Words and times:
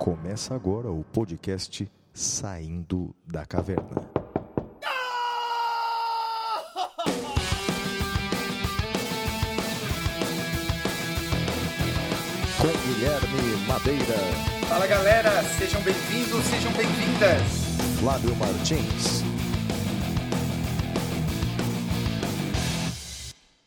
Começa 0.00 0.54
agora 0.54 0.90
o 0.90 1.04
podcast 1.04 1.86
Saindo 2.14 3.14
da 3.26 3.44
Caverna. 3.44 4.08
Com 12.56 12.94
Guilherme 12.94 13.66
Madeira, 13.68 14.16
Fala 14.70 14.86
galera, 14.86 15.42
sejam 15.58 15.82
bem-vindos, 15.82 16.44
sejam 16.46 16.72
bem-vindas. 16.72 17.42
Flávio 18.00 18.34
Martins, 18.36 19.22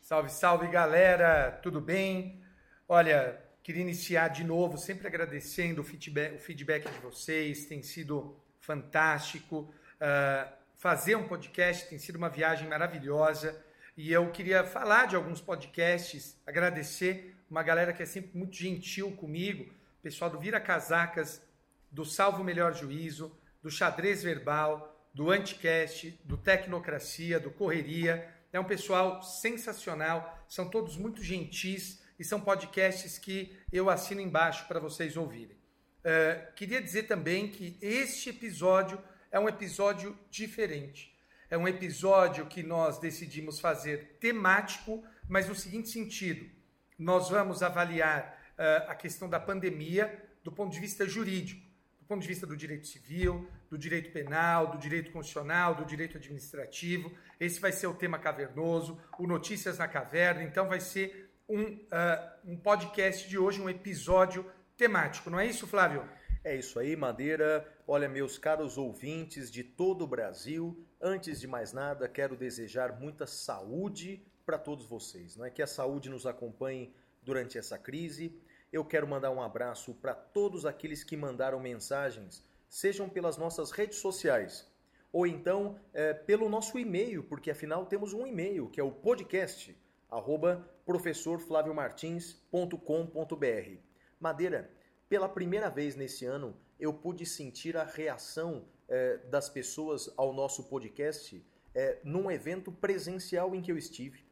Salve, 0.01 0.29
salve 0.29 0.67
galera, 0.67 1.59
tudo 1.61 1.79
bem? 1.79 2.41
Olha, 2.89 3.39
queria 3.63 3.81
iniciar 3.81 4.27
de 4.27 4.43
novo, 4.43 4.77
sempre 4.77 5.07
agradecendo 5.07 5.81
o 5.81 5.83
feedback, 5.83 6.35
o 6.35 6.39
feedback 6.39 6.91
de 6.91 6.99
vocês, 6.99 7.65
tem 7.65 7.81
sido 7.81 8.35
fantástico. 8.59 9.73
Ah, 9.99 10.51
fazer 10.75 11.15
um 11.15 11.25
podcast 11.25 11.87
tem 11.87 11.97
sido 11.97 12.17
uma 12.17 12.29
viagem 12.29 12.67
maravilhosa 12.67 13.63
e 13.95 14.11
eu 14.11 14.29
queria 14.31 14.65
falar 14.65 15.07
de 15.07 15.15
alguns 15.15 15.39
podcasts, 15.39 16.37
agradecer 16.45 17.33
uma 17.49 17.63
galera 17.63 17.93
que 17.93 18.03
é 18.03 18.05
sempre 18.05 18.37
muito 18.37 18.55
gentil 18.57 19.11
comigo, 19.13 19.73
pessoal 20.01 20.29
do 20.29 20.39
Vira 20.39 20.59
Casacas, 20.59 21.41
do 21.89 22.03
Salvo 22.03 22.43
Melhor 22.43 22.73
Juízo, 22.73 23.33
do 23.61 23.71
Xadrez 23.71 24.23
Verbal, 24.23 25.07
do 25.13 25.31
Anticast, 25.31 26.19
do 26.25 26.35
Tecnocracia, 26.35 27.39
do 27.39 27.51
Correria. 27.51 28.27
É 28.51 28.59
um 28.59 28.65
pessoal 28.65 29.23
sensacional, 29.23 30.43
são 30.49 30.69
todos 30.69 30.97
muito 30.97 31.23
gentis 31.23 32.02
e 32.23 32.25
são 32.25 32.39
podcasts 32.39 33.17
que 33.17 33.53
eu 33.69 33.89
assino 33.89 34.21
embaixo 34.21 34.65
para 34.65 34.79
vocês 34.79 35.17
ouvirem. 35.17 35.57
Eh, 36.05 36.51
queria 36.55 36.81
dizer 36.81 37.03
também 37.03 37.49
que 37.49 37.77
este 37.81 38.29
episódio 38.29 38.97
é 39.29 39.37
um 39.37 39.49
episódio 39.49 40.17
diferente. 40.31 41.13
É 41.49 41.57
um 41.57 41.67
episódio 41.67 42.45
que 42.45 42.63
nós 42.63 42.97
decidimos 42.97 43.59
fazer 43.59 44.17
temático, 44.21 45.03
mas 45.27 45.49
no 45.49 45.53
seguinte 45.53 45.89
sentido: 45.89 46.49
nós 46.97 47.29
vamos 47.29 47.61
avaliar 47.61 48.41
eh, 48.57 48.85
a 48.87 48.95
questão 48.95 49.27
da 49.27 49.37
pandemia 49.37 50.23
do 50.45 50.51
ponto 50.51 50.71
de 50.71 50.79
vista 50.79 51.05
jurídico, 51.05 51.61
do 51.99 52.05
ponto 52.05 52.21
de 52.21 52.27
vista 52.29 52.47
do 52.47 52.55
direito 52.55 52.87
civil, 52.87 53.49
do 53.69 53.77
direito 53.77 54.13
penal, 54.13 54.67
do 54.67 54.77
direito 54.77 55.11
constitucional, 55.11 55.75
do 55.75 55.83
direito 55.83 56.15
administrativo. 56.15 57.11
Esse 57.37 57.59
vai 57.59 57.73
ser 57.73 57.87
o 57.87 57.93
tema 57.93 58.17
cavernoso, 58.17 58.97
o 59.19 59.27
Notícias 59.27 59.77
na 59.77 59.89
Caverna. 59.89 60.41
Então, 60.43 60.69
vai 60.69 60.79
ser 60.79 61.22
um, 61.47 61.79
ah, 61.91 62.37
um 62.45 62.57
podcast 62.57 63.27
de 63.27 63.37
hoje, 63.37 63.61
um 63.61 63.69
episódio 63.69 64.49
temático. 64.77 65.29
Não 65.29 65.39
é 65.39 65.45
isso, 65.45 65.67
Flávio? 65.67 66.07
É 66.43 66.55
isso 66.55 66.79
aí, 66.79 66.95
Madeira. 66.95 67.67
Olha, 67.87 68.09
meus 68.09 68.37
caros 68.37 68.77
ouvintes 68.77 69.51
de 69.51 69.63
todo 69.63 70.03
o 70.03 70.07
Brasil, 70.07 70.85
antes 71.01 71.39
de 71.39 71.47
mais 71.47 71.73
nada, 71.73 72.07
quero 72.07 72.35
desejar 72.35 72.99
muita 72.99 73.25
saúde 73.25 74.25
para 74.45 74.57
todos 74.57 74.85
vocês. 74.85 75.35
Não 75.35 75.45
é 75.45 75.49
que 75.49 75.61
a 75.61 75.67
saúde 75.67 76.09
nos 76.09 76.25
acompanhe 76.25 76.93
durante 77.21 77.57
essa 77.57 77.77
crise. 77.77 78.37
Eu 78.71 78.83
quero 78.83 79.07
mandar 79.07 79.31
um 79.31 79.41
abraço 79.41 79.93
para 79.93 80.13
todos 80.13 80.65
aqueles 80.65 81.03
que 81.03 81.15
mandaram 81.15 81.59
mensagens, 81.59 82.43
sejam 82.67 83.07
pelas 83.07 83.37
nossas 83.37 83.71
redes 83.71 83.99
sociais 83.99 84.71
ou 85.13 85.27
então 85.27 85.79
eh, 85.93 86.11
pelo 86.11 86.49
nosso 86.49 86.77
e-mail, 86.79 87.23
porque 87.23 87.51
afinal 87.51 87.85
temos 87.85 88.13
um 88.13 88.25
e-mail 88.25 88.67
que 88.67 88.81
é 88.81 88.83
o 88.83 88.91
podcast 88.91 89.77
arroba 90.13 90.65
professorflaviomartins.com.br. 90.85 93.77
Madeira, 94.19 94.69
pela 95.09 95.27
primeira 95.27 95.69
vez 95.69 95.95
nesse 95.95 96.25
ano, 96.25 96.55
eu 96.79 96.93
pude 96.93 97.25
sentir 97.25 97.75
a 97.75 97.83
reação 97.83 98.65
eh, 98.87 99.17
das 99.29 99.49
pessoas 99.49 100.13
ao 100.15 100.33
nosso 100.33 100.65
podcast 100.65 101.43
eh, 101.73 101.99
num 102.03 102.29
evento 102.29 102.71
presencial 102.71 103.55
em 103.55 103.61
que 103.61 103.71
eu 103.71 103.77
estive. 103.77 104.23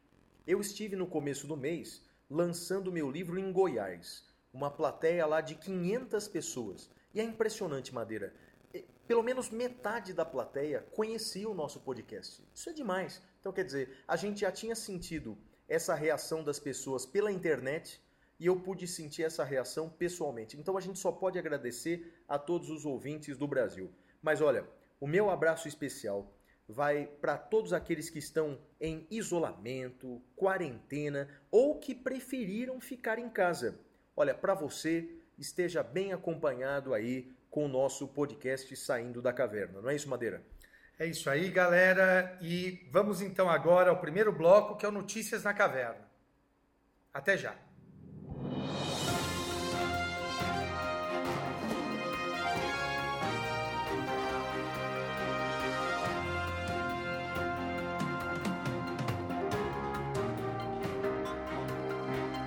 Eu 0.46 0.60
estive 0.60 0.96
no 0.96 1.06
começo 1.06 1.46
do 1.46 1.56
mês 1.56 2.02
lançando 2.30 2.92
meu 2.92 3.10
livro 3.10 3.38
em 3.38 3.52
Goiás, 3.52 4.24
uma 4.52 4.70
plateia 4.70 5.26
lá 5.26 5.40
de 5.40 5.54
500 5.54 6.28
pessoas. 6.28 6.90
E 7.12 7.20
é 7.20 7.24
impressionante, 7.24 7.92
Madeira. 7.92 8.32
Pelo 9.06 9.22
menos 9.22 9.50
metade 9.50 10.14
da 10.14 10.24
plateia 10.24 10.86
conhecia 10.92 11.48
o 11.48 11.54
nosso 11.54 11.80
podcast. 11.80 12.42
Isso 12.54 12.70
é 12.70 12.72
demais. 12.72 13.20
Então, 13.40 13.52
quer 13.52 13.64
dizer, 13.64 14.02
a 14.08 14.16
gente 14.16 14.40
já 14.40 14.50
tinha 14.50 14.74
sentido 14.74 15.36
essa 15.72 15.94
reação 15.94 16.44
das 16.44 16.60
pessoas 16.60 17.06
pela 17.06 17.32
internet 17.32 17.98
e 18.38 18.44
eu 18.44 18.60
pude 18.60 18.86
sentir 18.86 19.22
essa 19.22 19.42
reação 19.42 19.88
pessoalmente. 19.88 20.58
Então 20.58 20.76
a 20.76 20.80
gente 20.80 20.98
só 20.98 21.10
pode 21.10 21.38
agradecer 21.38 22.12
a 22.28 22.38
todos 22.38 22.68
os 22.68 22.84
ouvintes 22.84 23.38
do 23.38 23.48
Brasil. 23.48 23.90
Mas 24.20 24.42
olha, 24.42 24.68
o 25.00 25.06
meu 25.06 25.30
abraço 25.30 25.66
especial 25.66 26.30
vai 26.68 27.06
para 27.06 27.38
todos 27.38 27.72
aqueles 27.72 28.10
que 28.10 28.18
estão 28.18 28.58
em 28.78 29.06
isolamento, 29.10 30.20
quarentena 30.36 31.26
ou 31.50 31.78
que 31.78 31.94
preferiram 31.94 32.78
ficar 32.78 33.18
em 33.18 33.30
casa. 33.30 33.80
Olha, 34.14 34.34
para 34.34 34.54
você, 34.54 35.08
esteja 35.38 35.82
bem 35.82 36.12
acompanhado 36.12 36.92
aí 36.92 37.32
com 37.48 37.64
o 37.64 37.68
nosso 37.68 38.08
podcast 38.08 38.76
Saindo 38.76 39.22
da 39.22 39.32
Caverna. 39.32 39.80
Não 39.80 39.88
é 39.88 39.96
isso, 39.96 40.08
Madeira? 40.08 40.44
É 41.02 41.06
isso 41.06 41.28
aí, 41.28 41.50
galera. 41.50 42.38
E 42.40 42.88
vamos 42.92 43.20
então 43.20 43.50
agora 43.50 43.90
ao 43.90 43.96
primeiro 43.96 44.32
bloco, 44.32 44.76
que 44.76 44.86
é 44.86 44.88
o 44.88 44.92
Notícias 44.92 45.42
na 45.42 45.52
Caverna. 45.52 46.08
Até 47.12 47.36
já. 47.36 47.56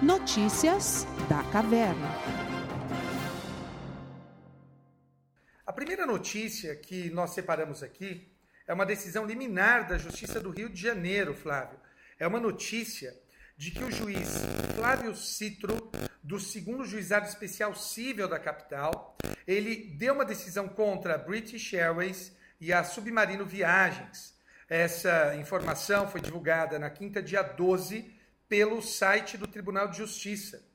Notícias 0.01 1.05
da 1.27 1.43
Caverna. 1.51 2.07
A 5.65 5.73
primeira 5.73 6.05
notícia 6.05 6.73
que 6.73 7.09
nós 7.09 7.31
separamos 7.31 7.83
aqui 7.83 8.33
é 8.67 8.73
uma 8.73 8.85
decisão 8.85 9.25
liminar 9.25 9.87
da 9.87 9.97
Justiça 9.97 10.39
do 10.39 10.49
Rio 10.49 10.69
de 10.69 10.81
Janeiro, 10.81 11.33
Flávio. 11.33 11.79
É 12.19 12.25
uma 12.25 12.39
notícia 12.39 13.13
de 13.57 13.71
que 13.71 13.83
o 13.83 13.91
juiz 13.91 14.29
Flávio 14.75 15.15
Citro, 15.15 15.91
do 16.23 16.39
segundo 16.39 16.83
juizado 16.83 17.27
especial 17.27 17.75
civil 17.75 18.27
da 18.27 18.39
capital, 18.39 19.17
ele 19.47 19.95
deu 19.97 20.13
uma 20.13 20.25
decisão 20.25 20.67
contra 20.67 21.15
a 21.15 21.17
British 21.17 21.73
Airways 21.73 22.35
e 22.59 22.73
a 22.73 22.83
Submarino 22.83 23.45
Viagens. 23.45 24.33
Essa 24.67 25.35
informação 25.35 26.07
foi 26.09 26.19
divulgada 26.19 26.79
na 26.79 26.89
quinta, 26.89 27.21
dia 27.21 27.43
12, 27.43 28.13
pelo 28.49 28.81
site 28.81 29.37
do 29.37 29.47
Tribunal 29.47 29.87
de 29.87 29.97
Justiça. 29.97 30.65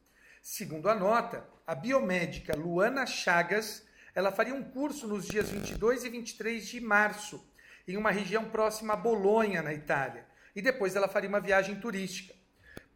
Segundo 0.41 0.89
a 0.89 0.95
nota, 0.95 1.47
a 1.67 1.75
biomédica 1.75 2.57
Luana 2.57 3.05
Chagas, 3.05 3.85
ela 4.15 4.31
faria 4.31 4.55
um 4.55 4.63
curso 4.63 5.07
nos 5.09 5.27
dias 5.27 5.51
22 5.51 6.05
e 6.05 6.09
23 6.09 6.67
de 6.67 6.81
março, 6.81 7.45
em 7.87 7.97
uma 7.97 8.11
região 8.11 8.45
próxima 8.45 8.95
a 8.95 8.97
Bolonha, 8.97 9.63
na 9.63 9.73
Itália, 9.73 10.27
e 10.55 10.63
depois 10.63 10.97
ela 10.97 11.09
faria 11.09 11.29
uma 11.29 11.41
viagem 11.41 11.81
turística. 11.81 12.35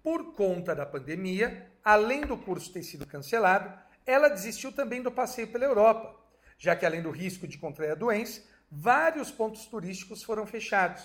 Por 0.02 0.34
conta 0.34 0.74
da 0.74 0.84
pandemia, 0.84 1.70
além 1.82 2.22
do 2.22 2.36
curso 2.36 2.72
ter 2.72 2.82
sido 2.82 3.06
cancelado, 3.06 3.72
ela 4.06 4.28
desistiu 4.28 4.70
também 4.70 5.02
do 5.02 5.10
passeio 5.10 5.48
pela 5.48 5.64
Europa, 5.64 6.14
já 6.58 6.76
que 6.76 6.84
além 6.84 7.02
do 7.02 7.10
risco 7.10 7.48
de 7.48 7.58
contrair 7.58 7.92
a 7.92 7.96
doença, 7.96 8.42
vários 8.70 9.30
pontos 9.30 9.64
turísticos 9.66 10.22
foram 10.22 10.46
fechados. 10.46 11.02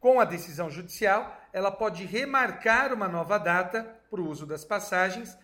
Com 0.00 0.18
a 0.18 0.24
decisão 0.24 0.68
judicial, 0.68 1.40
ela 1.52 1.70
pode 1.70 2.04
remarcar 2.04 2.92
uma 2.92 3.06
nova 3.06 3.38
data 3.38 3.84
para 4.10 4.20
o 4.20 4.28
uso 4.28 4.44
das 4.44 4.64
passagens, 4.64 5.38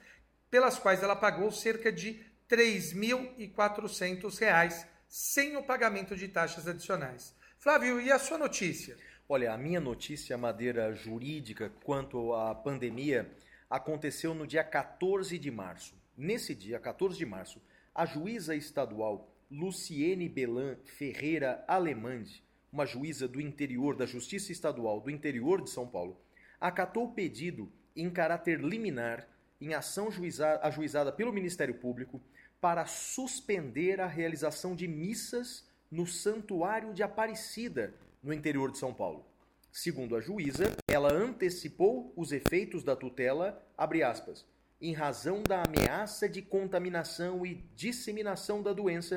pelas 0.51 0.79
quais 0.79 1.03
ela 1.03 1.15
pagou 1.15 1.53
cerca 1.53 1.93
de 1.93 2.27
R$ 2.51 2.57
3.400, 2.57 4.87
sem 5.09 5.57
o 5.57 5.63
pagamento 5.63 6.17
de 6.17 6.27
taxas 6.27 6.67
adicionais. 6.67 7.38
Flávio, 7.61 8.01
e 8.01 8.13
a 8.13 8.21
sua 8.21 8.39
notícia? 8.39 8.97
Olha, 9.29 9.53
a 9.53 9.59
minha 9.59 9.81
notícia 9.81 10.39
madeira 10.39 10.95
jurídica 10.95 11.73
quanto 11.83 12.33
à 12.33 12.55
pandemia 12.55 13.29
aconteceu 13.69 14.33
no 14.33 14.47
dia 14.47 14.63
14 14.63 15.37
de 15.37 15.51
março. 15.51 15.93
Nesse 16.17 16.55
dia, 16.55 16.79
14 16.79 17.19
de 17.19 17.27
março, 17.27 17.61
a 17.93 18.07
juíza 18.07 18.55
estadual 18.55 19.29
Luciene 19.51 20.29
Belan 20.29 20.77
Ferreira 20.85 21.65
Alemande, 21.67 22.45
uma 22.73 22.87
juíza 22.87 23.27
do 23.27 23.41
interior 23.41 23.97
da 23.97 24.07
Justiça 24.07 24.53
Estadual 24.53 25.01
do 25.01 25.11
interior 25.11 25.61
de 25.61 25.71
São 25.71 25.85
Paulo, 25.85 26.17
acatou 26.61 27.07
o 27.07 27.13
pedido 27.13 27.69
em 27.97 28.09
caráter 28.09 28.61
liminar 28.61 29.27
em 29.61 29.75
ação 29.75 30.13
juiza- 30.13 30.61
ajuizada 30.63 31.11
pelo 31.11 31.33
Ministério 31.33 31.75
Público 31.75 32.23
para 32.61 32.87
suspender 32.87 34.01
a 34.01 34.07
realização 34.07 34.77
de 34.77 34.87
missas 34.87 35.68
no 35.91 36.07
Santuário 36.07 36.93
de 36.93 37.03
Aparecida, 37.03 37.95
no 38.23 38.33
interior 38.33 38.71
de 38.71 38.79
São 38.79 38.93
Paulo. 38.93 39.25
Segundo 39.73 40.17
a 40.17 40.21
juíza, 40.21 40.77
ela 40.87 41.13
antecipou 41.13 42.13
os 42.17 42.33
efeitos 42.33 42.83
da 42.85 42.95
tutela, 42.95 43.65
aspas, 43.77 44.45
em 44.81 44.93
razão 44.93 45.43
da 45.43 45.63
ameaça 45.63 46.29
de 46.29 46.43
contaminação 46.43 47.45
e 47.45 47.55
disseminação 47.75 48.63
da 48.63 48.73
doença, 48.73 49.17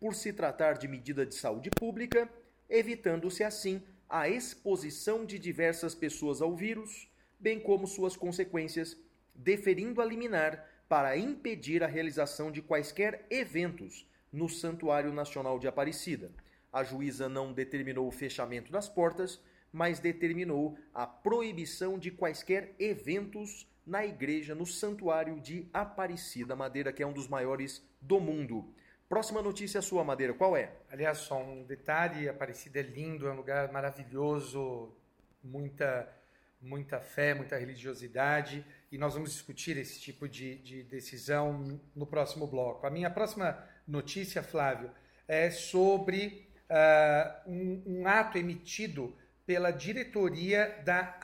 por 0.00 0.14
se 0.14 0.32
tratar 0.32 0.74
de 0.74 0.88
medida 0.88 1.24
de 1.24 1.34
saúde 1.34 1.70
pública, 1.70 2.28
evitando-se 2.68 3.42
assim 3.42 3.82
a 4.08 4.28
exposição 4.28 5.24
de 5.24 5.38
diversas 5.38 5.94
pessoas 5.94 6.40
ao 6.40 6.54
vírus, 6.54 7.08
bem 7.38 7.58
como 7.60 7.86
suas 7.86 8.16
consequências, 8.16 8.96
deferindo 9.34 10.00
a 10.00 10.04
liminar 10.04 10.66
para 10.88 11.16
impedir 11.16 11.82
a 11.82 11.86
realização 11.86 12.50
de 12.50 12.62
quaisquer 12.62 13.26
eventos 13.28 14.06
no 14.36 14.48
Santuário 14.50 15.12
Nacional 15.12 15.58
de 15.58 15.66
Aparecida. 15.66 16.30
A 16.70 16.84
juíza 16.84 17.26
não 17.26 17.54
determinou 17.54 18.06
o 18.06 18.12
fechamento 18.12 18.70
das 18.70 18.86
portas, 18.86 19.40
mas 19.72 19.98
determinou 19.98 20.78
a 20.92 21.06
proibição 21.06 21.98
de 21.98 22.10
quaisquer 22.10 22.74
eventos 22.78 23.66
na 23.86 24.04
igreja, 24.04 24.54
no 24.54 24.66
Santuário 24.66 25.40
de 25.40 25.68
Aparecida, 25.72 26.54
Madeira, 26.54 26.92
que 26.92 27.02
é 27.02 27.06
um 27.06 27.12
dos 27.12 27.28
maiores 27.28 27.82
do 28.00 28.20
mundo. 28.20 28.74
Próxima 29.08 29.40
notícia 29.40 29.80
sua, 29.80 30.04
Madeira, 30.04 30.34
qual 30.34 30.56
é? 30.56 30.72
Aliás, 30.90 31.18
só 31.18 31.42
um 31.42 31.64
detalhe, 31.64 32.28
Aparecida 32.28 32.80
é 32.80 32.82
lindo, 32.82 33.26
é 33.26 33.32
um 33.32 33.36
lugar 33.36 33.72
maravilhoso, 33.72 34.92
muita, 35.42 36.12
muita 36.60 37.00
fé, 37.00 37.32
muita 37.32 37.56
religiosidade, 37.56 38.66
e 38.92 38.98
nós 38.98 39.14
vamos 39.14 39.30
discutir 39.32 39.78
esse 39.78 40.00
tipo 40.00 40.28
de, 40.28 40.56
de 40.56 40.82
decisão 40.82 41.80
no 41.94 42.06
próximo 42.06 42.46
bloco. 42.46 42.86
A 42.86 42.90
minha 42.90 43.08
próxima 43.08 43.56
notícia, 43.86 44.42
Flávio, 44.42 44.90
é 45.28 45.50
sobre 45.50 46.48
uh, 46.70 47.50
um, 47.50 47.82
um 47.86 48.06
ato 48.06 48.38
emitido 48.38 49.16
pela 49.46 49.70
diretoria 49.70 50.82
da 50.84 51.18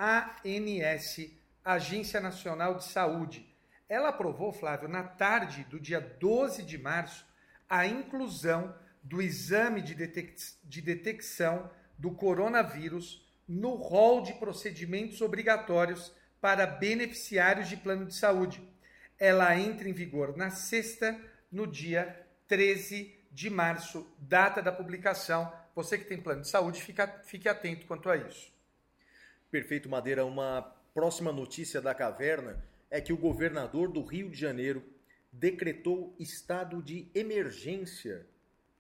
ANS, 0.44 1.30
Agência 1.64 2.20
Nacional 2.20 2.76
de 2.76 2.84
Saúde. 2.84 3.52
Ela 3.88 4.08
aprovou, 4.08 4.52
Flávio, 4.52 4.88
na 4.88 5.02
tarde 5.02 5.64
do 5.64 5.78
dia 5.78 6.00
12 6.00 6.62
de 6.62 6.78
março, 6.78 7.26
a 7.68 7.86
inclusão 7.86 8.74
do 9.02 9.20
exame 9.20 9.82
de, 9.82 9.94
detec 9.94 10.36
de 10.62 10.80
detecção 10.80 11.70
do 11.98 12.12
coronavírus 12.12 13.26
no 13.46 13.74
rol 13.74 14.22
de 14.22 14.34
procedimentos 14.34 15.20
obrigatórios 15.20 16.12
para 16.40 16.66
beneficiários 16.66 17.68
de 17.68 17.76
plano 17.76 18.06
de 18.06 18.14
saúde. 18.14 18.62
Ela 19.18 19.58
entra 19.58 19.88
em 19.88 19.92
vigor 19.92 20.36
na 20.36 20.50
sexta, 20.50 21.18
no 21.50 21.66
dia 21.66 22.21
13 22.48 23.14
de 23.30 23.48
março, 23.48 24.06
data 24.18 24.62
da 24.62 24.72
publicação. 24.72 25.52
Você 25.74 25.96
que 25.96 26.04
tem 26.04 26.20
plano 26.20 26.42
de 26.42 26.48
saúde, 26.48 26.82
fica, 26.82 27.06
fique 27.24 27.48
atento 27.48 27.86
quanto 27.86 28.10
a 28.10 28.16
isso. 28.16 28.52
Perfeito, 29.50 29.88
Madeira. 29.88 30.24
Uma 30.24 30.62
próxima 30.94 31.32
notícia 31.32 31.80
da 31.80 31.94
caverna 31.94 32.62
é 32.90 33.00
que 33.00 33.12
o 33.12 33.16
governador 33.16 33.90
do 33.90 34.02
Rio 34.02 34.30
de 34.30 34.38
Janeiro 34.38 34.82
decretou 35.32 36.14
estado 36.18 36.82
de 36.82 37.08
emergência 37.14 38.26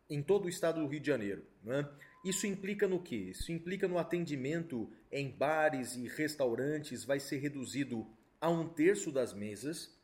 em 0.08 0.22
todo 0.22 0.44
o 0.44 0.48
estado 0.48 0.80
do 0.80 0.86
Rio 0.86 1.00
de 1.00 1.06
Janeiro. 1.06 1.42
Né? 1.64 1.88
Isso 2.22 2.46
implica 2.46 2.86
no 2.86 3.02
quê? 3.02 3.16
Isso 3.16 3.50
implica 3.50 3.88
no 3.88 3.98
atendimento 3.98 4.90
em 5.10 5.30
bares 5.30 5.96
e 5.96 6.06
restaurantes 6.06 7.04
vai 7.04 7.18
ser 7.18 7.38
reduzido 7.38 8.06
a 8.40 8.50
um 8.50 8.68
terço 8.68 9.10
das 9.10 9.32
mesas, 9.32 9.96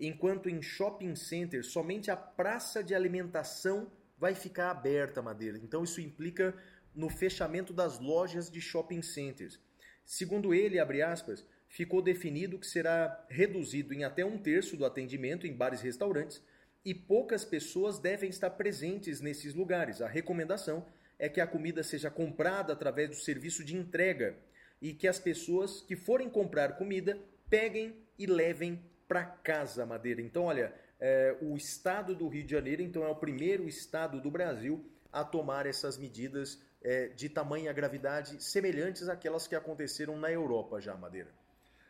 enquanto 0.00 0.48
em 0.48 0.62
shopping 0.62 1.14
centers 1.14 1.66
somente 1.66 2.10
a 2.10 2.16
praça 2.16 2.82
de 2.82 2.94
alimentação 2.94 3.92
vai 4.18 4.34
ficar 4.34 4.70
aberta, 4.70 5.22
Madeira. 5.22 5.58
Então 5.58 5.84
isso 5.84 6.00
implica 6.00 6.54
no 6.94 7.08
fechamento 7.08 7.72
das 7.72 7.98
lojas 7.98 8.50
de 8.50 8.60
shopping 8.60 9.02
centers. 9.02 9.60
Segundo 10.04 10.52
ele, 10.52 10.78
abre 10.78 11.02
aspas, 11.02 11.46
ficou 11.68 12.02
definido 12.02 12.58
que 12.58 12.66
será 12.66 13.24
reduzido 13.28 13.94
em 13.94 14.02
até 14.02 14.24
um 14.24 14.38
terço 14.38 14.76
do 14.76 14.84
atendimento 14.84 15.46
em 15.46 15.54
bares 15.54 15.80
e 15.80 15.84
restaurantes 15.84 16.42
e 16.84 16.94
poucas 16.94 17.44
pessoas 17.44 17.98
devem 17.98 18.30
estar 18.30 18.50
presentes 18.50 19.20
nesses 19.20 19.54
lugares. 19.54 20.00
A 20.00 20.08
recomendação 20.08 20.84
é 21.18 21.28
que 21.28 21.40
a 21.40 21.46
comida 21.46 21.82
seja 21.82 22.10
comprada 22.10 22.72
através 22.72 23.10
do 23.10 23.16
serviço 23.16 23.62
de 23.62 23.76
entrega 23.76 24.36
e 24.80 24.94
que 24.94 25.06
as 25.06 25.18
pessoas 25.18 25.82
que 25.82 25.94
forem 25.94 26.28
comprar 26.28 26.76
comida 26.76 27.18
peguem 27.48 27.94
e 28.18 28.26
levem 28.26 28.82
para 29.10 29.24
casa, 29.24 29.84
Madeira. 29.84 30.22
Então, 30.22 30.44
olha, 30.44 30.72
é, 31.00 31.36
o 31.42 31.56
estado 31.56 32.14
do 32.14 32.28
Rio 32.28 32.44
de 32.44 32.52
Janeiro, 32.52 32.80
então, 32.80 33.02
é 33.02 33.08
o 33.08 33.16
primeiro 33.16 33.66
estado 33.66 34.20
do 34.20 34.30
Brasil 34.30 34.88
a 35.12 35.24
tomar 35.24 35.66
essas 35.66 35.98
medidas 35.98 36.62
é, 36.80 37.08
de 37.08 37.28
tamanha 37.28 37.72
gravidade 37.72 38.40
semelhantes 38.40 39.08
àquelas 39.08 39.48
que 39.48 39.56
aconteceram 39.56 40.16
na 40.16 40.30
Europa 40.30 40.80
já, 40.80 40.94
Madeira. 40.94 41.26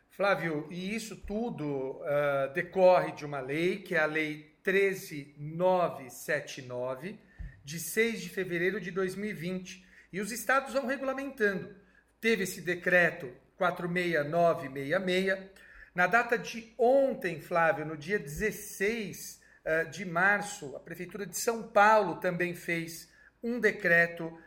Flávio, 0.09 0.67
e 0.71 0.95
isso 0.95 1.15
tudo 1.15 2.01
uh, 2.01 2.51
decorre 2.55 3.11
de 3.11 3.23
uma 3.23 3.39
lei, 3.39 3.83
que 3.83 3.93
é 3.93 3.99
a 3.99 4.07
Lei 4.07 4.55
13979, 4.63 7.19
de 7.63 7.79
6 7.79 8.19
de 8.19 8.29
fevereiro 8.29 8.81
de 8.81 8.89
2020. 8.89 9.85
E 10.11 10.19
os 10.19 10.31
estados 10.31 10.73
vão 10.73 10.87
regulamentando. 10.87 11.75
Teve 12.19 12.45
esse 12.45 12.61
decreto 12.61 13.31
46966. 13.57 15.61
Na 15.93 16.07
data 16.07 16.37
de 16.37 16.73
ontem, 16.77 17.41
Flávio, 17.41 17.85
no 17.85 17.97
dia 17.97 18.17
16 18.17 19.35
uh, 19.35 19.39
ah, 19.65 19.83
de 19.83 20.05
março, 20.05 20.75
a 20.75 20.79
Prefeitura 20.79 21.25
de 21.25 21.37
São 21.37 21.63
Paulo 21.63 22.15
também 22.15 22.55
fez 22.55 23.09
um 23.43 23.59
decreto 23.59 24.25
uh, 24.25 24.39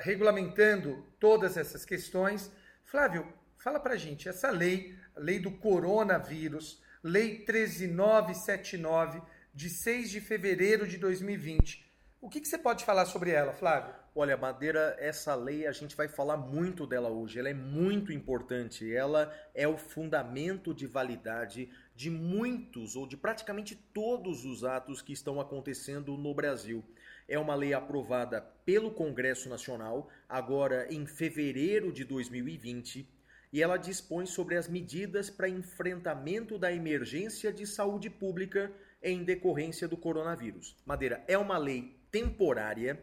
regulamentando 0.00 1.06
todas 1.18 1.56
essas 1.56 1.84
questões. 1.84 2.50
Flávio, 2.84 3.32
fala 3.56 3.80
pra 3.80 3.96
gente, 3.96 4.28
essa 4.28 4.50
lei 4.50 5.00
lei 5.16 5.38
do 5.38 5.50
coronavírus, 5.50 6.82
lei 7.02 7.44
13979, 7.44 9.22
de 9.54 9.68
6 9.68 10.10
de 10.10 10.20
fevereiro 10.20 10.86
de 10.86 10.96
2020. 10.96 11.91
O 12.22 12.28
que, 12.28 12.40
que, 12.40 12.46
você 12.46 12.56
pode 12.56 12.84
falar 12.84 13.04
sobre 13.06 13.32
ela, 13.32 13.52
Flávio? 13.52 13.92
Olha, 14.14 14.36
Madeira, 14.36 14.94
essa 15.00 15.34
lei 15.34 15.66
a 15.66 15.72
gente 15.72 15.96
vai 15.96 16.06
falar 16.06 16.36
muito 16.36 16.86
dela 16.86 17.08
hoje. 17.08 17.36
Ela 17.36 17.48
é 17.48 17.54
muito 17.54 18.12
importante. 18.12 18.94
Ela 18.94 19.34
é 19.52 19.66
o 19.66 19.76
fundamento 19.76 20.72
de 20.72 20.86
validade 20.86 21.68
de 21.96 22.10
muitos 22.10 22.94
ou 22.94 23.08
de 23.08 23.16
praticamente 23.16 23.74
todos 23.74 24.44
os 24.44 24.62
atos 24.62 25.02
que 25.02 25.12
estão 25.12 25.40
acontecendo 25.40 26.16
no 26.16 26.32
Brasil. 26.32 26.84
É 27.26 27.36
uma 27.40 27.56
lei 27.56 27.74
aprovada 27.74 28.40
pelo 28.64 28.92
Congresso 28.92 29.48
Nacional 29.48 30.08
agora 30.28 30.86
em 30.94 31.04
fevereiro 31.04 31.92
de 31.92 32.04
2020 32.04 33.04
e 33.52 33.60
ela 33.60 33.76
dispõe 33.76 34.26
sobre 34.26 34.56
as 34.56 34.68
medidas 34.68 35.28
para 35.28 35.48
enfrentamento 35.48 36.56
da 36.56 36.72
emergência 36.72 37.52
de 37.52 37.66
saúde 37.66 38.08
pública 38.08 38.72
em 39.02 39.24
decorrência 39.24 39.88
do 39.88 39.96
coronavírus. 39.96 40.76
Madeira 40.86 41.24
é 41.26 41.36
uma 41.36 41.58
lei 41.58 42.00
temporária, 42.12 43.02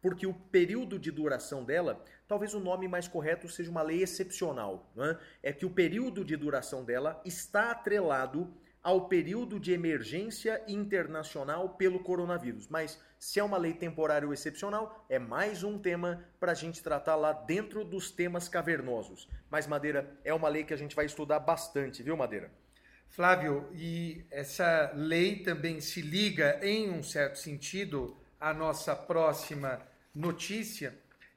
porque 0.00 0.26
o 0.26 0.32
período 0.32 0.98
de 0.98 1.10
duração 1.10 1.64
dela, 1.64 2.02
talvez 2.28 2.54
o 2.54 2.60
nome 2.60 2.86
mais 2.86 3.08
correto 3.08 3.48
seja 3.48 3.70
uma 3.70 3.82
lei 3.82 4.02
excepcional, 4.02 4.90
né? 4.94 5.18
é 5.42 5.52
que 5.52 5.66
o 5.66 5.70
período 5.70 6.24
de 6.24 6.36
duração 6.36 6.84
dela 6.84 7.20
está 7.24 7.72
atrelado 7.72 8.54
ao 8.82 9.08
período 9.08 9.58
de 9.58 9.72
emergência 9.72 10.62
internacional 10.68 11.70
pelo 11.70 12.00
coronavírus. 12.00 12.68
Mas 12.68 13.00
se 13.18 13.40
é 13.40 13.42
uma 13.42 13.56
lei 13.56 13.72
temporária 13.72 14.28
ou 14.28 14.34
excepcional, 14.34 15.06
é 15.08 15.18
mais 15.18 15.64
um 15.64 15.78
tema 15.78 16.22
para 16.38 16.52
a 16.52 16.54
gente 16.54 16.82
tratar 16.82 17.16
lá 17.16 17.32
dentro 17.32 17.82
dos 17.82 18.10
temas 18.10 18.46
cavernosos. 18.46 19.26
Mas, 19.50 19.66
Madeira, 19.66 20.14
é 20.22 20.34
uma 20.34 20.50
lei 20.50 20.64
que 20.64 20.74
a 20.74 20.76
gente 20.76 20.94
vai 20.94 21.06
estudar 21.06 21.40
bastante, 21.40 22.02
viu, 22.02 22.14
Madeira? 22.14 22.52
Flávio, 23.08 23.70
e 23.72 24.26
essa 24.30 24.92
lei 24.94 25.36
também 25.36 25.80
se 25.80 26.02
liga, 26.02 26.60
em 26.62 26.90
um 26.90 27.02
certo 27.02 27.38
sentido, 27.38 28.14
à 28.44 28.52
nossa 28.52 28.94
próxima 28.94 29.80
notícia, 30.14 30.94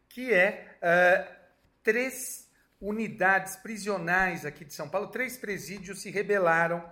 que 0.10 0.34
é 0.34 0.78
uh, 0.84 1.36
três 1.82 2.52
unidades 2.82 3.56
prisionais 3.56 4.46
aqui 4.46 4.66
de 4.66 4.74
São 4.74 4.90
Paulo, 4.90 5.08
três 5.08 5.38
presídios 5.38 6.02
se 6.02 6.12
rebelaram 6.12 6.84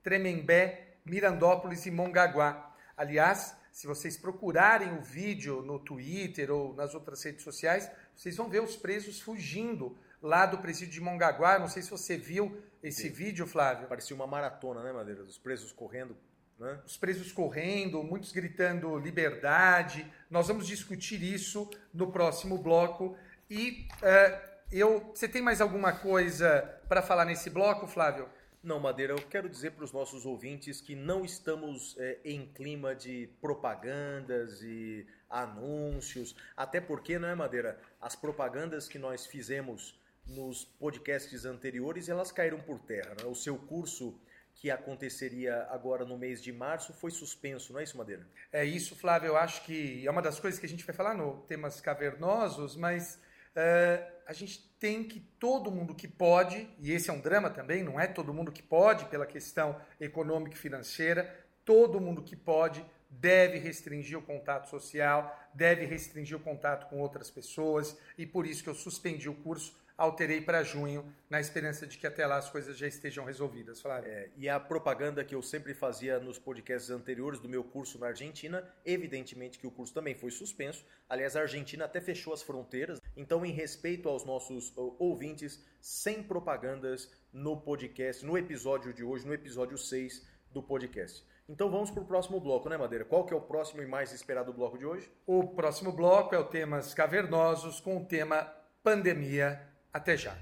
Tremembé, 0.00 0.98
Mirandópolis 1.04 1.86
e 1.86 1.90
Mongaguá. 1.90 2.72
Aliás, 2.96 3.56
se 3.72 3.88
vocês 3.88 4.16
procurarem 4.16 4.96
o 4.96 5.00
vídeo 5.00 5.60
no 5.60 5.80
Twitter 5.80 6.52
ou 6.52 6.72
nas 6.74 6.94
outras 6.94 7.24
redes 7.24 7.42
sociais, 7.42 7.90
vocês 8.14 8.36
vão 8.36 8.48
ver 8.48 8.62
os 8.62 8.76
presos 8.76 9.20
fugindo 9.20 9.98
lá 10.22 10.46
do 10.46 10.58
presídio 10.58 10.94
de 10.94 11.00
Mongaguá. 11.00 11.58
Não 11.58 11.66
sei 11.66 11.82
se 11.82 11.90
você 11.90 12.16
viu 12.16 12.62
esse 12.80 13.08
Sim. 13.08 13.10
vídeo, 13.10 13.44
Flávio. 13.44 13.88
Parecia 13.88 14.14
uma 14.14 14.26
maratona, 14.26 14.84
né, 14.84 14.92
Madeira? 14.92 15.24
Dos 15.24 15.36
presos 15.36 15.72
correndo. 15.72 16.16
Né? 16.64 16.80
Os 16.86 16.96
presos 16.96 17.30
correndo, 17.30 18.02
muitos 18.02 18.32
gritando 18.32 18.96
liberdade. 18.98 20.10
Nós 20.30 20.48
vamos 20.48 20.66
discutir 20.66 21.22
isso 21.22 21.70
no 21.92 22.10
próximo 22.10 22.56
bloco. 22.56 23.18
E 23.50 23.86
uh, 23.96 24.48
eu, 24.72 25.12
você 25.14 25.28
tem 25.28 25.42
mais 25.42 25.60
alguma 25.60 25.92
coisa 25.92 26.62
para 26.88 27.02
falar 27.02 27.26
nesse 27.26 27.50
bloco, 27.50 27.86
Flávio? 27.86 28.26
Não, 28.62 28.80
Madeira, 28.80 29.12
eu 29.12 29.18
quero 29.28 29.46
dizer 29.46 29.72
para 29.72 29.84
os 29.84 29.92
nossos 29.92 30.24
ouvintes 30.24 30.80
que 30.80 30.94
não 30.94 31.22
estamos 31.22 31.94
é, 31.98 32.18
em 32.24 32.46
clima 32.46 32.94
de 32.94 33.28
propagandas 33.38 34.62
e 34.62 35.06
anúncios, 35.28 36.34
até 36.56 36.80
porque, 36.80 37.18
não 37.18 37.28
é, 37.28 37.34
Madeira? 37.34 37.78
As 38.00 38.16
propagandas 38.16 38.88
que 38.88 38.98
nós 38.98 39.26
fizemos 39.26 40.00
nos 40.26 40.64
podcasts 40.64 41.44
anteriores, 41.44 42.08
elas 42.08 42.32
caíram 42.32 42.58
por 42.58 42.78
terra. 42.78 43.14
Né? 43.20 43.26
O 43.26 43.34
seu 43.34 43.58
curso 43.58 44.18
que 44.64 44.70
aconteceria 44.70 45.66
agora 45.68 46.06
no 46.06 46.16
mês 46.16 46.42
de 46.42 46.50
março 46.50 46.94
foi 46.94 47.10
suspenso, 47.10 47.70
não 47.70 47.80
é 47.80 47.82
isso, 47.82 47.98
Madeira? 47.98 48.26
É 48.50 48.64
isso, 48.64 48.96
Flávio. 48.96 49.26
Eu 49.26 49.36
acho 49.36 49.62
que 49.66 50.06
é 50.06 50.10
uma 50.10 50.22
das 50.22 50.40
coisas 50.40 50.58
que 50.58 50.64
a 50.64 50.68
gente 50.68 50.86
vai 50.86 50.94
falar 50.94 51.12
no 51.12 51.42
temas 51.42 51.82
cavernosos, 51.82 52.74
mas 52.74 53.20
uh, 53.54 54.12
a 54.26 54.32
gente 54.32 54.66
tem 54.80 55.04
que 55.04 55.20
todo 55.20 55.70
mundo 55.70 55.94
que 55.94 56.08
pode, 56.08 56.66
e 56.80 56.92
esse 56.92 57.10
é 57.10 57.12
um 57.12 57.20
drama 57.20 57.50
também, 57.50 57.82
não 57.82 58.00
é 58.00 58.06
todo 58.06 58.32
mundo 58.32 58.50
que 58.50 58.62
pode 58.62 59.04
pela 59.10 59.26
questão 59.26 59.78
econômica 60.00 60.56
e 60.56 60.58
financeira, 60.58 61.44
todo 61.62 62.00
mundo 62.00 62.22
que 62.22 62.34
pode 62.34 62.82
deve 63.10 63.58
restringir 63.58 64.18
o 64.18 64.22
contato 64.22 64.70
social, 64.70 65.38
deve 65.52 65.84
restringir 65.84 66.38
o 66.38 66.40
contato 66.40 66.88
com 66.88 67.00
outras 67.00 67.30
pessoas, 67.30 67.98
e 68.16 68.24
por 68.24 68.46
isso 68.46 68.64
que 68.64 68.70
eu 68.70 68.74
suspendi 68.74 69.28
o 69.28 69.34
curso 69.34 69.76
alterei 69.96 70.40
para 70.40 70.62
junho, 70.62 71.04
na 71.30 71.40
esperança 71.40 71.86
de 71.86 71.96
que 71.96 72.06
até 72.06 72.26
lá 72.26 72.36
as 72.36 72.50
coisas 72.50 72.76
já 72.76 72.86
estejam 72.86 73.24
resolvidas. 73.24 73.80
Flávio. 73.80 74.10
É, 74.10 74.30
e 74.36 74.48
a 74.48 74.58
propaganda 74.58 75.24
que 75.24 75.34
eu 75.34 75.42
sempre 75.42 75.74
fazia 75.74 76.18
nos 76.18 76.38
podcasts 76.38 76.90
anteriores 76.90 77.40
do 77.40 77.48
meu 77.48 77.62
curso 77.62 77.98
na 77.98 78.08
Argentina, 78.08 78.68
evidentemente 78.84 79.58
que 79.58 79.66
o 79.66 79.70
curso 79.70 79.94
também 79.94 80.14
foi 80.14 80.30
suspenso. 80.30 80.84
Aliás, 81.08 81.36
a 81.36 81.40
Argentina 81.40 81.84
até 81.84 82.00
fechou 82.00 82.32
as 82.32 82.42
fronteiras. 82.42 83.00
Então, 83.16 83.44
em 83.46 83.52
respeito 83.52 84.08
aos 84.08 84.24
nossos 84.24 84.72
ouvintes, 84.76 85.64
sem 85.80 86.22
propagandas 86.22 87.10
no 87.32 87.60
podcast, 87.60 88.24
no 88.24 88.36
episódio 88.36 88.92
de 88.92 89.04
hoje, 89.04 89.26
no 89.26 89.34
episódio 89.34 89.78
6 89.78 90.26
do 90.50 90.62
podcast. 90.62 91.24
Então 91.46 91.70
vamos 91.70 91.90
para 91.90 92.02
o 92.02 92.06
próximo 92.06 92.40
bloco, 92.40 92.70
né, 92.70 92.76
Madeira? 92.76 93.04
Qual 93.04 93.26
que 93.26 93.34
é 93.34 93.36
o 93.36 93.40
próximo 93.40 93.82
e 93.82 93.86
mais 93.86 94.12
esperado 94.12 94.52
bloco 94.52 94.78
de 94.78 94.86
hoje? 94.86 95.10
O 95.26 95.48
próximo 95.48 95.92
bloco 95.92 96.34
é 96.34 96.38
o 96.38 96.44
temas 96.44 96.94
cavernosos 96.94 97.80
com 97.80 97.98
o 97.98 98.04
tema 98.06 98.50
pandemia 98.82 99.60
até 99.94 100.16
já. 100.16 100.34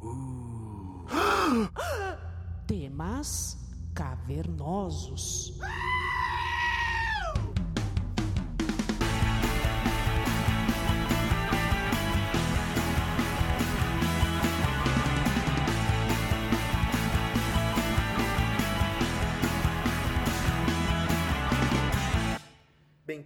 Uh. 0.00 1.04
Temas 2.66 3.58
cavernosos. 3.94 5.58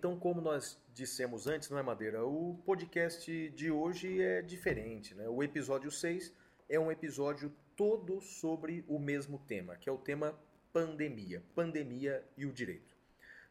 Então 0.09 0.19
como 0.19 0.41
nós 0.41 0.81
dissemos 0.95 1.47
antes, 1.47 1.69
não 1.69 1.77
é 1.77 1.83
Madeira? 1.83 2.25
O 2.25 2.59
podcast 2.65 3.51
de 3.51 3.71
hoje 3.71 4.23
é 4.23 4.41
diferente, 4.41 5.15
né? 5.15 5.29
O 5.29 5.43
episódio 5.43 5.91
6 5.91 6.33
é 6.67 6.81
um 6.81 6.91
episódio 6.91 7.55
todo 7.77 8.19
sobre 8.23 8.83
o 8.89 8.99
mesmo 8.99 9.39
tema, 9.39 9.77
que 9.77 9.87
é 9.87 9.93
o 9.93 9.99
tema 9.99 10.35
pandemia, 10.73 11.45
pandemia 11.55 12.27
e 12.39 12.47
o 12.47 12.53
direito. 12.55 12.97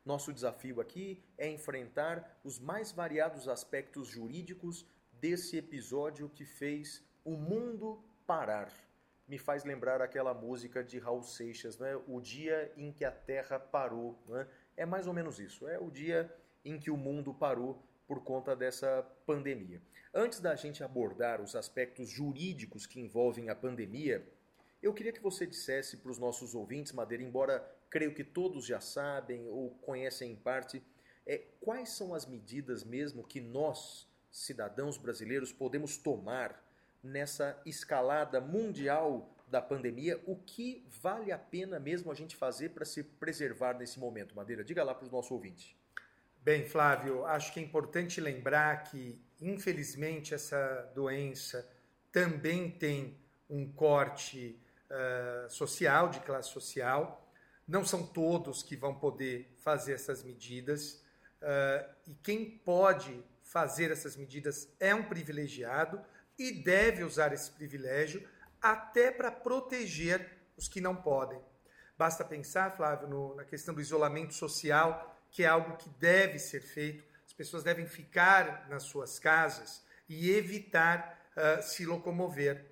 Nosso 0.04 0.34
desafio 0.34 0.82
aqui 0.82 1.24
é 1.38 1.48
enfrentar 1.48 2.40
os 2.44 2.58
mais 2.58 2.92
variados 2.92 3.48
aspectos 3.48 4.08
jurídicos 4.08 4.84
desse 5.12 5.58
episódio 5.58 6.28
que 6.28 6.44
fez 6.44 7.04
o 7.24 7.38
mundo 7.38 8.04
parar. 8.26 8.74
Me 9.28 9.38
faz 9.38 9.64
lembrar 9.64 10.02
aquela 10.02 10.34
música 10.34 10.84
de 10.84 10.98
Raul 10.98 11.22
Seixas, 11.22 11.78
né? 11.78 11.96
O 12.08 12.20
dia 12.20 12.74
em 12.76 12.92
que 12.92 13.06
a 13.06 13.12
Terra 13.12 13.60
parou, 13.60 14.18
né? 14.28 14.48
É 14.76 14.88
mais 14.88 15.06
ou 15.06 15.14
menos 15.14 15.40
isso. 15.40 15.68
É 15.68 15.78
o 15.78 15.92
dia 15.92 16.34
em 16.64 16.80
que 16.80 16.92
o 16.92 16.98
mundo 16.98 17.34
parou 17.34 17.84
por 18.08 18.24
conta 18.24 18.56
dessa 18.56 19.06
pandemia. 19.26 19.82
Antes 20.14 20.40
da 20.40 20.56
gente 20.56 20.84
abordar 20.84 21.42
os 21.42 21.56
aspectos 21.56 22.10
jurídicos 22.10 22.86
que 22.86 23.00
envolvem 23.00 23.50
a 23.50 23.56
pandemia, 23.56 24.26
eu 24.82 24.94
queria 24.94 25.12
que 25.12 25.22
você 25.22 25.46
dissesse 25.46 25.98
para 25.98 26.12
os 26.12 26.18
nossos 26.18 26.56
ouvintes, 26.56 26.94
Madeira, 26.94 27.24
embora 27.24 27.66
creio 27.90 28.14
que 28.14 28.24
todos 28.24 28.66
já 28.66 28.80
sabem 28.80 29.48
ou 29.48 29.72
conhecem 29.82 30.32
em 30.32 30.36
parte, 30.36 30.82
é, 31.26 31.44
quais 31.60 31.90
são 31.90 32.14
as 32.14 32.26
medidas 32.26 32.84
mesmo 32.84 33.24
que 33.24 33.42
nós, 33.42 34.08
cidadãos 34.32 34.98
brasileiros, 34.98 35.52
podemos 35.52 35.98
tomar 35.98 36.64
nessa 37.04 37.60
escalada 37.66 38.40
mundial 38.40 39.34
da 39.48 39.62
pandemia, 39.62 40.22
o 40.26 40.36
que 40.36 40.86
vale 41.02 41.32
a 41.32 41.38
pena 41.38 41.80
mesmo 41.80 42.12
a 42.12 42.16
gente 42.16 42.36
fazer 42.36 42.70
para 42.70 42.86
se 42.86 43.04
preservar 43.04 43.78
nesse 43.78 44.00
momento, 44.00 44.36
Madeira? 44.36 44.64
Diga 44.64 44.84
lá 44.84 44.94
para 44.94 45.06
os 45.06 45.12
nossos 45.12 45.32
ouvintes. 45.32 45.76
Bem, 46.48 46.66
Flávio, 46.66 47.26
acho 47.26 47.52
que 47.52 47.60
é 47.60 47.64
importante 47.64 48.22
lembrar 48.22 48.84
que, 48.84 49.22
infelizmente, 49.42 50.34
essa 50.34 50.90
doença 50.96 51.70
também 52.10 52.72
tem 52.72 53.20
um 53.50 53.70
corte 53.70 54.58
uh, 54.90 55.50
social, 55.50 56.08
de 56.08 56.22
classe 56.22 56.48
social. 56.48 57.30
Não 57.68 57.84
são 57.84 58.08
todos 58.08 58.64
que 58.64 58.78
vão 58.78 58.96
poder 58.96 59.54
fazer 59.58 59.92
essas 59.92 60.24
medidas. 60.24 61.04
Uh, 61.42 61.94
e 62.08 62.16
quem 62.24 62.50
pode 62.60 63.22
fazer 63.44 63.92
essas 63.92 64.16
medidas 64.16 64.74
é 64.80 64.96
um 64.96 65.04
privilegiado 65.04 66.02
e 66.40 66.54
deve 66.64 67.04
usar 67.04 67.34
esse 67.34 67.52
privilégio 67.52 68.26
até 68.62 69.12
para 69.12 69.30
proteger 69.30 70.26
os 70.56 70.70
que 70.70 70.80
não 70.80 70.96
podem. 70.96 71.42
Basta 71.98 72.24
pensar, 72.24 72.74
Flávio, 72.78 73.10
no, 73.10 73.36
na 73.36 73.44
questão 73.44 73.76
do 73.76 73.82
isolamento 73.82 74.34
social, 74.34 75.17
que 75.32 75.44
é 75.44 75.48
algo 75.48 75.78
que 75.78 75.90
deve 75.90 76.40
ser 76.40 76.62
feito. 76.62 77.04
As 77.26 77.34
pessoas 77.34 77.64
devem 77.64 77.86
ficar 77.86 78.68
nas 78.70 78.84
suas 78.84 79.20
casas 79.20 79.84
e 80.08 80.32
evitar 80.32 81.20
uh, 81.36 81.62
se 81.62 81.86
locomover. 81.86 82.66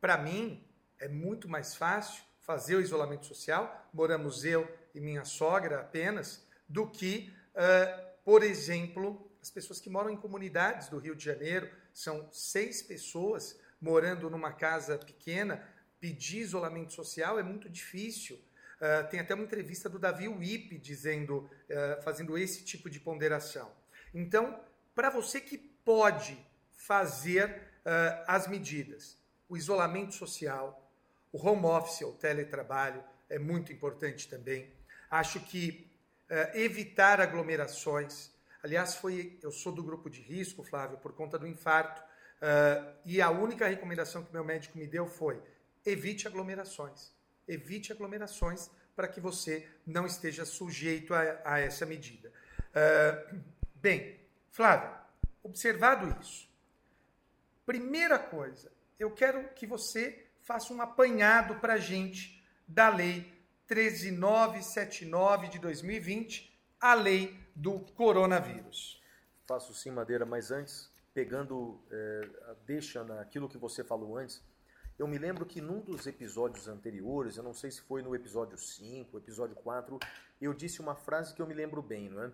Para 0.00 0.16
mim, 0.18 0.66
é 0.98 1.08
muito 1.08 1.48
mais 1.48 1.74
fácil 1.74 2.22
fazer 2.40 2.76
o 2.76 2.80
isolamento 2.80 3.26
social, 3.26 3.88
moramos 3.92 4.44
eu 4.44 4.68
e 4.94 5.00
minha 5.00 5.24
sogra 5.24 5.80
apenas, 5.80 6.44
do 6.68 6.88
que, 6.88 7.32
uh, 7.54 8.12
por 8.24 8.42
exemplo, 8.42 9.30
as 9.40 9.50
pessoas 9.50 9.80
que 9.80 9.90
moram 9.90 10.10
em 10.10 10.16
comunidades 10.16 10.88
do 10.88 10.98
Rio 10.98 11.14
de 11.14 11.24
Janeiro, 11.24 11.70
são 11.92 12.28
seis 12.32 12.82
pessoas 12.82 13.58
morando 13.80 14.30
numa 14.30 14.52
casa 14.52 14.96
pequena, 14.96 15.62
pedir 15.98 16.38
isolamento 16.38 16.92
social 16.92 17.38
é 17.38 17.42
muito 17.42 17.68
difícil. 17.68 18.40
Uh, 18.82 19.08
tem 19.08 19.20
até 19.20 19.32
uma 19.32 19.44
entrevista 19.44 19.88
do 19.88 19.96
Davi 19.96 20.26
Wip 20.26 20.76
dizendo, 20.78 21.48
uh, 21.70 22.02
fazendo 22.02 22.36
esse 22.36 22.64
tipo 22.64 22.90
de 22.90 22.98
ponderação. 22.98 23.70
Então, 24.12 24.58
para 24.92 25.08
você 25.08 25.40
que 25.40 25.56
pode 25.56 26.36
fazer 26.72 27.48
uh, 27.86 28.24
as 28.26 28.48
medidas, 28.48 29.16
o 29.48 29.56
isolamento 29.56 30.14
social, 30.14 30.92
o 31.30 31.38
home 31.38 31.64
office, 31.64 32.00
o 32.00 32.10
teletrabalho, 32.10 33.04
é 33.30 33.38
muito 33.38 33.72
importante 33.72 34.28
também. 34.28 34.74
Acho 35.08 35.38
que 35.38 35.88
evitar 36.54 37.20
aglomerações. 37.20 38.32
Aliás, 38.62 38.96
foi, 38.96 39.38
eu 39.42 39.52
sou 39.52 39.70
do 39.70 39.82
grupo 39.82 40.10
de 40.10 40.20
risco, 40.20 40.64
Flávio, 40.64 40.98
por 40.98 41.12
conta 41.12 41.38
do 41.38 41.46
infarto. 41.46 42.02
E 43.04 43.20
a 43.20 43.30
única 43.30 43.66
recomendação 43.66 44.24
que 44.24 44.32
meu 44.32 44.44
médico 44.44 44.78
me 44.78 44.86
deu 44.86 45.06
foi: 45.06 45.42
evite 45.84 46.26
aglomerações. 46.26 47.12
Evite 47.52 47.92
aglomerações 47.92 48.70
para 48.94 49.08
que 49.08 49.20
você 49.20 49.68
não 49.86 50.06
esteja 50.06 50.44
sujeito 50.44 51.14
a, 51.14 51.40
a 51.44 51.60
essa 51.60 51.86
medida. 51.86 52.32
Uh, 52.70 53.40
bem, 53.74 54.20
Flávio, 54.50 54.90
observado 55.42 56.16
isso, 56.20 56.48
primeira 57.64 58.18
coisa, 58.18 58.70
eu 58.98 59.10
quero 59.10 59.48
que 59.54 59.66
você 59.66 60.26
faça 60.42 60.72
um 60.72 60.82
apanhado 60.82 61.56
para 61.56 61.74
a 61.74 61.78
gente 61.78 62.44
da 62.66 62.88
Lei 62.88 63.32
13979 63.66 65.48
de 65.48 65.58
2020, 65.58 66.52
a 66.80 66.94
lei 66.94 67.40
do 67.54 67.80
coronavírus. 67.80 69.00
Faço 69.46 69.72
sim, 69.72 69.90
Madeira, 69.90 70.26
mas 70.26 70.50
antes 70.50 70.92
pegando, 71.14 71.80
é, 71.90 72.28
deixa 72.66 73.04
naquilo 73.04 73.48
que 73.48 73.58
você 73.58 73.84
falou 73.84 74.16
antes, 74.16 74.42
eu 74.98 75.06
me 75.06 75.18
lembro 75.18 75.44
que 75.46 75.60
num 75.60 75.80
dos 75.80 76.06
episódios 76.06 76.68
anteriores, 76.68 77.36
eu 77.36 77.42
não 77.42 77.54
sei 77.54 77.70
se 77.70 77.80
foi 77.82 78.02
no 78.02 78.14
episódio 78.14 78.56
5, 78.58 79.16
episódio 79.18 79.56
4, 79.56 79.98
eu 80.40 80.52
disse 80.52 80.80
uma 80.80 80.94
frase 80.94 81.34
que 81.34 81.42
eu 81.42 81.46
me 81.46 81.54
lembro 81.54 81.82
bem, 81.82 82.08
não 82.08 82.24
é? 82.24 82.32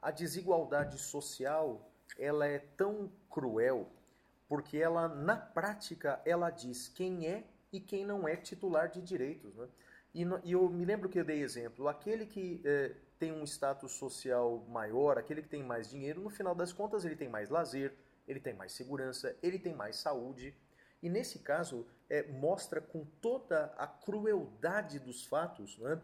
A 0.00 0.10
desigualdade 0.10 0.98
social, 0.98 1.90
ela 2.18 2.46
é 2.46 2.58
tão 2.58 3.10
cruel 3.28 3.90
porque 4.48 4.78
ela, 4.78 5.08
na 5.08 5.36
prática, 5.36 6.20
ela 6.24 6.50
diz 6.50 6.88
quem 6.88 7.26
é 7.26 7.44
e 7.70 7.78
quem 7.78 8.04
não 8.04 8.26
é 8.26 8.34
titular 8.34 8.88
de 8.88 9.02
direitos, 9.02 9.54
né? 9.54 9.68
E, 10.14 10.22
e 10.42 10.52
eu 10.52 10.68
me 10.70 10.86
lembro 10.86 11.08
que 11.08 11.20
eu 11.20 11.24
dei 11.24 11.42
exemplo, 11.42 11.86
aquele 11.86 12.24
que 12.24 12.62
é, 12.64 12.94
tem 13.18 13.30
um 13.30 13.44
status 13.44 13.92
social 13.92 14.64
maior, 14.70 15.18
aquele 15.18 15.42
que 15.42 15.48
tem 15.48 15.62
mais 15.62 15.90
dinheiro, 15.90 16.22
no 16.22 16.30
final 16.30 16.54
das 16.54 16.72
contas 16.72 17.04
ele 17.04 17.14
tem 17.14 17.28
mais 17.28 17.50
lazer, 17.50 17.92
ele 18.26 18.40
tem 18.40 18.54
mais 18.54 18.72
segurança, 18.72 19.36
ele 19.42 19.58
tem 19.58 19.74
mais 19.74 19.96
saúde. 19.96 20.54
E 21.02 21.08
nesse 21.08 21.40
caso, 21.40 21.86
é, 22.08 22.24
mostra 22.24 22.80
com 22.80 23.04
toda 23.20 23.66
a 23.76 23.86
crueldade 23.86 24.98
dos 24.98 25.24
fatos 25.26 25.78
né, 25.78 26.00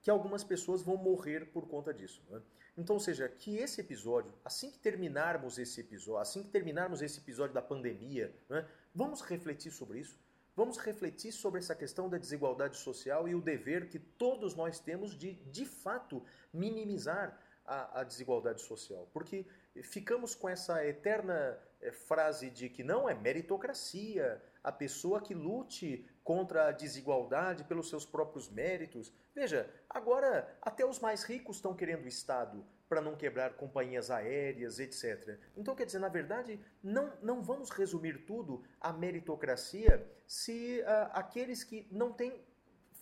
que 0.00 0.10
algumas 0.10 0.42
pessoas 0.42 0.82
vão 0.82 0.96
morrer 0.96 1.46
por 1.52 1.68
conta 1.68 1.92
disso. 1.92 2.22
Né? 2.28 2.42
Então, 2.76 2.96
ou 2.96 3.00
seja, 3.00 3.28
que 3.28 3.56
esse 3.56 3.80
episódio, 3.80 4.32
assim 4.44 4.70
que 4.70 4.78
terminarmos 4.78 5.58
esse 5.58 5.80
episódio, 5.80 6.20
assim 6.20 6.42
que 6.42 6.48
terminarmos 6.48 7.02
esse 7.02 7.20
episódio 7.20 7.54
da 7.54 7.62
pandemia, 7.62 8.34
né, 8.48 8.66
vamos 8.94 9.20
refletir 9.20 9.70
sobre 9.70 10.00
isso. 10.00 10.18
Vamos 10.54 10.76
refletir 10.76 11.32
sobre 11.32 11.60
essa 11.60 11.74
questão 11.74 12.10
da 12.10 12.18
desigualdade 12.18 12.76
social 12.76 13.26
e 13.26 13.34
o 13.34 13.40
dever 13.40 13.88
que 13.88 13.98
todos 13.98 14.54
nós 14.54 14.78
temos 14.78 15.16
de, 15.16 15.34
de 15.50 15.64
fato, 15.64 16.22
minimizar 16.52 17.40
a, 17.64 18.00
a 18.00 18.04
desigualdade 18.04 18.60
social. 18.60 19.08
Porque 19.14 19.46
ficamos 19.82 20.34
com 20.34 20.48
essa 20.48 20.84
eterna 20.86 21.58
frase 21.90 22.50
de 22.50 22.68
que 22.68 22.84
não 22.84 23.08
é 23.08 23.14
meritocracia, 23.14 24.40
a 24.62 24.70
pessoa 24.70 25.20
que 25.20 25.34
lute 25.34 26.06
contra 26.22 26.68
a 26.68 26.72
desigualdade 26.72 27.64
pelos 27.64 27.88
seus 27.88 28.04
próprios 28.04 28.48
méritos. 28.48 29.12
Veja, 29.34 29.68
agora 29.90 30.56
até 30.62 30.86
os 30.86 31.00
mais 31.00 31.24
ricos 31.24 31.56
estão 31.56 31.74
querendo 31.74 32.04
o 32.04 32.08
Estado 32.08 32.64
para 32.88 33.00
não 33.00 33.16
quebrar 33.16 33.54
companhias 33.54 34.10
aéreas, 34.10 34.78
etc. 34.78 35.38
Então, 35.56 35.74
quer 35.74 35.86
dizer, 35.86 35.98
na 35.98 36.10
verdade, 36.10 36.60
não, 36.82 37.10
não 37.22 37.42
vamos 37.42 37.70
resumir 37.70 38.26
tudo 38.26 38.62
à 38.78 38.92
meritocracia 38.92 40.06
se 40.26 40.80
uh, 40.82 41.10
aqueles 41.12 41.64
que 41.64 41.88
não 41.90 42.12
têm 42.12 42.44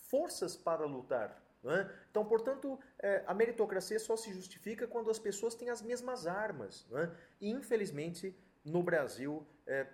forças 0.08 0.56
para 0.56 0.86
lutar. 0.86 1.44
É? 1.62 1.90
Então, 2.10 2.24
portanto, 2.24 2.80
é, 2.98 3.22
a 3.26 3.34
meritocracia 3.34 3.98
só 3.98 4.16
se 4.16 4.32
justifica 4.32 4.86
quando 4.86 5.10
as 5.10 5.18
pessoas 5.18 5.54
têm 5.54 5.68
as 5.68 5.82
mesmas 5.82 6.26
armas. 6.26 6.86
É? 6.94 7.10
E, 7.38 7.50
infelizmente, 7.50 8.34
no 8.64 8.82
Brasil, 8.82 9.46
é, 9.66 9.86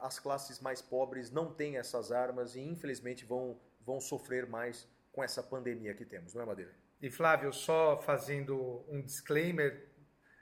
as 0.00 0.18
classes 0.18 0.60
mais 0.60 0.82
pobres 0.82 1.30
não 1.30 1.52
têm 1.52 1.76
essas 1.76 2.10
armas 2.10 2.56
e, 2.56 2.60
infelizmente, 2.60 3.24
vão, 3.24 3.60
vão 3.80 4.00
sofrer 4.00 4.46
mais 4.46 4.88
com 5.12 5.22
essa 5.22 5.42
pandemia 5.42 5.94
que 5.94 6.04
temos, 6.04 6.34
não 6.34 6.42
é, 6.42 6.46
Madeira? 6.46 6.74
E 7.00 7.10
Flávio, 7.10 7.52
só 7.52 8.00
fazendo 8.02 8.84
um 8.88 9.00
disclaimer, 9.00 9.88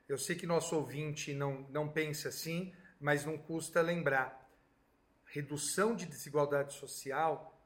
eu 0.08 0.16
sei 0.16 0.36
que 0.36 0.46
nosso 0.46 0.76
ouvinte 0.76 1.34
não, 1.34 1.66
não 1.70 1.88
pensa 1.88 2.28
assim, 2.28 2.74
mas 3.00 3.24
não 3.24 3.36
custa 3.36 3.80
lembrar. 3.80 4.48
Redução 5.24 5.94
de 5.94 6.06
desigualdade 6.06 6.74
social 6.74 7.60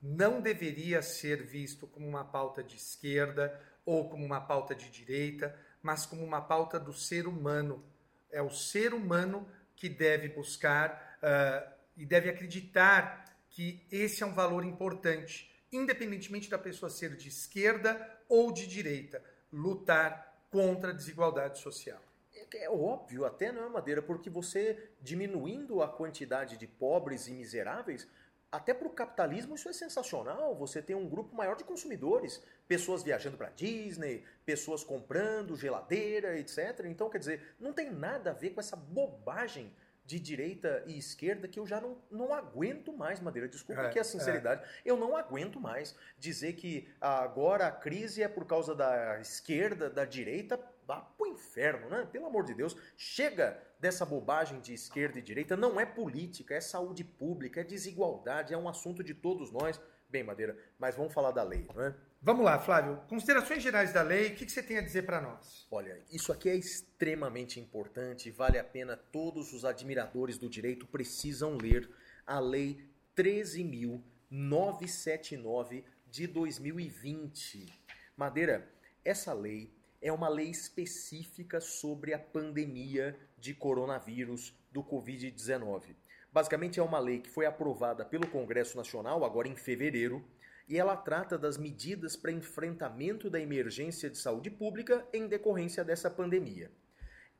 não 0.00 0.40
deveria 0.40 1.02
ser 1.02 1.44
visto 1.44 1.86
como 1.86 2.08
uma 2.08 2.24
pauta 2.24 2.62
de 2.62 2.76
esquerda 2.76 3.60
ou 3.84 4.08
como 4.08 4.24
uma 4.24 4.40
pauta 4.40 4.74
de 4.74 4.90
direita, 4.90 5.54
mas 5.82 6.06
como 6.06 6.24
uma 6.24 6.40
pauta 6.40 6.80
do 6.80 6.92
ser 6.92 7.26
humano. 7.26 7.84
É 8.30 8.42
o 8.42 8.50
ser 8.50 8.94
humano 8.94 9.48
que 9.76 9.88
deve 9.88 10.28
buscar 10.28 11.18
uh, 11.22 11.72
e 11.96 12.04
deve 12.04 12.28
acreditar 12.28 13.24
que 13.48 13.86
esse 13.90 14.22
é 14.22 14.26
um 14.26 14.32
valor 14.32 14.64
importante, 14.64 15.50
independentemente 15.72 16.48
da 16.48 16.58
pessoa 16.58 16.88
ser 16.88 17.16
de 17.16 17.28
esquerda 17.28 18.18
ou 18.28 18.52
de 18.52 18.66
direita, 18.66 19.22
lutar 19.52 20.46
contra 20.50 20.90
a 20.90 20.94
desigualdade 20.94 21.58
social. 21.58 22.00
É, 22.34 22.64
é 22.64 22.70
óbvio, 22.70 23.24
até 23.24 23.50
não 23.52 23.64
é 23.64 23.68
madeira, 23.68 24.02
porque 24.02 24.30
você 24.30 24.90
diminuindo 25.00 25.82
a 25.82 25.88
quantidade 25.88 26.56
de 26.56 26.66
pobres 26.66 27.26
e 27.26 27.32
miseráveis, 27.32 28.06
até 28.52 28.74
para 28.74 28.88
o 28.88 28.90
capitalismo 28.90 29.54
isso 29.54 29.68
é 29.68 29.72
sensacional. 29.72 30.54
Você 30.56 30.82
tem 30.82 30.96
um 30.96 31.08
grupo 31.08 31.34
maior 31.34 31.56
de 31.56 31.64
consumidores, 31.64 32.42
pessoas 32.66 33.02
viajando 33.02 33.36
para 33.36 33.50
Disney, 33.50 34.24
pessoas 34.44 34.82
comprando 34.82 35.56
geladeira, 35.56 36.38
etc. 36.38 36.84
Então, 36.86 37.08
quer 37.08 37.18
dizer, 37.18 37.54
não 37.60 37.72
tem 37.72 37.90
nada 37.90 38.30
a 38.30 38.34
ver 38.34 38.50
com 38.50 38.60
essa 38.60 38.76
bobagem 38.76 39.72
de 40.04 40.18
direita 40.18 40.82
e 40.86 40.98
esquerda 40.98 41.46
que 41.46 41.60
eu 41.60 41.64
já 41.64 41.80
não, 41.80 41.96
não 42.10 42.34
aguento 42.34 42.92
mais, 42.92 43.20
Madeira. 43.20 43.48
Desculpa 43.48 43.82
é, 43.82 43.86
aqui 43.86 43.98
a 44.00 44.02
sinceridade. 44.02 44.62
É. 44.64 44.90
Eu 44.90 44.96
não 44.96 45.16
aguento 45.16 45.60
mais 45.60 45.94
dizer 46.18 46.54
que 46.54 46.88
agora 47.00 47.68
a 47.68 47.70
crise 47.70 48.20
é 48.20 48.26
por 48.26 48.44
causa 48.44 48.74
da 48.74 49.20
esquerda, 49.20 49.88
da 49.88 50.04
direita. 50.04 50.58
Vá 50.90 51.00
pro 51.02 51.28
inferno, 51.28 51.88
né? 51.88 52.08
Pelo 52.10 52.26
amor 52.26 52.44
de 52.44 52.52
Deus. 52.52 52.76
Chega 52.96 53.62
dessa 53.78 54.04
bobagem 54.04 54.60
de 54.60 54.74
esquerda 54.74 55.20
e 55.20 55.22
direita. 55.22 55.56
Não 55.56 55.78
é 55.78 55.86
política, 55.86 56.52
é 56.52 56.60
saúde 56.60 57.04
pública, 57.04 57.60
é 57.60 57.64
desigualdade, 57.64 58.52
é 58.52 58.58
um 58.58 58.68
assunto 58.68 59.04
de 59.04 59.14
todos 59.14 59.52
nós. 59.52 59.80
Bem, 60.08 60.24
Madeira, 60.24 60.58
mas 60.80 60.96
vamos 60.96 61.14
falar 61.14 61.30
da 61.30 61.44
lei, 61.44 61.64
não 61.72 61.80
é? 61.80 61.94
Vamos 62.20 62.44
lá, 62.44 62.58
Flávio. 62.58 63.00
Considerações 63.08 63.62
gerais 63.62 63.92
da 63.92 64.02
lei, 64.02 64.32
o 64.32 64.34
que, 64.34 64.50
você 64.50 64.64
tem 64.64 64.78
a 64.78 64.82
dizer 64.82 65.02
para 65.02 65.20
nós? 65.20 65.64
Olha, 65.70 66.02
isso 66.10 66.32
aqui 66.32 66.48
é 66.48 66.56
extremamente 66.56 67.60
importante, 67.60 68.32
vale 68.32 68.58
a 68.58 68.64
pena, 68.64 68.96
todos 68.96 69.52
os 69.52 69.64
admiradores 69.64 70.38
do 70.38 70.50
direito 70.50 70.88
precisam 70.88 71.56
ler 71.56 71.88
a 72.26 72.40
Lei 72.40 72.84
13.979 73.16 75.84
de 76.10 76.26
2020. 76.26 77.72
Madeira, 78.16 78.68
essa 79.04 79.32
lei 79.32 79.78
é 80.00 80.12
uma 80.12 80.28
lei 80.28 80.48
específica 80.48 81.60
sobre 81.60 82.14
a 82.14 82.18
pandemia 82.18 83.18
de 83.38 83.54
coronavírus 83.54 84.54
do 84.72 84.82
Covid-19. 84.82 85.94
Basicamente, 86.32 86.78
é 86.78 86.82
uma 86.82 86.98
lei 86.98 87.20
que 87.20 87.28
foi 87.28 87.44
aprovada 87.44 88.04
pelo 88.04 88.26
Congresso 88.28 88.76
Nacional 88.76 89.24
agora 89.24 89.48
em 89.48 89.56
fevereiro 89.56 90.24
e 90.68 90.78
ela 90.78 90.96
trata 90.96 91.36
das 91.36 91.58
medidas 91.58 92.14
para 92.14 92.30
enfrentamento 92.30 93.28
da 93.28 93.40
emergência 93.40 94.08
de 94.08 94.16
saúde 94.16 94.50
pública 94.50 95.04
em 95.12 95.26
decorrência 95.26 95.82
dessa 95.82 96.08
pandemia. 96.08 96.70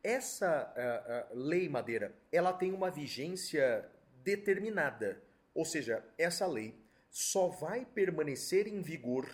Essa 0.02 0.74
uh, 1.30 1.36
uh, 1.36 1.38
lei 1.38 1.68
Madeira, 1.68 2.12
ela 2.32 2.52
tem 2.52 2.72
uma 2.72 2.90
vigência 2.90 3.88
determinada, 4.24 5.22
ou 5.54 5.64
seja, 5.64 6.04
essa 6.18 6.46
lei 6.46 6.74
só 7.10 7.48
vai 7.48 7.84
permanecer 7.84 8.66
em 8.66 8.82
vigor 8.82 9.28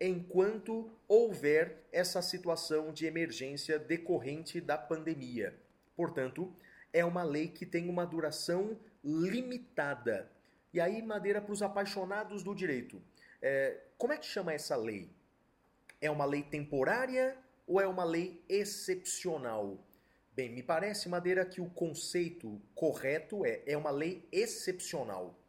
enquanto 0.00 0.90
houver 1.06 1.84
essa 1.92 2.22
situação 2.22 2.92
de 2.92 3.04
emergência 3.04 3.78
decorrente 3.78 4.60
da 4.60 4.78
pandemia. 4.78 5.54
Portanto, 5.94 6.52
é 6.92 7.04
uma 7.04 7.22
lei 7.22 7.48
que 7.48 7.66
tem 7.66 7.88
uma 7.88 8.06
duração 8.06 8.78
limitada. 9.04 10.30
E 10.72 10.80
aí, 10.80 11.02
Madeira, 11.02 11.40
para 11.40 11.52
os 11.52 11.62
apaixonados 11.62 12.42
do 12.42 12.54
direito, 12.54 13.02
é, 13.42 13.78
como 13.98 14.12
é 14.12 14.16
que 14.16 14.26
chama 14.26 14.52
essa 14.52 14.76
lei? 14.76 15.10
É 16.00 16.10
uma 16.10 16.24
lei 16.24 16.42
temporária 16.42 17.36
ou 17.66 17.80
é 17.80 17.86
uma 17.86 18.04
lei 18.04 18.42
excepcional? 18.48 19.78
Bem, 20.32 20.48
me 20.48 20.62
parece, 20.62 21.08
Madeira, 21.08 21.44
que 21.44 21.60
o 21.60 21.68
conceito 21.68 22.60
correto 22.74 23.44
é, 23.44 23.62
é 23.66 23.76
uma 23.76 23.90
lei 23.90 24.26
excepcional. 24.32 25.39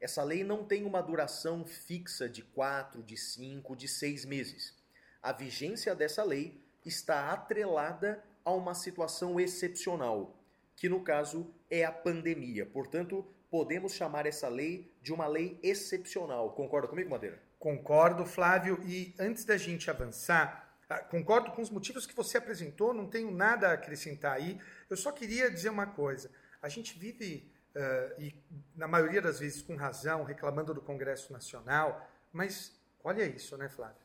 Essa 0.00 0.22
lei 0.22 0.44
não 0.44 0.64
tem 0.64 0.84
uma 0.84 1.02
duração 1.02 1.64
fixa 1.64 2.28
de 2.28 2.42
quatro, 2.42 3.02
de 3.02 3.16
cinco, 3.16 3.74
de 3.74 3.88
seis 3.88 4.24
meses. 4.24 4.74
A 5.22 5.32
vigência 5.32 5.94
dessa 5.94 6.22
lei 6.22 6.62
está 6.84 7.32
atrelada 7.32 8.22
a 8.44 8.52
uma 8.52 8.74
situação 8.74 9.40
excepcional, 9.40 10.38
que 10.76 10.88
no 10.88 11.02
caso 11.02 11.52
é 11.70 11.84
a 11.84 11.90
pandemia. 11.90 12.66
Portanto, 12.66 13.26
podemos 13.50 13.92
chamar 13.94 14.26
essa 14.26 14.48
lei 14.48 14.94
de 15.02 15.12
uma 15.12 15.26
lei 15.26 15.58
excepcional. 15.62 16.52
Concorda 16.52 16.88
comigo, 16.88 17.10
Madeira? 17.10 17.42
Concordo, 17.58 18.24
Flávio. 18.24 18.78
E 18.84 19.14
antes 19.18 19.44
da 19.44 19.56
gente 19.56 19.90
avançar, 19.90 20.78
ah, 20.88 20.98
concordo 20.98 21.50
com 21.50 21.62
os 21.62 21.70
motivos 21.70 22.06
que 22.06 22.14
você 22.14 22.38
apresentou, 22.38 22.94
não 22.94 23.08
tenho 23.08 23.30
nada 23.30 23.68
a 23.68 23.72
acrescentar 23.72 24.34
aí. 24.36 24.60
Eu 24.88 24.96
só 24.96 25.10
queria 25.10 25.50
dizer 25.50 25.70
uma 25.70 25.86
coisa. 25.86 26.30
A 26.62 26.68
gente 26.68 26.96
vive, 26.98 27.50
uh, 27.76 28.20
e 28.20 28.34
na 28.74 28.88
maioria 28.88 29.22
das 29.22 29.38
vezes 29.38 29.62
com 29.62 29.76
razão, 29.76 30.24
reclamando 30.24 30.74
do 30.74 30.80
Congresso 30.80 31.32
Nacional, 31.32 32.10
mas 32.32 32.76
olha 33.04 33.24
isso, 33.24 33.56
né, 33.56 33.68
Flávio? 33.68 33.96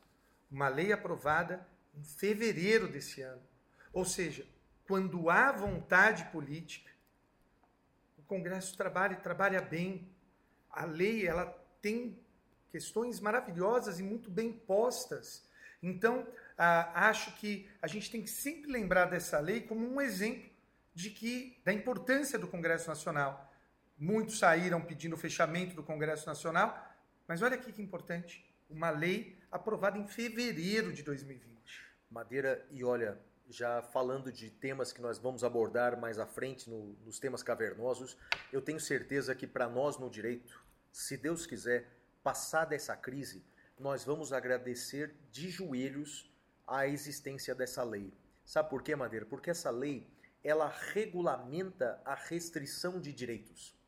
Uma 0.50 0.68
lei 0.68 0.92
aprovada 0.92 1.66
em 1.94 2.04
fevereiro 2.04 2.86
desse 2.86 3.22
ano. 3.22 3.42
Ou 3.92 4.04
seja, 4.04 4.46
quando 4.86 5.28
há 5.28 5.50
vontade 5.50 6.24
política, 6.26 6.92
Congresso 8.32 8.74
trabalha 8.78 9.12
e 9.12 9.16
trabalha 9.16 9.60
bem. 9.60 10.08
A 10.70 10.86
lei 10.86 11.26
ela 11.26 11.44
tem 11.82 12.18
questões 12.70 13.20
maravilhosas 13.20 14.00
e 14.00 14.02
muito 14.02 14.30
bem 14.30 14.50
postas. 14.50 15.46
Então, 15.82 16.26
ah, 16.56 17.08
acho 17.08 17.34
que 17.36 17.68
a 17.82 17.86
gente 17.86 18.10
tem 18.10 18.22
que 18.22 18.30
sempre 18.30 18.72
lembrar 18.72 19.04
dessa 19.04 19.38
lei 19.38 19.60
como 19.60 19.86
um 19.86 20.00
exemplo 20.00 20.50
de 20.94 21.10
que 21.10 21.60
da 21.62 21.74
importância 21.74 22.38
do 22.38 22.48
Congresso 22.48 22.88
Nacional. 22.88 23.51
Muitos 24.04 24.40
saíram 24.40 24.80
pedindo 24.80 25.12
o 25.12 25.16
fechamento 25.16 25.76
do 25.76 25.82
Congresso 25.84 26.26
Nacional, 26.26 26.92
mas 27.28 27.40
olha 27.40 27.54
aqui 27.54 27.72
que 27.72 27.80
importante, 27.80 28.44
uma 28.68 28.90
lei 28.90 29.38
aprovada 29.48 29.96
em 29.96 30.08
fevereiro 30.08 30.92
de 30.92 31.04
2020. 31.04 31.80
Madeira, 32.10 32.66
e 32.72 32.82
olha, 32.82 33.16
já 33.48 33.80
falando 33.80 34.32
de 34.32 34.50
temas 34.50 34.92
que 34.92 35.00
nós 35.00 35.18
vamos 35.18 35.44
abordar 35.44 36.00
mais 36.00 36.18
à 36.18 36.26
frente 36.26 36.68
no, 36.68 36.94
nos 37.04 37.20
temas 37.20 37.44
cavernosos, 37.44 38.16
eu 38.52 38.60
tenho 38.60 38.80
certeza 38.80 39.36
que 39.36 39.46
para 39.46 39.68
nós 39.68 39.96
no 39.96 40.10
direito, 40.10 40.60
se 40.90 41.16
Deus 41.16 41.46
quiser, 41.46 41.88
passada 42.24 42.74
essa 42.74 42.96
crise, 42.96 43.44
nós 43.78 44.02
vamos 44.02 44.32
agradecer 44.32 45.14
de 45.30 45.48
joelhos 45.48 46.28
a 46.66 46.88
existência 46.88 47.54
dessa 47.54 47.84
lei. 47.84 48.12
Sabe 48.44 48.68
por 48.68 48.82
quê, 48.82 48.96
Madeira? 48.96 49.26
Porque 49.26 49.50
essa 49.50 49.70
lei, 49.70 50.10
ela 50.42 50.68
regulamenta 50.92 52.02
a 52.04 52.16
restrição 52.16 53.00
de 53.00 53.12
direitos. 53.12 53.80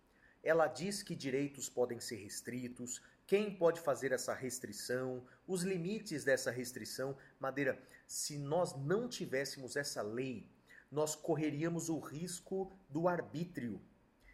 Ela 0.44 0.66
diz 0.66 1.02
que 1.02 1.16
direitos 1.16 1.68
podem 1.70 1.98
ser 1.98 2.16
restritos, 2.16 3.00
quem 3.26 3.57
pode 3.57 3.80
fazer 3.80 4.12
essa 4.12 4.35
restrição, 4.35 5.24
os 5.46 5.62
limites 5.62 6.22
dessa 6.22 6.50
restrição. 6.50 7.16
Madeira, 7.40 7.83
se 8.07 8.37
nós 8.37 8.76
não 8.76 9.09
tivéssemos 9.09 9.74
essa 9.74 10.02
lei, 10.02 10.46
nós 10.90 11.16
correríamos 11.16 11.88
o 11.88 11.98
risco 11.98 12.70
do 12.88 13.09
arbítrio. 13.09 13.80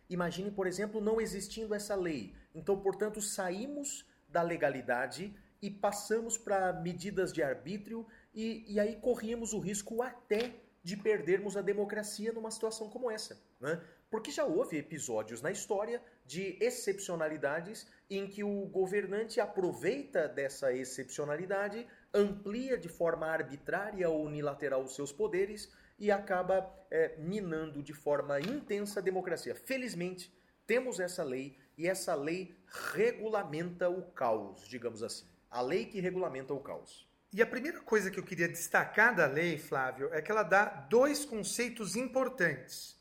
Imagine, 0.08 0.50
por 0.50 0.66
exemplo, 0.66 1.00
não 1.00 1.20
existindo 1.20 1.72
essa 1.72 1.94
lei. 1.94 2.34
Então, 2.52 2.80
portanto, 2.80 3.22
saímos 3.22 4.04
da 4.28 4.42
legalidade 4.42 5.32
e 5.62 5.70
passamos 5.70 6.36
para 6.36 6.72
medidas 6.72 7.32
de 7.32 7.42
arbítrio 7.42 8.04
e, 8.34 8.64
e 8.66 8.80
aí 8.80 8.96
corríamos 8.96 9.52
o 9.52 9.60
risco 9.60 10.02
até 10.02 10.56
de 10.82 10.96
perdermos 10.96 11.56
a 11.56 11.62
democracia 11.62 12.32
numa 12.32 12.50
situação 12.50 12.88
como 12.88 13.10
essa. 13.10 13.40
Né? 13.60 13.80
Porque 14.10 14.30
já 14.32 14.44
houve 14.44 14.76
episódios 14.76 15.40
na 15.40 15.52
história 15.52 16.02
de 16.26 16.58
excepcionalidades 16.60 17.86
em 18.10 18.26
que 18.26 18.42
o 18.42 18.66
governante 18.66 19.40
aproveita 19.40 20.26
dessa 20.28 20.72
excepcionalidade, 20.72 21.86
amplia 22.12 22.76
de 22.76 22.88
forma 22.88 23.26
arbitrária 23.26 24.08
ou 24.10 24.24
unilateral 24.24 24.82
os 24.82 24.96
seus 24.96 25.12
poderes 25.12 25.72
e 25.96 26.10
acaba 26.10 26.68
é, 26.90 27.16
minando 27.18 27.82
de 27.82 27.92
forma 27.92 28.40
intensa 28.40 28.98
a 28.98 29.02
democracia. 29.02 29.54
Felizmente, 29.54 30.34
temos 30.66 30.98
essa 30.98 31.22
lei 31.22 31.56
e 31.76 31.86
essa 31.86 32.14
lei 32.14 32.56
regulamenta 32.92 33.88
o 33.88 34.02
caos, 34.10 34.66
digamos 34.68 35.02
assim. 35.02 35.26
A 35.50 35.60
lei 35.60 35.86
que 35.86 36.00
regulamenta 36.00 36.52
o 36.52 36.60
caos. 36.60 37.08
E 37.32 37.40
a 37.40 37.46
primeira 37.46 37.80
coisa 37.80 38.10
que 38.10 38.18
eu 38.18 38.24
queria 38.24 38.48
destacar 38.48 39.14
da 39.14 39.26
lei, 39.26 39.56
Flávio, 39.56 40.12
é 40.12 40.20
que 40.20 40.30
ela 40.30 40.42
dá 40.42 40.64
dois 40.64 41.24
conceitos 41.24 41.94
importantes: 41.94 42.99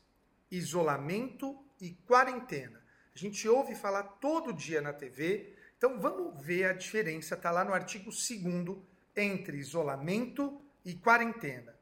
isolamento 0.50 1.64
e 1.80 1.90
quarentena. 2.06 2.82
A 3.14 3.18
gente 3.18 3.48
ouve 3.48 3.74
falar 3.74 4.02
todo 4.02 4.52
dia 4.52 4.80
na 4.80 4.92
TV, 4.92 5.54
então 5.76 6.00
vamos 6.00 6.44
ver 6.44 6.64
a 6.64 6.72
diferença, 6.72 7.34
está 7.34 7.50
lá 7.50 7.64
no 7.64 7.72
artigo 7.72 8.10
2 8.10 8.78
entre 9.16 9.58
isolamento 9.58 10.60
e 10.84 10.94
quarentena. 10.94 11.74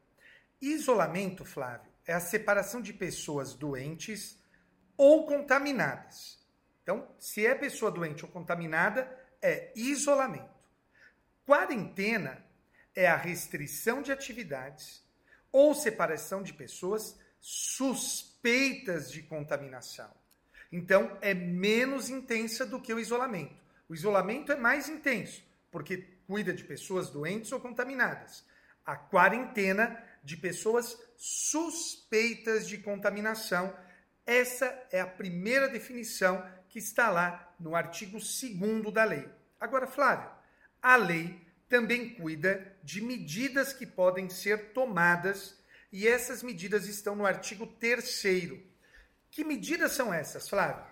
Isolamento, 0.61 1.45
Flávio, 1.45 1.91
é 2.05 2.13
a 2.13 2.19
separação 2.19 2.81
de 2.81 2.91
pessoas 2.91 3.53
doentes 3.53 4.41
ou 4.97 5.25
contaminadas. 5.25 6.39
Então, 6.83 7.07
se 7.19 7.45
é 7.45 7.53
pessoa 7.55 7.91
doente 7.91 8.25
ou 8.25 8.31
contaminada, 8.31 9.09
é 9.41 9.71
isolamento. 9.75 10.59
Quarentena 11.45 12.43
é 12.95 13.07
a 13.07 13.15
restrição 13.15 14.01
de 14.01 14.11
atividades 14.11 15.03
ou 15.51 15.73
separação 15.73 16.43
de 16.43 16.53
pessoas 16.53 17.17
suspeitas 18.39 19.11
de 19.11 19.21
contaminação. 19.23 20.09
Então, 20.71 21.17
é 21.21 21.33
menos 21.33 22.09
intensa 22.09 22.65
do 22.65 22.79
que 22.79 22.93
o 22.93 22.99
isolamento. 22.99 23.61
O 23.87 23.93
isolamento 23.93 24.51
é 24.51 24.55
mais 24.55 24.87
intenso, 24.87 25.43
porque 25.71 26.05
cuida 26.25 26.53
de 26.53 26.63
pessoas 26.63 27.09
doentes 27.09 27.51
ou 27.51 27.59
contaminadas. 27.59 28.45
A 28.85 28.95
quarentena 28.95 30.01
de 30.23 30.37
pessoas 30.37 30.97
suspeitas 31.17 32.67
de 32.67 32.77
contaminação. 32.77 33.75
Essa 34.25 34.65
é 34.91 35.01
a 35.01 35.07
primeira 35.07 35.67
definição 35.67 36.43
que 36.69 36.79
está 36.79 37.09
lá 37.09 37.53
no 37.59 37.75
artigo 37.75 38.19
2 38.19 38.93
da 38.93 39.03
lei. 39.03 39.27
Agora, 39.59 39.87
Flávio, 39.87 40.29
a 40.81 40.95
lei 40.95 41.41
também 41.67 42.13
cuida 42.13 42.75
de 42.83 43.01
medidas 43.01 43.73
que 43.73 43.85
podem 43.85 44.29
ser 44.29 44.71
tomadas 44.71 45.58
e 45.91 46.07
essas 46.07 46.43
medidas 46.43 46.87
estão 46.87 47.15
no 47.15 47.25
artigo 47.25 47.65
3. 47.65 48.23
Que 49.31 49.43
medidas 49.43 49.91
são 49.93 50.13
essas, 50.13 50.49
Flávio? 50.49 50.85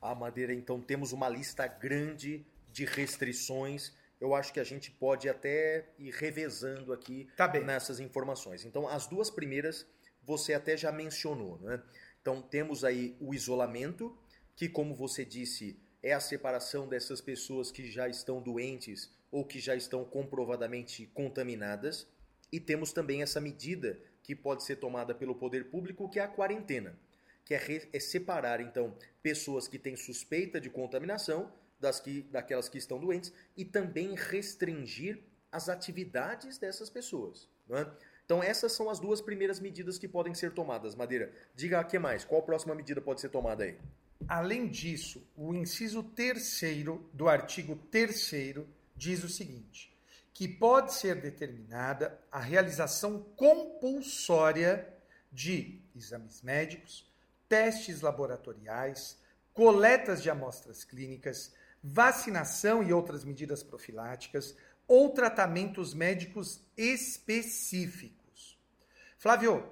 A 0.00 0.14
Madeira, 0.14 0.52
então, 0.52 0.80
temos 0.80 1.12
uma 1.12 1.28
lista 1.28 1.66
grande 1.66 2.46
de 2.70 2.84
restrições 2.84 3.92
eu 4.20 4.34
acho 4.34 4.52
que 4.52 4.60
a 4.60 4.64
gente 4.64 4.90
pode 4.90 5.28
até 5.28 5.90
ir 5.98 6.10
revezando 6.10 6.92
aqui 6.92 7.28
tá 7.36 7.48
nessas 7.60 8.00
informações. 8.00 8.64
Então, 8.64 8.88
as 8.88 9.06
duas 9.06 9.30
primeiras 9.30 9.86
você 10.22 10.54
até 10.54 10.76
já 10.76 10.90
mencionou. 10.90 11.58
Né? 11.58 11.82
Então, 12.20 12.40
temos 12.42 12.84
aí 12.84 13.16
o 13.20 13.34
isolamento, 13.34 14.16
que, 14.56 14.68
como 14.68 14.94
você 14.94 15.24
disse, 15.24 15.78
é 16.02 16.12
a 16.12 16.20
separação 16.20 16.88
dessas 16.88 17.20
pessoas 17.20 17.70
que 17.70 17.90
já 17.90 18.08
estão 18.08 18.40
doentes 18.40 19.12
ou 19.30 19.44
que 19.44 19.60
já 19.60 19.76
estão 19.76 20.04
comprovadamente 20.04 21.06
contaminadas. 21.12 22.08
E 22.50 22.58
temos 22.58 22.92
também 22.92 23.22
essa 23.22 23.40
medida 23.40 24.00
que 24.26 24.34
pode 24.34 24.64
ser 24.64 24.76
tomada 24.76 25.14
pelo 25.14 25.36
poder 25.36 25.70
público, 25.70 26.10
que 26.10 26.18
é 26.18 26.22
a 26.22 26.28
quarentena, 26.28 26.98
que 27.44 27.54
é, 27.54 27.88
é 27.92 28.00
separar, 28.00 28.60
então, 28.60 28.92
pessoas 29.22 29.68
que 29.68 29.78
têm 29.78 29.94
suspeita 29.94 30.60
de 30.60 30.68
contaminação 30.68 31.52
das 31.78 32.00
que, 32.00 32.22
daquelas 32.22 32.68
que 32.68 32.76
estão 32.76 32.98
doentes 32.98 33.32
e 33.56 33.64
também 33.64 34.16
restringir 34.16 35.22
as 35.52 35.68
atividades 35.68 36.58
dessas 36.58 36.90
pessoas. 36.90 37.48
É? 37.70 37.86
Então 38.24 38.42
essas 38.42 38.72
são 38.72 38.90
as 38.90 38.98
duas 38.98 39.20
primeiras 39.20 39.60
medidas 39.60 39.98
que 39.98 40.08
podem 40.08 40.34
ser 40.34 40.52
tomadas. 40.52 40.96
Madeira, 40.96 41.32
diga 41.54 41.80
o 41.80 41.84
que 41.84 41.98
mais? 41.98 42.24
Qual 42.24 42.40
a 42.40 42.44
próxima 42.44 42.74
medida 42.74 43.00
pode 43.00 43.20
ser 43.20 43.28
tomada 43.28 43.62
aí? 43.62 43.78
Além 44.26 44.66
disso, 44.66 45.24
o 45.36 45.54
inciso 45.54 46.02
terceiro 46.02 47.08
do 47.12 47.28
artigo 47.28 47.76
3 47.90 48.32
diz 48.96 49.22
o 49.22 49.28
seguinte: 49.28 49.95
que 50.36 50.46
pode 50.46 50.92
ser 50.92 51.18
determinada 51.18 52.20
a 52.30 52.38
realização 52.38 53.22
compulsória 53.36 54.86
de 55.32 55.80
exames 55.94 56.42
médicos, 56.42 57.10
testes 57.48 58.02
laboratoriais, 58.02 59.18
coletas 59.54 60.22
de 60.22 60.28
amostras 60.28 60.84
clínicas, 60.84 61.54
vacinação 61.82 62.82
e 62.82 62.92
outras 62.92 63.24
medidas 63.24 63.62
profiláticas 63.62 64.54
ou 64.86 65.08
tratamentos 65.08 65.94
médicos 65.94 66.60
específicos. 66.76 68.60
Flávio, 69.16 69.66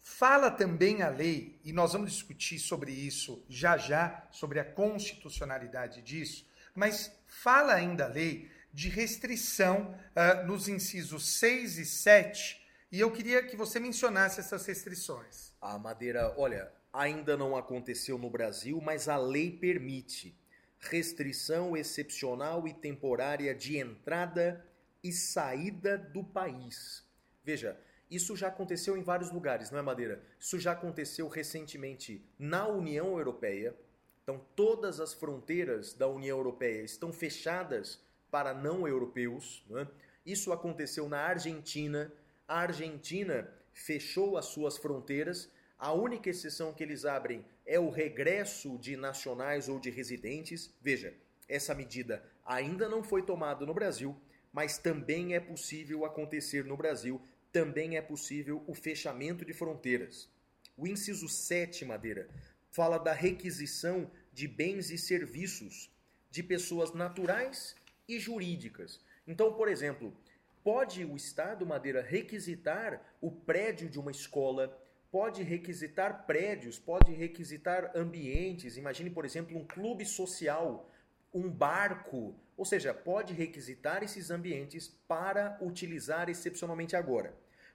fala 0.00 0.48
também 0.48 1.02
a 1.02 1.08
lei, 1.08 1.58
e 1.64 1.72
nós 1.72 1.92
vamos 1.92 2.12
discutir 2.12 2.60
sobre 2.60 2.92
isso 2.92 3.44
já 3.48 3.76
já, 3.76 4.28
sobre 4.30 4.60
a 4.60 4.64
constitucionalidade 4.64 6.02
disso, 6.02 6.48
mas 6.72 7.10
fala 7.26 7.74
ainda 7.74 8.04
a 8.04 8.08
lei 8.08 8.53
de 8.74 8.88
restrição 8.88 9.96
uh, 10.16 10.44
nos 10.48 10.66
incisos 10.66 11.28
6 11.28 11.78
e 11.78 11.86
7, 11.86 12.60
e 12.90 12.98
eu 12.98 13.10
queria 13.12 13.40
que 13.46 13.56
você 13.56 13.78
mencionasse 13.78 14.40
essas 14.40 14.66
restrições. 14.66 15.52
A 15.60 15.78
Madeira, 15.78 16.34
olha, 16.36 16.72
ainda 16.92 17.36
não 17.36 17.56
aconteceu 17.56 18.18
no 18.18 18.28
Brasil, 18.28 18.80
mas 18.80 19.08
a 19.08 19.16
lei 19.16 19.50
permite 19.50 20.36
restrição 20.80 21.76
excepcional 21.76 22.66
e 22.66 22.74
temporária 22.74 23.54
de 23.54 23.78
entrada 23.78 24.66
e 25.04 25.12
saída 25.12 25.96
do 25.96 26.24
país. 26.24 27.04
Veja, 27.44 27.80
isso 28.10 28.36
já 28.36 28.48
aconteceu 28.48 28.96
em 28.96 29.02
vários 29.02 29.30
lugares, 29.30 29.70
não 29.70 29.78
é, 29.78 29.82
Madeira? 29.82 30.20
Isso 30.38 30.58
já 30.58 30.72
aconteceu 30.72 31.28
recentemente 31.28 32.28
na 32.36 32.66
União 32.66 33.16
Europeia. 33.16 33.74
Então, 34.22 34.44
todas 34.56 34.98
as 34.98 35.14
fronteiras 35.14 35.94
da 35.94 36.08
União 36.08 36.36
Europeia 36.36 36.82
estão 36.82 37.12
fechadas 37.12 38.03
para 38.34 38.52
não 38.52 38.88
europeus. 38.88 39.64
Não 39.70 39.78
é? 39.78 39.88
Isso 40.26 40.52
aconteceu 40.52 41.08
na 41.08 41.20
Argentina. 41.20 42.12
A 42.48 42.62
Argentina 42.62 43.48
fechou 43.72 44.36
as 44.36 44.46
suas 44.46 44.76
fronteiras. 44.76 45.48
A 45.78 45.92
única 45.92 46.28
exceção 46.28 46.74
que 46.74 46.82
eles 46.82 47.04
abrem 47.04 47.44
é 47.64 47.78
o 47.78 47.90
regresso 47.90 48.76
de 48.78 48.96
nacionais 48.96 49.68
ou 49.68 49.78
de 49.78 49.88
residentes. 49.88 50.74
Veja, 50.82 51.14
essa 51.48 51.76
medida 51.76 52.24
ainda 52.44 52.88
não 52.88 53.04
foi 53.04 53.22
tomada 53.22 53.64
no 53.64 53.72
Brasil, 53.72 54.20
mas 54.52 54.78
também 54.78 55.36
é 55.36 55.38
possível 55.38 56.04
acontecer 56.04 56.64
no 56.64 56.76
Brasil, 56.76 57.22
também 57.52 57.96
é 57.96 58.02
possível 58.02 58.64
o 58.66 58.74
fechamento 58.74 59.44
de 59.44 59.52
fronteiras. 59.52 60.28
O 60.76 60.88
inciso 60.88 61.28
7, 61.28 61.84
Madeira, 61.84 62.28
fala 62.72 62.98
da 62.98 63.12
requisição 63.12 64.10
de 64.32 64.48
bens 64.48 64.90
e 64.90 64.98
serviços 64.98 65.88
de 66.32 66.42
pessoas 66.42 66.92
naturais 66.92 67.76
e 68.08 68.18
jurídicas. 68.18 69.00
Então, 69.26 69.52
por 69.52 69.68
exemplo, 69.68 70.16
pode 70.62 71.04
o 71.04 71.16
Estado, 71.16 71.66
Madeira, 71.66 72.02
requisitar 72.02 73.00
o 73.20 73.30
prédio 73.30 73.88
de 73.88 73.98
uma 73.98 74.10
escola, 74.10 74.76
pode 75.10 75.42
requisitar 75.42 76.26
prédios, 76.26 76.78
pode 76.78 77.12
requisitar 77.12 77.92
ambientes. 77.94 78.76
Imagine, 78.76 79.10
por 79.10 79.24
exemplo, 79.24 79.56
um 79.56 79.64
clube 79.64 80.04
social, 80.04 80.90
um 81.32 81.48
barco, 81.50 82.34
ou 82.56 82.64
seja, 82.64 82.92
pode 82.94 83.32
requisitar 83.32 84.02
esses 84.02 84.30
ambientes 84.30 84.88
para 85.08 85.58
utilizar 85.60 86.28
excepcionalmente 86.28 86.96
agora. 86.96 87.34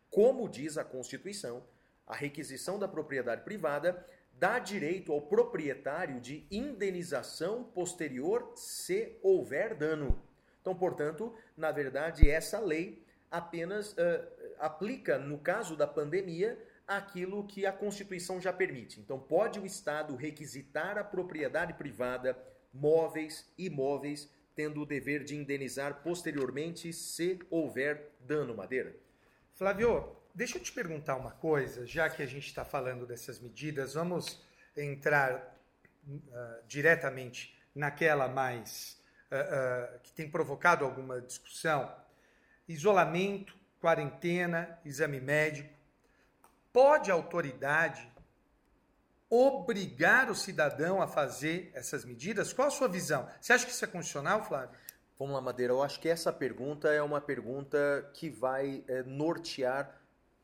Como 0.10 0.50
diz 0.50 0.78
a 0.78 0.84
Constituição, 0.84 1.64
a 2.08 2.16
requisição 2.16 2.80
da 2.80 2.88
propriedade 2.88 3.44
privada 3.44 4.06
dá 4.40 4.58
direito 4.58 5.12
ao 5.12 5.22
proprietário 5.22 6.22
de 6.22 6.48
indenização 6.50 7.64
posterior 7.64 8.54
se 8.56 9.18
houver 9.22 9.76
dano. 9.76 10.18
Então, 10.62 10.74
portanto, 10.74 11.34
na 11.58 11.72
verdade, 11.72 12.30
essa 12.30 12.60
lei 12.60 13.04
apenas 13.30 13.92
uh, 13.94 13.96
aplica, 14.60 15.18
no 15.20 15.38
caso 15.38 15.76
da 15.76 15.86
pandemia, 15.86 16.58
aquilo 16.88 17.46
que 17.46 17.66
a 17.66 17.72
Constituição 17.72 18.40
já 18.40 18.52
permite. 18.52 19.00
Então, 19.00 19.20
pode 19.20 19.60
o 19.60 19.66
Estado 19.66 20.16
requisitar 20.16 20.98
a 20.98 21.04
propriedade 21.04 21.74
privada, 21.74 22.38
móveis, 22.74 23.52
imóveis, 23.58 24.30
tendo 24.56 24.82
o 24.82 24.86
dever 24.86 25.24
de 25.24 25.36
indenizar 25.36 26.02
posteriormente 26.02 26.92
se 26.94 27.40
houver 27.50 28.12
dano 28.22 28.56
madeira. 28.56 28.96
Flávio, 29.54 30.16
deixa 30.34 30.58
eu 30.58 30.62
te 30.62 30.72
perguntar 30.72 31.16
uma 31.16 31.32
coisa, 31.32 31.86
já 31.86 32.10
que 32.10 32.22
a 32.22 32.26
gente 32.26 32.48
está 32.48 32.64
falando 32.64 33.06
dessas 33.06 33.40
medidas, 33.40 33.94
vamos 33.94 34.42
entrar 34.76 35.56
uh, 36.08 36.68
diretamente 36.68 37.58
naquela 37.74 38.28
mais 38.28 39.02
uh, 39.32 39.96
uh, 39.96 40.00
que 40.00 40.12
tem 40.14 40.30
provocado 40.30 40.86
alguma 40.86 41.22
discussão, 41.22 41.94
isolamento, 42.68 43.56
quarentena, 43.80 44.80
exame 44.86 45.20
médico, 45.20 45.74
pode 46.72 47.10
a 47.12 47.14
autoridade 47.14 48.10
obrigar 49.30 50.30
o 50.30 50.36
cidadão 50.36 51.02
a 51.02 51.08
fazer 51.08 51.72
essas 51.76 52.04
medidas? 52.04 52.52
Qual 52.52 52.68
a 52.68 52.72
sua 52.72 52.88
visão? 52.88 53.30
Você 53.40 53.54
acha 53.54 53.66
que 53.66 53.72
isso 53.72 53.86
é 53.86 53.88
constitucional, 53.88 54.44
Flávio? 54.44 54.76
Vamos 55.18 55.36
lá, 55.36 55.42
Madeira. 55.42 55.74
Eu 55.74 55.84
acho 55.84 56.00
que 56.00 56.10
essa 56.10 56.34
pergunta 56.34 56.90
é 56.90 57.02
uma 57.02 57.22
pergunta 57.22 58.10
que 58.14 58.30
vai 58.30 58.84
é, 58.88 59.04
nortear 59.04 59.99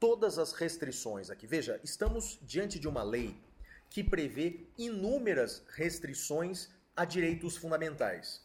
todas 0.05 0.37
as 0.37 0.53
restrições 0.53 1.31
aqui. 1.31 1.47
Veja, 1.47 1.79
estamos 1.83 2.37
diante 2.43 2.77
de 2.77 2.87
uma 2.87 3.01
lei 3.01 3.35
que 3.89 4.03
prevê 4.03 4.59
inúmeras 4.77 5.63
restrições 5.69 6.69
a 6.95 7.03
direitos 7.03 7.57
fundamentais. 7.57 8.39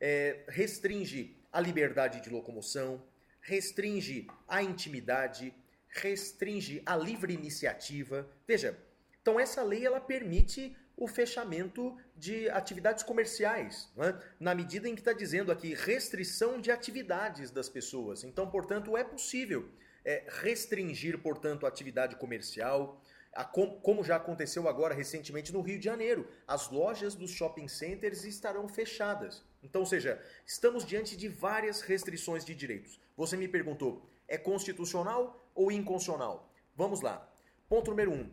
É, 0.00 0.40
restringe 0.48 1.36
a 1.52 1.60
liberdade 1.60 2.20
de 2.20 2.30
locomoção, 2.30 3.00
restringe 3.40 4.26
a 4.48 4.60
intimidade, 4.60 5.54
restringe 5.88 6.82
a 6.84 6.96
livre 6.96 7.32
iniciativa. 7.32 8.28
Veja, 8.44 8.76
então 9.22 9.38
essa 9.38 9.62
lei 9.62 9.86
ela 9.86 10.00
permite 10.00 10.76
o 10.96 11.06
fechamento 11.06 11.96
de 12.16 12.50
atividades 12.50 13.04
comerciais, 13.04 13.88
né? 13.96 14.20
na 14.40 14.52
medida 14.52 14.88
em 14.88 14.96
que 14.96 15.00
está 15.00 15.12
dizendo 15.12 15.52
aqui 15.52 15.74
restrição 15.74 16.60
de 16.60 16.72
atividades 16.72 17.52
das 17.52 17.68
pessoas. 17.68 18.24
Então, 18.24 18.50
portanto, 18.50 18.96
é 18.96 19.04
possível 19.04 19.70
é, 20.04 20.24
restringir, 20.28 21.18
portanto, 21.18 21.64
a 21.64 21.68
atividade 21.68 22.16
comercial, 22.16 23.00
a, 23.34 23.44
com, 23.44 23.80
como 23.80 24.04
já 24.04 24.16
aconteceu 24.16 24.68
agora 24.68 24.94
recentemente 24.94 25.52
no 25.52 25.60
Rio 25.60 25.78
de 25.78 25.84
Janeiro. 25.84 26.28
As 26.46 26.70
lojas 26.70 27.14
dos 27.14 27.30
shopping 27.30 27.68
centers 27.68 28.24
estarão 28.24 28.68
fechadas. 28.68 29.44
Então, 29.62 29.80
ou 29.80 29.86
seja, 29.86 30.22
estamos 30.46 30.84
diante 30.84 31.16
de 31.16 31.28
várias 31.28 31.80
restrições 31.80 32.44
de 32.44 32.54
direitos. 32.54 33.00
Você 33.16 33.36
me 33.36 33.48
perguntou, 33.48 34.08
é 34.28 34.36
constitucional 34.36 35.50
ou 35.54 35.72
inconstitucional? 35.72 36.52
Vamos 36.76 37.00
lá. 37.00 37.28
Ponto 37.68 37.90
número 37.90 38.12
um. 38.12 38.30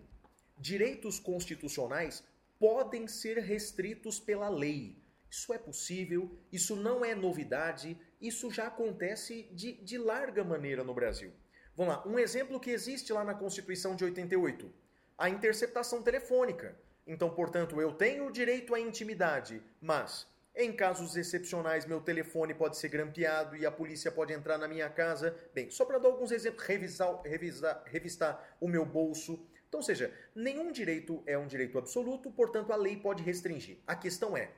Direitos 0.58 1.20
constitucionais 1.20 2.24
podem 2.60 3.08
ser 3.08 3.38
restritos 3.40 4.20
pela 4.20 4.50
lei. 4.50 5.02
Isso 5.30 5.54
é 5.54 5.58
possível, 5.58 6.38
isso 6.52 6.76
não 6.76 7.06
é 7.06 7.16
novidade, 7.16 7.98
isso 8.20 8.52
já 8.52 8.68
acontece 8.68 9.48
de, 9.54 9.74
de 9.74 9.98
larga 9.98 10.44
maneira 10.44 10.84
no 10.84 10.94
Brasil. 10.94 11.32
Vamos 11.76 11.96
lá, 11.96 12.08
um 12.08 12.20
exemplo 12.20 12.60
que 12.60 12.72
existe 12.72 13.14
lá 13.14 13.24
na 13.24 13.34
Constituição 13.34 13.96
de 13.96 14.04
88, 14.04 14.72
a 15.18 15.30
interceptação 15.30 16.02
telefônica. 16.02 16.76
Então, 17.08 17.30
portanto, 17.30 17.80
eu 17.82 17.94
tenho 17.94 18.28
o 18.28 18.32
direito 18.32 18.76
à 18.76 18.80
intimidade, 18.80 19.62
mas 19.82 20.28
em 20.56 20.74
casos 20.74 21.16
excepcionais 21.16 21.86
meu 21.86 22.02
telefone 22.02 22.54
pode 22.54 22.78
ser 22.78 22.90
grampeado 22.90 23.56
e 23.56 23.66
a 23.66 23.72
polícia 23.72 24.12
pode 24.12 24.34
entrar 24.34 24.58
na 24.58 24.68
minha 24.68 24.90
casa. 24.90 25.36
Bem, 25.54 25.70
só 25.70 25.86
para 25.86 25.98
dar 25.98 26.10
alguns 26.10 26.32
exemplos, 26.32 26.66
revisar, 26.66 27.22
revisar, 27.24 27.84
revistar 27.86 28.58
o 28.60 28.68
meu 28.68 28.86
bolso, 28.86 29.40
então, 29.72 29.80
ou 29.80 29.86
seja, 29.86 30.14
nenhum 30.36 30.70
direito 30.70 31.24
é 31.26 31.38
um 31.38 31.48
direito 31.48 31.78
absoluto, 31.78 32.30
portanto, 32.30 32.74
a 32.74 32.76
lei 32.76 32.98
pode 32.98 33.24
restringir. 33.24 33.78
A 33.88 33.96
questão 33.96 34.36
é: 34.36 34.52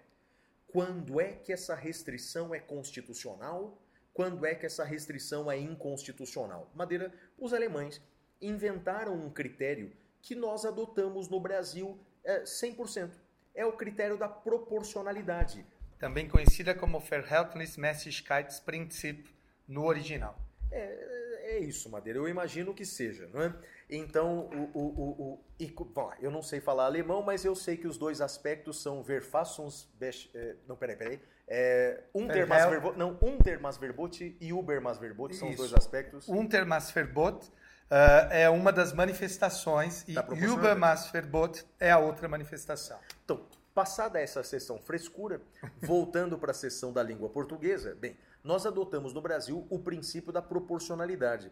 quando 0.65 1.21
é 1.21 1.33
que 1.33 1.53
essa 1.53 1.75
restrição 1.75 2.53
é 2.53 2.59
constitucional? 2.59 3.79
Quando 4.13 4.45
é 4.45 4.53
que 4.53 4.65
essa 4.65 4.83
restrição 4.83 5.49
é 5.51 5.57
inconstitucional? 5.57 6.69
Madeira, 6.75 7.11
os 7.37 7.53
alemães 7.53 8.01
inventaram 8.41 9.15
um 9.15 9.29
critério 9.29 9.91
que 10.21 10.35
nós 10.35 10.65
adotamos 10.65 11.27
no 11.27 11.39
Brasil 11.39 11.97
é, 12.23 12.43
100%. 12.43 13.11
É 13.55 13.65
o 13.65 13.73
critério 13.73 14.17
da 14.17 14.27
proporcionalidade. 14.27 15.65
Também 15.99 16.27
conhecida 16.27 16.75
como 16.75 16.99
Verhältnismäßigkeitsprinzip 16.99 19.33
no 19.67 19.85
original. 19.85 20.39
É, 20.71 21.55
é 21.55 21.59
isso, 21.59 21.89
Madeira. 21.89 22.19
Eu 22.19 22.27
imagino 22.27 22.73
que 22.73 22.85
seja, 22.85 23.29
não 23.33 23.41
é? 23.41 23.53
Então, 23.95 24.49
o, 24.73 24.79
o, 24.79 25.09
o, 25.21 25.39
e, 25.59 25.67
bom, 25.67 26.11
eu 26.19 26.31
não 26.31 26.41
sei 26.41 26.59
falar 26.59 26.85
alemão, 26.85 27.21
mas 27.21 27.45
eu 27.45 27.55
sei 27.55 27.77
que 27.77 27.87
os 27.87 27.95
dois 27.95 28.21
aspectos 28.21 28.81
são 28.81 29.03
Verfassungsbesch... 29.03 30.31
Eh, 30.33 30.55
não, 30.67 30.75
peraí, 30.75 30.95
peraí. 30.95 31.21
É, 31.47 32.01
Untermaßverbot, 32.11 32.97
não, 32.97 33.17
Untermaßverbot 33.21 34.37
e 34.39 34.49
Übermaßverbot 34.49 35.35
são 35.35 35.49
os 35.49 35.57
dois 35.57 35.73
aspectos. 35.73 36.27
Untermaßverbot 36.27 37.45
uh, 37.45 38.31
é 38.31 38.49
uma 38.49 38.71
das 38.71 38.93
manifestações 38.93 40.03
e 40.07 40.15
Übermaßverbot 40.15 41.63
é 41.79 41.91
a 41.91 41.99
outra 41.99 42.27
manifestação. 42.27 42.97
Então, 43.23 43.45
passada 43.75 44.19
essa 44.19 44.41
sessão 44.41 44.79
frescura, 44.79 45.39
voltando 45.83 46.37
para 46.39 46.49
a 46.49 46.55
sessão 46.55 46.91
da 46.91 47.03
língua 47.03 47.29
portuguesa, 47.29 47.93
bem, 47.93 48.17
nós 48.43 48.65
adotamos 48.65 49.13
no 49.13 49.21
Brasil 49.21 49.67
o 49.69 49.77
princípio 49.77 50.31
da 50.31 50.41
proporcionalidade. 50.41 51.51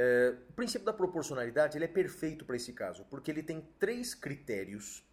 É, 0.00 0.36
o 0.48 0.52
princípio 0.52 0.86
da 0.86 0.92
proporcionalidade 0.92 1.76
ele 1.76 1.84
é 1.84 1.88
perfeito 1.88 2.44
para 2.44 2.54
esse 2.54 2.72
caso, 2.72 3.04
porque 3.10 3.32
ele 3.32 3.42
tem 3.42 3.60
três 3.80 4.14
critérios 4.14 5.04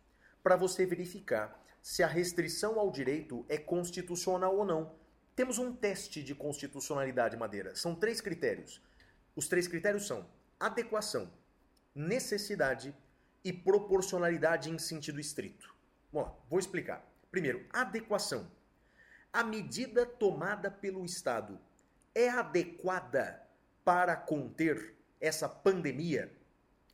para 0.43 0.55
você 0.55 0.85
verificar 0.85 1.59
se 1.81 2.03
a 2.03 2.07
restrição 2.07 2.79
ao 2.79 2.91
direito 2.91 3.43
é 3.49 3.57
constitucional 3.57 4.55
ou 4.55 4.63
não. 4.63 4.95
Temos 5.35 5.57
um 5.57 5.75
teste 5.75 6.21
de 6.21 6.35
constitucionalidade, 6.35 7.35
Madeira. 7.35 7.75
São 7.75 7.95
três 7.95 8.21
critérios. 8.21 8.79
Os 9.35 9.47
três 9.47 9.67
critérios 9.67 10.05
são 10.05 10.29
adequação, 10.59 11.33
necessidade 11.95 12.95
e 13.43 13.51
proporcionalidade 13.51 14.69
em 14.69 14.77
sentido 14.77 15.19
estrito. 15.19 15.73
Bom, 16.13 16.45
vou 16.47 16.59
explicar. 16.59 17.03
Primeiro, 17.31 17.65
adequação. 17.71 18.51
A 19.33 19.43
medida 19.43 20.05
tomada 20.05 20.69
pelo 20.69 21.03
Estado 21.03 21.59
é 22.13 22.29
adequada 22.29 23.44
para 23.85 24.15
conter 24.15 24.95
essa 25.21 25.47
pandemia? 25.47 26.29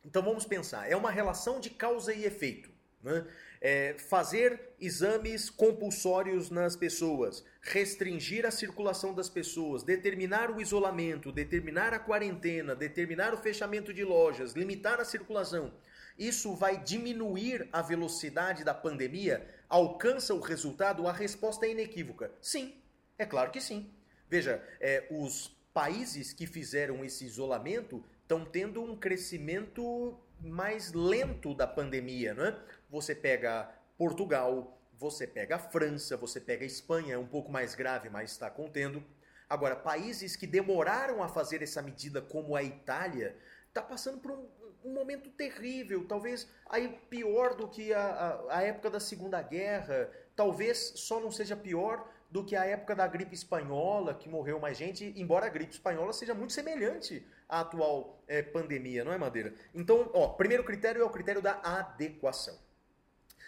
Então 0.04 0.22
vamos 0.22 0.44
pensar, 0.44 0.88
é 0.88 0.94
uma 0.94 1.10
relação 1.10 1.58
de 1.58 1.70
causa 1.70 2.12
e 2.12 2.24
efeito. 2.24 2.70
Né? 3.02 3.26
É, 3.60 3.94
fazer 3.94 4.74
exames 4.80 5.50
compulsórios 5.50 6.50
nas 6.50 6.76
pessoas, 6.76 7.44
restringir 7.60 8.44
a 8.46 8.50
circulação 8.50 9.14
das 9.14 9.28
pessoas, 9.28 9.82
determinar 9.82 10.50
o 10.50 10.60
isolamento, 10.60 11.32
determinar 11.32 11.92
a 11.94 11.98
quarentena, 11.98 12.76
determinar 12.76 13.34
o 13.34 13.36
fechamento 13.36 13.92
de 13.92 14.04
lojas, 14.04 14.52
limitar 14.52 15.00
a 15.00 15.04
circulação. 15.04 15.72
Isso 16.18 16.54
vai 16.54 16.76
diminuir 16.76 17.68
a 17.72 17.82
velocidade 17.82 18.62
da 18.62 18.74
pandemia? 18.74 19.48
Alcança 19.68 20.34
o 20.34 20.40
resultado? 20.40 21.08
A 21.08 21.12
resposta 21.12 21.66
é 21.66 21.70
inequívoca. 21.70 22.30
Sim, 22.40 22.74
é 23.18 23.24
claro 23.24 23.50
que 23.50 23.60
sim. 23.60 23.90
Veja, 24.28 24.62
é, 24.80 25.06
os 25.10 25.56
países 25.72 26.32
que 26.32 26.46
fizeram 26.46 27.04
esse 27.04 27.24
isolamento 27.24 28.04
estão 28.22 28.44
tendo 28.44 28.82
um 28.82 28.96
crescimento 28.96 30.18
mais 30.40 30.92
lento 30.92 31.54
da 31.54 31.66
pandemia, 31.66 32.34
não 32.34 32.44
é? 32.44 32.58
Você 32.90 33.14
pega 33.14 33.70
Portugal, 33.96 34.78
você 34.92 35.26
pega 35.26 35.58
França, 35.58 36.16
você 36.16 36.40
pega 36.40 36.64
Espanha, 36.64 37.14
é 37.14 37.18
um 37.18 37.26
pouco 37.26 37.50
mais 37.50 37.74
grave, 37.74 38.08
mas 38.08 38.32
está 38.32 38.50
contendo. 38.50 39.02
Agora, 39.48 39.76
países 39.76 40.36
que 40.36 40.46
demoraram 40.46 41.22
a 41.22 41.28
fazer 41.28 41.62
essa 41.62 41.82
medida, 41.82 42.20
como 42.22 42.56
a 42.56 42.62
Itália, 42.62 43.36
está 43.68 43.82
passando 43.82 44.18
por 44.18 44.30
um, 44.30 44.48
um, 44.84 44.92
momento 44.92 45.30
terrível, 45.30 46.06
talvez 46.06 46.48
aí 46.68 46.88
pior 47.10 47.54
do 47.54 47.68
que 47.68 47.92
a, 47.92 48.00
a, 48.02 48.58
a 48.58 48.62
época 48.62 48.90
da 48.90 49.00
Segunda 49.00 49.40
Guerra, 49.42 50.10
talvez 50.34 50.92
só 50.96 51.20
não 51.20 51.30
seja 51.30 51.56
pior 51.56 52.08
do 52.32 52.42
que 52.42 52.56
a 52.56 52.64
época 52.64 52.96
da 52.96 53.06
gripe 53.06 53.34
espanhola, 53.34 54.14
que 54.14 54.26
morreu 54.26 54.58
mais 54.58 54.78
gente, 54.78 55.12
embora 55.16 55.44
a 55.44 55.50
gripe 55.50 55.70
espanhola 55.70 56.14
seja 56.14 56.32
muito 56.32 56.54
semelhante 56.54 57.26
à 57.46 57.60
atual 57.60 58.24
é, 58.26 58.40
pandemia, 58.40 59.04
não 59.04 59.12
é, 59.12 59.18
Madeira? 59.18 59.52
Então, 59.74 60.10
ó, 60.14 60.28
primeiro 60.28 60.64
critério 60.64 61.02
é 61.02 61.04
o 61.04 61.10
critério 61.10 61.42
da 61.42 61.60
adequação. 61.62 62.58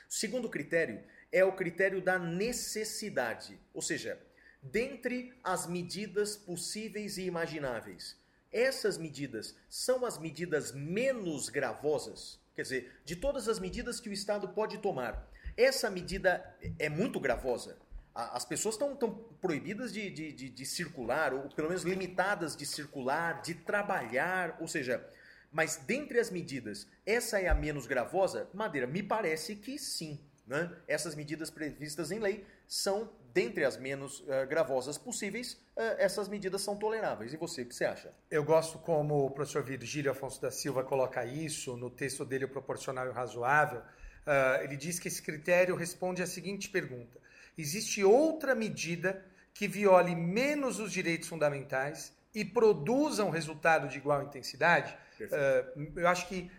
Segundo 0.06 0.50
critério 0.50 1.02
é 1.32 1.42
o 1.42 1.52
critério 1.52 2.02
da 2.02 2.18
necessidade, 2.18 3.58
ou 3.72 3.80
seja, 3.80 4.20
dentre 4.62 5.32
as 5.42 5.66
medidas 5.66 6.36
possíveis 6.36 7.16
e 7.16 7.22
imagináveis, 7.22 8.20
essas 8.52 8.98
medidas 8.98 9.56
são 9.66 10.04
as 10.04 10.18
medidas 10.18 10.72
menos 10.72 11.48
gravosas, 11.48 12.38
quer 12.54 12.62
dizer, 12.62 13.00
de 13.02 13.16
todas 13.16 13.48
as 13.48 13.58
medidas 13.58 13.98
que 13.98 14.10
o 14.10 14.12
Estado 14.12 14.46
pode 14.48 14.76
tomar, 14.76 15.26
essa 15.56 15.88
medida 15.88 16.54
é 16.78 16.90
muito 16.90 17.18
gravosa, 17.18 17.78
as 18.14 18.44
pessoas 18.44 18.76
estão 18.76 18.96
proibidas 19.40 19.92
de, 19.92 20.08
de, 20.08 20.32
de, 20.32 20.48
de, 20.48 20.66
circular, 20.66 21.34
ou 21.34 21.48
pelo 21.48 21.68
menos 21.68 21.82
limitadas 21.82 22.56
de 22.56 22.64
circular, 22.64 23.42
de 23.42 23.54
trabalhar, 23.54 24.56
ou 24.60 24.68
seja, 24.68 25.04
mas 25.50 25.76
dentre 25.76 26.20
as 26.20 26.30
medidas, 26.30 26.86
essa 27.04 27.40
é 27.40 27.48
a 27.48 27.54
menos 27.54 27.86
gravosa? 27.86 28.48
Madeira, 28.54 28.86
me 28.86 29.02
parece 29.02 29.56
que 29.56 29.78
sim. 29.78 30.20
Né? 30.46 30.70
Essas 30.86 31.14
medidas 31.14 31.50
previstas 31.50 32.10
em 32.10 32.18
lei 32.18 32.44
são, 32.68 33.10
dentre 33.32 33.64
as 33.64 33.78
menos 33.78 34.20
uh, 34.20 34.46
gravosas 34.48 34.98
possíveis, 34.98 35.54
uh, 35.74 35.80
essas 35.96 36.28
medidas 36.28 36.60
são 36.60 36.76
toleráveis. 36.76 37.32
E 37.32 37.36
você, 37.36 37.62
o 37.62 37.66
que 37.66 37.74
você 37.74 37.86
acha? 37.86 38.12
Eu 38.30 38.44
gosto 38.44 38.78
como 38.78 39.24
o 39.26 39.30
professor 39.30 39.62
Virgílio 39.62 40.10
Afonso 40.10 40.40
da 40.40 40.50
Silva 40.50 40.84
coloca 40.84 41.24
isso 41.24 41.76
no 41.76 41.88
texto 41.88 42.24
dele, 42.24 42.44
o 42.44 42.48
Proporcional 42.48 43.06
e 43.06 43.08
o 43.08 43.12
Razoável, 43.12 43.82
Uh, 44.24 44.64
ele 44.64 44.76
diz 44.76 44.98
que 44.98 45.06
esse 45.06 45.20
critério 45.20 45.76
responde 45.76 46.22
à 46.22 46.26
seguinte 46.26 46.70
pergunta: 46.70 47.20
existe 47.56 48.02
outra 48.04 48.54
medida 48.54 49.24
que 49.52 49.68
viole 49.68 50.14
menos 50.14 50.78
os 50.78 50.92
direitos 50.92 51.28
fundamentais 51.28 52.12
e 52.34 52.44
produza 52.44 53.24
um 53.24 53.30
resultado 53.30 53.88
de 53.88 53.98
igual 53.98 54.22
intensidade? 54.22 54.96
Uh, 55.20 55.92
eu 55.96 56.08
acho 56.08 56.28
que 56.28 56.50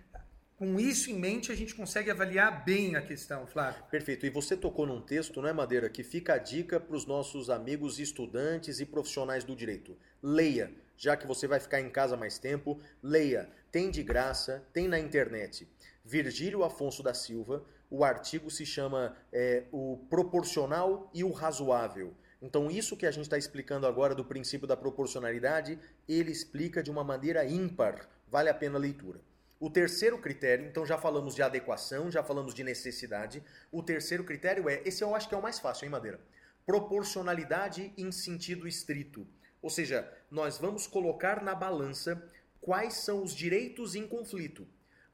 com 0.57 0.79
isso 0.79 1.11
em 1.11 1.19
mente, 1.19 1.51
a 1.51 1.55
gente 1.55 1.75
consegue 1.75 2.09
avaliar 2.09 2.63
bem 2.63 2.95
a 2.95 3.01
questão, 3.01 3.45
Flávio. 3.45 3.83
Perfeito. 3.91 4.25
E 4.25 4.29
você 4.29 4.55
tocou 4.55 4.85
num 4.85 5.01
texto, 5.01 5.41
não 5.41 5.49
é, 5.49 5.53
Madeira, 5.53 5.89
que 5.89 6.01
fica 6.01 6.35
a 6.35 6.37
dica 6.37 6.79
para 6.79 6.95
os 6.95 7.05
nossos 7.05 7.49
amigos 7.49 7.99
estudantes 7.99 8.79
e 8.79 8.85
profissionais 8.85 9.43
do 9.43 9.53
direito. 9.53 9.97
Leia, 10.23 10.71
já 10.95 11.17
que 11.17 11.27
você 11.27 11.45
vai 11.45 11.59
ficar 11.59 11.81
em 11.81 11.89
casa 11.89 12.15
mais 12.15 12.37
tempo, 12.37 12.79
leia. 13.03 13.49
Tem 13.69 13.91
de 13.91 14.01
graça, 14.01 14.65
tem 14.71 14.87
na 14.87 14.97
internet. 14.97 15.67
Virgílio 16.05 16.63
Afonso 16.63 17.03
da 17.03 17.13
Silva, 17.13 17.65
o 17.95 18.03
artigo 18.03 18.51
se 18.51 18.65
chama 18.65 19.15
é, 19.31 19.63
O 19.71 20.05
Proporcional 20.09 21.09
e 21.13 21.23
o 21.23 21.31
Razoável. 21.31 22.13
Então, 22.41 22.69
isso 22.69 22.97
que 22.97 23.05
a 23.05 23.11
gente 23.11 23.23
está 23.23 23.37
explicando 23.37 23.87
agora 23.87 24.13
do 24.13 24.25
princípio 24.25 24.67
da 24.67 24.75
proporcionalidade, 24.75 25.79
ele 26.07 26.29
explica 26.29 26.83
de 26.83 26.91
uma 26.91 27.05
maneira 27.05 27.45
ímpar. 27.45 28.09
Vale 28.27 28.49
a 28.49 28.53
pena 28.53 28.77
a 28.77 28.81
leitura. 28.81 29.21
O 29.57 29.69
terceiro 29.69 30.17
critério, 30.17 30.65
então 30.67 30.85
já 30.85 30.97
falamos 30.97 31.35
de 31.35 31.41
adequação, 31.41 32.11
já 32.11 32.21
falamos 32.21 32.53
de 32.53 32.65
necessidade. 32.65 33.41
O 33.71 33.81
terceiro 33.81 34.25
critério 34.25 34.67
é, 34.67 34.81
esse 34.83 35.01
eu 35.01 35.15
acho 35.15 35.29
que 35.29 35.33
é 35.33 35.37
o 35.37 35.41
mais 35.41 35.59
fácil, 35.59 35.85
hein, 35.85 35.91
Madeira? 35.91 36.19
Proporcionalidade 36.65 37.93
em 37.97 38.11
sentido 38.11 38.67
estrito. 38.67 39.25
Ou 39.61 39.69
seja, 39.69 40.11
nós 40.29 40.57
vamos 40.57 40.85
colocar 40.85 41.41
na 41.41 41.55
balança 41.55 42.21
quais 42.59 42.95
são 42.95 43.23
os 43.23 43.33
direitos 43.33 43.95
em 43.95 44.05
conflito. 44.05 44.67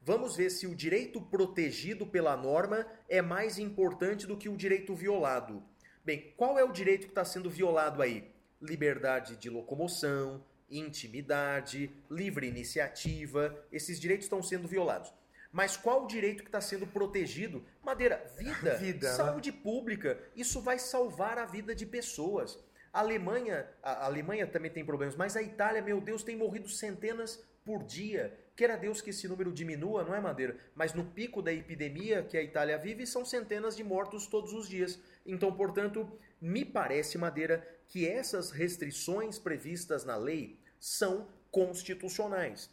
Vamos 0.04 0.36
ver 0.36 0.50
se 0.50 0.66
o 0.66 0.74
direito 0.74 1.20
protegido 1.20 2.04
pela 2.04 2.36
norma 2.36 2.86
é 3.08 3.22
mais 3.22 3.56
importante 3.56 4.26
do 4.26 4.36
que 4.36 4.48
o 4.48 4.56
direito 4.56 4.96
violado. 4.96 5.62
Bem, 6.04 6.34
qual 6.36 6.58
é 6.58 6.64
o 6.64 6.72
direito 6.72 7.02
que 7.02 7.12
está 7.12 7.24
sendo 7.24 7.48
violado 7.48 8.02
aí? 8.02 8.34
Liberdade 8.60 9.36
de 9.36 9.48
locomoção, 9.48 10.44
intimidade, 10.68 11.88
livre 12.10 12.48
iniciativa, 12.48 13.56
esses 13.70 14.00
direitos 14.00 14.26
estão 14.26 14.42
sendo 14.42 14.66
violados. 14.66 15.12
Mas 15.52 15.76
qual 15.76 16.04
o 16.04 16.06
direito 16.08 16.42
que 16.42 16.48
está 16.48 16.60
sendo 16.60 16.86
protegido? 16.86 17.64
Madeira, 17.80 18.24
vida, 18.36 18.76
vida 18.78 19.08
né? 19.08 19.14
saúde 19.14 19.52
né? 19.52 19.58
pública. 19.62 20.18
Isso 20.34 20.60
vai 20.60 20.80
salvar 20.80 21.38
a 21.38 21.44
vida 21.44 21.76
de 21.76 21.86
pessoas. 21.86 22.58
A 22.92 22.98
Alemanha, 23.00 23.68
a 23.82 24.06
Alemanha 24.06 24.46
também 24.46 24.70
tem 24.70 24.84
problemas, 24.84 25.14
mas 25.14 25.36
a 25.36 25.42
Itália, 25.42 25.80
meu 25.80 26.00
Deus, 26.00 26.24
tem 26.24 26.36
morrido 26.36 26.68
centenas 26.68 27.42
por 27.64 27.84
dia. 27.84 28.36
Queira 28.54 28.76
Deus 28.76 29.00
que 29.00 29.10
esse 29.10 29.26
número 29.26 29.52
diminua, 29.52 30.04
não 30.04 30.14
é, 30.14 30.20
Madeira? 30.20 30.56
Mas 30.74 30.92
no 30.92 31.04
pico 31.04 31.40
da 31.40 31.52
epidemia 31.52 32.22
que 32.22 32.36
a 32.36 32.42
Itália 32.42 32.76
vive, 32.76 33.06
são 33.06 33.24
centenas 33.24 33.76
de 33.76 33.82
mortos 33.82 34.26
todos 34.26 34.52
os 34.52 34.68
dias. 34.68 35.00
Então, 35.24 35.52
portanto, 35.54 36.10
me 36.40 36.64
parece, 36.64 37.16
Madeira, 37.16 37.66
que 37.88 38.06
essas 38.06 38.50
restrições 38.50 39.38
previstas 39.38 40.04
na 40.04 40.16
lei 40.16 40.58
são 40.78 41.28
constitucionais. 41.50 42.68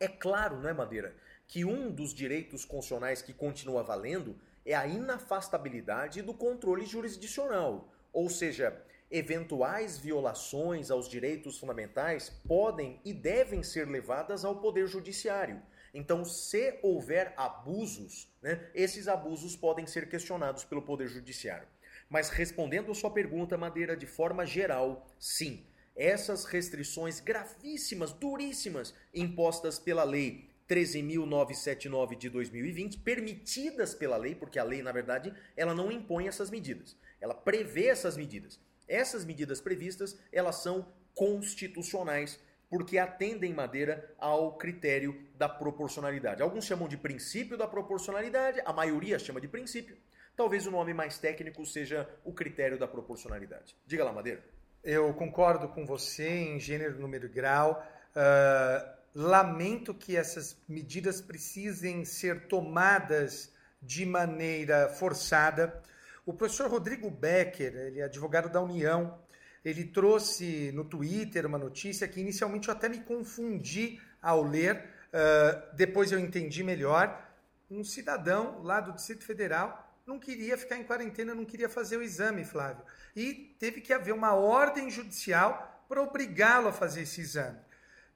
É 0.00 0.08
claro, 0.08 0.60
não 0.60 0.68
é, 0.68 0.72
Madeira, 0.72 1.14
que 1.46 1.64
um 1.64 1.90
dos 1.90 2.14
direitos 2.14 2.64
constitucionais 2.64 3.20
que 3.20 3.32
continua 3.32 3.82
valendo 3.82 4.38
é 4.64 4.74
a 4.74 4.86
inafastabilidade 4.86 6.22
do 6.22 6.32
controle 6.32 6.86
jurisdicional, 6.86 7.92
ou 8.12 8.30
seja, 8.30 8.80
eventuais 9.12 9.98
violações 9.98 10.90
aos 10.90 11.08
direitos 11.08 11.58
fundamentais 11.58 12.30
podem 12.48 12.98
e 13.04 13.12
devem 13.12 13.62
ser 13.62 13.86
levadas 13.86 14.44
ao 14.44 14.56
Poder 14.56 14.86
Judiciário. 14.86 15.62
Então, 15.92 16.24
se 16.24 16.78
houver 16.82 17.34
abusos, 17.36 18.32
né, 18.40 18.70
esses 18.74 19.06
abusos 19.06 19.54
podem 19.54 19.86
ser 19.86 20.08
questionados 20.08 20.64
pelo 20.64 20.80
Poder 20.80 21.08
Judiciário. 21.08 21.68
Mas 22.08 22.30
respondendo 22.30 22.90
a 22.90 22.94
sua 22.94 23.10
pergunta, 23.10 23.58
Madeira, 23.58 23.94
de 23.94 24.06
forma 24.06 24.46
geral, 24.46 25.06
sim, 25.18 25.66
essas 25.94 26.46
restrições 26.46 27.20
gravíssimas, 27.20 28.12
duríssimas, 28.14 28.94
impostas 29.12 29.78
pela 29.78 30.04
lei 30.04 30.50
13.979 30.66 32.16
de 32.16 32.30
2020, 32.30 32.98
permitidas 33.00 33.94
pela 33.94 34.16
lei, 34.16 34.34
porque 34.34 34.58
a 34.58 34.64
lei, 34.64 34.82
na 34.82 34.92
verdade, 34.92 35.34
ela 35.54 35.74
não 35.74 35.92
impõe 35.92 36.28
essas 36.28 36.50
medidas, 36.50 36.96
ela 37.20 37.34
prevê 37.34 37.88
essas 37.88 38.16
medidas. 38.16 38.58
Essas 38.88 39.24
medidas 39.24 39.60
previstas, 39.60 40.18
elas 40.32 40.62
são 40.62 40.86
constitucionais, 41.14 42.38
porque 42.70 42.98
atendem 42.98 43.52
madeira 43.52 44.14
ao 44.18 44.56
critério 44.56 45.26
da 45.36 45.48
proporcionalidade. 45.48 46.42
Alguns 46.42 46.64
chamam 46.64 46.88
de 46.88 46.96
princípio 46.96 47.56
da 47.56 47.66
proporcionalidade, 47.66 48.60
a 48.64 48.72
maioria 48.72 49.18
chama 49.18 49.40
de 49.40 49.48
princípio. 49.48 49.96
Talvez 50.34 50.66
o 50.66 50.70
nome 50.70 50.94
mais 50.94 51.18
técnico 51.18 51.64
seja 51.66 52.08
o 52.24 52.32
critério 52.32 52.78
da 52.78 52.88
proporcionalidade. 52.88 53.76
Diga 53.86 54.04
lá, 54.04 54.12
Madeira. 54.12 54.42
Eu 54.82 55.12
concordo 55.14 55.68
com 55.68 55.84
você 55.84 56.28
em 56.28 56.58
gênero, 56.58 56.98
número 56.98 57.26
e 57.26 57.28
grau. 57.28 57.86
Uh, 58.16 59.02
lamento 59.14 59.94
que 59.94 60.16
essas 60.16 60.56
medidas 60.66 61.20
precisem 61.20 62.04
ser 62.04 62.46
tomadas 62.48 63.52
de 63.80 64.06
maneira 64.06 64.88
forçada. 64.88 65.82
O 66.24 66.32
professor 66.32 66.70
Rodrigo 66.70 67.10
Becker, 67.10 67.74
ele 67.74 67.98
é 67.98 68.04
advogado 68.04 68.48
da 68.48 68.60
União, 68.60 69.18
ele 69.64 69.84
trouxe 69.84 70.70
no 70.72 70.84
Twitter 70.84 71.44
uma 71.44 71.58
notícia 71.58 72.06
que 72.06 72.20
inicialmente 72.20 72.68
eu 72.68 72.74
até 72.74 72.88
me 72.88 73.00
confundi 73.00 74.00
ao 74.20 74.42
ler, 74.42 74.76
uh, 75.08 75.74
depois 75.74 76.12
eu 76.12 76.20
entendi 76.20 76.62
melhor. 76.62 77.28
Um 77.68 77.82
cidadão 77.82 78.62
lá 78.62 78.80
do 78.80 78.92
Distrito 78.92 79.24
Federal 79.24 79.92
não 80.06 80.18
queria 80.18 80.56
ficar 80.56 80.76
em 80.76 80.84
quarentena, 80.84 81.34
não 81.34 81.44
queria 81.44 81.68
fazer 81.68 81.96
o 81.96 82.02
exame, 82.02 82.44
Flávio. 82.44 82.84
E 83.16 83.56
teve 83.58 83.80
que 83.80 83.92
haver 83.92 84.14
uma 84.14 84.34
ordem 84.34 84.90
judicial 84.90 85.84
para 85.88 86.02
obrigá-lo 86.02 86.68
a 86.68 86.72
fazer 86.72 87.02
esse 87.02 87.20
exame. 87.20 87.58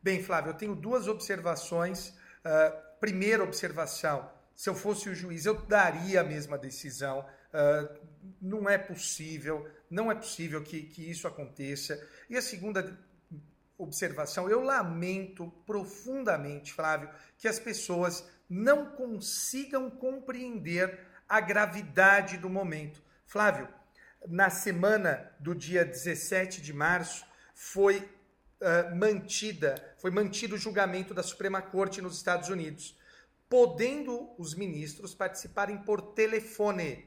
Bem, 0.00 0.22
Flávio, 0.22 0.50
eu 0.50 0.54
tenho 0.54 0.76
duas 0.76 1.08
observações. 1.08 2.10
Uh, 2.10 2.98
primeira 3.00 3.42
observação: 3.42 4.30
se 4.54 4.68
eu 4.68 4.74
fosse 4.76 5.08
o 5.08 5.14
juiz, 5.14 5.44
eu 5.44 5.54
daria 5.54 6.20
a 6.20 6.24
mesma 6.24 6.56
decisão. 6.56 7.26
Uh, 7.56 8.06
não 8.40 8.68
é 8.68 8.76
possível, 8.76 9.68
não 9.88 10.10
é 10.10 10.14
possível 10.14 10.62
que, 10.62 10.82
que 10.82 11.10
isso 11.10 11.26
aconteça. 11.26 11.98
E 12.28 12.36
a 12.36 12.42
segunda 12.42 12.98
observação, 13.78 14.48
eu 14.48 14.62
lamento 14.62 15.50
profundamente, 15.64 16.72
Flávio, 16.72 17.10
que 17.38 17.48
as 17.48 17.58
pessoas 17.58 18.24
não 18.48 18.86
consigam 18.90 19.90
compreender 19.90 21.00
a 21.28 21.40
gravidade 21.40 22.36
do 22.36 22.48
momento. 22.48 23.02
Flávio, 23.26 23.68
na 24.28 24.50
semana 24.50 25.30
do 25.38 25.54
dia 25.54 25.84
17 25.84 26.60
de 26.60 26.72
março, 26.72 27.24
foi 27.54 27.98
uh, 27.98 28.94
mantida, 28.96 29.74
foi 29.98 30.10
mantido 30.10 30.54
o 30.54 30.58
julgamento 30.58 31.12
da 31.12 31.22
Suprema 31.22 31.60
Corte 31.60 32.00
nos 32.00 32.16
Estados 32.16 32.48
Unidos, 32.48 32.96
podendo 33.48 34.30
os 34.38 34.54
ministros 34.54 35.14
participarem 35.14 35.78
por 35.78 36.00
telefone. 36.00 37.06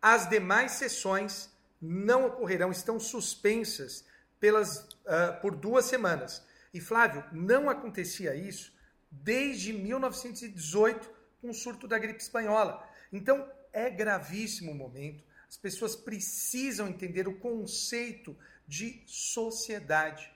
As 0.00 0.28
demais 0.28 0.72
sessões 0.72 1.50
não 1.80 2.26
ocorrerão, 2.26 2.70
estão 2.70 2.98
suspensas 2.98 4.04
pelas, 4.38 4.78
uh, 4.78 5.40
por 5.40 5.56
duas 5.56 5.86
semanas. 5.86 6.44
E 6.72 6.80
Flávio, 6.80 7.24
não 7.32 7.68
acontecia 7.68 8.34
isso 8.34 8.72
desde 9.10 9.72
1918 9.72 11.10
com 11.40 11.50
o 11.50 11.54
surto 11.54 11.88
da 11.88 11.98
gripe 11.98 12.20
espanhola. 12.20 12.86
Então, 13.12 13.48
é 13.72 13.88
gravíssimo 13.88 14.72
o 14.72 14.74
momento. 14.74 15.24
As 15.48 15.56
pessoas 15.56 15.96
precisam 15.96 16.88
entender 16.88 17.26
o 17.26 17.38
conceito 17.38 18.36
de 18.66 19.02
sociedade. 19.06 20.30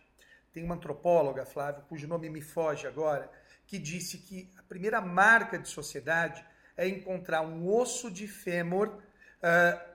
Tem 0.53 0.65
uma 0.65 0.75
antropóloga, 0.75 1.45
Flávio, 1.45 1.85
cujo 1.89 2.09
nome 2.09 2.31
me 2.31 2.41
foge 2.41 2.87
agora, 2.87 3.31
que 3.67 3.79
disse 3.79 4.19
que 4.19 4.51
a 4.57 4.63
primeira 4.63 5.01
marca 5.01 5.59
de 5.59 5.69
sociedade 5.69 6.45
é 6.77 6.89
encontrar 6.89 7.43
um 7.43 7.69
osso 7.69 8.11
de 8.11 8.27
fêmur 8.27 9.03
uh, 9.43 9.93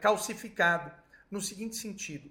calcificado. 0.00 0.92
No 1.30 1.40
seguinte 1.40 1.76
sentido, 1.76 2.30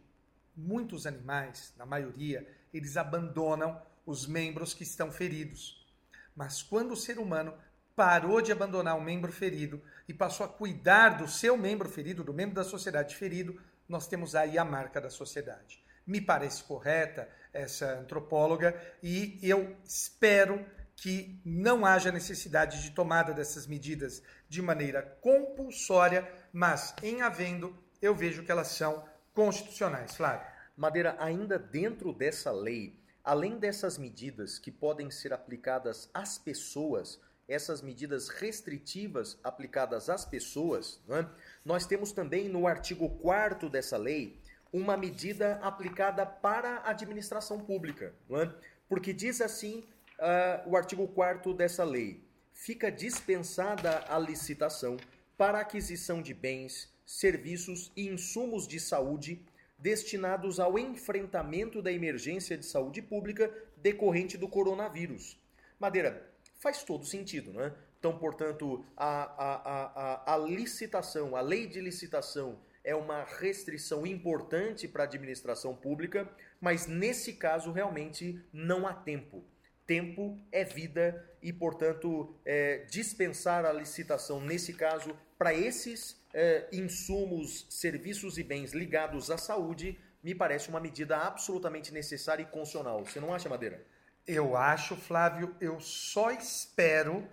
muitos 0.55 1.07
animais, 1.07 1.73
na 1.77 1.85
maioria, 1.85 2.47
eles 2.73 2.97
abandonam 2.97 3.81
os 4.05 4.27
membros 4.27 4.73
que 4.73 4.83
estão 4.83 5.11
feridos. 5.11 5.87
Mas 6.35 6.61
quando 6.61 6.91
o 6.91 6.97
ser 6.97 7.17
humano 7.17 7.53
parou 7.95 8.41
de 8.41 8.51
abandonar 8.51 8.95
um 8.95 9.03
membro 9.03 9.31
ferido 9.31 9.81
e 10.07 10.13
passou 10.13 10.45
a 10.45 10.49
cuidar 10.49 11.17
do 11.17 11.27
seu 11.27 11.57
membro 11.57 11.89
ferido, 11.89 12.23
do 12.23 12.33
membro 12.33 12.55
da 12.55 12.63
sociedade 12.63 13.15
ferido, 13.15 13.59
nós 13.87 14.07
temos 14.07 14.35
aí 14.35 14.57
a 14.57 14.65
marca 14.65 15.01
da 15.01 15.09
sociedade. 15.09 15.83
Me 16.05 16.21
parece 16.21 16.63
correta 16.63 17.29
essa 17.53 17.99
antropóloga 17.99 18.79
e 19.03 19.37
eu 19.43 19.75
espero 19.83 20.65
que 21.01 21.41
não 21.43 21.83
haja 21.83 22.11
necessidade 22.11 22.83
de 22.83 22.91
tomada 22.91 23.33
dessas 23.33 23.65
medidas 23.65 24.21
de 24.47 24.61
maneira 24.61 25.01
compulsória, 25.19 26.31
mas 26.53 26.93
em 27.01 27.23
havendo, 27.23 27.75
eu 27.99 28.13
vejo 28.13 28.43
que 28.43 28.51
elas 28.51 28.67
são 28.67 29.03
constitucionais. 29.33 30.15
Flávio. 30.15 30.45
Madeira, 30.77 31.15
ainda 31.17 31.57
dentro 31.57 32.13
dessa 32.13 32.51
lei, 32.51 33.01
além 33.23 33.57
dessas 33.57 33.97
medidas 33.97 34.59
que 34.59 34.69
podem 34.69 35.09
ser 35.09 35.33
aplicadas 35.33 36.07
às 36.13 36.37
pessoas, 36.37 37.19
essas 37.47 37.81
medidas 37.81 38.29
restritivas 38.29 39.39
aplicadas 39.43 40.07
às 40.07 40.23
pessoas, 40.23 41.01
é? 41.09 41.25
nós 41.65 41.87
temos 41.87 42.11
também 42.11 42.47
no 42.47 42.67
artigo 42.67 43.09
4 43.09 43.71
dessa 43.71 43.97
lei 43.97 44.39
uma 44.71 44.95
medida 44.95 45.55
aplicada 45.63 46.27
para 46.27 46.75
a 46.75 46.91
administração 46.91 47.59
pública. 47.59 48.13
É? 48.29 48.53
Porque 48.87 49.11
diz 49.11 49.41
assim 49.41 49.83
uh, 50.21 50.69
o 50.69 50.77
artigo 50.77 51.07
4 51.07 51.53
dessa 51.53 51.83
lei: 51.83 52.23
fica 52.53 52.91
dispensada 52.91 54.05
a 54.07 54.17
licitação 54.19 54.97
para 55.37 55.59
aquisição 55.59 56.21
de 56.21 56.33
bens, 56.33 56.93
serviços 57.05 57.91
e 57.95 58.07
insumos 58.07 58.67
de 58.67 58.79
saúde 58.79 59.43
destinados 59.77 60.59
ao 60.59 60.77
enfrentamento 60.77 61.81
da 61.81 61.91
emergência 61.91 62.55
de 62.55 62.65
saúde 62.65 63.01
pública 63.01 63.51
decorrente 63.77 64.37
do 64.37 64.47
coronavírus. 64.47 65.41
Madeira, 65.79 66.29
faz 66.59 66.83
todo 66.83 67.03
sentido, 67.03 67.51
não 67.51 67.61
é? 67.61 67.73
Então, 67.97 68.17
portanto, 68.17 68.85
a, 68.95 69.23
a, 69.23 70.33
a, 70.33 70.35
a, 70.35 70.37
licitação, 70.37 71.35
a 71.35 71.41
lei 71.41 71.67
de 71.67 71.81
licitação 71.81 72.59
é 72.83 72.95
uma 72.95 73.23
restrição 73.23 74.05
importante 74.05 74.87
para 74.87 75.03
a 75.03 75.05
administração 75.05 75.75
pública, 75.75 76.29
mas 76.59 76.85
nesse 76.87 77.33
caso 77.33 77.71
realmente 77.71 78.39
não 78.53 78.87
há 78.87 78.93
tempo. 78.93 79.43
Tempo 79.85 80.39
é 80.51 80.63
vida 80.63 81.25
e, 81.41 81.51
portanto, 81.51 82.35
é, 82.45 82.85
dispensar 82.89 83.65
a 83.65 83.73
licitação 83.73 84.39
nesse 84.39 84.73
caso 84.73 85.15
para 85.37 85.53
esses 85.53 86.21
é, 86.33 86.67
insumos, 86.71 87.65
serviços 87.69 88.37
e 88.37 88.43
bens 88.43 88.73
ligados 88.73 89.29
à 89.31 89.37
saúde 89.37 89.97
me 90.23 90.35
parece 90.35 90.69
uma 90.69 90.79
medida 90.79 91.17
absolutamente 91.17 91.91
necessária 91.93 92.43
e 92.43 92.45
constitucional. 92.45 93.03
Você 93.03 93.19
não 93.19 93.33
acha, 93.33 93.49
Madeira? 93.49 93.83
Eu 94.27 94.55
acho, 94.55 94.95
Flávio, 94.95 95.55
eu 95.59 95.79
só 95.79 96.31
espero, 96.31 97.27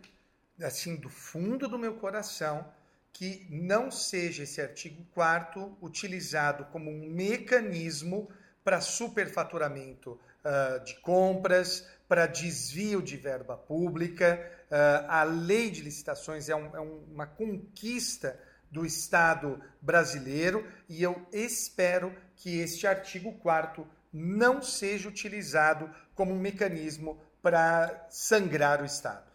assim, 0.63 0.97
do 0.97 1.09
fundo 1.09 1.69
do 1.69 1.79
meu 1.79 1.95
coração, 1.97 2.67
que 3.13 3.47
não 3.51 3.91
seja 3.91 4.45
esse 4.45 4.61
artigo 4.61 5.05
4 5.13 5.77
utilizado 5.83 6.65
como 6.67 6.91
um 6.91 7.11
mecanismo 7.11 8.31
para 8.65 8.81
superfaturamento 8.81 10.19
uh, 10.49 10.83
de 10.85 10.97
compras, 10.97 11.87
para 12.09 12.27
desvio 12.27 13.03
de 13.03 13.17
verba 13.17 13.57
pública. 13.57 14.41
Uh, 14.71 15.07
a 15.09 15.23
lei 15.25 15.71
de 15.71 15.83
licitações 15.83 16.49
é, 16.49 16.57
um, 16.57 16.77
é 16.77 16.81
uma 16.81 17.27
conquista 17.27 18.41
do 18.71 18.85
Estado 18.85 19.63
brasileiro 19.81 20.67
e 20.89 21.03
eu 21.03 21.27
espero 21.33 22.15
que 22.37 22.59
este 22.61 22.87
artigo 22.87 23.33
4 23.39 23.87
não 24.13 24.63
seja 24.63 25.09
utilizado 25.09 25.91
como 26.15 26.35
um 26.35 26.39
mecanismo 26.39 27.21
para 27.43 28.07
sangrar 28.11 28.83
o 28.83 28.85
Estado. 28.85 29.27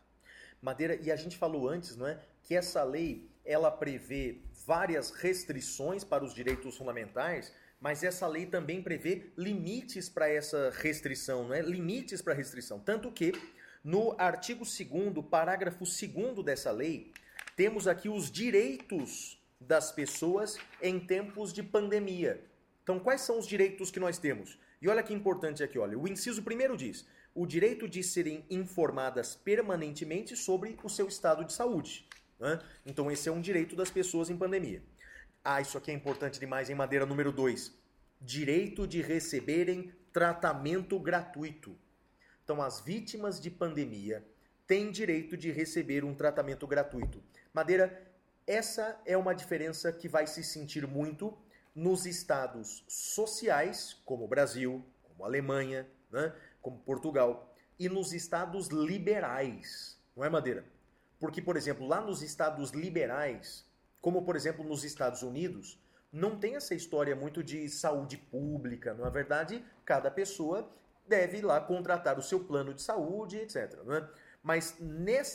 Madeira, 0.62 0.96
e 0.96 1.12
a 1.12 1.16
gente 1.16 1.38
falou 1.38 1.68
antes, 1.68 1.96
não 1.96 2.08
é, 2.08 2.20
que 2.44 2.56
essa 2.56 2.84
lei 2.84 3.30
ela 3.46 3.72
prevê 3.72 4.42
várias 4.66 5.12
restrições 5.12 6.04
para 6.04 6.24
os 6.24 6.34
direitos 6.34 6.78
fundamentais, 6.78 7.52
mas 7.84 8.02
essa 8.02 8.26
lei 8.26 8.46
também 8.46 8.82
prevê 8.82 9.34
limites 9.38 10.08
para 10.08 10.30
essa 10.30 10.72
restrição, 10.74 11.50
não 11.50 11.54
é? 11.54 11.62
Limites 11.62 12.22
para 12.22 12.34
restrição, 12.34 12.80
tanto 12.80 13.12
que 13.12 13.34
no 13.84 14.16
artigo 14.18 14.64
2 14.64 15.26
parágrafo 15.30 15.84
2 15.84 16.46
dessa 16.46 16.72
lei, 16.72 17.12
temos 17.58 17.86
aqui 17.86 18.08
os 18.08 18.32
direitos 18.32 19.38
das 19.60 19.92
pessoas 19.92 20.58
em 20.82 20.98
tempos 20.98 21.52
de 21.52 21.62
pandemia. 21.62 22.42
Então, 22.84 23.02
quais 23.02 23.20
são 23.20 23.38
os 23.38 23.46
direitos 23.46 23.92
que 23.92 24.00
nós 24.00 24.18
temos? 24.18 24.58
E 24.82 24.88
olha 24.88 25.04
que 25.04 25.14
importante 25.14 25.62
aqui, 25.62 25.78
olha. 25.78 26.00
O 26.00 26.08
inciso 26.08 26.42
primeiro 26.42 26.78
diz: 26.78 27.06
o 27.36 27.46
direito 27.46 27.86
de 27.86 28.02
serem 28.02 28.46
informadas 28.50 29.36
permanentemente 29.36 30.38
sobre 30.38 30.78
o 30.82 30.90
seu 30.90 31.10
estado 31.10 31.44
de 31.44 31.52
saúde. 31.52 32.08
Né? 32.40 32.62
Então, 32.86 33.12
esse 33.12 33.28
é 33.28 33.32
um 33.32 33.42
direito 33.42 33.76
das 33.76 33.92
pessoas 33.92 34.30
em 34.30 34.38
pandemia. 34.38 34.82
Ah, 35.46 35.60
isso 35.60 35.78
aqui 35.78 35.92
é 35.92 35.94
importante 35.94 36.40
demais 36.40 36.70
em 36.70 36.76
madeira 36.76 37.06
número 37.06 37.30
2. 37.30 37.74
Direito 38.22 38.88
de 38.88 39.02
receberem 39.02 39.94
tratamento 40.14 40.98
gratuito. 40.98 41.78
Então, 42.42 42.62
as 42.62 42.80
vítimas 42.80 43.42
de 43.42 43.52
pandemia 43.52 44.26
têm 44.66 44.90
direito 44.90 45.36
de 45.36 45.52
receber 45.52 46.06
um 46.06 46.16
tratamento 46.16 46.66
gratuito. 46.66 47.22
Madeira, 47.54 48.10
essa 48.48 48.98
é 49.06 49.18
uma 49.18 49.36
diferença 49.36 49.92
que 49.92 50.08
vai 50.08 50.28
se 50.28 50.46
sentir 50.46 50.88
muito 50.88 51.38
nos 51.76 52.06
estados 52.06 52.86
sociais, 52.88 54.00
como 54.06 54.24
o 54.24 54.28
Brasil, 54.30 54.86
como 55.02 55.26
a 55.26 55.28
Alemanha, 55.28 55.86
né, 56.10 56.34
como 56.62 56.80
Portugal, 56.80 57.54
e 57.78 57.90
nos 57.90 58.14
estados 58.14 58.68
liberais, 58.68 60.00
não 60.16 60.24
é, 60.24 60.30
Madeira? 60.30 60.64
Porque, 61.20 61.42
por 61.42 61.58
exemplo, 61.58 61.86
lá 61.86 62.00
nos 62.00 62.22
estados 62.22 62.72
liberais, 62.72 63.66
como 64.04 64.22
por 64.24 64.36
exemplo 64.36 64.66
nos 64.66 64.84
Estados 64.84 65.24
Unidos, 65.24 65.80
não 66.12 66.38
tem 66.38 66.58
essa 66.58 66.76
história 66.76 67.16
muito 67.16 67.42
de 67.42 67.70
saúde 67.70 68.18
pública. 68.18 68.94
Na 68.94 69.08
é 69.08 69.10
verdade, 69.10 69.64
cada 69.86 70.12
pessoa 70.12 70.70
deve 71.08 71.38
ir 71.38 71.42
lá 71.42 71.62
contratar 71.62 72.20
o 72.20 72.22
seu 72.22 72.42
plano 72.42 72.74
de 72.74 72.82
saúde, 72.82 73.38
etc. 73.38 73.80
É? 73.90 74.08
Mas 74.44 74.76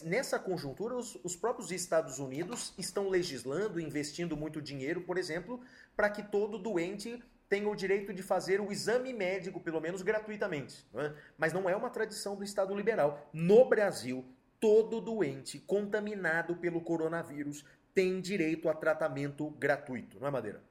nessa 0.05 0.39
conjuntura, 0.39 0.95
os, 0.95 1.19
os, 1.25 1.35
próprios 1.35 1.73
Estados 1.73 2.19
Unidos 2.19 2.75
estão 2.77 3.09
legislando, 3.09 3.81
investindo 3.81 4.37
muito 4.37 4.61
dinheiro, 4.61 5.01
por 5.01 5.17
exemplo, 5.17 5.63
para 5.97 6.11
que 6.11 6.23
todo 6.23 6.59
doente 6.59 7.25
tenha 7.49 7.71
o 7.71 7.75
direito 7.75 8.13
de 8.13 8.23
fazer 8.23 8.61
o 8.61 8.71
exame 8.71 9.15
médico, 9.15 9.61
pelo 9.61 9.81
menos 9.81 10.03
gratuitamente. 10.03 10.87
É? 10.95 11.15
Mas 11.39 11.55
não 11.55 11.71
é 11.71 11.75
uma 11.75 11.89
tradição 11.89 12.37
do 12.37 12.45
Estado 12.45 12.75
liberal. 12.75 13.31
No 13.33 13.67
Brasil, 13.67 14.27
todo 14.61 15.01
doente 15.01 15.59
contaminado 15.61 16.57
pelo 16.57 16.81
coronavírus 16.81 17.65
tem 17.95 18.21
direito 18.21 18.69
a 18.69 18.75
tratamento 18.75 19.51
gratuito, 19.51 20.19
não 20.21 20.29
é, 20.29 20.31
Madeira? 20.31 20.63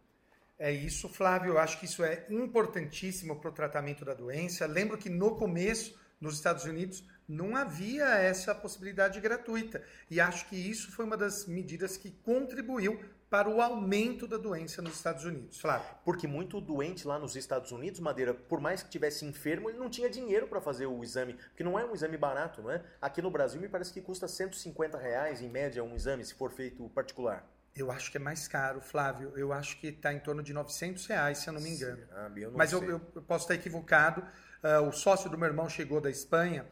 É 0.60 0.72
isso, 0.72 1.08
Flávio. 1.08 1.54
Eu 1.54 1.60
acho 1.60 1.80
que 1.80 1.86
isso 1.86 2.04
é 2.04 2.26
importantíssimo 2.30 3.40
para 3.40 3.50
o 3.50 3.54
tratamento 3.54 4.04
da 4.04 4.14
doença. 4.14 4.66
Lembro 4.66 4.98
que 4.98 5.10
no 5.10 5.36
começo, 5.36 6.00
nos 6.20 6.36
Estados 6.36 6.66
Unidos, 6.66 7.04
não 7.28 7.56
havia 7.56 8.06
essa 8.06 8.56
possibilidade 8.56 9.20
gratuita. 9.20 9.84
E 10.10 10.20
acho 10.20 10.48
que 10.48 10.56
isso 10.56 10.92
foi 10.92 11.06
uma 11.06 11.18
das 11.18 11.46
medidas 11.46 11.96
que 11.98 12.12
contribuiu 12.24 13.00
para 13.30 13.50
o 13.50 13.62
aumento 13.62 14.26
da 14.28 14.38
doença 14.38 14.82
nos 14.82 14.96
Estados 14.96 15.26
Unidos. 15.26 15.60
Flávio. 15.60 15.88
Porque 16.04 16.28
muito 16.28 16.62
doente 16.62 17.06
lá 17.06 17.20
nos 17.20 17.36
Estados 17.36 17.72
Unidos, 17.72 18.00
Madeira, 18.00 18.34
por 18.34 18.60
mais 18.62 18.82
que 18.82 18.90
tivesse 18.90 19.26
enfermo, 19.26 19.70
ele 19.70 19.78
não 19.78 19.90
tinha 19.90 20.10
dinheiro 20.10 20.48
para 20.48 20.62
fazer 20.62 20.86
o 20.86 21.04
exame, 21.04 21.34
porque 21.34 21.64
não 21.64 21.78
é 21.78 21.86
um 21.86 21.94
exame 21.94 22.18
barato, 22.18 22.62
não 22.62 22.72
é? 22.72 22.84
Aqui 23.02 23.22
no 23.22 23.30
Brasil 23.30 23.60
me 23.60 23.68
parece 23.68 23.92
que 23.92 24.02
custa 24.02 24.28
150 24.28 24.98
reais 24.98 25.42
em 25.42 25.50
média 25.50 25.84
um 25.84 25.96
exame, 25.96 26.24
se 26.24 26.34
for 26.34 26.52
feito 26.52 26.88
particular. 26.90 27.46
Eu 27.76 27.92
acho 27.92 28.10
que 28.10 28.18
é 28.18 28.20
mais 28.20 28.48
caro, 28.48 28.82
Flávio. 28.82 29.34
Eu 29.36 29.54
acho 29.54 29.80
que 29.80 29.88
está 29.88 30.12
em 30.12 30.20
torno 30.20 30.42
de 30.42 30.52
900 30.52 31.06
reais, 31.06 31.38
se 31.40 31.48
eu 31.48 31.54
não 31.54 31.62
me 31.62 31.70
engano. 31.70 32.02
eu 32.36 32.50
não 32.50 32.58
Mas 32.58 32.72
eu, 32.72 32.84
eu, 32.84 33.00
posso 33.00 33.44
estar 33.44 33.54
equivocado. 33.54 34.22
Uh, 34.64 34.88
o 34.88 34.92
sócio 34.92 35.30
do 35.30 35.38
meu 35.38 35.48
irmão 35.48 35.70
chegou 35.70 36.02
da 36.02 36.10
Espanha 36.10 36.66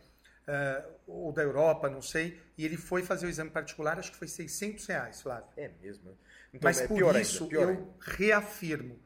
uh, 0.47 0.93
ou 1.06 1.32
da 1.32 1.43
Europa, 1.43 1.89
não 1.89 2.01
sei, 2.01 2.41
e 2.58 2.66
ele 2.66 2.78
foi 2.78 3.03
fazer 3.03 3.28
o 3.28 3.30
exame 3.30 3.51
particular, 3.51 3.99
acho 3.99 4.12
que 4.12 4.18
foi 4.18 4.28
600 4.28 4.86
reais, 4.88 5.22
Flávio. 5.22 5.47
É 5.56 5.70
mesmo. 5.82 6.18
Então, 6.56 6.70
Mas 6.70 6.80
é 6.80 6.88
por 6.88 7.16
isso 7.18 7.43
ainda, 7.43 7.56
eu 7.56 7.70
ainda. 7.70 7.88
reafirmo, 7.99 8.97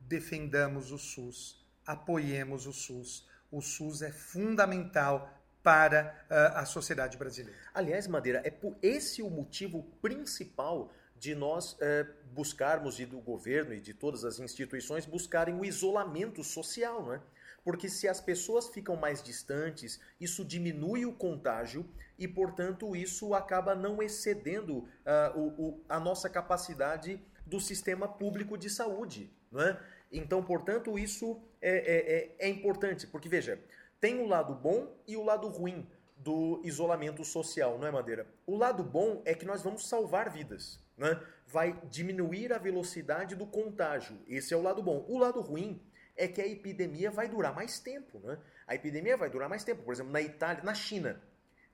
defendamos 0.00 0.92
o 0.92 0.98
SUS, 0.98 1.66
apoiemos 1.84 2.66
o 2.66 2.72
SUS. 2.72 3.26
O 3.50 3.60
SUS 3.60 4.02
é 4.02 4.12
fundamental 4.12 5.28
para 5.62 6.24
uh, 6.30 6.58
a 6.58 6.64
sociedade 6.64 7.16
brasileira. 7.16 7.58
Aliás, 7.74 8.06
Madeira, 8.06 8.40
é 8.44 8.50
por 8.50 8.76
esse 8.80 9.20
o 9.20 9.28
motivo 9.28 9.82
principal 10.00 10.92
de 11.16 11.34
nós 11.34 11.72
uh, 11.74 11.78
buscarmos, 12.32 12.98
e 13.00 13.06
do 13.06 13.18
governo 13.18 13.74
e 13.74 13.80
de 13.80 13.92
todas 13.92 14.24
as 14.24 14.38
instituições, 14.38 15.04
buscarem 15.04 15.54
o 15.54 15.64
isolamento 15.64 16.42
social, 16.44 17.04
não 17.04 17.14
é? 17.14 17.20
Porque 17.64 17.88
se 17.88 18.08
as 18.08 18.20
pessoas 18.20 18.68
ficam 18.68 18.96
mais 18.96 19.22
distantes, 19.22 20.00
isso 20.20 20.44
diminui 20.44 21.06
o 21.06 21.12
contágio 21.12 21.88
e, 22.18 22.26
portanto, 22.26 22.94
isso 22.96 23.34
acaba 23.34 23.74
não 23.74 24.02
excedendo 24.02 24.78
uh, 24.78 25.38
o, 25.38 25.68
o, 25.68 25.84
a 25.88 26.00
nossa 26.00 26.28
capacidade 26.28 27.20
do 27.46 27.60
sistema 27.60 28.08
público 28.08 28.56
de 28.56 28.68
saúde. 28.68 29.32
Não 29.50 29.60
é? 29.60 29.78
Então, 30.10 30.42
portanto, 30.42 30.98
isso 30.98 31.40
é, 31.60 31.70
é, 31.70 32.16
é, 32.16 32.46
é 32.46 32.48
importante, 32.48 33.06
porque 33.06 33.28
veja, 33.28 33.62
tem 34.00 34.20
o 34.20 34.26
lado 34.26 34.54
bom 34.54 34.94
e 35.06 35.16
o 35.16 35.22
lado 35.22 35.48
ruim 35.48 35.88
do 36.16 36.60
isolamento 36.64 37.24
social, 37.24 37.78
não 37.78 37.86
é, 37.86 37.90
Madeira? 37.90 38.26
O 38.46 38.56
lado 38.56 38.82
bom 38.82 39.22
é 39.24 39.34
que 39.34 39.44
nós 39.44 39.62
vamos 39.62 39.88
salvar 39.88 40.30
vidas, 40.30 40.80
né? 40.96 41.20
vai 41.46 41.78
diminuir 41.90 42.52
a 42.52 42.58
velocidade 42.58 43.34
do 43.34 43.46
contágio. 43.46 44.18
Esse 44.26 44.54
é 44.54 44.56
o 44.56 44.62
lado 44.62 44.82
bom. 44.82 45.04
O 45.08 45.18
lado 45.18 45.40
ruim 45.40 45.80
é 46.16 46.28
que 46.28 46.40
a 46.40 46.46
epidemia 46.46 47.10
vai 47.10 47.28
durar 47.28 47.54
mais 47.54 47.78
tempo. 47.78 48.18
Né? 48.20 48.38
A 48.66 48.74
epidemia 48.74 49.16
vai 49.16 49.30
durar 49.30 49.48
mais 49.48 49.64
tempo. 49.64 49.82
Por 49.82 49.92
exemplo, 49.92 50.12
na 50.12 50.20
Itália, 50.20 50.62
na 50.62 50.74
China. 50.74 51.22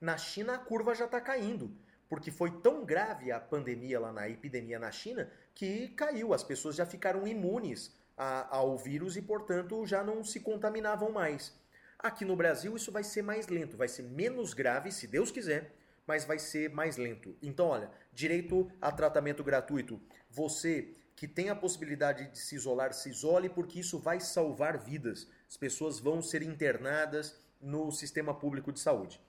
Na 0.00 0.16
China 0.16 0.54
a 0.54 0.58
curva 0.58 0.94
já 0.94 1.04
está 1.06 1.20
caindo. 1.20 1.76
Porque 2.08 2.30
foi 2.30 2.50
tão 2.60 2.84
grave 2.84 3.30
a 3.30 3.38
pandemia 3.38 4.00
lá 4.00 4.12
na 4.12 4.28
epidemia 4.28 4.78
na 4.78 4.90
China 4.90 5.30
que 5.54 5.88
caiu. 5.88 6.32
As 6.32 6.42
pessoas 6.42 6.76
já 6.76 6.86
ficaram 6.86 7.26
imunes 7.26 7.94
a, 8.16 8.56
ao 8.56 8.78
vírus 8.78 9.16
e, 9.16 9.22
portanto, 9.22 9.84
já 9.86 10.02
não 10.02 10.24
se 10.24 10.40
contaminavam 10.40 11.12
mais. 11.12 11.54
Aqui 11.98 12.24
no 12.24 12.36
Brasil 12.36 12.76
isso 12.76 12.92
vai 12.92 13.02
ser 13.02 13.22
mais 13.22 13.48
lento, 13.48 13.76
vai 13.76 13.88
ser 13.88 14.02
menos 14.02 14.54
grave, 14.54 14.92
se 14.92 15.06
Deus 15.06 15.32
quiser, 15.32 15.74
mas 16.06 16.24
vai 16.24 16.38
ser 16.38 16.70
mais 16.70 16.96
lento. 16.96 17.36
Então, 17.42 17.66
olha, 17.66 17.90
direito 18.12 18.70
a 18.80 18.90
tratamento 18.92 19.42
gratuito. 19.42 20.00
Você 20.30 20.94
que 21.18 21.26
tem 21.26 21.48
a 21.48 21.56
possibilidade 21.56 22.30
de 22.30 22.38
se 22.38 22.54
isolar, 22.54 22.92
se 22.92 23.10
isole, 23.10 23.48
porque 23.48 23.80
isso 23.80 23.98
vai 23.98 24.20
salvar 24.20 24.78
vidas. 24.78 25.26
As 25.48 25.56
pessoas 25.56 25.98
vão 25.98 26.22
ser 26.22 26.42
internadas 26.42 27.36
no 27.60 27.90
sistema 27.90 28.32
público 28.32 28.72
de 28.72 28.78
saúde. 28.78 29.20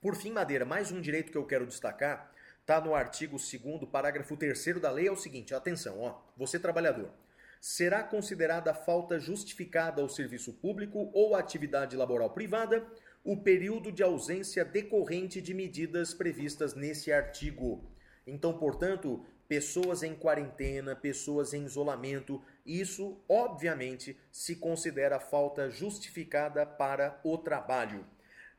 Por 0.00 0.16
fim, 0.16 0.32
Madeira, 0.32 0.64
mais 0.64 0.90
um 0.90 1.00
direito 1.00 1.30
que 1.30 1.38
eu 1.38 1.46
quero 1.46 1.68
destacar, 1.68 2.32
está 2.60 2.80
no 2.80 2.96
artigo 2.96 3.36
2 3.36 3.88
parágrafo 3.88 4.36
3 4.36 4.80
da 4.80 4.90
lei, 4.90 5.06
é 5.06 5.12
o 5.12 5.16
seguinte, 5.16 5.54
atenção, 5.54 6.00
ó, 6.00 6.20
você 6.36 6.58
trabalhador, 6.58 7.12
será 7.60 8.02
considerada 8.02 8.74
falta 8.74 9.20
justificada 9.20 10.02
ao 10.02 10.08
serviço 10.08 10.52
público 10.54 11.12
ou 11.14 11.36
atividade 11.36 11.96
laboral 11.96 12.30
privada 12.30 12.84
o 13.22 13.36
período 13.36 13.92
de 13.92 14.02
ausência 14.02 14.64
decorrente 14.64 15.40
de 15.40 15.54
medidas 15.54 16.12
previstas 16.12 16.74
nesse 16.74 17.12
artigo. 17.12 17.88
Então, 18.26 18.58
portanto, 18.58 19.24
pessoas 19.50 20.02
em 20.04 20.14
quarentena, 20.14 20.94
pessoas 20.94 21.52
em 21.52 21.64
isolamento, 21.64 22.40
isso 22.64 23.20
obviamente 23.28 24.16
se 24.30 24.54
considera 24.54 25.18
falta 25.18 25.68
justificada 25.68 26.64
para 26.64 27.20
o 27.24 27.36
trabalho. 27.36 28.06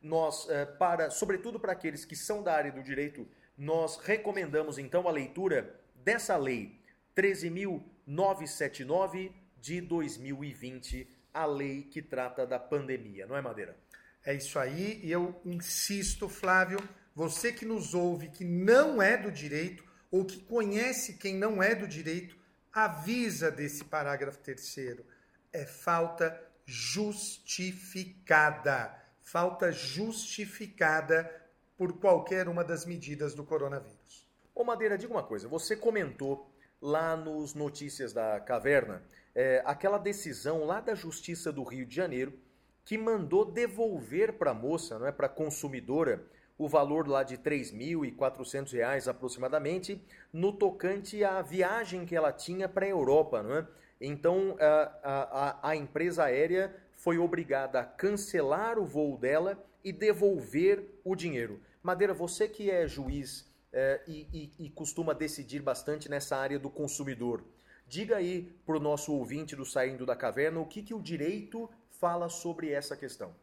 Nós, 0.01 0.49
eh, 0.49 0.65
para, 0.65 1.09
sobretudo 1.09 1.61
para 1.61 1.71
aqueles 1.71 2.03
que 2.03 2.13
são 2.13 2.43
da 2.43 2.53
área 2.53 2.73
do 2.73 2.83
direito, 2.83 3.25
nós 3.57 3.95
recomendamos 3.99 4.77
então 4.77 5.07
a 5.07 5.11
leitura 5.11 5.79
dessa 5.95 6.35
lei 6.35 6.77
13.979 7.15 9.31
de 9.61 9.79
2020, 9.79 11.07
a 11.33 11.45
lei 11.45 11.83
que 11.83 12.01
trata 12.01 12.45
da 12.45 12.59
pandemia, 12.59 13.25
não 13.25 13.37
é, 13.37 13.41
Madeira? 13.41 13.77
É 14.25 14.33
isso 14.33 14.59
aí, 14.59 14.99
e 15.01 15.09
eu 15.09 15.39
insisto, 15.45 16.27
Flávio, 16.27 16.79
você 17.15 17.53
que 17.53 17.63
nos 17.63 17.93
ouve, 17.93 18.27
que 18.27 18.43
não 18.43 19.01
é 19.01 19.15
do 19.15 19.31
direito, 19.31 19.89
ou 20.11 20.25
que 20.25 20.43
conhece 20.43 21.13
quem 21.13 21.35
não 21.35 21.63
é 21.63 21.73
do 21.73 21.87
direito, 21.87 22.35
avisa 22.71 23.49
desse 23.49 23.83
parágrafo 23.85 24.37
terceiro. 24.39 25.05
É 25.51 25.65
falta 25.65 26.39
justificada. 26.65 28.95
Falta 29.21 29.71
justificada 29.71 31.29
por 31.77 31.99
qualquer 31.99 32.49
uma 32.49 32.63
das 32.63 32.85
medidas 32.85 33.33
do 33.33 33.43
coronavírus. 33.43 34.29
Ô 34.53 34.63
Madeira, 34.63 34.97
diga 34.97 35.13
uma 35.13 35.23
coisa, 35.23 35.47
você 35.47 35.75
comentou 35.75 36.51
lá 36.81 37.15
nos 37.15 37.53
Notícias 37.53 38.11
da 38.11 38.39
Caverna 38.39 39.03
é, 39.33 39.61
aquela 39.65 39.97
decisão 39.97 40.65
lá 40.65 40.81
da 40.81 40.93
Justiça 40.93 41.51
do 41.51 41.63
Rio 41.63 41.85
de 41.85 41.95
Janeiro 41.95 42.37
que 42.83 42.97
mandou 42.97 43.45
devolver 43.45 44.33
para 44.33 44.51
a 44.51 44.55
moça, 44.55 44.99
não 44.99 45.07
é, 45.07 45.11
para 45.11 45.27
a 45.27 45.29
consumidora, 45.29 46.25
o 46.63 46.67
valor 46.67 47.07
lá 47.07 47.23
de 47.23 47.35
R$ 47.35 47.41
3.400 47.41 49.07
aproximadamente, 49.07 49.99
no 50.31 50.53
tocante 50.53 51.23
à 51.23 51.41
viagem 51.41 52.05
que 52.05 52.15
ela 52.15 52.31
tinha 52.31 52.69
para 52.69 52.85
a 52.85 52.89
Europa. 52.89 53.41
Não 53.41 53.55
é? 53.55 53.67
Então, 53.99 54.55
a, 54.59 55.59
a, 55.63 55.69
a 55.69 55.75
empresa 55.75 56.25
aérea 56.25 56.75
foi 56.93 57.17
obrigada 57.17 57.79
a 57.79 57.83
cancelar 57.83 58.77
o 58.77 58.85
voo 58.85 59.17
dela 59.17 59.57
e 59.83 59.91
devolver 59.91 60.85
o 61.03 61.15
dinheiro. 61.15 61.59
Madeira, 61.81 62.13
você 62.13 62.47
que 62.47 62.69
é 62.69 62.87
juiz 62.87 63.49
é, 63.73 63.99
e, 64.07 64.27
e, 64.31 64.65
e 64.65 64.69
costuma 64.69 65.13
decidir 65.13 65.63
bastante 65.63 66.07
nessa 66.07 66.37
área 66.37 66.59
do 66.59 66.69
consumidor, 66.69 67.43
diga 67.87 68.17
aí 68.17 68.53
para 68.67 68.77
o 68.77 68.79
nosso 68.79 69.11
ouvinte 69.13 69.55
do 69.55 69.65
Saindo 69.65 70.05
da 70.05 70.15
Caverna 70.15 70.59
o 70.59 70.65
que, 70.67 70.83
que 70.83 70.93
o 70.93 71.01
direito 71.01 71.67
fala 71.89 72.29
sobre 72.29 72.69
essa 72.69 72.95
questão. 72.95 73.33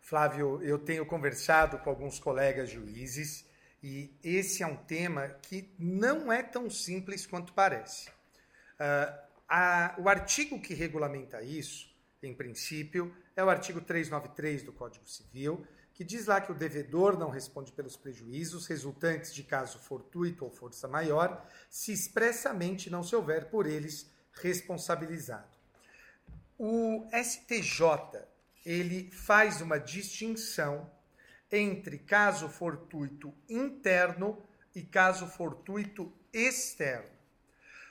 Flávio, 0.00 0.60
eu 0.62 0.78
tenho 0.78 1.06
conversado 1.06 1.78
com 1.78 1.90
alguns 1.90 2.18
colegas 2.18 2.70
juízes 2.70 3.46
e 3.82 4.12
esse 4.22 4.62
é 4.62 4.66
um 4.66 4.76
tema 4.76 5.28
que 5.42 5.72
não 5.78 6.32
é 6.32 6.42
tão 6.42 6.68
simples 6.68 7.26
quanto 7.26 7.52
parece. 7.52 8.08
Uh, 8.08 9.30
a, 9.48 9.94
o 9.98 10.08
artigo 10.08 10.60
que 10.60 10.74
regulamenta 10.74 11.42
isso, 11.42 11.94
em 12.22 12.34
princípio, 12.34 13.14
é 13.36 13.42
o 13.42 13.48
artigo 13.48 13.80
393 13.80 14.62
do 14.62 14.72
Código 14.72 15.08
Civil, 15.08 15.66
que 15.92 16.04
diz 16.04 16.26
lá 16.26 16.40
que 16.40 16.50
o 16.52 16.54
devedor 16.54 17.18
não 17.18 17.30
responde 17.30 17.72
pelos 17.72 17.96
prejuízos 17.96 18.66
resultantes 18.66 19.34
de 19.34 19.42
caso 19.42 19.78
fortuito 19.78 20.44
ou 20.44 20.50
força 20.50 20.88
maior, 20.88 21.46
se 21.68 21.92
expressamente 21.92 22.88
não 22.88 23.02
se 23.02 23.14
houver 23.14 23.50
por 23.50 23.66
eles 23.66 24.10
responsabilizado. 24.32 25.58
O 26.58 27.06
STJ 27.12 28.24
ele 28.64 29.10
faz 29.10 29.60
uma 29.60 29.78
distinção 29.78 30.90
entre 31.50 31.98
caso 31.98 32.48
fortuito 32.48 33.34
interno 33.48 34.42
e 34.74 34.82
caso 34.82 35.26
fortuito 35.26 36.12
externo. 36.32 37.10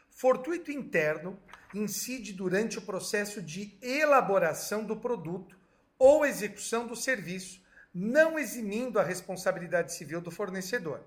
Fortuito 0.09 0.72
interno 0.72 1.39
incide 1.74 2.34
durante 2.34 2.78
o 2.78 2.82
processo 2.82 3.41
de 3.41 3.78
elaboração 3.82 4.84
do 4.84 4.95
produto 4.95 5.57
ou 5.97 6.26
execução 6.26 6.88
do 6.88 6.95
serviço, 6.95 7.61
não 7.93 8.39
eximindo 8.39 8.99
a 8.99 9.03
responsabilidade 9.03 9.93
civil 9.93 10.22
do 10.22 10.32
fornecedor. 10.32 11.03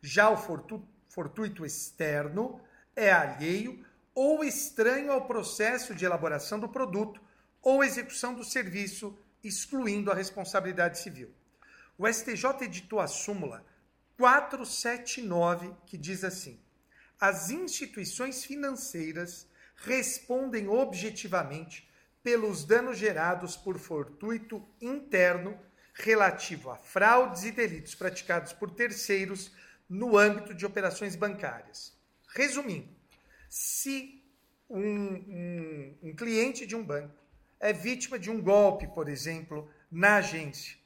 Já 0.00 0.30
o 0.30 0.36
fortuito 1.08 1.64
externo 1.64 2.60
é 2.96 3.12
alheio 3.12 3.84
ou 4.14 4.42
estranho 4.42 5.12
ao 5.12 5.26
processo 5.26 5.94
de 5.94 6.04
elaboração 6.04 6.58
do 6.58 6.68
produto 6.68 7.20
ou 7.62 7.84
execução 7.84 8.34
do 8.34 8.44
serviço, 8.44 9.16
excluindo 9.42 10.10
a 10.10 10.14
responsabilidade 10.14 10.98
civil. 10.98 11.32
O 11.96 12.06
STJ 12.12 12.62
editou 12.62 13.00
a 13.00 13.06
súmula 13.06 13.64
479, 14.18 15.74
que 15.86 15.96
diz 15.96 16.24
assim: 16.24 16.60
as 17.20 17.50
instituições 17.50 18.44
financeiras 18.44 19.46
respondem 19.76 20.68
objetivamente 20.68 21.88
pelos 22.22 22.64
danos 22.64 22.98
gerados 22.98 23.56
por 23.56 23.78
fortuito 23.78 24.64
interno 24.80 25.58
relativo 25.94 26.70
a 26.70 26.76
fraudes 26.76 27.44
e 27.44 27.52
delitos 27.52 27.94
praticados 27.94 28.52
por 28.52 28.70
terceiros 28.70 29.52
no 29.88 30.16
âmbito 30.16 30.54
de 30.54 30.64
operações 30.64 31.14
bancárias. 31.14 31.92
Resumindo, 32.28 32.88
se 33.50 34.24
um, 34.70 34.80
um, 34.80 35.98
um 36.02 36.16
cliente 36.16 36.66
de 36.66 36.74
um 36.74 36.82
banco 36.82 37.21
é 37.62 37.72
vítima 37.72 38.18
de 38.18 38.28
um 38.28 38.42
golpe, 38.42 38.88
por 38.88 39.08
exemplo, 39.08 39.70
na 39.88 40.16
agência, 40.16 40.76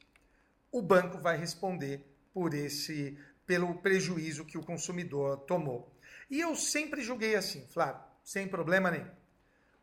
o 0.71 0.79
banco 0.79 1.17
vai 1.17 1.35
responder 1.35 2.05
por 2.31 2.53
esse 2.53 3.17
pelo 3.47 3.73
prejuízo 3.75 4.45
que 4.45 4.59
o 4.59 4.63
consumidor 4.63 5.39
tomou. 5.39 5.91
E 6.29 6.39
eu 6.39 6.55
sempre 6.55 7.01
julguei 7.01 7.35
assim, 7.35 7.65
Flávio, 7.65 8.03
sem 8.23 8.47
problema 8.47 8.91
nenhum. 8.91 9.09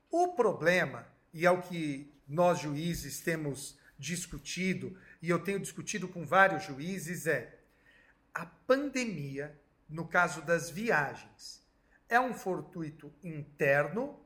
O 0.08 0.34
problema, 0.34 1.04
e 1.32 1.44
é 1.44 1.50
o 1.50 1.62
que 1.62 2.12
nós 2.28 2.60
juízes 2.60 3.20
temos 3.20 3.76
discutido, 3.98 4.96
e 5.20 5.28
eu 5.28 5.40
tenho 5.40 5.58
discutido 5.58 6.06
com 6.06 6.24
vários 6.24 6.62
juízes, 6.62 7.26
é 7.26 7.58
a 8.32 8.46
pandemia, 8.46 9.58
no 9.88 10.06
caso 10.06 10.42
das 10.42 10.70
viagens, 10.70 11.60
é 12.08 12.20
um 12.20 12.34
fortuito 12.34 13.12
interno 13.24 14.20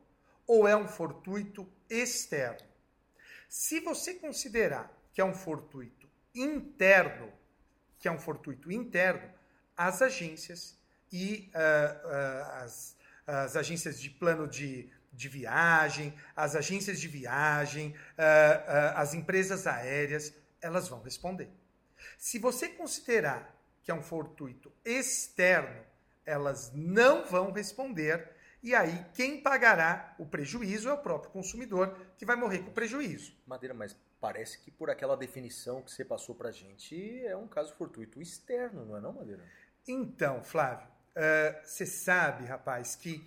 ou 0.46 0.68
é 0.68 0.76
um 0.76 0.86
fortuito 0.86 1.66
externo? 1.88 2.66
Se 3.48 3.80
você 3.80 4.14
considerar 4.14 4.92
que 5.12 5.20
é 5.20 5.24
um 5.24 5.34
fortuito 5.34 6.08
interno, 6.34 7.32
que 7.98 8.06
é 8.06 8.12
um 8.12 8.18
fortuito 8.18 8.70
interno, 8.70 9.28
as 9.76 10.02
agências 10.02 10.78
e 11.12 11.50
uh, 11.54 12.08
uh, 12.08 12.62
as, 12.62 12.96
as, 13.26 13.56
agências 13.56 14.00
de 14.00 14.10
plano 14.10 14.46
de, 14.46 14.90
de 15.12 15.28
viagem, 15.28 16.14
as 16.36 16.54
agências 16.54 17.00
de 17.00 17.08
viagem, 17.08 17.90
uh, 17.90 18.94
as 18.94 19.14
empresas 19.14 19.66
aéreas, 19.66 20.32
elas 20.60 20.88
vão 20.88 21.00
responder. 21.02 21.48
Se 22.16 22.38
você 22.38 22.68
considerar 22.68 23.56
que 23.82 23.90
é 23.90 23.94
um 23.94 24.02
fortuito 24.02 24.70
externo, 24.84 25.82
elas 26.26 26.70
não 26.74 27.24
vão 27.24 27.50
responder. 27.50 28.28
E 28.68 28.74
aí, 28.74 29.02
quem 29.14 29.40
pagará 29.40 30.14
o 30.18 30.26
prejuízo 30.26 30.90
é 30.90 30.92
o 30.92 30.98
próprio 30.98 31.30
consumidor, 31.30 31.96
que 32.18 32.26
vai 32.26 32.36
morrer 32.36 32.58
com 32.58 32.70
prejuízo. 32.70 33.34
Madeira, 33.46 33.72
mas 33.72 33.96
parece 34.20 34.58
que 34.58 34.70
por 34.70 34.90
aquela 34.90 35.16
definição 35.16 35.80
que 35.80 35.90
você 35.90 36.04
passou 36.04 36.34
para 36.34 36.50
a 36.50 36.52
gente, 36.52 37.24
é 37.24 37.34
um 37.34 37.48
caso 37.48 37.74
fortuito 37.76 38.20
externo, 38.20 38.84
não 38.84 38.94
é 38.94 39.00
não, 39.00 39.14
Madeira? 39.14 39.42
Então, 39.86 40.42
Flávio, 40.42 40.86
uh, 40.86 41.66
você 41.66 41.86
sabe, 41.86 42.44
rapaz, 42.44 42.94
que 42.94 43.26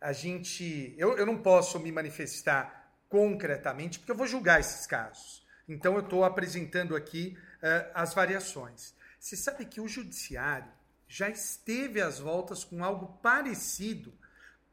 a 0.00 0.14
gente... 0.14 0.94
Eu, 0.96 1.18
eu 1.18 1.26
não 1.26 1.36
posso 1.36 1.78
me 1.78 1.92
manifestar 1.92 2.90
concretamente, 3.10 3.98
porque 3.98 4.12
eu 4.12 4.16
vou 4.16 4.26
julgar 4.26 4.58
esses 4.58 4.86
casos. 4.86 5.46
Então, 5.68 5.96
eu 5.96 6.00
estou 6.00 6.24
apresentando 6.24 6.96
aqui 6.96 7.36
uh, 7.58 7.90
as 7.92 8.14
variações. 8.14 8.94
Você 9.20 9.36
sabe 9.36 9.66
que 9.66 9.82
o 9.82 9.86
judiciário 9.86 10.72
já 11.06 11.28
esteve 11.28 12.00
às 12.00 12.18
voltas 12.18 12.64
com 12.64 12.82
algo 12.82 13.18
parecido 13.18 14.16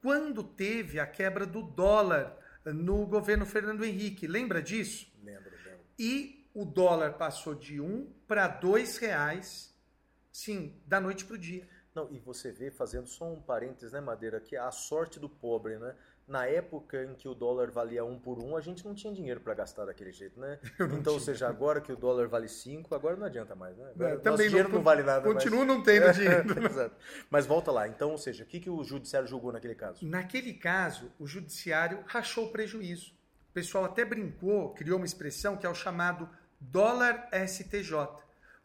quando 0.06 0.44
teve 0.44 1.00
a 1.00 1.08
quebra 1.08 1.48
do 1.48 1.64
dólar 1.64 2.38
no 2.64 3.08
governo 3.08 3.44
Fernando 3.44 3.84
Henrique. 3.84 4.28
Lembra 4.28 4.62
disso? 4.62 5.12
Lembro, 5.24 5.50
lembro. 5.66 5.80
E 5.98 6.48
o 6.54 6.64
dólar 6.64 7.14
passou 7.14 7.56
de 7.56 7.82
um 7.82 8.14
para 8.28 8.48
dois 8.48 8.98
reais 8.98 9.76
Sim, 10.32 10.80
da 10.86 11.00
noite 11.00 11.24
para 11.24 11.36
o 11.36 11.38
dia. 11.40 11.66
Não, 11.96 12.12
e 12.12 12.20
você 12.20 12.52
vê, 12.52 12.70
fazendo 12.70 13.08
só 13.08 13.26
um 13.26 13.42
parênteses, 13.42 13.94
né, 13.94 14.02
Madeira, 14.02 14.42
que 14.42 14.58
a 14.58 14.70
sorte 14.70 15.18
do 15.18 15.30
pobre, 15.30 15.80
né? 15.80 15.96
Na 16.28 16.48
época 16.48 17.04
em 17.04 17.14
que 17.14 17.28
o 17.28 17.36
dólar 17.36 17.70
valia 17.70 18.04
um 18.04 18.18
por 18.18 18.40
um, 18.40 18.58
a 18.58 18.62
gente 18.62 18.84
não 18.84 18.96
tinha 18.96 19.14
dinheiro 19.14 19.40
para 19.40 19.54
gastar 19.54 19.86
daquele 19.86 20.12
jeito, 20.12 20.40
né? 20.40 20.60
Então, 21.00 21.14
ou 21.14 21.20
seja, 21.20 21.48
agora 21.48 21.80
que 21.80 21.92
o 21.92 21.96
dólar 21.96 22.28
vale 22.28 22.48
cinco, 22.48 22.96
agora 22.96 23.16
não 23.16 23.28
adianta 23.28 23.54
mais, 23.56 23.78
né? 23.78 23.92
Agora, 23.94 24.10
É, 24.14 24.18
também 24.18 24.48
dinheiro 24.48 24.70
não, 24.70 24.82
vale 24.82 25.04
nada 25.04 25.22
Continua 25.22 25.64
mais. 25.64 25.68
não 25.78 25.84
tendo 25.84 26.12
dinheiro. 26.14 26.66
Exato. 26.66 26.96
Mas 27.30 27.46
volta 27.46 27.72
lá. 27.72 27.88
Então, 27.88 28.10
ou 28.10 28.18
seja, 28.18 28.44
o 28.44 28.48
que, 28.48 28.60
que 28.60 28.70
o 28.72 28.84
judiciário 28.84 29.28
julgou 29.28 29.52
naquele 29.52 29.76
caso? 29.76 30.04
Naquele 30.04 30.54
caso, 30.54 31.12
o 31.20 31.28
judiciário 31.28 32.04
rachou 32.08 32.46
o 32.46 32.52
prejuízo. 32.52 33.14
O 33.52 33.54
pessoal 33.54 33.86
até 33.86 34.04
brincou, 34.04 34.74
criou 34.74 34.98
uma 34.98 35.06
expressão 35.06 35.56
que 35.56 35.66
é 35.66 35.70
o 35.70 35.76
chamado 35.76 36.28
dólar 36.60 37.30
STJ. 37.48 37.94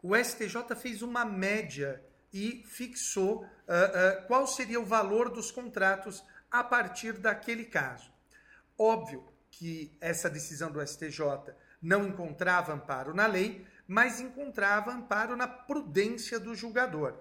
O 0.01 0.15
STJ 0.15 0.75
fez 0.75 1.03
uma 1.03 1.23
média 1.23 2.01
e 2.33 2.63
fixou 2.65 3.45
ah, 3.67 3.91
ah, 3.93 4.15
qual 4.27 4.47
seria 4.47 4.79
o 4.79 4.85
valor 4.85 5.29
dos 5.29 5.51
contratos 5.51 6.23
a 6.51 6.63
partir 6.63 7.13
daquele 7.13 7.65
caso. 7.65 8.11
Óbvio 8.77 9.23
que 9.49 9.95
essa 10.01 10.29
decisão 10.29 10.71
do 10.71 10.85
STJ 10.85 11.53
não 11.81 12.07
encontrava 12.07 12.73
amparo 12.73 13.13
na 13.13 13.25
lei, 13.25 13.65
mas 13.87 14.19
encontrava 14.19 14.91
amparo 14.91 15.35
na 15.35 15.47
prudência 15.47 16.39
do 16.39 16.53
julgador. 16.53 17.15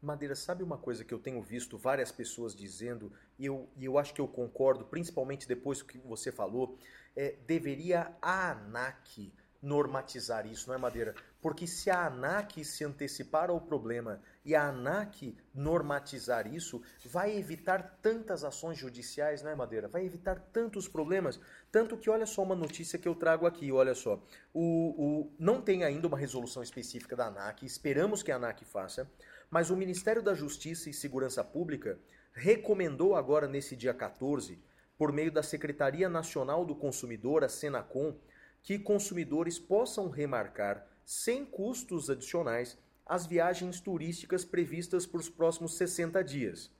Madeira, 0.00 0.34
sabe 0.34 0.64
uma 0.64 0.76
coisa 0.76 1.04
que 1.04 1.14
eu 1.14 1.18
tenho 1.18 1.40
visto 1.40 1.78
várias 1.78 2.10
pessoas 2.10 2.56
dizendo, 2.56 3.12
e 3.38 3.46
eu, 3.46 3.68
e 3.76 3.84
eu 3.84 3.96
acho 3.96 4.12
que 4.12 4.20
eu 4.20 4.26
concordo, 4.26 4.84
principalmente 4.84 5.46
depois 5.46 5.78
do 5.78 5.84
que 5.84 5.98
você 5.98 6.32
falou, 6.32 6.76
é, 7.14 7.36
deveria 7.46 8.12
a 8.20 8.50
ANAC 8.50 9.32
normatizar 9.62 10.44
isso, 10.44 10.68
não 10.68 10.74
é, 10.74 10.78
Madeira? 10.78 11.14
Porque 11.40 11.68
se 11.68 11.88
a 11.88 12.06
ANAC 12.06 12.64
se 12.64 12.82
antecipar 12.82 13.48
ao 13.48 13.60
problema 13.60 14.20
e 14.44 14.54
a 14.54 14.68
ANAC 14.68 15.36
normatizar 15.54 16.52
isso, 16.52 16.82
vai 17.04 17.36
evitar 17.36 17.98
tantas 18.02 18.42
ações 18.42 18.76
judiciais, 18.78 19.42
não 19.42 19.50
é, 19.50 19.54
Madeira? 19.54 19.88
Vai 19.88 20.04
evitar 20.04 20.40
tantos 20.52 20.88
problemas. 20.88 21.38
Tanto 21.70 21.96
que, 21.96 22.10
olha 22.10 22.26
só 22.26 22.42
uma 22.42 22.56
notícia 22.56 22.98
que 22.98 23.06
eu 23.06 23.14
trago 23.14 23.46
aqui, 23.46 23.70
olha 23.70 23.94
só. 23.94 24.22
O, 24.52 24.62
o, 24.62 25.32
não 25.38 25.62
tem 25.62 25.84
ainda 25.84 26.08
uma 26.08 26.18
resolução 26.18 26.62
específica 26.62 27.14
da 27.14 27.26
ANAC, 27.26 27.64
esperamos 27.64 28.22
que 28.22 28.32
a 28.32 28.36
ANAC 28.36 28.64
faça, 28.64 29.10
mas 29.50 29.70
o 29.70 29.76
Ministério 29.76 30.22
da 30.22 30.34
Justiça 30.34 30.90
e 30.90 30.94
Segurança 30.94 31.44
Pública 31.44 31.98
recomendou 32.32 33.14
agora, 33.14 33.46
nesse 33.46 33.76
dia 33.76 33.94
14, 33.94 34.58
por 34.98 35.12
meio 35.12 35.30
da 35.30 35.42
Secretaria 35.42 36.08
Nacional 36.08 36.64
do 36.64 36.74
Consumidor, 36.74 37.44
a 37.44 37.48
Senacom, 37.48 38.16
que 38.62 38.78
consumidores 38.78 39.58
possam 39.58 40.08
remarcar, 40.08 40.86
sem 41.04 41.44
custos 41.44 42.08
adicionais, 42.08 42.78
as 43.12 43.26
viagens 43.26 43.78
turísticas 43.78 44.42
previstas 44.42 45.04
para 45.04 45.20
os 45.20 45.28
próximos 45.28 45.74
60 45.76 46.24
dias. 46.24 46.70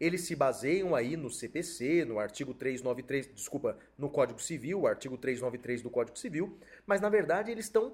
Eles 0.00 0.22
se 0.22 0.34
baseiam 0.34 0.94
aí 0.94 1.18
no 1.18 1.30
CPC, 1.30 2.02
no 2.06 2.18
artigo 2.18 2.54
393, 2.54 3.34
desculpa, 3.34 3.76
no 3.98 4.08
Código 4.08 4.40
Civil, 4.40 4.86
artigo 4.86 5.18
393 5.18 5.82
do 5.82 5.90
Código 5.90 6.18
Civil, 6.18 6.58
mas 6.86 7.02
na 7.02 7.10
verdade 7.10 7.50
eles 7.50 7.66
estão 7.66 7.92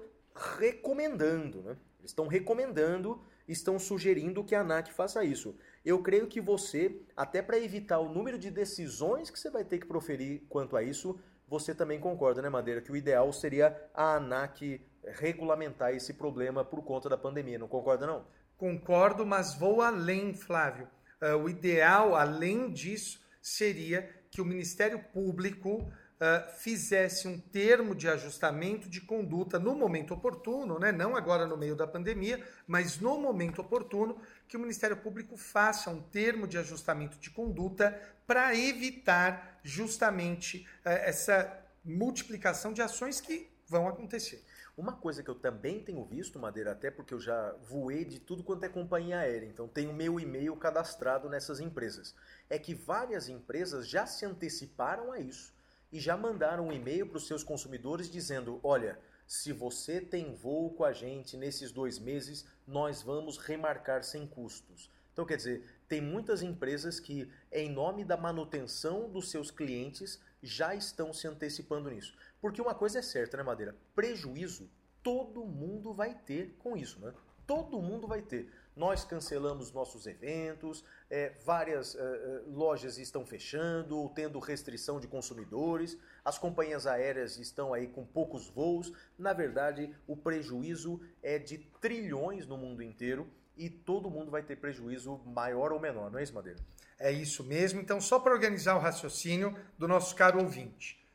recomendando, 0.57 1.61
né? 1.61 1.75
Eles 1.99 2.11
estão 2.11 2.25
recomendando, 2.25 3.21
estão 3.49 3.77
sugerindo 3.77 4.45
que 4.45 4.55
a 4.55 4.61
ANAC 4.61 4.93
faça 4.93 5.21
isso. 5.25 5.53
Eu 5.83 6.01
creio 6.01 6.27
que 6.27 6.39
você, 6.39 7.01
até 7.17 7.41
para 7.41 7.59
evitar 7.59 7.99
o 7.99 8.07
número 8.07 8.39
de 8.39 8.49
decisões 8.49 9.29
que 9.29 9.37
você 9.37 9.49
vai 9.49 9.65
ter 9.65 9.79
que 9.79 9.85
proferir 9.85 10.43
quanto 10.47 10.77
a 10.77 10.83
isso, 10.83 11.19
você 11.49 11.75
também 11.75 11.99
concorda, 11.99 12.41
né, 12.41 12.47
Madeira, 12.47 12.81
que 12.81 12.93
o 12.93 12.95
ideal 12.95 13.33
seria 13.33 13.77
a 13.93 14.15
ANAC 14.15 14.79
regulamentar 15.05 15.93
esse 15.93 16.13
problema 16.13 16.63
por 16.63 16.83
conta 16.83 17.09
da 17.09 17.17
pandemia. 17.17 17.59
Não 17.59 17.67
concorda, 17.67 18.07
não? 18.07 18.25
Concordo, 18.57 19.25
mas 19.25 19.55
vou 19.55 19.81
além, 19.81 20.33
Flávio. 20.33 20.87
Uh, 21.21 21.37
o 21.37 21.49
ideal, 21.49 22.15
além 22.15 22.71
disso, 22.71 23.21
seria 23.41 24.09
que 24.29 24.41
o 24.41 24.45
Ministério 24.45 24.99
Público 24.99 25.79
uh, 25.79 26.57
fizesse 26.57 27.27
um 27.27 27.39
termo 27.39 27.93
de 27.93 28.07
ajustamento 28.07 28.89
de 28.89 29.01
conduta 29.01 29.59
no 29.59 29.75
momento 29.75 30.13
oportuno, 30.13 30.79
né? 30.79 30.91
não 30.91 31.15
agora 31.15 31.45
no 31.45 31.57
meio 31.57 31.75
da 31.75 31.85
pandemia, 31.85 32.41
mas 32.65 32.99
no 32.99 33.17
momento 33.19 33.61
oportuno, 33.61 34.17
que 34.47 34.57
o 34.57 34.59
Ministério 34.59 34.97
Público 34.97 35.37
faça 35.37 35.89
um 35.89 36.01
termo 36.01 36.47
de 36.47 36.57
ajustamento 36.57 37.17
de 37.17 37.29
conduta 37.29 37.99
para 38.25 38.55
evitar 38.55 39.59
justamente 39.63 40.67
uh, 40.85 40.89
essa 40.89 41.59
multiplicação 41.83 42.71
de 42.71 42.81
ações 42.81 43.19
que 43.19 43.49
vão 43.67 43.87
acontecer. 43.87 44.43
Uma 44.75 44.93
coisa 44.93 45.21
que 45.21 45.29
eu 45.29 45.35
também 45.35 45.83
tenho 45.83 46.03
visto, 46.03 46.39
Madeira, 46.39 46.71
até 46.71 46.89
porque 46.89 47.13
eu 47.13 47.19
já 47.19 47.51
voei 47.61 48.03
de 48.03 48.19
tudo 48.19 48.43
quanto 48.43 48.63
é 48.63 48.69
companhia 48.69 49.19
aérea, 49.19 49.45
então 49.45 49.67
tenho 49.67 49.93
meu 49.93 50.19
e-mail 50.19 50.55
cadastrado 50.55 51.29
nessas 51.29 51.59
empresas, 51.59 52.15
é 52.49 52.57
que 52.57 52.73
várias 52.73 53.29
empresas 53.29 53.87
já 53.87 54.07
se 54.07 54.25
anteciparam 54.25 55.11
a 55.11 55.19
isso 55.19 55.53
e 55.91 55.99
já 55.99 56.17
mandaram 56.17 56.69
um 56.69 56.73
e-mail 56.73 57.07
para 57.07 57.17
os 57.17 57.27
seus 57.27 57.43
consumidores 57.43 58.09
dizendo: 58.09 58.59
olha, 58.63 58.99
se 59.27 59.53
você 59.53 60.01
tem 60.01 60.33
voo 60.33 60.71
com 60.71 60.83
a 60.83 60.91
gente 60.91 61.37
nesses 61.37 61.71
dois 61.71 61.99
meses, 61.99 62.43
nós 62.65 63.03
vamos 63.03 63.37
remarcar 63.37 64.03
sem 64.03 64.25
custos. 64.25 64.89
Então, 65.13 65.23
quer 65.23 65.37
dizer, 65.37 65.63
tem 65.87 66.01
muitas 66.01 66.41
empresas 66.41 66.99
que, 66.99 67.29
em 67.51 67.69
nome 67.69 68.03
da 68.03 68.17
manutenção 68.17 69.07
dos 69.11 69.29
seus 69.29 69.51
clientes, 69.51 70.19
já 70.43 70.75
estão 70.75 71.13
se 71.13 71.27
antecipando 71.27 71.89
nisso. 71.89 72.13
Porque 72.39 72.61
uma 72.61 72.75
coisa 72.75 72.99
é 72.99 73.01
certa, 73.01 73.37
né, 73.37 73.43
Madeira? 73.43 73.75
Prejuízo 73.95 74.69
todo 75.03 75.45
mundo 75.45 75.93
vai 75.93 76.15
ter 76.15 76.55
com 76.57 76.77
isso, 76.77 76.99
né? 77.01 77.13
Todo 77.45 77.81
mundo 77.81 78.07
vai 78.07 78.21
ter. 78.21 78.49
Nós 78.73 79.03
cancelamos 79.03 79.71
nossos 79.71 80.07
eventos, 80.07 80.83
é, 81.09 81.33
várias 81.45 81.93
é, 81.93 82.41
lojas 82.47 82.97
estão 82.97 83.25
fechando, 83.25 83.97
ou 83.97 84.09
tendo 84.09 84.39
restrição 84.39 84.99
de 84.99 85.07
consumidores, 85.07 85.97
as 86.23 86.39
companhias 86.39 86.87
aéreas 86.87 87.37
estão 87.37 87.73
aí 87.73 87.87
com 87.87 88.05
poucos 88.05 88.49
voos. 88.49 88.93
Na 89.17 89.33
verdade, 89.33 89.93
o 90.07 90.15
prejuízo 90.15 91.01
é 91.21 91.37
de 91.37 91.57
trilhões 91.81 92.47
no 92.47 92.57
mundo 92.57 92.81
inteiro 92.81 93.29
e 93.57 93.69
todo 93.69 94.09
mundo 94.09 94.31
vai 94.31 94.41
ter 94.41 94.55
prejuízo 94.55 95.17
maior 95.25 95.71
ou 95.73 95.79
menor, 95.79 96.09
não 96.09 96.17
é 96.17 96.23
isso, 96.23 96.33
Madeira? 96.33 96.59
É 96.99 97.11
isso 97.11 97.43
mesmo. 97.43 97.81
Então, 97.81 97.99
só 97.99 98.19
para 98.19 98.33
organizar 98.33 98.75
o 98.75 98.79
raciocínio 98.79 99.57
do 99.77 99.87
nosso 99.87 100.15
caro 100.15 100.39
ouvinte, 100.39 101.05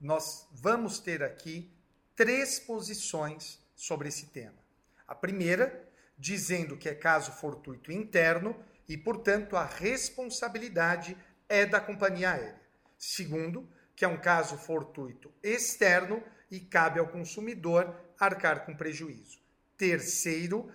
nós 0.00 0.48
vamos 0.52 0.98
ter 0.98 1.22
aqui 1.22 1.70
três 2.14 2.58
posições 2.58 3.58
sobre 3.74 4.08
esse 4.08 4.26
tema. 4.26 4.58
A 5.06 5.14
primeira, 5.14 5.86
dizendo 6.16 6.76
que 6.76 6.88
é 6.88 6.94
caso 6.94 7.32
fortuito 7.32 7.92
interno 7.92 8.56
e, 8.88 8.96
portanto, 8.96 9.56
a 9.56 9.64
responsabilidade 9.64 11.16
é 11.48 11.66
da 11.66 11.80
companhia 11.80 12.30
aérea. 12.30 12.60
Segundo, 12.96 13.68
que 13.94 14.04
é 14.04 14.08
um 14.08 14.20
caso 14.20 14.56
fortuito 14.56 15.32
externo 15.42 16.22
e 16.50 16.60
cabe 16.60 16.98
ao 17.00 17.08
consumidor 17.08 17.94
arcar 18.18 18.64
com 18.64 18.74
prejuízo. 18.74 19.38
Terceiro, 19.76 20.70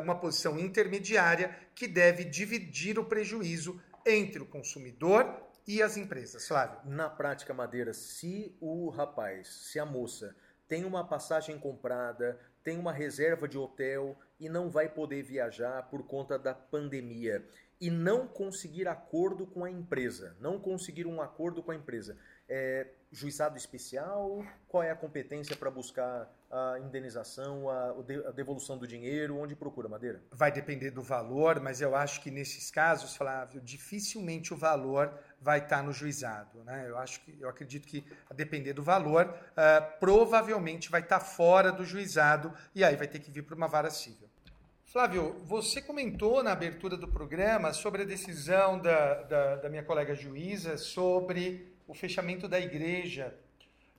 uma 0.00 0.14
posição 0.14 0.58
intermediária 0.58 1.58
que 1.74 1.88
deve 1.88 2.24
dividir 2.24 2.98
o 2.98 3.04
prejuízo 3.04 3.80
entre 4.06 4.42
o 4.42 4.46
consumidor 4.46 5.42
e 5.66 5.82
as 5.82 5.96
empresas, 5.96 6.46
Flávio? 6.46 6.78
Na 6.84 7.08
prática, 7.08 7.54
Madeira, 7.54 7.94
se 7.94 8.56
o 8.60 8.90
rapaz, 8.90 9.48
se 9.48 9.78
a 9.78 9.86
moça 9.86 10.36
tem 10.68 10.84
uma 10.84 11.06
passagem 11.06 11.58
comprada, 11.58 12.38
tem 12.62 12.78
uma 12.78 12.92
reserva 12.92 13.48
de 13.48 13.58
hotel 13.58 14.18
e 14.38 14.48
não 14.48 14.70
vai 14.70 14.88
poder 14.88 15.22
viajar 15.22 15.82
por 15.88 16.06
conta 16.06 16.38
da 16.38 16.54
pandemia 16.54 17.46
e 17.80 17.90
não 17.90 18.26
conseguir 18.26 18.88
acordo 18.88 19.46
com 19.46 19.64
a 19.64 19.70
empresa, 19.70 20.36
não 20.40 20.58
conseguir 20.58 21.06
um 21.06 21.20
acordo 21.20 21.62
com 21.62 21.70
a 21.70 21.74
empresa, 21.74 22.16
é, 22.48 22.86
juizado 23.10 23.56
especial? 23.56 24.44
Qual 24.68 24.82
é 24.82 24.90
a 24.90 24.96
competência 24.96 25.56
para 25.56 25.70
buscar 25.70 26.28
a 26.50 26.78
indenização, 26.80 27.68
a, 27.70 27.94
a, 28.28 28.32
devolução 28.32 28.76
do 28.76 28.86
dinheiro? 28.86 29.38
Onde 29.38 29.54
procura, 29.54 29.88
Madeira? 29.88 30.20
Vai 30.30 30.50
depender 30.50 30.90
do 30.90 31.02
valor, 31.02 31.60
mas 31.60 31.80
eu 31.80 31.94
acho 31.94 32.20
que 32.20 32.30
nesses 32.30 32.70
casos, 32.70 33.16
Flávio, 33.16 33.60
dificilmente 33.60 34.52
o 34.52 34.56
valor 34.56 35.12
vai 35.40 35.60
estar 35.60 35.82
no 35.82 35.92
juizado. 35.92 36.64
Né? 36.64 36.86
Eu 36.88 36.98
acho 36.98 37.20
que 37.20 37.36
eu 37.40 37.48
acredito 37.48 37.86
que, 37.86 38.04
a 38.28 38.34
depender 38.34 38.72
do 38.72 38.82
valor, 38.82 39.26
uh, 39.26 39.98
provavelmente 40.00 40.90
vai 40.90 41.00
estar 41.00 41.20
fora 41.20 41.70
do 41.70 41.84
juizado 41.84 42.52
e 42.74 42.82
aí 42.82 42.96
vai 42.96 43.06
ter 43.06 43.20
que 43.20 43.30
vir 43.30 43.42
para 43.42 43.54
uma 43.54 43.68
vara 43.68 43.90
civil. 43.90 44.28
Flávio, 44.86 45.40
você 45.42 45.82
comentou 45.82 46.40
na 46.40 46.52
abertura 46.52 46.96
do 46.96 47.08
programa 47.08 47.72
sobre 47.72 48.02
a 48.02 48.04
decisão 48.04 48.78
da, 48.78 49.22
da, 49.24 49.56
da 49.56 49.68
minha 49.68 49.82
colega 49.82 50.14
juíza 50.14 50.76
sobre 50.76 51.73
o 51.86 51.94
fechamento 51.94 52.48
da 52.48 52.58
igreja. 52.58 53.36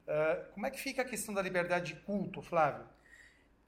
Uh, 0.08 0.54
como 0.54 0.66
é 0.66 0.72
que 0.72 0.80
fica 0.80 1.02
a 1.02 1.06
questão 1.06 1.34
da 1.34 1.42
liberdade 1.42 1.94
de 1.94 2.02
culto, 2.02 2.42
Flávio? 2.42 2.86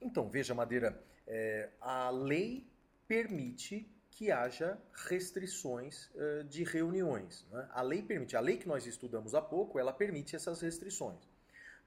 Então, 0.00 0.28
veja, 0.28 0.54
Madeira, 0.54 1.02
é, 1.26 1.70
a 1.80 2.10
lei 2.10 2.66
permite 3.06 3.90
que 4.10 4.30
haja 4.30 4.78
restrições 5.08 6.10
uh, 6.14 6.44
de 6.44 6.64
reuniões. 6.64 7.46
Né? 7.50 7.68
A 7.72 7.82
lei 7.82 8.02
permite, 8.02 8.36
a 8.36 8.40
lei 8.40 8.56
que 8.56 8.68
nós 8.68 8.86
estudamos 8.86 9.34
há 9.34 9.42
pouco, 9.42 9.78
ela 9.78 9.92
permite 9.92 10.36
essas 10.36 10.60
restrições. 10.60 11.28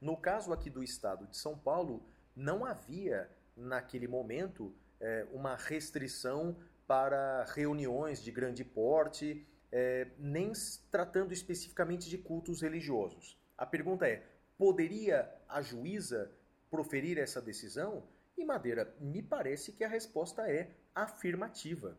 No 0.00 0.16
caso 0.16 0.52
aqui 0.52 0.68
do 0.68 0.82
estado 0.82 1.26
de 1.26 1.36
São 1.36 1.56
Paulo, 1.56 2.02
não 2.34 2.64
havia, 2.64 3.30
naquele 3.56 4.08
momento, 4.08 4.74
é, 5.00 5.26
uma 5.32 5.56
restrição 5.56 6.56
para 6.86 7.44
reuniões 7.44 8.22
de 8.22 8.30
grande 8.30 8.64
porte, 8.64 9.46
é, 9.72 10.08
nem 10.18 10.52
tratando 10.90 11.32
especificamente 11.32 12.08
de 12.08 12.18
cultos 12.18 12.60
religiosos. 12.60 13.36
A 13.56 13.64
pergunta 13.64 14.06
é: 14.06 14.22
poderia 14.58 15.28
a 15.48 15.62
juíza 15.62 16.30
proferir 16.70 17.18
essa 17.18 17.40
decisão? 17.40 18.04
E 18.36 18.44
Madeira, 18.44 18.94
me 19.00 19.22
parece 19.22 19.72
que 19.72 19.82
a 19.82 19.88
resposta 19.88 20.50
é 20.50 20.70
afirmativa. 20.94 21.96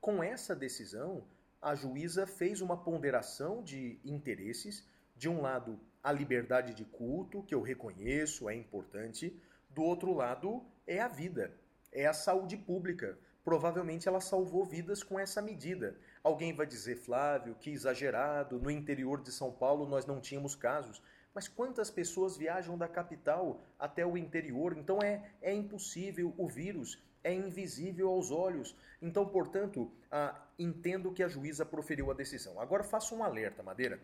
Com 0.00 0.22
essa 0.22 0.56
decisão, 0.56 1.26
a 1.60 1.74
juíza 1.74 2.26
fez 2.26 2.60
uma 2.60 2.76
ponderação 2.76 3.62
de 3.62 4.00
interesses. 4.04 4.86
De 5.16 5.28
um 5.28 5.42
lado, 5.42 5.78
a 6.02 6.10
liberdade 6.10 6.72
de 6.72 6.84
culto, 6.84 7.42
que 7.42 7.54
eu 7.54 7.60
reconheço, 7.60 8.48
é 8.48 8.54
importante. 8.54 9.38
Do 9.68 9.82
outro 9.82 10.14
lado, 10.14 10.64
é 10.86 11.00
a 11.00 11.08
vida, 11.08 11.52
é 11.92 12.06
a 12.06 12.14
saúde 12.14 12.56
pública. 12.56 13.18
Provavelmente 13.44 14.08
ela 14.08 14.20
salvou 14.20 14.64
vidas 14.64 15.02
com 15.02 15.18
essa 15.18 15.42
medida. 15.42 15.96
Alguém 16.22 16.52
vai 16.52 16.66
dizer, 16.66 16.96
Flávio, 16.96 17.54
que 17.54 17.70
exagerado, 17.70 18.58
no 18.58 18.70
interior 18.70 19.22
de 19.22 19.32
São 19.32 19.50
Paulo 19.50 19.86
nós 19.86 20.04
não 20.04 20.20
tínhamos 20.20 20.54
casos. 20.54 21.02
Mas 21.34 21.48
quantas 21.48 21.90
pessoas 21.90 22.36
viajam 22.36 22.76
da 22.76 22.88
capital 22.88 23.60
até 23.78 24.04
o 24.04 24.16
interior? 24.16 24.76
Então 24.76 24.98
é, 25.02 25.30
é 25.40 25.54
impossível. 25.54 26.34
O 26.36 26.48
vírus 26.48 26.98
é 27.22 27.32
invisível 27.32 28.08
aos 28.08 28.30
olhos. 28.30 28.76
Então, 29.00 29.26
portanto, 29.26 29.90
ah, 30.10 30.38
entendo 30.58 31.12
que 31.12 31.22
a 31.22 31.28
juíza 31.28 31.64
proferiu 31.64 32.10
a 32.10 32.14
decisão. 32.14 32.60
Agora 32.60 32.84
faço 32.84 33.14
um 33.14 33.24
alerta, 33.24 33.62
Madeira. 33.62 34.00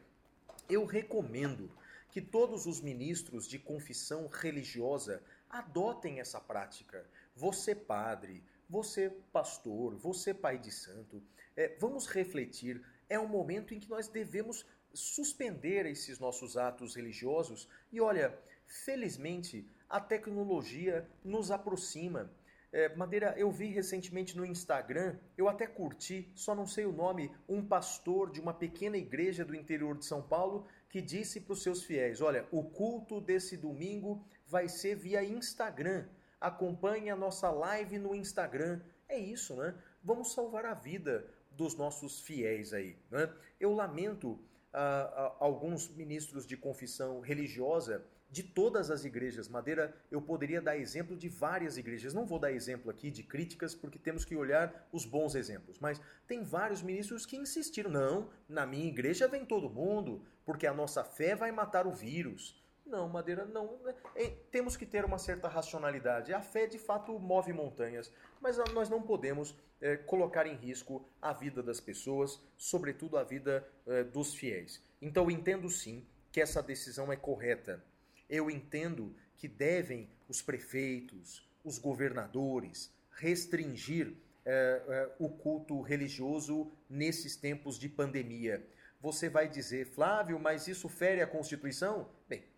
Eu 0.68 0.84
recomendo 0.84 1.70
que 2.10 2.20
todos 2.20 2.66
os 2.66 2.80
ministros 2.80 3.46
de 3.46 3.58
confissão 3.58 4.26
religiosa 4.28 5.22
adotem 5.50 6.20
essa 6.20 6.40
prática. 6.40 7.04
Você, 7.34 7.74
padre, 7.74 8.42
você, 8.68 9.10
pastor, 9.32 9.94
você, 9.96 10.32
pai 10.32 10.58
de 10.58 10.70
santo, 10.70 11.22
é, 11.56 11.76
vamos 11.80 12.06
refletir. 12.06 12.82
É 13.08 13.18
um 13.18 13.28
momento 13.28 13.72
em 13.72 13.80
que 13.80 13.88
nós 13.88 14.08
devemos 14.08 14.66
suspender 14.92 15.86
esses 15.86 16.18
nossos 16.18 16.56
atos 16.56 16.94
religiosos. 16.94 17.68
E 17.92 18.00
olha, 18.00 18.36
felizmente, 18.66 19.68
a 19.88 20.00
tecnologia 20.00 21.08
nos 21.24 21.50
aproxima. 21.50 22.30
É, 22.72 22.94
Madeira, 22.94 23.34
eu 23.38 23.50
vi 23.50 23.68
recentemente 23.68 24.36
no 24.36 24.44
Instagram, 24.44 25.16
eu 25.38 25.48
até 25.48 25.66
curti, 25.66 26.30
só 26.34 26.54
não 26.54 26.66
sei 26.66 26.84
o 26.84 26.92
nome, 26.92 27.34
um 27.48 27.64
pastor 27.64 28.30
de 28.30 28.40
uma 28.40 28.52
pequena 28.52 28.98
igreja 28.98 29.44
do 29.44 29.54
interior 29.54 29.96
de 29.96 30.04
São 30.04 30.20
Paulo 30.20 30.66
que 30.90 31.00
disse 31.00 31.40
para 31.40 31.52
os 31.52 31.62
seus 31.62 31.84
fiéis: 31.84 32.20
Olha, 32.20 32.46
o 32.50 32.64
culto 32.64 33.20
desse 33.20 33.56
domingo 33.56 34.24
vai 34.46 34.68
ser 34.68 34.96
via 34.96 35.24
Instagram. 35.24 36.06
Acompanhe 36.40 37.08
a 37.08 37.16
nossa 37.16 37.50
live 37.50 37.98
no 37.98 38.14
Instagram. 38.14 38.80
É 39.08 39.18
isso, 39.18 39.54
né? 39.56 39.74
Vamos 40.02 40.32
salvar 40.34 40.66
a 40.66 40.74
vida 40.74 41.26
dos 41.56 41.74
nossos 41.76 42.20
fiéis 42.20 42.72
aí. 42.72 42.96
Né? 43.10 43.32
Eu 43.58 43.72
lamento 43.72 44.38
ah, 44.72 45.12
ah, 45.14 45.36
alguns 45.40 45.88
ministros 45.88 46.46
de 46.46 46.56
confissão 46.56 47.20
religiosa 47.20 48.04
de 48.30 48.42
todas 48.42 48.90
as 48.90 49.04
igrejas. 49.04 49.48
Madeira, 49.48 49.94
eu 50.10 50.20
poderia 50.20 50.60
dar 50.60 50.76
exemplo 50.76 51.16
de 51.16 51.28
várias 51.28 51.78
igrejas. 51.78 52.12
Não 52.12 52.26
vou 52.26 52.38
dar 52.38 52.52
exemplo 52.52 52.90
aqui 52.90 53.10
de 53.10 53.22
críticas, 53.22 53.74
porque 53.74 53.98
temos 53.98 54.24
que 54.24 54.36
olhar 54.36 54.86
os 54.92 55.04
bons 55.04 55.34
exemplos. 55.34 55.78
Mas 55.78 56.00
tem 56.26 56.42
vários 56.42 56.82
ministros 56.82 57.24
que 57.24 57.36
insistiram: 57.36 57.90
não, 57.90 58.30
na 58.48 58.66
minha 58.66 58.86
igreja 58.86 59.28
vem 59.28 59.44
todo 59.44 59.70
mundo, 59.70 60.22
porque 60.44 60.66
a 60.66 60.74
nossa 60.74 61.04
fé 61.04 61.34
vai 61.34 61.52
matar 61.52 61.86
o 61.86 61.92
vírus. 61.92 62.62
Não, 62.84 63.08
Madeira, 63.08 63.44
não. 63.44 63.80
É, 64.14 64.28
temos 64.50 64.76
que 64.76 64.86
ter 64.86 65.04
uma 65.04 65.18
certa 65.18 65.48
racionalidade. 65.48 66.32
A 66.32 66.40
fé, 66.40 66.66
de 66.66 66.78
fato, 66.78 67.18
move 67.18 67.52
montanhas, 67.52 68.12
mas 68.46 68.58
nós 68.72 68.88
não 68.88 69.02
podemos 69.02 69.56
é, 69.80 69.96
colocar 69.96 70.46
em 70.46 70.54
risco 70.54 71.04
a 71.20 71.32
vida 71.32 71.62
das 71.62 71.80
pessoas, 71.80 72.40
sobretudo 72.56 73.18
a 73.18 73.24
vida 73.24 73.66
é, 73.86 74.04
dos 74.04 74.34
fiéis. 74.34 74.80
Então, 75.02 75.28
entendo 75.28 75.68
sim 75.68 76.06
que 76.30 76.40
essa 76.40 76.62
decisão 76.62 77.12
é 77.12 77.16
correta 77.16 77.82
eu 78.28 78.50
entendo 78.50 79.14
que 79.36 79.48
devem 79.48 80.08
os 80.28 80.42
prefeitos, 80.42 81.46
os 81.64 81.78
governadores 81.78 82.92
restringir 83.12 84.12
é, 84.44 85.10
o 85.18 85.28
culto 85.28 85.80
religioso 85.80 86.70
nesses 86.88 87.36
tempos 87.36 87.78
de 87.78 87.88
pandemia. 87.88 88.64
Você 89.00 89.28
vai 89.28 89.48
dizer, 89.48 89.86
Flávio, 89.86 90.38
mas 90.38 90.66
isso 90.66 90.88
fere 90.88 91.20
a 91.20 91.26
Constituição? 91.26 92.08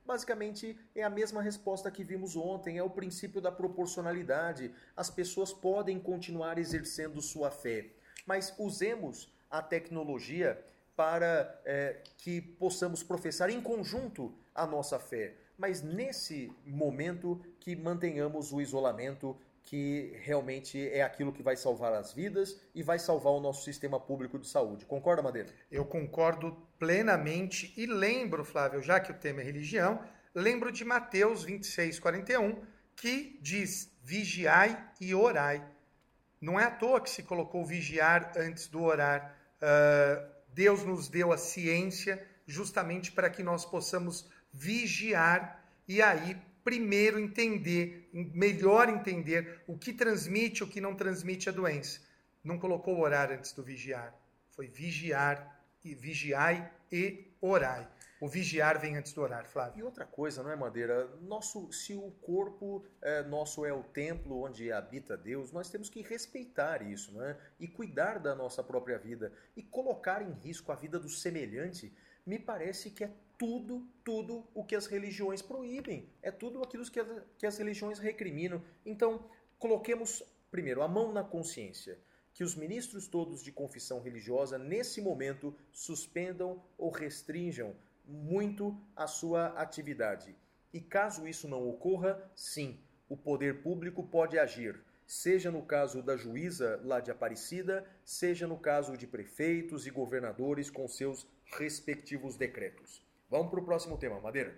Basicamente 0.09 0.77
é 0.95 1.03
a 1.03 1.11
mesma 1.11 1.43
resposta 1.43 1.91
que 1.91 2.03
vimos 2.03 2.35
ontem, 2.35 2.79
é 2.79 2.83
o 2.83 2.89
princípio 2.89 3.41
da 3.41 3.53
proporcionalidade. 3.53 4.75
As 4.97 5.11
pessoas 5.11 5.53
podem 5.53 6.01
continuar 6.01 6.59
exercendo 6.59 7.21
sua 7.21 7.51
fé, 7.51 7.91
mas 8.27 8.55
usemos 8.59 9.31
a 9.51 9.63
tecnologia 9.63 10.59
para 10.97 11.61
é, 11.65 12.03
que 12.17 12.41
possamos 12.41 13.03
professar 13.03 13.51
em 13.51 13.61
conjunto 13.61 14.35
a 14.55 14.67
nossa 14.67 14.99
fé 14.99 15.35
mas 15.59 15.83
nesse 15.83 16.53
momento 16.65 17.41
que 17.59 17.75
mantenhamos 17.75 18.53
o 18.53 18.61
isolamento, 18.61 19.37
que 19.65 20.17
realmente 20.23 20.89
é 20.89 21.03
aquilo 21.03 21.33
que 21.33 21.43
vai 21.43 21.57
salvar 21.57 21.93
as 21.93 22.13
vidas 22.13 22.59
e 22.75 22.83
vai 22.83 22.99
salvar 22.99 23.33
o 23.33 23.41
nosso 23.41 23.65
sistema 23.65 23.99
público 23.99 24.39
de 24.39 24.47
saúde. 24.47 24.87
Concorda, 24.87 25.21
Madeira? 25.21 25.53
Eu 25.71 25.85
concordo 25.85 26.57
plenamente 26.79 27.73
e 27.77 27.87
lembro, 27.87 28.45
Flávio, 28.45 28.83
já 28.83 29.01
que 29.01 29.11
o 29.11 29.15
tema 29.15 29.41
é 29.41 29.45
religião, 29.45 30.03
lembro 30.35 30.71
de 30.71 30.85
Mateus 30.85 31.43
26, 31.45 31.99
41, 31.99 32.63
que 32.95 33.39
diz: 33.43 33.91
vigiai 34.03 34.79
e 35.01 35.15
orai. 35.15 35.65
Não 36.41 36.59
é 36.59 36.65
à 36.65 36.71
toa 36.71 37.01
que 37.01 37.11
se 37.11 37.23
colocou 37.23 37.67
vigiar 37.67 38.33
antes 38.37 38.69
do 38.69 38.83
orar. 38.83 39.37
Uh, 39.61 40.39
Deus 40.53 40.85
nos 40.85 41.09
deu 41.09 41.33
a 41.33 41.39
ciência 41.39 42.25
justamente 42.47 43.13
para 43.13 43.29
que 43.29 43.43
nós 43.43 43.65
possamos 43.65 44.29
vigiar 44.53 45.63
e 45.87 46.01
aí 46.01 46.37
primeiro 46.65 47.19
entender, 47.19 48.11
melhor 48.13 48.89
entender 48.89 49.63
o 49.67 49.79
que 49.79 49.93
transmite, 49.93 50.63
o 50.63 50.69
que 50.69 50.81
não 50.81 50.95
transmite 50.95 51.49
a 51.49 51.53
doença. 51.53 52.01
Não 52.45 52.59
colocou 52.59 53.01
orar 53.01 53.31
antes 53.33 53.53
do 53.53 53.63
vigiar. 53.63 54.15
Foi 54.51 54.67
vigiar 54.67 55.58
e 55.91 55.95
vigiai 55.95 56.71
e 56.91 57.33
orai. 57.41 57.89
O 58.21 58.29
vigiar 58.29 58.81
vem 58.81 58.97
antes 58.97 59.13
do 59.13 59.21
orar, 59.21 59.47
Flávio. 59.47 59.79
E 59.79 59.83
outra 59.85 60.05
coisa, 60.05 60.43
não 60.43 60.51
é, 60.51 60.57
Madeira? 60.57 61.07
Nosso, 61.21 61.71
se 61.73 61.95
o 61.95 62.11
corpo 62.21 62.85
é, 63.01 63.23
nosso 63.23 63.65
é 63.65 63.73
o 63.73 63.85
templo 63.85 64.43
onde 64.43 64.73
habita 64.73 65.17
Deus, 65.17 65.53
nós 65.53 65.71
temos 65.71 65.89
que 65.89 66.03
respeitar 66.03 66.83
isso, 66.83 67.13
não 67.13 67.25
é? 67.25 67.39
E 67.61 67.69
cuidar 67.69 68.19
da 68.19 68.35
nossa 68.35 68.63
própria 68.63 68.99
vida. 68.99 69.33
E 69.57 69.63
colocar 69.63 70.21
em 70.21 70.33
risco 70.33 70.73
a 70.73 70.75
vida 70.75 70.99
do 70.99 71.09
semelhante, 71.09 71.95
me 72.27 72.41
parece 72.41 72.91
que 72.91 73.05
é 73.05 73.11
tudo, 73.39 73.87
tudo 74.05 74.45
o 74.53 74.65
que 74.65 74.75
as 74.75 74.87
religiões 74.87 75.41
proíbem. 75.41 76.13
É 76.21 76.33
tudo 76.33 76.61
aquilo 76.61 76.85
que, 76.91 77.01
que 77.39 77.47
as 77.47 77.57
religiões 77.57 78.01
recriminam. 78.01 78.61
Então, 78.85 79.31
coloquemos 79.61 80.25
primeiro 80.51 80.83
a 80.83 80.89
mão 80.89 81.13
na 81.13 81.23
consciência. 81.23 81.97
Que 82.39 82.45
os 82.45 82.55
ministros 82.55 83.09
todos 83.09 83.43
de 83.43 83.51
confissão 83.51 84.01
religiosa, 84.01 84.57
nesse 84.57 85.01
momento, 85.01 85.53
suspendam 85.73 86.63
ou 86.79 86.89
restringam 86.89 87.75
muito 88.05 88.81
a 88.95 89.09
sua 89.09 89.49
atividade. 89.61 90.37
E 90.73 90.81
caso 90.81 91.27
isso 91.27 91.49
não 91.49 91.69
ocorra, 91.69 92.31
sim, 92.37 92.79
o 93.09 93.17
poder 93.17 93.61
público 93.61 94.07
pode 94.07 94.39
agir, 94.39 94.81
seja 95.05 95.51
no 95.51 95.63
caso 95.63 96.01
da 96.01 96.17
juíza 96.17 96.81
lá 96.85 97.01
de 97.01 97.11
Aparecida, 97.11 97.85
seja 98.05 98.47
no 98.47 98.57
caso 98.57 98.97
de 98.97 99.05
prefeitos 99.05 99.85
e 99.85 99.91
governadores 99.91 100.71
com 100.71 100.87
seus 100.87 101.27
respectivos 101.59 102.37
decretos. 102.37 103.05
Vamos 103.29 103.51
para 103.51 103.59
o 103.59 103.65
próximo 103.65 103.99
tema, 103.99 104.21
Madeira. 104.21 104.57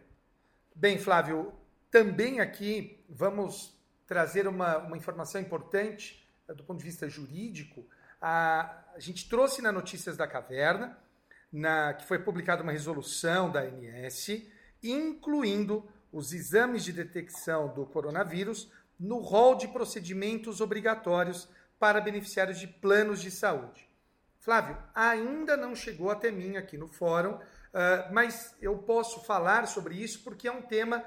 Bem, 0.76 0.98
Flávio, 0.98 1.54
também 1.90 2.40
aqui 2.40 3.02
vamos 3.08 3.74
trazer 4.06 4.46
uma, 4.46 4.76
uma 4.76 4.98
informação 4.98 5.40
importante 5.40 6.20
do 6.54 6.64
ponto 6.64 6.78
de 6.78 6.84
vista 6.84 7.08
jurídico. 7.08 7.86
A, 8.20 8.84
a 8.94 9.00
gente 9.00 9.28
trouxe 9.28 9.62
na 9.62 9.72
Notícias 9.72 10.16
da 10.16 10.26
Caverna 10.26 10.98
na, 11.52 11.94
que 11.94 12.06
foi 12.06 12.18
publicada 12.18 12.62
uma 12.62 12.72
resolução 12.72 13.50
da 13.50 13.60
ANS, 13.60 14.28
incluindo 14.82 15.88
os 16.12 16.32
exames 16.32 16.84
de 16.84 16.92
detecção 16.92 17.72
do 17.72 17.86
coronavírus 17.86 18.70
no 18.98 19.18
rol 19.18 19.54
de 19.54 19.68
procedimentos 19.68 20.60
obrigatórios 20.60 21.48
para 21.78 22.00
beneficiários 22.00 22.58
de 22.58 22.66
planos 22.66 23.20
de 23.20 23.30
saúde. 23.30 23.88
Flávio, 24.38 24.76
ainda 24.94 25.56
não 25.56 25.74
chegou 25.74 26.10
até 26.10 26.30
mim 26.30 26.56
aqui 26.56 26.76
no 26.76 26.88
fórum 26.88 27.38
Uh, 27.70 28.12
mas 28.12 28.54
eu 28.60 28.78
posso 28.78 29.20
falar 29.20 29.66
sobre 29.68 29.94
isso 29.94 30.24
porque 30.24 30.48
é 30.48 30.52
um 30.52 30.62
tema 30.62 31.04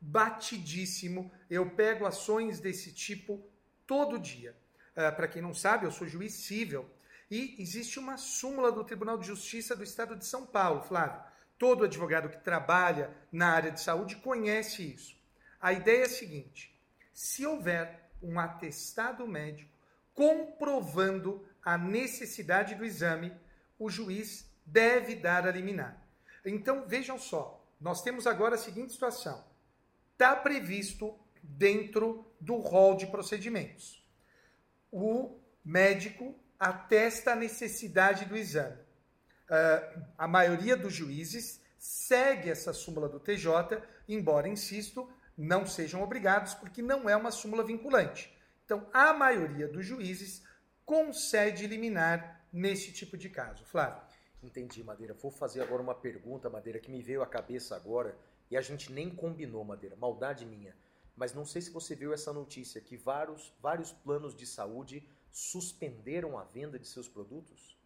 batidíssimo. 0.00 1.32
Eu 1.48 1.70
pego 1.70 2.04
ações 2.04 2.60
desse 2.60 2.92
tipo 2.92 3.42
todo 3.86 4.18
dia. 4.18 4.54
Uh, 4.96 5.14
Para 5.14 5.28
quem 5.28 5.42
não 5.42 5.52
sabe, 5.52 5.84
eu 5.84 5.92
sou 5.92 6.06
juiz 6.06 6.32
civil 6.32 6.88
e 7.30 7.56
existe 7.58 7.98
uma 7.98 8.16
súmula 8.16 8.72
do 8.72 8.84
Tribunal 8.84 9.18
de 9.18 9.26
Justiça 9.26 9.76
do 9.76 9.82
Estado 9.82 10.16
de 10.16 10.24
São 10.24 10.46
Paulo, 10.46 10.82
Flávio. 10.82 11.20
Todo 11.58 11.84
advogado 11.84 12.28
que 12.28 12.38
trabalha 12.38 13.10
na 13.32 13.48
área 13.48 13.70
de 13.70 13.80
saúde 13.80 14.16
conhece 14.16 14.94
isso. 14.94 15.16
A 15.60 15.72
ideia 15.72 16.02
é 16.02 16.06
a 16.06 16.08
seguinte: 16.08 16.74
se 17.12 17.46
houver 17.46 18.10
um 18.22 18.38
atestado 18.38 19.26
médico 19.26 19.70
comprovando 20.14 21.46
a 21.62 21.76
necessidade 21.76 22.74
do 22.74 22.84
exame, 22.84 23.32
o 23.78 23.90
juiz 23.90 24.50
deve 24.64 25.14
dar 25.14 25.46
a 25.46 25.50
liminar. 25.50 26.02
Então, 26.44 26.86
vejam 26.86 27.18
só, 27.18 27.62
nós 27.80 28.02
temos 28.02 28.26
agora 28.26 28.54
a 28.54 28.58
seguinte 28.58 28.92
situação: 28.92 29.44
está 30.12 30.36
previsto 30.36 31.18
dentro 31.42 32.26
do 32.40 32.56
rol 32.56 32.96
de 32.96 33.06
procedimentos. 33.06 34.05
O 34.98 35.38
médico 35.62 36.34
atesta 36.58 37.32
a 37.32 37.36
necessidade 37.36 38.24
do 38.24 38.34
exame. 38.34 38.80
Uh, 39.44 40.02
a 40.16 40.26
maioria 40.26 40.74
dos 40.74 40.94
juízes 40.94 41.60
segue 41.78 42.48
essa 42.48 42.72
súmula 42.72 43.06
do 43.06 43.20
TJ, 43.20 43.82
embora, 44.08 44.48
insisto, 44.48 45.06
não 45.36 45.66
sejam 45.66 46.02
obrigados, 46.02 46.54
porque 46.54 46.80
não 46.80 47.10
é 47.10 47.14
uma 47.14 47.30
súmula 47.30 47.62
vinculante. 47.62 48.34
Então, 48.64 48.88
a 48.90 49.12
maioria 49.12 49.68
dos 49.68 49.84
juízes 49.84 50.42
concede 50.82 51.66
liminar 51.66 52.48
nesse 52.50 52.90
tipo 52.90 53.18
de 53.18 53.28
caso. 53.28 53.66
Flávio. 53.66 54.00
Entendi, 54.42 54.82
Madeira. 54.82 55.12
Vou 55.12 55.30
fazer 55.30 55.60
agora 55.60 55.82
uma 55.82 55.94
pergunta, 55.94 56.48
Madeira, 56.48 56.80
que 56.80 56.90
me 56.90 57.02
veio 57.02 57.22
à 57.22 57.26
cabeça 57.26 57.76
agora 57.76 58.16
e 58.50 58.56
a 58.56 58.62
gente 58.62 58.90
nem 58.90 59.14
combinou, 59.14 59.62
Madeira. 59.62 59.94
Maldade 59.94 60.46
minha. 60.46 60.74
Mas 61.16 61.32
não 61.32 61.46
sei 61.46 61.62
se 61.62 61.70
você 61.70 61.94
viu 61.94 62.12
essa 62.12 62.32
notícia 62.32 62.80
que 62.80 62.96
vários, 62.96 63.52
vários 63.60 63.90
planos 63.90 64.36
de 64.36 64.46
saúde 64.46 65.08
suspenderam 65.32 66.38
a 66.38 66.44
venda 66.44 66.78
de 66.78 66.86
seus 66.86 67.08
produtos 67.08 67.76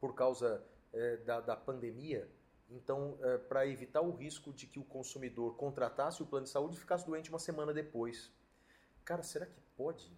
por 0.00 0.14
causa 0.14 0.64
é, 0.92 1.18
da, 1.18 1.40
da 1.40 1.56
pandemia. 1.56 2.30
Então, 2.70 3.18
é, 3.22 3.38
para 3.38 3.66
evitar 3.66 4.00
o 4.00 4.14
risco 4.14 4.52
de 4.52 4.66
que 4.66 4.78
o 4.78 4.84
consumidor 4.84 5.56
contratasse 5.56 6.22
o 6.22 6.26
plano 6.26 6.44
de 6.44 6.50
saúde 6.50 6.76
e 6.76 6.80
ficasse 6.80 7.06
doente 7.06 7.30
uma 7.30 7.38
semana 7.38 7.72
depois. 7.72 8.30
Cara, 9.04 9.22
será 9.22 9.46
que 9.46 9.60
pode 9.76 10.10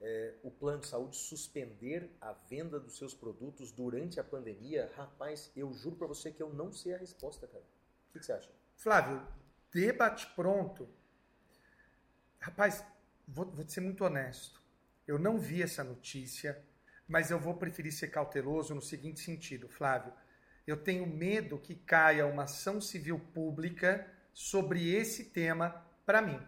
é, 0.00 0.34
o 0.42 0.50
plano 0.50 0.80
de 0.80 0.86
saúde 0.86 1.16
suspender 1.16 2.16
a 2.20 2.32
venda 2.32 2.78
dos 2.78 2.96
seus 2.96 3.14
produtos 3.14 3.72
durante 3.72 4.20
a 4.20 4.24
pandemia? 4.24 4.92
Rapaz, 4.96 5.50
eu 5.56 5.72
juro 5.72 5.96
para 5.96 6.06
você 6.06 6.30
que 6.30 6.42
eu 6.42 6.52
não 6.52 6.72
sei 6.72 6.94
a 6.94 6.98
resposta, 6.98 7.46
cara. 7.46 7.64
O 8.08 8.12
que, 8.12 8.20
que 8.20 8.26
você 8.26 8.32
acha? 8.32 8.50
Flávio, 8.76 9.26
debate 9.72 10.26
pronto. 10.34 10.88
Rapaz, 12.40 12.84
vou, 13.26 13.46
vou 13.46 13.68
ser 13.68 13.80
muito 13.80 14.04
honesto. 14.04 14.62
Eu 15.06 15.18
não 15.18 15.38
vi 15.38 15.62
essa 15.62 15.82
notícia, 15.82 16.62
mas 17.06 17.30
eu 17.30 17.38
vou 17.38 17.54
preferir 17.54 17.92
ser 17.92 18.08
cauteloso 18.08 18.74
no 18.74 18.82
seguinte 18.82 19.20
sentido, 19.20 19.68
Flávio. 19.68 20.12
Eu 20.66 20.76
tenho 20.76 21.06
medo 21.06 21.58
que 21.58 21.74
caia 21.74 22.26
uma 22.26 22.44
ação 22.44 22.80
civil 22.80 23.18
pública 23.32 24.06
sobre 24.32 24.94
esse 24.94 25.24
tema 25.24 25.84
para 26.04 26.20
mim. 26.20 26.40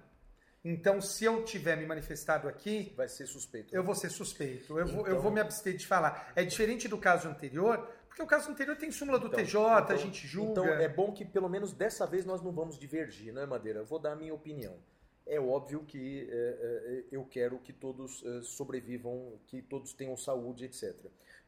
Então, 0.62 1.00
se 1.00 1.24
eu 1.24 1.42
tiver 1.42 1.76
me 1.76 1.86
manifestado 1.86 2.46
aqui. 2.46 2.92
Vai 2.94 3.08
ser 3.08 3.26
suspeito. 3.26 3.74
Eu 3.74 3.80
né? 3.80 3.86
vou 3.86 3.94
ser 3.94 4.10
suspeito. 4.10 4.78
Eu, 4.78 4.84
então... 4.84 4.96
vou, 4.96 5.06
eu 5.06 5.20
vou 5.20 5.32
me 5.32 5.40
abster 5.40 5.74
de 5.74 5.86
falar. 5.86 6.32
É 6.36 6.44
diferente 6.44 6.86
do 6.86 6.98
caso 6.98 7.28
anterior, 7.28 7.78
porque 8.06 8.22
o 8.22 8.26
caso 8.26 8.50
anterior 8.50 8.76
tem 8.76 8.90
súmula 8.90 9.18
do 9.18 9.28
então, 9.28 9.38
TJ, 9.38 9.58
então, 9.58 9.96
a 9.96 9.96
gente 9.96 10.26
julga. 10.26 10.50
Então, 10.50 10.66
é 10.66 10.88
bom 10.88 11.12
que 11.12 11.24
pelo 11.24 11.48
menos 11.48 11.72
dessa 11.72 12.06
vez 12.06 12.26
nós 12.26 12.42
não 12.42 12.52
vamos 12.52 12.78
divergir, 12.78 13.32
né, 13.32 13.46
Madeira? 13.46 13.78
Eu 13.78 13.86
vou 13.86 13.98
dar 13.98 14.12
a 14.12 14.16
minha 14.16 14.34
opinião. 14.34 14.76
É 15.26 15.38
óbvio 15.38 15.84
que 15.84 16.28
é, 16.30 16.34
é, 16.34 17.04
eu 17.10 17.24
quero 17.24 17.58
que 17.58 17.72
todos 17.72 18.24
é, 18.24 18.42
sobrevivam, 18.42 19.38
que 19.46 19.62
todos 19.62 19.92
tenham 19.92 20.16
saúde, 20.16 20.64
etc. 20.64 20.94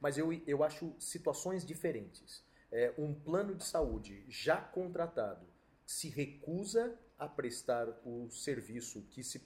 Mas 0.01 0.18
eu, 0.18 0.33
eu 0.47 0.62
acho 0.62 0.95
situações 0.99 1.64
diferentes. 1.64 2.45
É, 2.70 2.93
um 2.97 3.12
plano 3.12 3.55
de 3.55 3.64
saúde 3.64 4.25
já 4.29 4.57
contratado 4.57 5.47
se 5.85 6.09
recusa 6.09 6.99
a 7.18 7.29
prestar 7.29 7.89
o 8.05 8.31
serviço, 8.31 9.03
que 9.11 9.23
se, 9.23 9.41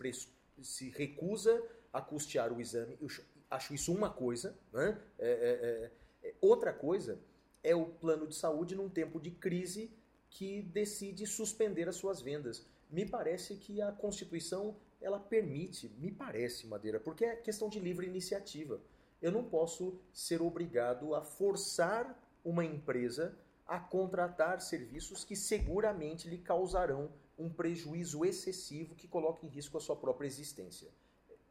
se 0.63 0.91
recusa 0.91 1.63
a 1.93 2.01
custear 2.01 2.53
o 2.53 2.61
exame. 2.61 2.97
Eu 3.01 3.09
acho 3.51 3.75
isso 3.75 3.93
uma 3.93 4.11
coisa. 4.11 4.57
Né? 4.73 4.99
É, 5.19 5.91
é, 6.23 6.29
é, 6.29 6.35
outra 6.41 6.73
coisa 6.73 7.19
é 7.63 7.75
o 7.75 7.87
plano 7.87 8.27
de 8.27 8.35
saúde 8.35 8.75
num 8.75 8.89
tempo 8.89 9.21
de 9.21 9.31
crise 9.31 9.91
que 10.31 10.63
decide 10.63 11.27
suspender 11.27 11.89
as 11.89 11.97
suas 11.97 12.21
vendas. 12.21 12.67
Me 12.91 13.05
parece 13.05 13.57
que 13.57 13.83
a 13.83 13.93
Constituição 13.93 14.77
ela 15.01 15.19
permite, 15.19 15.89
me 15.99 16.11
parece, 16.11 16.67
Madeira, 16.67 16.99
porque 16.99 17.25
é 17.25 17.37
questão 17.37 17.69
de 17.69 17.79
livre 17.79 18.07
iniciativa. 18.07 18.81
Eu 19.21 19.33
não 19.33 19.45
posso 19.45 19.99
ser 20.13 20.43
obrigado 20.43 21.15
a 21.15 21.23
forçar 21.23 22.19
uma 22.45 22.65
empresa 22.65 23.37
a 23.67 23.81
contratar 23.81 24.61
serviços 24.61 25.25
que 25.25 25.35
seguramente 25.35 26.29
lhe 26.29 26.39
causarão 26.39 27.11
um 27.39 27.51
prejuízo 27.51 28.25
excessivo 28.25 28.95
que 28.95 29.09
coloca 29.09 29.45
em 29.45 29.49
risco 29.49 29.77
a 29.77 29.81
sua 29.81 29.97
própria 29.97 30.27
existência. 30.27 30.89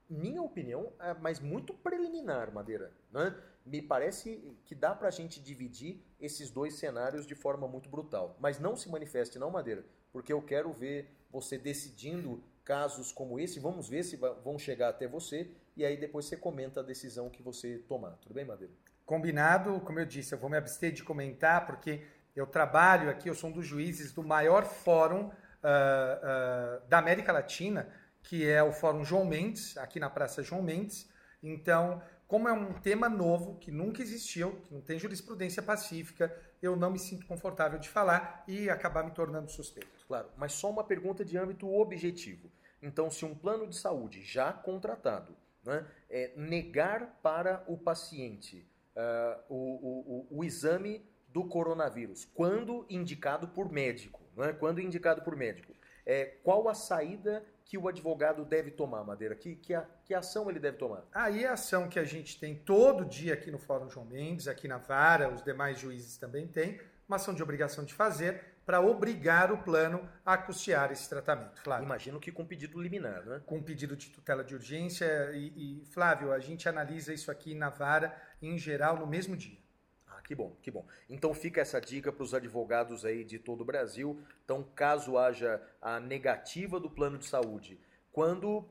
Minha 0.10 0.42
opinião 0.42 0.94
é 1.00 1.14
mas 1.16 1.40
muito 1.40 1.74
preliminar, 1.74 2.54
Madeira. 2.54 2.92
Né? 3.12 3.36
Me 3.66 3.82
parece 3.82 4.56
que 4.66 4.76
dá 4.76 4.94
para 4.94 5.08
a 5.08 5.12
gente 5.12 5.42
dividir 5.42 6.02
esses 6.20 6.52
dois 6.52 6.76
cenários 6.76 7.26
de 7.26 7.36
forma 7.36 7.68
muito 7.68 7.90
brutal. 7.90 8.38
Mas 8.40 8.60
não 8.60 8.76
se 8.76 8.90
manifeste, 8.90 9.40
não, 9.40 9.50
Madeira, 9.50 9.84
porque 10.12 10.32
eu 10.32 10.42
quero 10.42 10.72
ver 10.72 11.10
você 11.36 11.58
decidindo 11.58 12.42
casos 12.64 13.12
como 13.12 13.40
esse. 13.40 13.60
Vamos 13.60 13.90
ver 13.90 14.04
se 14.04 14.16
vão 14.16 14.58
chegar 14.58 14.90
até 14.90 15.08
você 15.08 15.52
e 15.76 15.86
aí 15.86 15.98
depois 15.98 16.26
você 16.26 16.38
comenta 16.38 16.80
a 16.80 16.84
decisão 16.84 17.30
que 17.30 17.44
você 17.44 17.78
tomar. 17.88 18.12
Tudo 18.22 18.34
bem, 18.34 18.46
Madeira? 18.46 18.74
Combinado, 19.06 19.80
como 19.82 20.00
eu 20.00 20.06
disse, 20.06 20.34
eu 20.34 20.40
vou 20.40 20.50
me 20.50 20.58
abster 20.58 20.92
de 20.92 21.04
comentar 21.04 21.66
porque 21.66 22.02
eu 22.36 22.48
trabalho 22.48 23.10
aqui, 23.10 23.30
eu 23.30 23.36
sou 23.36 23.50
um 23.50 23.54
dos 23.54 23.68
juízes 23.68 24.12
do 24.14 24.24
maior 24.24 24.66
fórum 24.66 25.26
uh, 25.26 25.30
uh, 25.30 26.88
da 26.88 26.98
América 26.98 27.32
Latina, 27.32 27.88
que 28.24 28.48
é 28.48 28.64
o 28.64 28.72
Fórum 28.72 29.04
João 29.04 29.26
Mendes, 29.26 29.78
aqui 29.78 30.00
na 30.00 30.10
Praça 30.10 30.42
João 30.42 30.64
Mendes. 30.64 31.08
Então, 31.44 32.02
como 32.28 32.48
é 32.48 32.54
um 32.54 32.74
tema 32.74 33.08
novo, 33.08 33.60
que 33.60 33.70
nunca 33.70 34.02
existiu, 34.02 34.56
que 34.62 34.74
não 34.74 34.82
tem 34.82 34.98
jurisprudência 34.98 35.62
pacífica, 35.62 36.36
eu 36.62 36.76
não 36.76 36.90
me 36.90 36.98
sinto 36.98 37.28
confortável 37.28 37.78
de 37.78 37.88
falar 37.88 38.44
e 38.48 38.70
acabar 38.70 39.04
me 39.04 39.12
tornando 39.12 39.52
suspeito. 39.52 39.95
Claro, 40.08 40.30
mas 40.38 40.54
só 40.54 40.70
uma 40.70 40.84
pergunta 40.84 41.26
de 41.26 41.38
âmbito 41.38 41.72
objetivo. 41.74 42.52
Então, 42.82 43.10
se 43.10 43.26
um 43.26 43.34
plano 43.34 43.68
de 43.68 43.76
saúde 43.76 44.24
já 44.24 44.54
contratado 44.54 45.36
né, 45.64 45.86
é 46.10 46.32
negar 46.36 47.20
para 47.24 47.64
o 47.68 47.78
paciente 47.78 48.68
uh, 48.96 49.42
o, 49.50 50.28
o, 50.30 50.38
o, 50.38 50.44
exame 50.44 51.04
do 51.30 51.46
coronavírus, 51.46 52.26
quando 52.26 52.86
indicado 52.90 53.48
por 53.48 53.72
médico, 53.72 54.22
né, 54.38 54.54
quando 54.54 54.80
indicado 54.80 55.24
por 55.24 55.36
médico, 55.36 55.74
é, 56.06 56.26
qual 56.44 56.70
a 56.70 56.76
saída 56.76 57.44
que 57.66 57.78
o 57.80 57.88
advogado 57.88 58.46
deve 58.46 58.70
tomar, 58.70 59.04
Madeira? 59.04 59.36
Que, 59.36 59.56
que, 59.56 59.74
a, 59.74 59.88
que 60.04 60.14
ação 60.14 60.48
ele 60.50 60.60
deve 60.60 60.78
tomar? 60.78 61.04
Aí 61.12 61.44
a 61.46 61.54
ação 61.54 61.90
que 61.90 61.98
a 61.98 62.04
gente 62.04 62.40
tem 62.40 62.54
todo 62.54 63.04
dia 63.04 63.34
aqui 63.34 63.50
no 63.50 63.58
Fórum 63.58 63.90
João 63.90 64.06
Mendes, 64.06 64.48
aqui 64.48 64.68
na 64.68 64.78
Vara, 64.78 65.34
os 65.34 65.42
demais 65.42 65.80
juízes 65.80 66.18
também 66.18 66.48
têm, 66.48 66.80
uma 67.08 67.16
ação 67.16 67.34
de 67.34 67.42
obrigação 67.42 67.84
de 67.84 67.94
fazer 67.94 68.55
para 68.66 68.82
obrigar 68.82 69.52
o 69.52 69.60
plano 69.60 70.10
a 70.26 70.38
custear 70.38 70.92
esse 70.92 71.08
tratamento. 71.08 71.62
Flávio. 71.62 71.86
Imagino 71.86 72.20
que 72.20 72.32
com 72.32 72.46
pedido 72.46 72.82
liminar, 72.82 73.24
né? 73.24 73.42
Com 73.46 73.62
pedido 73.62 73.96
de 73.96 74.10
tutela 74.10 74.44
de 74.44 74.56
urgência. 74.56 75.32
E, 75.34 75.82
e, 75.82 75.86
Flávio, 75.86 76.34
a 76.34 76.40
gente 76.40 76.68
analisa 76.68 77.14
isso 77.14 77.30
aqui 77.30 77.54
na 77.54 77.70
vara, 77.70 78.20
em 78.42 78.58
geral, 78.58 78.98
no 78.98 79.06
mesmo 79.06 79.38
dia. 79.38 79.60
Ah, 80.08 80.22
que 80.22 80.34
bom, 80.34 80.58
que 80.62 80.72
bom. 80.72 80.86
Então 81.08 81.34
fica 81.34 81.62
essa 81.62 81.80
dica 81.80 82.12
para 82.12 82.24
os 82.24 82.34
advogados 82.34 83.06
aí 83.06 83.24
de 83.24 83.38
todo 83.38 83.62
o 83.62 83.66
Brasil. 83.66 84.20
Então, 84.44 84.64
caso 84.64 85.18
haja 85.18 85.62
a 85.80 86.00
negativa 86.00 86.80
do 86.80 86.90
plano 86.90 87.20
de 87.20 87.26
saúde, 87.26 87.80
quando. 88.12 88.68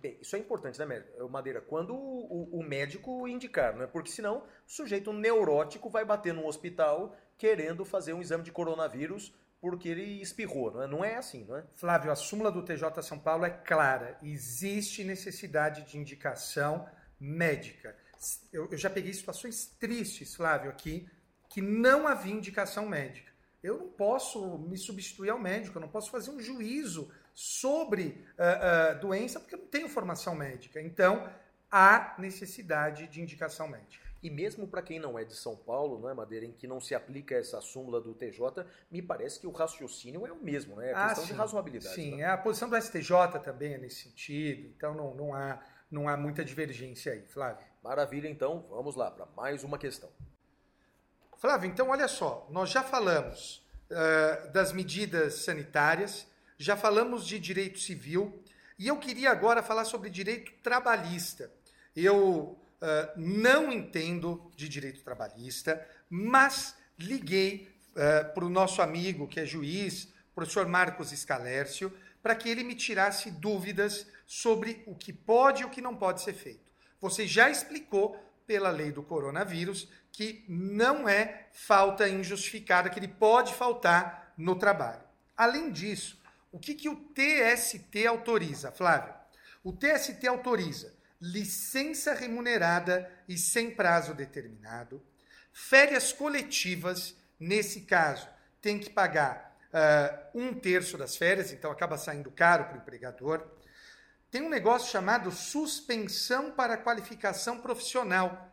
Bem, 0.00 0.18
isso 0.20 0.34
é 0.34 0.38
importante, 0.40 0.80
né, 0.80 1.04
Madeira? 1.30 1.60
Quando 1.60 1.94
o, 1.94 2.58
o 2.58 2.62
médico 2.64 3.28
indicar, 3.28 3.76
né? 3.76 3.86
Porque 3.86 4.10
senão 4.10 4.38
o 4.38 4.44
sujeito 4.66 5.12
neurótico 5.12 5.88
vai 5.88 6.04
bater 6.04 6.34
no 6.34 6.44
hospital 6.44 7.16
querendo 7.42 7.84
fazer 7.84 8.12
um 8.12 8.22
exame 8.22 8.44
de 8.44 8.52
coronavírus 8.52 9.34
porque 9.60 9.88
ele 9.88 10.22
espirrou, 10.22 10.70
não 10.70 10.82
é? 10.82 10.86
Não 10.86 11.04
é 11.04 11.16
assim, 11.16 11.44
não 11.44 11.56
é? 11.56 11.64
Flávio, 11.74 12.12
a 12.12 12.14
súmula 12.14 12.52
do 12.52 12.62
TJ 12.62 13.02
São 13.02 13.18
Paulo 13.18 13.44
é 13.44 13.50
clara. 13.50 14.16
Existe 14.22 15.02
necessidade 15.02 15.82
de 15.82 15.98
indicação 15.98 16.88
médica. 17.18 17.96
Eu, 18.52 18.70
eu 18.70 18.78
já 18.78 18.88
peguei 18.88 19.12
situações 19.12 19.66
tristes, 19.66 20.36
Flávio, 20.36 20.70
aqui, 20.70 21.08
que 21.50 21.60
não 21.60 22.06
havia 22.06 22.32
indicação 22.32 22.88
médica. 22.88 23.32
Eu 23.60 23.76
não 23.76 23.88
posso 23.88 24.58
me 24.58 24.78
substituir 24.78 25.30
ao 25.30 25.38
médico, 25.40 25.78
eu 25.78 25.82
não 25.82 25.88
posso 25.88 26.12
fazer 26.12 26.30
um 26.30 26.40
juízo 26.40 27.12
sobre 27.34 28.24
uh, 28.38 28.94
uh, 28.94 29.00
doença 29.00 29.40
porque 29.40 29.56
eu 29.56 29.58
não 29.58 29.66
tenho 29.66 29.88
formação 29.88 30.36
médica. 30.36 30.80
Então, 30.80 31.28
há 31.68 32.14
necessidade 32.18 33.08
de 33.08 33.20
indicação 33.20 33.66
médica. 33.66 34.01
E 34.22 34.30
mesmo 34.30 34.68
para 34.68 34.82
quem 34.82 35.00
não 35.00 35.18
é 35.18 35.24
de 35.24 35.34
São 35.34 35.56
Paulo, 35.56 35.98
não 35.98 36.08
é, 36.08 36.14
Madeira, 36.14 36.46
em 36.46 36.52
que 36.52 36.68
não 36.68 36.80
se 36.80 36.94
aplica 36.94 37.34
essa 37.34 37.60
súmula 37.60 38.00
do 38.00 38.14
TJ, 38.14 38.64
me 38.88 39.02
parece 39.02 39.40
que 39.40 39.48
o 39.48 39.50
raciocínio 39.50 40.24
é 40.24 40.32
o 40.32 40.36
mesmo, 40.36 40.76
né? 40.76 40.90
É 40.90 40.94
a 40.94 41.04
ah, 41.04 41.08
questão 41.08 41.24
sim. 41.24 41.32
de 41.32 41.38
razoabilidade. 41.38 41.94
Sim, 41.94 42.16
né? 42.16 42.22
É, 42.22 42.26
a 42.26 42.38
posição 42.38 42.68
do 42.68 42.80
STJ 42.80 43.40
também 43.42 43.74
é 43.74 43.78
nesse 43.78 44.04
sentido, 44.04 44.68
então 44.68 44.94
não, 44.94 45.12
não, 45.14 45.34
há, 45.34 45.60
não 45.90 46.08
há 46.08 46.16
muita 46.16 46.44
divergência 46.44 47.12
aí, 47.12 47.22
Flávio. 47.26 47.66
Maravilha, 47.82 48.28
então, 48.28 48.64
vamos 48.70 48.94
lá 48.94 49.10
para 49.10 49.26
mais 49.36 49.64
uma 49.64 49.76
questão. 49.76 50.08
Flávio, 51.36 51.68
então 51.68 51.88
olha 51.88 52.06
só, 52.06 52.46
nós 52.48 52.70
já 52.70 52.84
falamos 52.84 53.66
uh, 53.90 54.52
das 54.52 54.72
medidas 54.72 55.42
sanitárias, 55.42 56.28
já 56.56 56.76
falamos 56.76 57.26
de 57.26 57.40
direito 57.40 57.80
civil, 57.80 58.40
E 58.78 58.86
eu 58.86 58.96
queria 58.98 59.30
agora 59.30 59.62
falar 59.62 59.84
sobre 59.84 60.08
direito 60.08 60.52
trabalhista. 60.62 61.52
Eu 61.94 62.61
uh, 62.82 63.12
não 63.16 63.72
entendo 63.72 64.50
de 64.56 64.68
direito 64.68 65.02
trabalhista, 65.02 65.86
mas 66.10 66.74
liguei 66.98 67.72
uh, 67.90 68.34
para 68.34 68.44
o 68.44 68.50
nosso 68.50 68.82
amigo, 68.82 69.28
que 69.28 69.40
é 69.40 69.46
juiz, 69.46 70.12
professor 70.34 70.66
Marcos 70.66 71.10
Scalércio, 71.10 71.92
para 72.22 72.34
que 72.34 72.48
ele 72.48 72.64
me 72.64 72.74
tirasse 72.74 73.30
dúvidas 73.30 74.06
sobre 74.26 74.82
o 74.86 74.94
que 74.94 75.12
pode 75.12 75.62
e 75.62 75.64
o 75.64 75.70
que 75.70 75.80
não 75.80 75.96
pode 75.96 76.22
ser 76.22 76.34
feito. 76.34 76.70
Você 77.00 77.26
já 77.26 77.50
explicou 77.50 78.16
pela 78.46 78.70
lei 78.70 78.92
do 78.92 79.02
coronavírus 79.02 79.88
que 80.10 80.44
não 80.48 81.08
é 81.08 81.48
falta 81.52 82.08
injustificada, 82.08 82.90
que 82.90 82.98
ele 82.98 83.08
pode 83.08 83.54
faltar 83.54 84.34
no 84.36 84.54
trabalho. 84.56 85.02
Além 85.36 85.70
disso, 85.70 86.20
o 86.50 86.58
que, 86.58 86.74
que 86.74 86.88
o 86.88 86.96
TST 86.96 88.06
autoriza, 88.06 88.70
Flávio? 88.70 89.14
O 89.64 89.72
TST 89.72 90.26
autoriza 90.26 90.94
licença 91.22 92.14
remunerada 92.14 93.08
e 93.28 93.38
sem 93.38 93.70
prazo 93.70 94.12
determinado, 94.12 95.00
férias 95.52 96.12
coletivas, 96.12 97.14
nesse 97.38 97.82
caso, 97.82 98.28
tem 98.60 98.76
que 98.80 98.90
pagar 98.90 99.56
uh, 99.68 100.38
um 100.38 100.52
terço 100.52 100.98
das 100.98 101.16
férias, 101.16 101.52
então 101.52 101.70
acaba 101.70 101.96
saindo 101.96 102.28
caro 102.32 102.64
para 102.64 102.74
o 102.74 102.78
empregador. 102.78 103.46
Tem 104.32 104.42
um 104.42 104.48
negócio 104.48 104.90
chamado 104.90 105.30
suspensão 105.30 106.50
para 106.50 106.76
qualificação 106.76 107.60
profissional, 107.60 108.50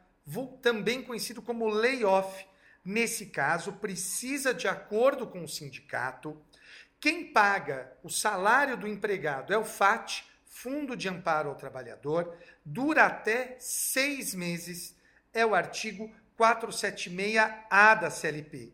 também 0.62 1.02
conhecido 1.02 1.42
como 1.42 1.68
layoff. 1.68 2.46
Nesse 2.86 3.28
caso, 3.28 3.74
precisa 3.74 4.54
de 4.54 4.68
acordo 4.68 5.26
com 5.26 5.44
o 5.44 5.48
sindicato. 5.48 6.40
Quem 7.00 7.34
paga 7.34 7.98
o 8.04 8.10
salário 8.10 8.78
do 8.78 8.88
empregado 8.88 9.54
é 9.54 9.58
o 9.58 9.66
FAT, 9.66 10.29
Fundo 10.62 10.94
de 10.94 11.08
Amparo 11.08 11.48
ao 11.48 11.56
Trabalhador, 11.56 12.38
dura 12.66 13.06
até 13.06 13.56
seis 13.62 14.36
meses, 14.36 14.94
é 15.34 15.46
o 15.46 15.56
artigo 15.56 16.14
476A 16.38 17.98
da 17.98 18.10
CLP. 18.10 18.74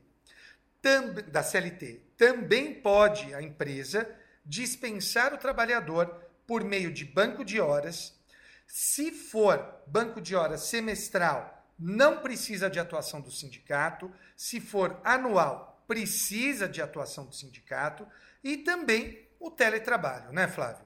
Da 1.32 1.44
CLT. 1.44 2.02
Também 2.18 2.74
pode 2.74 3.32
a 3.36 3.42
empresa 3.42 4.10
dispensar 4.44 5.32
o 5.32 5.38
trabalhador 5.38 6.08
por 6.48 6.64
meio 6.64 6.92
de 6.92 7.06
banco 7.06 7.46
de 7.46 7.60
horas. 7.60 8.20
Se 8.66 9.12
for 9.12 9.84
banco 9.86 10.20
de 10.20 10.36
horas 10.36 10.62
semestral, 10.62 11.70
não 11.78 12.18
precisa 12.20 12.68
de 12.68 12.80
atuação 12.80 13.22
do 13.22 13.30
sindicato. 13.30 14.12
Se 14.36 14.60
for 14.60 15.00
anual, 15.04 15.84
precisa 15.88 16.68
de 16.68 16.82
atuação 16.82 17.28
do 17.28 17.36
sindicato. 17.36 18.08
E 18.44 18.58
também 18.58 19.30
o 19.40 19.52
teletrabalho, 19.52 20.32
né, 20.32 20.48
Flávio? 20.48 20.85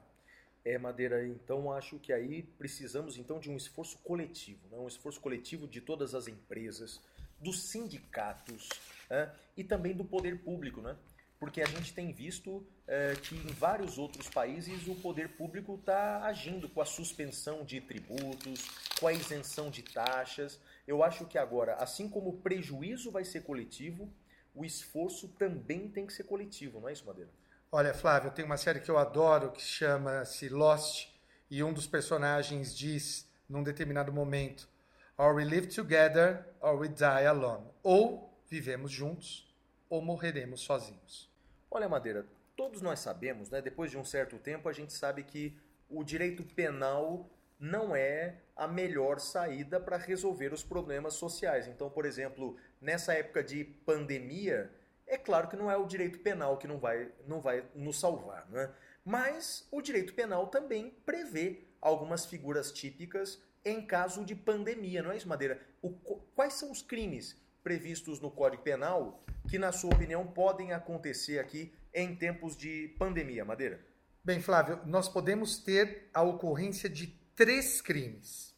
É, 0.64 0.76
Madeira, 0.76 1.26
então 1.26 1.72
acho 1.72 1.98
que 1.98 2.12
aí 2.12 2.42
precisamos 2.42 3.16
então 3.16 3.40
de 3.40 3.50
um 3.50 3.56
esforço 3.56 3.98
coletivo, 3.98 4.68
né? 4.70 4.78
um 4.78 4.88
esforço 4.88 5.20
coletivo 5.20 5.66
de 5.66 5.80
todas 5.80 6.14
as 6.14 6.28
empresas, 6.28 7.00
dos 7.38 7.62
sindicatos 7.70 8.68
né? 9.08 9.32
e 9.56 9.64
também 9.64 9.94
do 9.94 10.04
poder 10.04 10.38
público, 10.40 10.82
né? 10.82 10.96
porque 11.40 11.62
a 11.62 11.66
gente 11.66 11.94
tem 11.94 12.12
visto 12.12 12.62
é, 12.86 13.14
que 13.14 13.34
em 13.34 13.52
vários 13.54 13.96
outros 13.96 14.28
países 14.28 14.86
o 14.86 14.94
poder 14.94 15.30
público 15.30 15.76
está 15.76 16.26
agindo 16.26 16.68
com 16.68 16.82
a 16.82 16.84
suspensão 16.84 17.64
de 17.64 17.80
tributos, 17.80 18.68
com 19.00 19.06
a 19.06 19.12
isenção 19.14 19.70
de 19.70 19.82
taxas. 19.82 20.60
Eu 20.86 21.02
acho 21.02 21.24
que 21.24 21.38
agora, 21.38 21.76
assim 21.76 22.10
como 22.10 22.28
o 22.28 22.36
prejuízo 22.42 23.10
vai 23.10 23.24
ser 23.24 23.42
coletivo, 23.42 24.12
o 24.54 24.66
esforço 24.66 25.28
também 25.28 25.88
tem 25.88 26.06
que 26.06 26.12
ser 26.12 26.24
coletivo, 26.24 26.78
não 26.78 26.90
é 26.90 26.92
isso, 26.92 27.06
Madeira? 27.06 27.30
Olha, 27.72 27.94
Flávio, 27.94 28.32
tem 28.32 28.44
uma 28.44 28.56
série 28.56 28.80
que 28.80 28.90
eu 28.90 28.98
adoro 28.98 29.52
que 29.52 29.62
chama-se 29.62 30.48
Lost 30.48 31.08
e 31.48 31.62
um 31.62 31.72
dos 31.72 31.86
personagens 31.86 32.76
diz, 32.76 33.30
num 33.48 33.62
determinado 33.62 34.12
momento, 34.12 34.68
Or 35.16 35.36
we 35.36 35.44
live 35.44 35.68
together 35.68 36.44
or 36.60 36.80
we 36.80 36.88
die 36.88 37.26
alone. 37.28 37.68
Ou 37.80 38.36
vivemos 38.48 38.90
juntos 38.90 39.54
ou 39.88 40.02
morreremos 40.02 40.62
sozinhos. 40.62 41.30
Olha, 41.70 41.88
Madeira, 41.88 42.26
todos 42.56 42.82
nós 42.82 42.98
sabemos, 42.98 43.50
né, 43.50 43.62
depois 43.62 43.88
de 43.88 43.96
um 43.96 44.04
certo 44.04 44.36
tempo, 44.36 44.68
a 44.68 44.72
gente 44.72 44.92
sabe 44.92 45.22
que 45.22 45.56
o 45.88 46.02
direito 46.02 46.42
penal 46.42 47.30
não 47.56 47.94
é 47.94 48.40
a 48.56 48.66
melhor 48.66 49.20
saída 49.20 49.78
para 49.78 49.96
resolver 49.96 50.52
os 50.52 50.64
problemas 50.64 51.14
sociais. 51.14 51.68
Então, 51.68 51.88
por 51.88 52.04
exemplo, 52.04 52.56
nessa 52.80 53.14
época 53.14 53.44
de 53.44 53.62
pandemia, 53.62 54.72
é 55.10 55.18
claro 55.18 55.48
que 55.48 55.56
não 55.56 55.68
é 55.68 55.76
o 55.76 55.86
direito 55.86 56.20
penal 56.20 56.56
que 56.56 56.68
não 56.68 56.78
vai, 56.78 57.10
não 57.26 57.40
vai 57.40 57.64
nos 57.74 57.98
salvar, 57.98 58.48
né? 58.48 58.72
mas 59.04 59.66
o 59.70 59.82
direito 59.82 60.14
penal 60.14 60.46
também 60.46 60.90
prevê 61.04 61.64
algumas 61.80 62.24
figuras 62.24 62.70
típicas 62.70 63.42
em 63.64 63.84
caso 63.84 64.24
de 64.24 64.36
pandemia, 64.36 65.02
não 65.02 65.10
é 65.10 65.16
isso, 65.16 65.28
Madeira? 65.28 65.60
O, 65.82 65.90
quais 66.34 66.54
são 66.54 66.70
os 66.70 66.80
crimes 66.80 67.36
previstos 67.62 68.20
no 68.20 68.30
Código 68.30 68.62
Penal 68.62 69.22
que, 69.48 69.58
na 69.58 69.72
sua 69.72 69.92
opinião, 69.92 70.26
podem 70.26 70.72
acontecer 70.72 71.38
aqui 71.38 71.74
em 71.92 72.14
tempos 72.14 72.56
de 72.56 72.94
pandemia, 72.98 73.44
Madeira? 73.44 73.84
Bem, 74.24 74.40
Flávio, 74.40 74.80
nós 74.86 75.08
podemos 75.08 75.58
ter 75.58 76.08
a 76.14 76.22
ocorrência 76.22 76.88
de 76.88 77.08
três 77.34 77.82
crimes. 77.82 78.54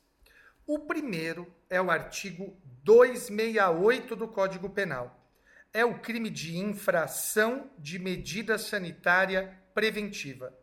O 0.67 0.81
primeiro 0.81 1.53
é 1.69 1.81
o 1.81 1.91
artigo 1.91 2.57
268 2.85 4.15
do 4.15 4.29
Código 4.29 4.69
Penal 4.71 5.22
é 5.73 5.85
o 5.85 5.99
crime 5.99 6.29
de 6.29 6.57
infração 6.57 7.71
de 7.79 7.99
medida 7.99 8.59
sanitária 8.59 9.59
preventiva. 9.75 10.57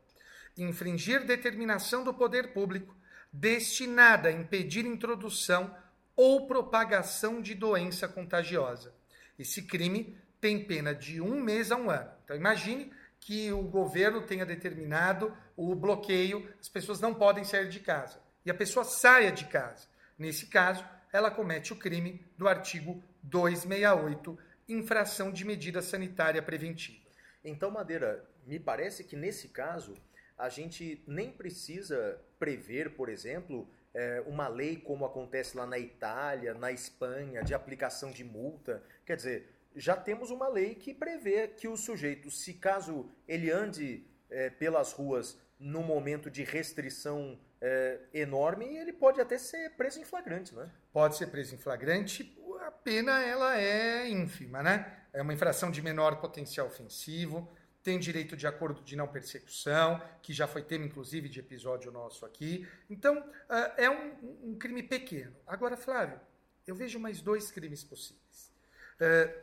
Infringir 0.57 1.25
determinação 1.25 2.03
do 2.03 2.13
poder 2.13 2.53
público 2.53 2.95
destinada 3.31 4.29
a 4.29 4.31
impedir 4.31 4.85
introdução 4.85 5.75
ou 6.15 6.47
propagação 6.47 7.41
de 7.41 7.55
doença 7.55 8.07
contagiosa. 8.07 8.93
Esse 9.37 9.63
crime 9.63 10.17
tem 10.41 10.63
pena 10.65 10.93
de 10.93 11.21
um 11.21 11.41
mês 11.41 11.71
a 11.71 11.75
um 11.75 11.89
ano. 11.89 12.11
Então, 12.23 12.35
imagine 12.35 12.91
que 13.19 13.51
o 13.51 13.63
governo 13.63 14.21
tenha 14.21 14.45
determinado 14.45 15.35
o 15.55 15.75
bloqueio, 15.75 16.47
as 16.59 16.69
pessoas 16.69 16.99
não 16.99 17.13
podem 17.13 17.43
sair 17.43 17.69
de 17.69 17.79
casa. 17.79 18.21
E 18.45 18.51
a 18.51 18.53
pessoa 18.53 18.83
saia 18.83 19.31
de 19.31 19.45
casa. 19.45 19.87
Nesse 20.17 20.47
caso, 20.47 20.83
ela 21.11 21.31
comete 21.31 21.73
o 21.73 21.75
crime 21.75 22.25
do 22.37 22.47
artigo 22.47 23.03
268 23.23 24.37
infração 24.69 25.31
de 25.31 25.45
medida 25.45 25.81
sanitária 25.81 26.41
preventiva. 26.41 27.09
Então, 27.43 27.71
Madeira, 27.71 28.25
me 28.45 28.59
parece 28.59 29.03
que 29.03 29.15
nesse 29.15 29.49
caso 29.49 29.95
a 30.37 30.49
gente 30.49 31.03
nem 31.07 31.31
precisa 31.31 32.19
prever, 32.37 32.95
por 32.95 33.09
exemplo, 33.09 33.67
é, 33.93 34.23
uma 34.25 34.47
lei 34.47 34.77
como 34.77 35.05
acontece 35.05 35.57
lá 35.57 35.65
na 35.65 35.77
Itália, 35.77 36.53
na 36.53 36.71
Espanha, 36.71 37.43
de 37.43 37.53
aplicação 37.53 38.11
de 38.11 38.23
multa. 38.23 38.83
Quer 39.05 39.17
dizer, 39.17 39.49
já 39.75 39.95
temos 39.95 40.31
uma 40.31 40.47
lei 40.47 40.75
que 40.75 40.93
prevê 40.93 41.47
que 41.47 41.67
o 41.67 41.75
sujeito, 41.75 42.31
se 42.31 42.53
caso 42.53 43.09
ele 43.27 43.51
ande 43.51 44.05
é, 44.29 44.49
pelas 44.49 44.93
ruas 44.93 45.37
num 45.59 45.83
momento 45.83 46.29
de 46.29 46.43
restrição 46.43 47.37
é, 47.61 47.99
enorme, 48.13 48.77
ele 48.77 48.93
pode 48.93 49.19
até 49.19 49.37
ser 49.37 49.71
preso 49.71 49.99
em 49.99 50.05
flagrante, 50.05 50.55
não 50.55 50.63
é? 50.63 50.69
Pode 50.93 51.17
ser 51.17 51.27
preso 51.27 51.53
em 51.53 51.57
flagrante 51.57 52.38
a 52.69 52.71
pena 52.71 53.19
ela 53.19 53.59
é 53.59 54.07
ínfima, 54.07 54.61
né? 54.61 54.95
É 55.11 55.23
uma 55.23 55.33
infração 55.33 55.71
de 55.71 55.81
menor 55.81 56.17
potencial 56.17 56.67
ofensivo, 56.67 57.51
tem 57.81 57.97
direito 57.97 58.37
de 58.37 58.45
acordo 58.45 58.83
de 58.83 58.95
não 58.95 59.07
persecução, 59.07 59.99
que 60.21 60.31
já 60.31 60.47
foi 60.47 60.61
tema, 60.61 60.85
inclusive, 60.85 61.27
de 61.27 61.39
episódio 61.39 61.91
nosso 61.91 62.27
aqui. 62.27 62.67
Então, 62.87 63.17
uh, 63.17 63.73
é 63.75 63.89
um, 63.89 64.51
um, 64.51 64.59
crime 64.59 64.83
pequeno. 64.83 65.35
Agora, 65.47 65.75
Flávio, 65.75 66.19
eu 66.67 66.75
vejo 66.75 66.99
mais 66.99 67.21
dois 67.21 67.49
crimes 67.49 67.83
possíveis. 67.83 68.53
Uh, 69.01 69.33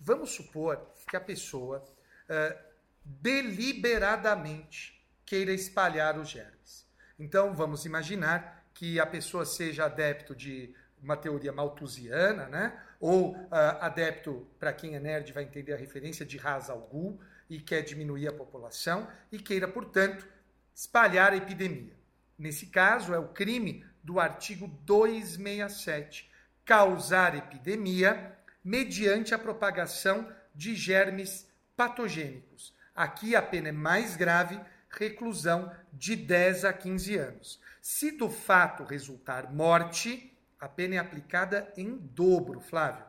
vamos 0.00 0.30
supor 0.30 0.92
que 1.08 1.16
a 1.16 1.20
pessoa 1.20 1.84
uh, 2.28 2.58
deliberadamente 3.04 5.06
queira 5.24 5.52
espalhar 5.52 6.18
os 6.18 6.28
germes. 6.28 6.84
Então, 7.16 7.54
vamos 7.54 7.84
imaginar 7.84 8.66
que 8.74 8.98
a 8.98 9.06
pessoa 9.06 9.46
seja 9.46 9.84
adepto 9.84 10.34
de 10.34 10.74
uma 11.06 11.16
teoria 11.16 11.52
malthusiana, 11.52 12.48
né? 12.48 12.78
ou 12.98 13.36
uh, 13.36 13.48
adepto, 13.80 14.46
para 14.58 14.72
quem 14.72 14.96
é 14.96 15.00
nerd 15.00 15.32
vai 15.32 15.44
entender 15.44 15.72
a 15.72 15.76
referência 15.76 16.26
de 16.26 16.36
Ra's 16.36 16.68
al 16.68 16.80
Ghul, 16.80 17.20
e 17.48 17.60
quer 17.60 17.82
diminuir 17.82 18.26
a 18.26 18.32
população, 18.32 19.08
e 19.30 19.38
queira, 19.38 19.68
portanto, 19.68 20.26
espalhar 20.74 21.32
a 21.32 21.36
epidemia. 21.36 21.94
Nesse 22.36 22.66
caso, 22.66 23.14
é 23.14 23.18
o 23.18 23.28
crime 23.28 23.86
do 24.02 24.18
artigo 24.18 24.66
267, 24.84 26.28
causar 26.64 27.36
epidemia 27.36 28.36
mediante 28.64 29.32
a 29.32 29.38
propagação 29.38 30.28
de 30.52 30.74
germes 30.74 31.48
patogênicos. 31.76 32.74
Aqui 32.96 33.36
a 33.36 33.42
pena 33.42 33.68
é 33.68 33.72
mais 33.72 34.16
grave, 34.16 34.58
reclusão 34.90 35.72
de 35.92 36.16
10 36.16 36.64
a 36.64 36.72
15 36.72 37.16
anos. 37.16 37.60
Se 37.80 38.10
do 38.10 38.28
fato 38.28 38.82
resultar 38.82 39.52
morte, 39.52 40.35
a 40.60 40.68
pena 40.68 40.96
é 40.96 40.98
aplicada 40.98 41.72
em 41.76 41.96
dobro, 41.96 42.60
Flávio. 42.60 43.04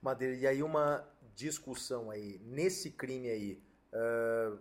Madeira, 0.00 0.34
e 0.34 0.46
aí 0.46 0.62
uma 0.62 1.06
discussão 1.34 2.10
aí, 2.10 2.40
nesse 2.44 2.90
crime 2.90 3.28
aí, 3.28 3.62
uh, 3.92 4.58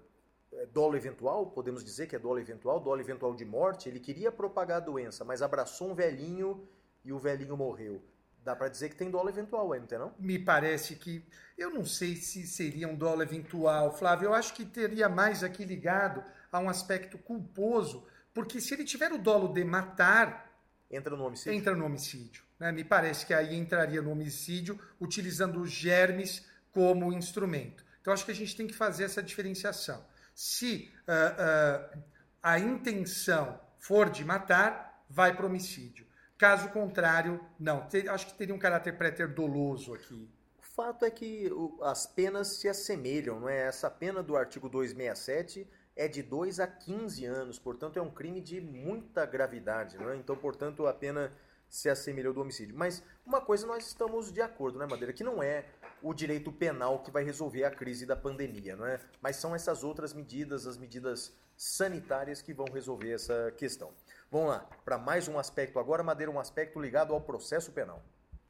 é, 0.54 0.66
dolo 0.68 0.96
eventual, 0.96 1.48
podemos 1.48 1.84
dizer 1.84 2.08
que 2.08 2.16
é 2.16 2.20
dolo 2.20 2.40
eventual, 2.40 2.80
dolo 2.80 3.00
eventual 3.00 3.34
de 3.34 3.46
morte, 3.46 3.88
ele 3.88 4.00
queria 4.00 4.32
propagar 4.32 4.78
a 4.78 4.86
doença, 4.86 5.24
mas 5.24 5.42
abraçou 5.42 5.90
um 5.90 5.96
velhinho 5.96 6.68
e 7.04 7.14
o 7.14 7.20
velhinho 7.20 7.56
morreu. 7.56 8.02
Dá 8.44 8.56
para 8.56 8.68
dizer 8.68 8.90
que 8.90 8.96
tem 8.96 9.10
dolo 9.10 9.30
eventual 9.30 9.72
aí, 9.72 9.80
não 9.80 9.88
tem 9.88 10.00
não? 10.00 10.14
Me 10.18 10.40
parece 10.40 10.96
que. 10.96 11.24
Eu 11.56 11.70
não 11.70 11.86
sei 11.86 12.16
se 12.16 12.48
seria 12.48 12.88
um 12.88 12.96
dolo 12.96 13.22
eventual, 13.22 13.96
Flávio. 13.96 14.30
Eu 14.30 14.34
acho 14.34 14.56
que 14.56 14.66
teria 14.66 15.08
mais 15.08 15.44
aqui 15.44 15.64
ligado 15.64 16.24
a 16.52 16.60
um 16.60 16.68
aspecto 16.68 17.20
culposo, 17.20 18.04
porque 18.34 18.60
se 18.60 18.74
ele 18.74 18.84
tiver 18.84 19.12
o 19.12 19.20
dolo 19.20 19.54
de 19.54 19.64
matar. 19.64 20.51
Entra 20.92 21.16
no 21.16 21.24
homicídio? 21.26 21.54
Entra 21.54 21.76
no 21.76 21.86
homicídio. 21.86 22.44
Né? 22.60 22.72
Me 22.72 22.84
parece 22.84 23.26
que 23.26 23.34
aí 23.34 23.56
entraria 23.56 24.02
no 24.02 24.12
homicídio 24.12 24.80
utilizando 25.00 25.62
os 25.62 25.72
germes 25.72 26.46
como 26.72 27.14
instrumento. 27.14 27.84
Então 28.02 28.14
acho 28.14 28.26
que 28.26 28.32
a 28.32 28.36
gente 28.36 28.56
tem 28.56 28.68
que 28.68 28.74
fazer 28.74 29.06
essa 29.06 29.24
diferenciação. 29.24 30.04
Se 30.36 30.92
uh, 31.08 31.98
uh, 31.98 32.04
a 32.42 32.60
intenção 32.60 33.60
for 33.78 34.10
de 34.10 34.26
matar, 34.26 35.06
vai 35.10 35.36
para 35.36 35.46
homicídio. 35.46 36.06
Caso 36.38 36.70
contrário, 36.70 37.40
não. 37.60 37.88
Acho 38.10 38.28
que 38.28 38.34
teria 38.34 38.56
um 38.56 38.60
caráter 38.60 38.98
préter 38.98 39.28
doloso 39.28 39.94
aqui. 39.94 40.30
O 40.58 40.64
fato 40.64 41.06
é 41.06 41.12
que 41.12 41.52
as 41.84 42.08
penas 42.08 42.48
se 42.60 42.68
assemelham, 42.68 43.40
não 43.40 43.50
é? 43.50 43.68
Essa 43.68 43.92
pena 43.92 44.24
do 44.24 44.36
artigo 44.36 44.68
267 44.68 45.68
é 46.02 46.08
de 46.08 46.24
2 46.24 46.60
a 46.60 46.66
15 46.66 47.26
anos, 47.26 47.60
portanto 47.60 48.00
é 48.00 48.02
um 48.02 48.10
crime 48.10 48.42
de 48.42 48.60
muita 48.60 49.24
gravidade, 49.24 50.00
não 50.00 50.10
é? 50.10 50.16
Então, 50.16 50.36
portanto, 50.36 50.88
a 50.88 50.94
pena 50.94 51.32
se 51.70 51.90
assemelhou 51.90 52.34
do 52.34 52.42
homicídio. 52.42 52.76
Mas 52.76 53.04
uma 53.24 53.40
coisa 53.40 53.68
nós 53.68 53.86
estamos 53.86 54.32
de 54.32 54.42
acordo, 54.42 54.80
né, 54.80 54.88
Madeira? 54.88 55.14
Que 55.14 55.24
não 55.24 55.44
é 55.44 55.64
o 56.02 56.12
direito 56.12 56.52
penal 56.52 57.04
que 57.04 57.12
vai 57.12 57.24
resolver 57.24 57.66
a 57.66 57.70
crise 57.70 58.08
da 58.08 58.16
pandemia, 58.16 58.76
não 58.76 58.88
é? 58.88 59.00
Mas 59.22 59.36
são 59.36 59.54
essas 59.54 59.84
outras 59.84 60.12
medidas, 60.12 60.66
as 60.66 60.76
medidas 60.76 61.38
sanitárias 61.56 62.42
que 62.42 62.52
vão 62.52 62.66
resolver 62.66 63.12
essa 63.12 63.54
questão. 63.56 63.94
Vamos 64.32 64.50
lá, 64.50 64.68
para 64.84 64.98
mais 64.98 65.28
um 65.28 65.38
aspecto 65.38 65.78
agora, 65.78 66.02
Madeira, 66.02 66.32
um 66.32 66.40
aspecto 66.40 66.80
ligado 66.80 67.14
ao 67.14 67.22
processo 67.22 67.72
penal. 67.72 68.04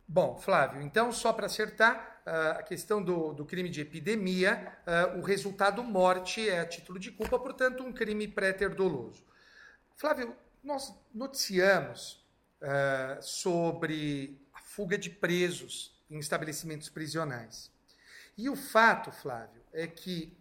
Bom, 0.07 0.37
Flávio, 0.37 0.81
então 0.81 1.11
só 1.11 1.31
para 1.31 1.45
acertar, 1.45 2.21
uh, 2.25 2.59
a 2.59 2.63
questão 2.63 3.01
do, 3.01 3.33
do, 3.33 3.45
crime 3.45 3.69
de 3.69 3.81
epidemia, 3.81 4.77
uh, 4.85 5.19
o 5.19 5.21
resultado 5.21 5.83
morte 5.83 6.47
é 6.47 6.59
a 6.59 6.65
título 6.65 6.99
de 6.99 7.11
culpa, 7.11 7.39
portanto, 7.39 7.83
um 7.83 7.93
crime 7.93 8.27
préter 8.27 8.75
doloso. 8.75 9.23
Flávio, 9.95 10.35
nós 10.63 10.93
noticiamos 11.13 12.25
uh, 12.61 13.21
sobre 13.21 14.41
a 14.53 14.61
fuga 14.61 14.97
de 14.97 15.09
presos 15.09 15.99
em 16.09 16.19
estabelecimentos 16.19 16.89
prisionais. 16.89 17.71
E 18.37 18.49
o 18.49 18.55
fato, 18.55 19.11
Flávio, 19.11 19.61
é 19.71 19.87
que 19.87 20.37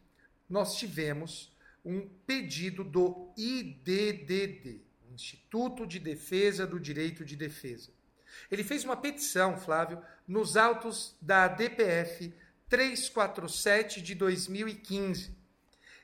nós 0.49 0.77
tivemos 0.77 1.57
um 1.85 2.09
pedido 2.27 2.83
do 2.85 3.33
IDDD, 3.37 4.83
Instituto 5.13 5.87
de 5.87 5.99
Defesa 5.99 6.67
do 6.67 6.79
Direito 6.79 7.25
de 7.25 7.37
Defesa. 7.37 7.91
Ele 8.51 8.65
fez 8.65 8.85
uma 8.85 8.97
petição, 8.97 9.57
Flávio, 9.57 10.03
nos 10.27 10.57
autos 10.57 11.17
da 11.21 11.49
DPF 11.49 12.33
347 12.69 14.01
de 14.01 14.15
2015. 14.15 15.39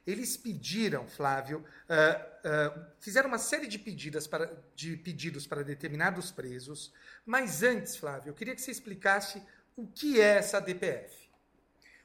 Eles 0.06 0.36
pediram, 0.36 1.06
Flávio, 1.08 1.58
uh, 1.58 2.78
uh, 2.78 2.86
fizeram 3.00 3.28
uma 3.28 3.38
série 3.38 3.66
de, 3.66 3.78
pedidas 3.78 4.26
para, 4.26 4.56
de 4.74 4.96
pedidos 4.96 5.46
para 5.46 5.64
determinados 5.64 6.30
presos, 6.30 6.92
mas 7.24 7.62
antes, 7.64 7.96
Flávio, 7.96 8.30
eu 8.30 8.34
queria 8.34 8.54
que 8.54 8.60
você 8.60 8.70
explicasse 8.70 9.42
o 9.76 9.86
que 9.86 10.20
é 10.20 10.36
essa 10.36 10.60
DPF. 10.60 11.26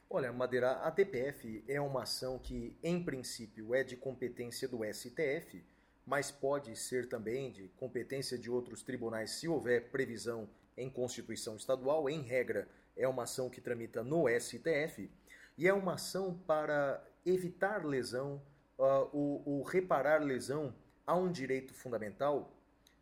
Olha, 0.10 0.34
Madeira, 0.34 0.74
a 0.82 0.90
DPF 0.90 1.64
é 1.68 1.80
uma 1.80 2.04
ação 2.04 2.38
que, 2.38 2.76
em 2.84 3.02
princípio, 3.04 3.74
é 3.74 3.84
de 3.84 3.96
competência 3.96 4.68
do 4.68 4.80
STF, 4.84 5.64
mas 6.06 6.32
pode 6.32 6.76
ser 6.76 7.08
também 7.08 7.52
de 7.52 7.68
competência 7.70 8.38
de 8.38 8.50
outros 8.50 8.82
tribunais 8.82 9.32
se 9.32 9.48
houver 9.48 9.92
previsão 9.92 10.50
em 10.78 10.90
Constituição 10.90 11.56
Estadual. 11.56 12.10
Em 12.10 12.22
regra, 12.22 12.68
é 12.96 13.08
uma 13.08 13.24
ação 13.24 13.50
que 13.50 13.62
tramita 13.62 14.04
no 14.04 14.28
STF 14.28 15.10
e 15.58 15.68
é 15.68 15.74
uma 15.74 15.94
ação 15.94 16.38
para 16.46 17.04
evitar 17.26 17.86
lesão 17.86 18.42
uh, 18.78 19.10
ou, 19.12 19.44
ou 19.46 19.64
reparar 19.64 20.24
lesão 20.24 20.74
a 21.06 21.16
um 21.16 21.32
direito 21.32 21.74
fundamental 21.74 22.52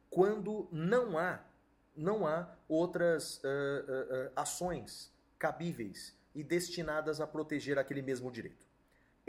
quando 0.10 0.68
não 0.72 1.18
há 1.18 1.46
não 1.96 2.26
há 2.26 2.56
outras 2.68 3.44
uh, 3.44 3.48
uh, 3.48 4.32
ações 4.36 5.12
cabíveis 5.38 6.16
e 6.34 6.44
destinadas 6.44 7.20
a 7.20 7.28
proteger 7.28 7.78
aquele 7.78 8.02
mesmo 8.02 8.32
direito. 8.32 8.69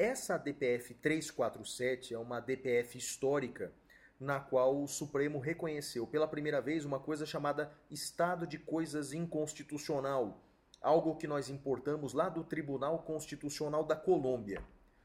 Essa 0.00 0.38
DPF 0.38 0.94
347 0.94 2.14
é 2.14 2.18
uma 2.18 2.40
DPF 2.40 2.96
histórica 2.96 3.70
na 4.18 4.40
qual 4.40 4.82
o 4.82 4.88
Supremo 4.88 5.38
reconheceu 5.38 6.06
pela 6.06 6.26
primeira 6.26 6.58
vez 6.58 6.86
uma 6.86 6.98
coisa 6.98 7.26
chamada 7.26 7.70
estado 7.90 8.46
de 8.46 8.58
coisas 8.58 9.12
inconstitucional, 9.12 10.42
algo 10.80 11.16
que 11.16 11.26
nós 11.26 11.50
importamos 11.50 12.14
lá 12.14 12.30
do 12.30 12.42
Tribunal 12.42 13.00
Constitucional 13.02 13.84
da 13.84 13.94
Colômbia. 13.94 14.64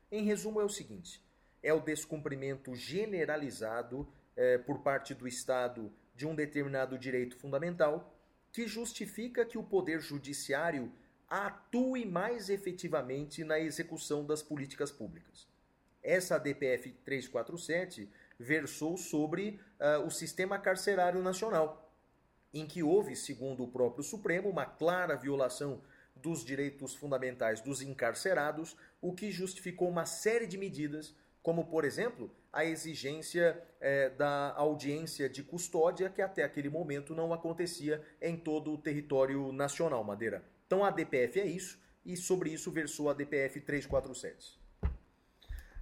Em 0.09 0.23
resumo, 0.23 0.61
é 0.61 0.63
o 0.63 0.69
seguinte: 0.69 1.21
é 1.61 1.73
o 1.73 1.81
descumprimento 1.81 2.73
generalizado 2.73 4.07
eh, 4.33 4.59
por 4.59 4.79
parte 4.79 5.13
do 5.13 5.27
Estado 5.27 5.91
de 6.15 6.25
um 6.25 6.33
determinado 6.33 6.97
direito 6.97 7.35
fundamental 7.35 8.17
que 8.49 8.65
justifica 8.65 9.45
que 9.45 9.57
o 9.57 9.63
Poder 9.63 9.99
Judiciário 9.99 10.89
atue 11.35 12.05
mais 12.05 12.49
efetivamente 12.49 13.43
na 13.43 13.59
execução 13.59 14.25
das 14.25 14.41
políticas 14.41 14.89
públicas. 14.89 15.47
Essa 16.01 16.37
DPF 16.37 16.91
347 17.03 18.09
versou 18.39 18.95
sobre 18.95 19.59
uh, 19.79 20.05
o 20.05 20.09
sistema 20.09 20.57
carcerário 20.57 21.21
nacional, 21.21 21.91
em 22.53 22.65
que 22.65 22.81
houve, 22.81 23.17
segundo 23.17 23.63
o 23.63 23.67
próprio 23.67 24.03
Supremo, 24.03 24.49
uma 24.49 24.65
clara 24.65 25.17
violação 25.17 25.81
dos 26.15 26.45
direitos 26.45 26.95
fundamentais 26.95 27.59
dos 27.59 27.81
encarcerados, 27.81 28.77
o 29.01 29.13
que 29.13 29.29
justificou 29.29 29.89
uma 29.89 30.05
série 30.05 30.47
de 30.47 30.57
medidas, 30.57 31.13
como, 31.43 31.65
por 31.65 31.83
exemplo, 31.83 32.31
a 32.53 32.63
exigência 32.63 33.61
eh, 33.81 34.09
da 34.11 34.53
audiência 34.55 35.27
de 35.27 35.43
custódia, 35.43 36.09
que 36.09 36.21
até 36.21 36.43
aquele 36.43 36.69
momento 36.69 37.13
não 37.13 37.33
acontecia 37.33 38.01
em 38.21 38.37
todo 38.37 38.71
o 38.71 38.77
território 38.77 39.51
nacional, 39.51 40.03
Madeira. 40.03 40.54
Então 40.65 40.83
a 40.83 40.89
DPF 40.89 41.39
é 41.39 41.45
isso, 41.45 41.79
e 42.05 42.15
sobre 42.15 42.51
isso 42.51 42.71
versou 42.71 43.09
a 43.09 43.13
DPF 43.13 43.59
347. 43.61 44.59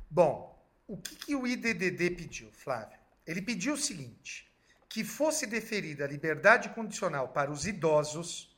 Bom, 0.10 0.54
o 0.88 0.98
que, 0.98 1.16
que 1.16 1.36
o 1.36 1.48
IDDD 1.48 2.12
pediu, 2.12 2.52
Flávio? 2.52 3.00
Ele 3.26 3.42
pediu 3.42 3.74
o 3.74 3.78
seguinte: 3.78 4.52
que 4.90 5.04
fosse 5.04 5.48
deferida 5.48 6.06
a 6.06 6.08
liberdade 6.08 6.70
condicional 6.70 7.30
para 7.30 7.52
os 7.52 7.66
idosos, 7.66 8.56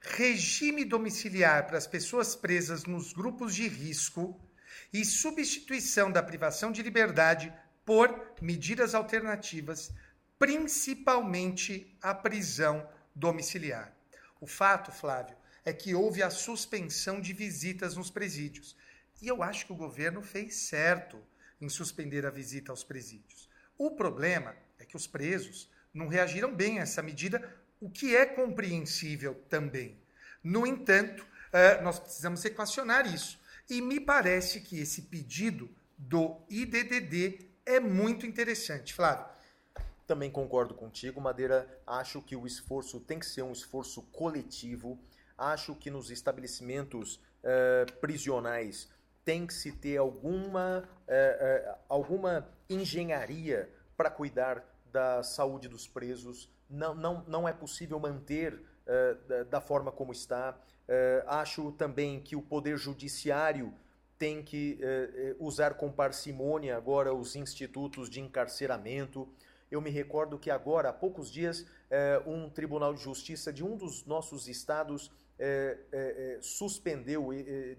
regime 0.00 0.84
domiciliar 0.84 1.66
para 1.66 1.76
as 1.76 1.86
pessoas 1.86 2.34
presas 2.36 2.84
nos 2.84 3.12
grupos 3.12 3.54
de 3.54 3.68
risco 3.68 4.40
e 4.92 5.04
substituição 5.04 6.10
da 6.10 6.22
privação 6.22 6.72
de 6.72 6.82
liberdade 6.82 7.52
por 7.84 8.32
medidas 8.40 8.94
alternativas, 8.94 9.92
principalmente 10.38 11.96
a 12.00 12.14
prisão 12.14 12.88
domiciliar. 13.14 13.92
O 14.40 14.46
fato, 14.46 14.92
Flávio, 14.92 15.36
é 15.64 15.72
que 15.72 15.94
houve 15.94 16.22
a 16.22 16.30
suspensão 16.30 17.20
de 17.20 17.32
visitas 17.32 17.96
nos 17.96 18.10
presídios. 18.10 18.76
E 19.20 19.28
eu 19.28 19.42
acho 19.42 19.66
que 19.66 19.72
o 19.72 19.76
governo 19.76 20.22
fez 20.22 20.54
certo 20.54 21.20
em 21.60 21.68
suspender 21.68 22.24
a 22.24 22.30
visita 22.30 22.72
aos 22.72 22.84
presídios. 22.84 23.48
O 23.76 23.90
problema 23.90 24.54
é 24.78 24.84
que 24.84 24.96
os 24.96 25.06
presos 25.06 25.70
não 25.92 26.08
reagiram 26.08 26.54
bem 26.54 26.78
a 26.78 26.82
essa 26.82 27.02
medida, 27.02 27.56
o 27.80 27.90
que 27.90 28.14
é 28.14 28.24
compreensível 28.26 29.34
também. 29.48 30.00
No 30.42 30.66
entanto, 30.66 31.26
eh, 31.52 31.80
nós 31.82 31.98
precisamos 31.98 32.44
equacionar 32.44 33.12
isso. 33.12 33.38
E 33.68 33.80
me 33.80 34.00
parece 34.00 34.60
que 34.60 34.78
esse 34.78 35.02
pedido 35.02 35.68
do 35.96 36.40
IDDD 36.48 37.50
é 37.66 37.80
muito 37.80 38.24
interessante. 38.24 38.94
Flávio. 38.94 39.26
Também 40.06 40.30
concordo 40.30 40.74
contigo, 40.74 41.20
Madeira. 41.20 41.68
Acho 41.86 42.22
que 42.22 42.34
o 42.34 42.46
esforço 42.46 42.98
tem 43.00 43.18
que 43.18 43.26
ser 43.26 43.42
um 43.42 43.52
esforço 43.52 44.02
coletivo 44.04 44.98
Acho 45.38 45.72
que 45.76 45.88
nos 45.88 46.10
estabelecimentos 46.10 47.20
uh, 47.44 48.00
prisionais 48.00 48.90
tem 49.24 49.46
que 49.46 49.54
se 49.54 49.70
ter 49.70 49.96
alguma, 49.96 50.80
uh, 50.80 51.70
uh, 51.70 51.78
alguma 51.88 52.48
engenharia 52.68 53.70
para 53.96 54.10
cuidar 54.10 54.64
da 54.90 55.22
saúde 55.22 55.68
dos 55.68 55.86
presos. 55.86 56.50
Não, 56.68 56.92
não, 56.92 57.24
não 57.28 57.48
é 57.48 57.52
possível 57.52 58.00
manter 58.00 58.60
da, 59.26 59.42
da, 59.44 59.60
forma 59.60 59.92
como 59.92 60.12
está. 60.12 60.58
acho 61.26 61.72
também 61.72 62.20
que 62.20 62.34
o 62.34 62.40
Poder 62.40 62.78
Judiciário 62.78 63.74
tem 64.18 64.42
que 64.42 64.80
usar 65.38 65.74
com 65.74 65.92
parcimônia 65.92 66.74
agora 66.74 67.12
os 67.12 67.36
institutos 67.36 68.08
de 68.08 68.20
encarceramento. 68.20 69.28
Eu 69.70 69.82
me 69.82 69.90
recordo 69.90 70.38
que 70.38 70.50
agora, 70.50 70.88
há 70.88 70.92
poucos 70.92 71.30
dias, 71.30 71.66
um 72.26 72.48
tribunal 72.48 72.94
de 72.94 73.02
justiça 73.02 73.52
de 73.52 73.62
um 73.62 73.76
dos 73.76 74.06
nossos 74.06 74.48
estados 74.48 75.10
é, 75.38 75.78
é, 75.92 75.98
é, 75.98 76.38
suspendeu, 76.40 77.28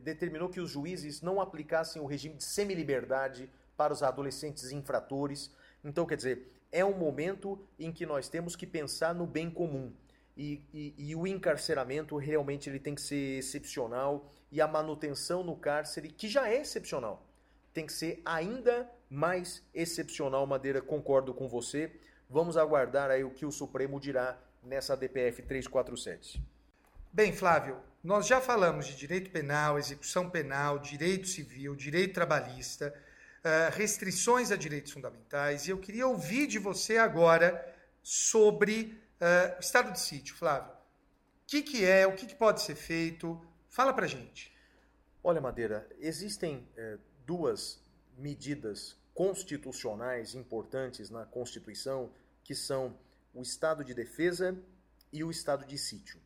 determinou 0.02 0.50
que 0.50 0.62
os 0.62 0.70
juízes 0.70 1.22
não 1.22 1.42
aplicassem 1.42 2.02
o 2.02 2.06
regime 2.06 2.36
de 2.36 2.44
semiliberdade 2.44 3.50
para 3.76 3.94
os 3.94 4.02
adolescentes 4.02 4.72
infratores. 4.72 5.54
Então, 5.84 6.06
quer 6.06 6.16
dizer, 6.16 6.52
é 6.72 6.86
um 6.86 6.98
momento 6.98 7.60
em 7.78 7.92
que 7.92 8.06
nós 8.06 8.30
temos 8.30 8.56
que 8.56 8.66
pensar 8.66 9.14
no 9.14 9.26
bem 9.26 9.50
comum. 9.50 9.94
E, 10.38 10.64
e, 10.74 10.94
e, 10.98 11.16
o 11.16 11.28
encarceramento 11.28 12.16
realmente 12.16 12.70
ele 12.70 12.80
tem 12.80 12.96
que 12.96 13.02
ser 13.02 13.40
excepcional 13.40 14.32
e 14.50 14.62
a 14.62 14.68
manutenção 14.68 15.44
no 15.44 15.56
cárcere, 15.56 16.08
que 16.10 16.30
já 16.30 16.48
é 16.50 16.62
excepcional, 16.62 17.28
tem 17.74 17.86
que 17.86 17.92
ser 17.92 18.22
ainda 18.24 18.90
mais 19.10 19.62
excepcional. 19.74 20.48
Madeira, 20.48 20.82
concordo 20.82 21.34
com 21.34 21.50
você. 21.50 21.92
Vamos 22.30 22.56
aguardar 22.56 23.12
aí 23.12 23.24
o 23.24 23.32
que 23.32 23.46
o 23.46 23.52
Supremo 23.52 24.00
dirá 24.00 24.40
nessa 24.64 24.96
DPF 24.96 25.42
347. 25.42 26.42
Bem, 27.12 27.34
Flávio, 27.34 27.82
nós 28.04 28.28
já 28.28 28.40
falamos 28.40 28.86
de 28.86 28.96
direito 28.96 29.32
penal, 29.32 29.80
execução 29.80 30.30
penal, 30.30 30.78
direito 30.78 31.28
civil, 31.28 31.76
direito 31.76 32.14
trabalhista, 32.14 32.94
uh, 33.40 33.76
restrições 33.76 34.52
a 34.52 34.56
direitos 34.56 34.92
fundamentais, 34.92 35.66
e 35.66 35.72
eu 35.72 35.80
queria 35.80 36.06
ouvir 36.06 36.46
de 36.46 36.60
você 36.60 36.98
agora 36.98 37.66
sobre 38.04 38.96
uh, 39.20 39.58
o 39.58 39.60
estado 39.60 39.92
de 39.92 40.00
sítio, 40.00 40.36
Flávio. 40.36 40.72
O 40.72 40.76
que, 41.48 41.64
que 41.64 41.84
é, 41.84 42.06
o 42.06 42.14
que, 42.14 42.28
que 42.28 42.36
pode 42.36 42.62
ser 42.62 42.76
feito? 42.76 43.44
Fala 43.70 43.92
pra 43.92 44.06
gente. 44.06 44.56
Olha, 45.24 45.42
Madeira, 45.42 45.90
existem 46.00 46.70
eh, 46.78 46.98
duas 47.26 47.82
medidas 48.16 48.96
constitucionais 49.16 50.36
importantes 50.36 51.10
na 51.10 51.26
Constituição, 51.26 52.14
que 52.44 52.54
são 52.54 52.96
o 53.34 53.42
estado 53.42 53.84
de 53.84 53.96
defesa 53.96 54.56
e 55.12 55.24
o 55.24 55.32
estado 55.32 55.66
de 55.66 55.78
sítio. 55.78 56.22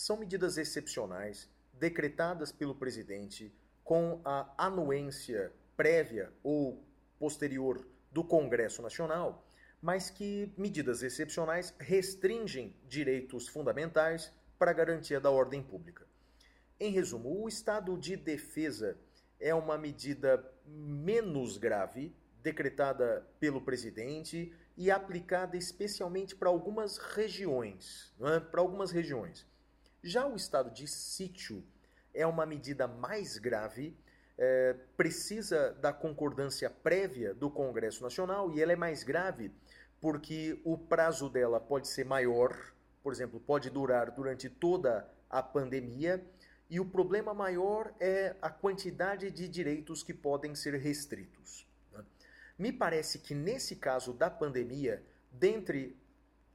São 0.00 0.16
medidas 0.16 0.56
excepcionais 0.56 1.46
decretadas 1.74 2.50
pelo 2.50 2.74
presidente 2.74 3.52
com 3.84 4.18
a 4.24 4.50
anuência 4.56 5.52
prévia 5.76 6.32
ou 6.42 6.82
posterior 7.18 7.86
do 8.10 8.24
Congresso 8.24 8.80
Nacional, 8.80 9.46
mas 9.78 10.08
que 10.08 10.54
medidas 10.56 11.02
excepcionais 11.02 11.74
restringem 11.78 12.74
direitos 12.88 13.46
fundamentais 13.46 14.32
para 14.58 14.70
a 14.70 14.74
garantia 14.74 15.20
da 15.20 15.30
ordem 15.30 15.62
pública. 15.62 16.06
Em 16.80 16.90
resumo, 16.90 17.44
o 17.44 17.46
estado 17.46 17.98
de 17.98 18.16
defesa 18.16 18.96
é 19.38 19.54
uma 19.54 19.76
medida 19.76 20.42
menos 20.64 21.58
grave 21.58 22.16
decretada 22.42 23.28
pelo 23.38 23.60
presidente 23.60 24.50
e 24.78 24.90
aplicada 24.90 25.58
especialmente 25.58 26.34
para 26.34 26.48
algumas 26.48 26.96
regiões, 26.96 28.14
é? 28.18 28.40
para 28.40 28.62
algumas 28.62 28.92
regiões. 28.92 29.49
Já 30.02 30.26
o 30.26 30.34
estado 30.34 30.70
de 30.70 30.86
sítio 30.86 31.62
é 32.14 32.26
uma 32.26 32.46
medida 32.46 32.88
mais 32.88 33.36
grave, 33.36 33.96
é, 34.38 34.74
precisa 34.96 35.72
da 35.80 35.92
concordância 35.92 36.70
prévia 36.70 37.34
do 37.34 37.50
Congresso 37.50 38.02
Nacional 38.02 38.50
e 38.50 38.62
ela 38.62 38.72
é 38.72 38.76
mais 38.76 39.02
grave 39.02 39.52
porque 40.00 40.58
o 40.64 40.78
prazo 40.78 41.28
dela 41.28 41.60
pode 41.60 41.86
ser 41.86 42.04
maior, 42.06 42.56
por 43.02 43.12
exemplo, 43.12 43.38
pode 43.38 43.68
durar 43.68 44.10
durante 44.10 44.48
toda 44.48 45.06
a 45.28 45.42
pandemia, 45.42 46.24
e 46.70 46.80
o 46.80 46.84
problema 46.84 47.34
maior 47.34 47.92
é 48.00 48.34
a 48.40 48.48
quantidade 48.48 49.30
de 49.30 49.48
direitos 49.48 50.02
que 50.02 50.14
podem 50.14 50.54
ser 50.54 50.74
restritos. 50.74 51.66
Me 52.58 52.72
parece 52.72 53.18
que 53.18 53.34
nesse 53.34 53.76
caso 53.76 54.12
da 54.12 54.30
pandemia, 54.30 55.02
dentre 55.30 55.96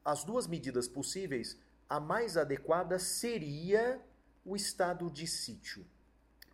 as 0.03 0.23
duas 0.23 0.47
medidas 0.47 0.87
possíveis, 0.87 1.57
a 1.89 1.99
mais 1.99 2.37
adequada 2.37 2.97
seria 2.99 4.01
o 4.43 4.55
estado 4.55 5.09
de 5.09 5.27
sítio. 5.27 5.85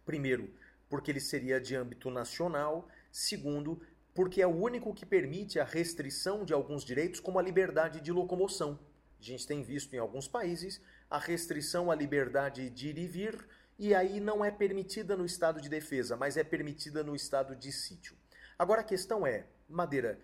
Primeiro, 0.06 0.54
porque 0.90 1.10
ele 1.10 1.20
seria 1.20 1.60
de 1.60 1.76
âmbito 1.76 2.12
nacional. 2.12 2.88
Segundo, 3.12 3.82
porque 4.14 4.42
é 4.42 4.48
o 4.48 4.56
único 4.56 4.94
que 4.94 5.06
permite 5.06 5.60
a 5.60 5.64
restrição 5.64 6.44
de 6.44 6.54
alguns 6.54 6.84
direitos, 6.84 7.20
como 7.20 7.40
a 7.40 7.42
liberdade 7.42 8.02
de 8.02 8.12
locomoção. 8.12 8.80
A 9.20 9.24
gente 9.24 9.48
tem 9.48 9.64
visto 9.64 9.94
em 9.94 10.00
alguns 10.00 10.28
países 10.28 10.82
a 11.10 11.18
restrição 11.18 11.92
à 11.92 11.96
liberdade 11.96 12.70
de 12.70 12.90
ir 12.90 12.98
e 12.98 13.08
vir, 13.08 13.48
e 13.78 13.96
aí 13.96 14.20
não 14.20 14.44
é 14.44 14.52
permitida 14.52 15.16
no 15.16 15.26
estado 15.26 15.62
de 15.62 15.70
defesa, 15.70 16.16
mas 16.16 16.38
é 16.38 16.44
permitida 16.44 17.04
no 17.04 17.16
estado 17.16 17.56
de 17.56 17.72
sítio. 17.72 18.16
Agora 18.58 18.82
a 18.82 18.84
questão 18.84 19.26
é, 19.26 19.46
Madeira, 19.68 20.20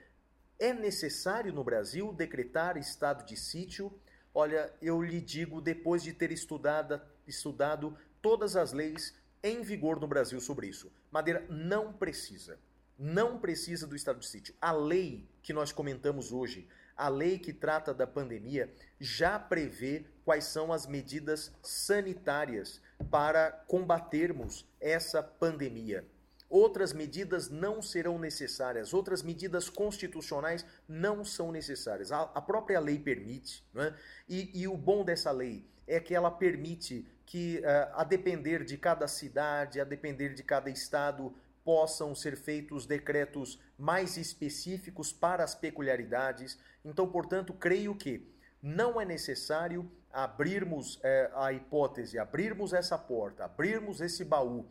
é 0.59 0.73
necessário 0.73 1.53
no 1.53 1.63
Brasil 1.63 2.11
decretar 2.13 2.77
estado 2.77 3.25
de 3.25 3.35
sítio? 3.37 3.93
Olha, 4.39 4.71
eu 4.79 5.01
lhe 5.01 5.19
digo, 5.19 5.59
depois 5.59 6.03
de 6.03 6.13
ter 6.13 6.31
estudado, 6.31 7.01
estudado 7.25 7.97
todas 8.21 8.55
as 8.55 8.71
leis 8.71 9.15
em 9.41 9.63
vigor 9.63 9.99
no 9.99 10.07
Brasil 10.07 10.39
sobre 10.39 10.67
isso, 10.67 10.91
Madeira 11.09 11.43
não 11.49 11.91
precisa. 11.91 12.59
Não 12.99 13.39
precisa 13.39 13.87
do 13.87 13.95
estado 13.95 14.19
de 14.19 14.27
sítio. 14.27 14.53
A 14.61 14.71
lei 14.71 15.27
que 15.41 15.53
nós 15.53 15.71
comentamos 15.71 16.31
hoje, 16.31 16.69
a 16.95 17.09
lei 17.09 17.39
que 17.39 17.51
trata 17.51 17.95
da 17.95 18.05
pandemia, 18.05 18.71
já 18.99 19.39
prevê 19.39 20.05
quais 20.23 20.43
são 20.43 20.71
as 20.71 20.85
medidas 20.85 21.51
sanitárias 21.63 22.79
para 23.09 23.51
combatermos 23.67 24.67
essa 24.79 25.23
pandemia. 25.23 26.05
Outras 26.49 26.93
medidas 26.93 27.49
não 27.49 27.81
serão 27.81 28.17
necessárias, 28.17 28.93
outras 28.93 29.21
medidas 29.21 29.69
constitucionais 29.69 30.65
não 30.87 31.25
são 31.25 31.51
necessárias. 31.51 32.11
A, 32.11 32.41
própria 32.41 32.79
lei 32.79 32.97
permite, 32.97 33.65
é? 33.75 33.93
e, 34.29 34.61
e, 34.61 34.67
o 34.67 34.77
bom 34.77 35.03
dessa 35.03 35.29
lei 35.29 35.65
é 35.85 35.99
que 35.99 36.15
ela 36.15 36.31
permite 36.31 37.05
que, 37.25 37.59
uh, 37.59 37.91
a 37.95 38.03
depender 38.05 38.63
de 38.63 38.77
cada 38.77 39.07
cidade, 39.09 39.81
a 39.81 39.83
depender 39.83 40.33
de 40.33 40.41
cada 40.41 40.69
estado, 40.69 41.35
possam 41.65 42.15
ser 42.15 42.37
feitos 42.37 42.85
decretos 42.85 43.59
mais 43.77 44.15
específicos 44.15 45.11
para 45.11 45.43
as 45.43 45.53
peculiaridades. 45.53 46.57
Então, 46.85 47.09
portanto, 47.09 47.53
creio 47.53 47.93
que 47.93 48.25
não 48.63 49.01
é 49.01 49.03
necessário 49.03 49.91
abrirmos 50.09 50.97
é, 51.03 51.29
a 51.35 51.51
hipótese, 51.51 52.17
abrirmos 52.17 52.71
essa 52.71 52.97
porta, 52.97 53.43
abrirmos 53.43 53.99
esse 53.99 54.23
baú 54.23 54.65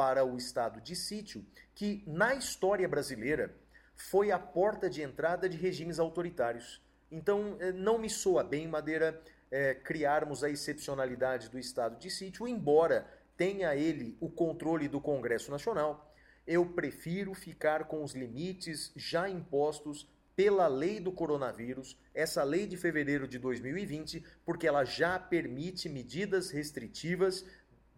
para 0.00 0.24
o 0.24 0.34
estado 0.38 0.80
de 0.80 0.96
sítio, 0.96 1.44
que 1.74 2.02
na 2.06 2.34
história 2.34 2.88
brasileira 2.88 3.54
foi 3.94 4.32
a 4.32 4.38
porta 4.38 4.88
de 4.88 5.02
entrada 5.02 5.46
de 5.46 5.58
regimes 5.58 5.98
autoritários. 5.98 6.82
Então, 7.12 7.58
eh, 7.60 7.70
não 7.70 7.98
me 7.98 8.08
soa 8.08 8.42
bem, 8.42 8.66
Madeira, 8.66 9.20
é, 9.50 9.74
criarmos 9.74 10.42
a 10.42 10.48
excepcionalidade 10.48 11.50
do 11.50 11.58
estado 11.58 11.98
de 11.98 12.08
sítio, 12.08 12.48
embora 12.48 13.06
tenha 13.36 13.76
ele 13.76 14.16
o 14.20 14.30
controle 14.30 14.88
do 14.88 15.02
Congresso 15.02 15.50
Nacional. 15.50 16.10
Eu 16.46 16.64
prefiro 16.64 17.34
ficar 17.34 17.84
com 17.84 18.02
os 18.02 18.14
limites 18.14 18.92
já 18.96 19.28
impostos 19.28 20.08
pela 20.34 20.66
lei 20.66 20.98
do 20.98 21.12
coronavírus, 21.12 21.98
essa 22.14 22.42
lei 22.42 22.66
de 22.66 22.78
fevereiro 22.78 23.28
de 23.28 23.38
2020, 23.38 24.24
porque 24.46 24.66
ela 24.66 24.82
já 24.82 25.18
permite 25.18 25.90
medidas 25.90 26.50
restritivas 26.50 27.44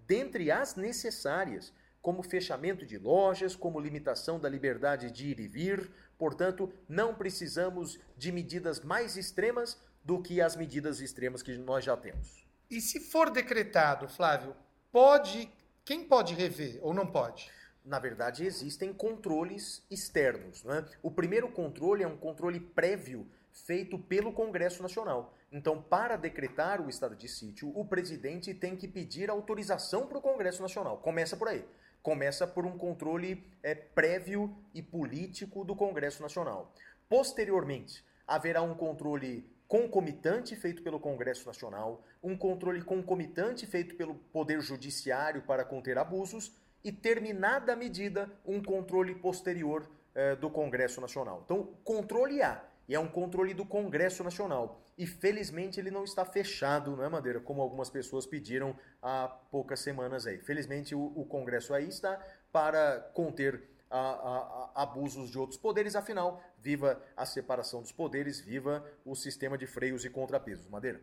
dentre 0.04 0.50
as 0.50 0.74
necessárias 0.74 1.72
como 2.02 2.22
fechamento 2.22 2.84
de 2.84 2.98
lojas, 2.98 3.54
como 3.54 3.80
limitação 3.80 4.38
da 4.38 4.48
liberdade 4.48 5.10
de 5.10 5.28
ir 5.28 5.38
e 5.38 5.46
vir. 5.46 5.88
Portanto, 6.18 6.70
não 6.88 7.14
precisamos 7.14 7.98
de 8.16 8.32
medidas 8.32 8.80
mais 8.80 9.16
extremas 9.16 9.80
do 10.04 10.20
que 10.20 10.40
as 10.40 10.56
medidas 10.56 11.00
extremas 11.00 11.42
que 11.42 11.56
nós 11.56 11.84
já 11.84 11.96
temos. 11.96 12.44
E 12.68 12.80
se 12.80 12.98
for 12.98 13.30
decretado, 13.30 14.08
Flávio, 14.08 14.56
pode. 14.90 15.48
Quem 15.84 16.04
pode 16.04 16.34
rever 16.34 16.78
ou 16.82 16.92
não 16.92 17.06
pode? 17.06 17.50
Na 17.84 17.98
verdade, 17.98 18.44
existem 18.44 18.92
controles 18.92 19.84
externos. 19.90 20.64
Né? 20.64 20.84
O 21.02 21.10
primeiro 21.10 21.50
controle 21.50 22.02
é 22.02 22.06
um 22.06 22.16
controle 22.16 22.58
prévio 22.58 23.28
feito 23.52 23.98
pelo 23.98 24.32
Congresso 24.32 24.82
Nacional. 24.82 25.36
Então, 25.50 25.82
para 25.82 26.16
decretar 26.16 26.80
o 26.80 26.88
estado 26.88 27.14
de 27.14 27.28
sítio, 27.28 27.70
o 27.76 27.84
presidente 27.84 28.54
tem 28.54 28.76
que 28.76 28.88
pedir 28.88 29.28
autorização 29.28 30.06
para 30.06 30.18
o 30.18 30.22
Congresso 30.22 30.62
Nacional. 30.62 30.98
Começa 30.98 31.36
por 31.36 31.48
aí 31.48 31.64
começa 32.02 32.46
por 32.46 32.66
um 32.66 32.76
controle 32.76 33.46
é, 33.62 33.74
prévio 33.74 34.56
e 34.74 34.82
político 34.82 35.64
do 35.64 35.76
Congresso 35.76 36.20
Nacional. 36.20 36.72
Posteriormente, 37.08 38.04
haverá 38.26 38.62
um 38.62 38.74
controle 38.74 39.48
concomitante 39.68 40.54
feito 40.56 40.82
pelo 40.82 41.00
Congresso 41.00 41.46
Nacional, 41.46 42.04
um 42.22 42.36
controle 42.36 42.82
concomitante 42.82 43.66
feito 43.66 43.94
pelo 43.94 44.14
Poder 44.14 44.60
Judiciário 44.60 45.42
para 45.42 45.64
conter 45.64 45.96
abusos 45.96 46.52
e, 46.84 46.92
terminada 46.92 47.72
a 47.72 47.76
medida, 47.76 48.30
um 48.44 48.62
controle 48.62 49.14
posterior 49.14 49.88
eh, 50.14 50.36
do 50.36 50.50
Congresso 50.50 51.00
Nacional. 51.00 51.42
Então, 51.44 51.70
controle 51.84 52.42
há, 52.42 52.62
e 52.88 52.94
é 52.94 53.00
um 53.00 53.09
controle 53.09 53.54
do 53.54 53.64
Congresso 53.64 54.22
Nacional. 54.24 54.82
E 54.96 55.06
felizmente 55.06 55.80
ele 55.80 55.90
não 55.90 56.04
está 56.04 56.24
fechado, 56.24 56.96
não 56.96 57.04
é, 57.04 57.09
Madeira? 57.09 57.40
Como 57.40 57.62
algumas 57.62 57.88
pessoas 57.88 58.26
pediram 58.26 58.76
há 59.00 59.28
poucas 59.50 59.80
semanas 59.80 60.26
aí. 60.26 60.38
Felizmente 60.38 60.94
o, 60.94 61.12
o 61.16 61.24
Congresso 61.24 61.72
aí 61.72 61.88
está 61.88 62.20
para 62.52 63.00
conter 63.14 63.62
a, 63.90 63.98
a, 63.98 64.70
a 64.74 64.82
abusos 64.82 65.30
de 65.30 65.38
outros 65.38 65.59
poderes, 65.59 65.94
afinal, 65.94 66.42
viva 66.59 67.00
a 67.16 67.26
separação 67.26 67.82
dos 67.82 67.92
poderes, 67.92 68.40
viva 68.40 68.84
o 69.04 69.14
sistema 69.14 69.59
de 69.59 69.66
freios 69.66 70.04
e 70.04 70.10
contrapesos. 70.10 70.66
Madeira. 70.68 71.00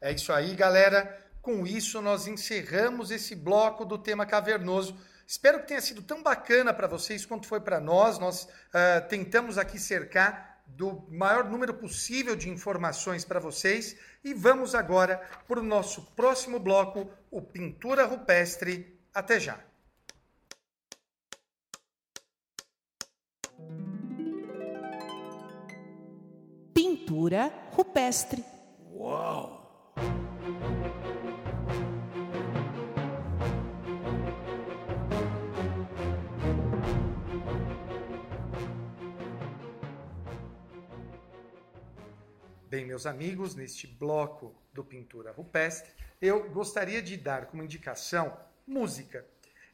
É 0.00 0.12
isso 0.12 0.32
aí, 0.32 0.54
galera. 0.54 1.18
com 1.40 1.66
isso 1.66 2.02
nós 2.02 2.26
encerramos 2.26 3.10
esse 3.10 3.34
bloco 3.34 3.84
do 3.84 3.96
tema 3.96 4.26
cavernoso. 4.26 4.96
Espero 5.26 5.60
que 5.60 5.68
tenha 5.68 5.80
sido 5.80 6.02
tão 6.02 6.22
bacana 6.22 6.72
para 6.72 6.86
vocês 6.86 7.26
quanto 7.26 7.46
foi 7.46 7.60
para 7.60 7.80
nós. 7.80 8.18
Nós 8.18 8.44
uh, 8.44 9.08
tentamos 9.08 9.58
aqui 9.58 9.78
cercar 9.78 10.55
do 10.66 11.06
maior 11.10 11.44
número 11.44 11.74
possível 11.74 12.36
de 12.36 12.48
informações 12.48 13.24
para 13.24 13.40
vocês 13.40 13.96
e 14.22 14.34
vamos 14.34 14.74
agora 14.74 15.20
para 15.46 15.60
o 15.60 15.62
nosso 15.62 16.02
próximo 16.16 16.58
bloco, 16.58 17.10
o 17.30 17.40
Pintura 17.40 18.04
Rupestre. 18.04 18.98
Até 19.14 19.40
já! 19.40 19.58
Pintura 26.74 27.52
rupestre. 27.72 28.44
Uau! 28.92 29.94
Bem, 42.76 42.84
meus 42.84 43.06
amigos, 43.06 43.54
neste 43.54 43.86
bloco 43.86 44.54
do 44.70 44.84
Pintura 44.84 45.32
Rupestre, 45.32 45.90
eu 46.20 46.50
gostaria 46.50 47.00
de 47.00 47.16
dar 47.16 47.46
como 47.46 47.62
indicação 47.62 48.36
música. 48.66 49.24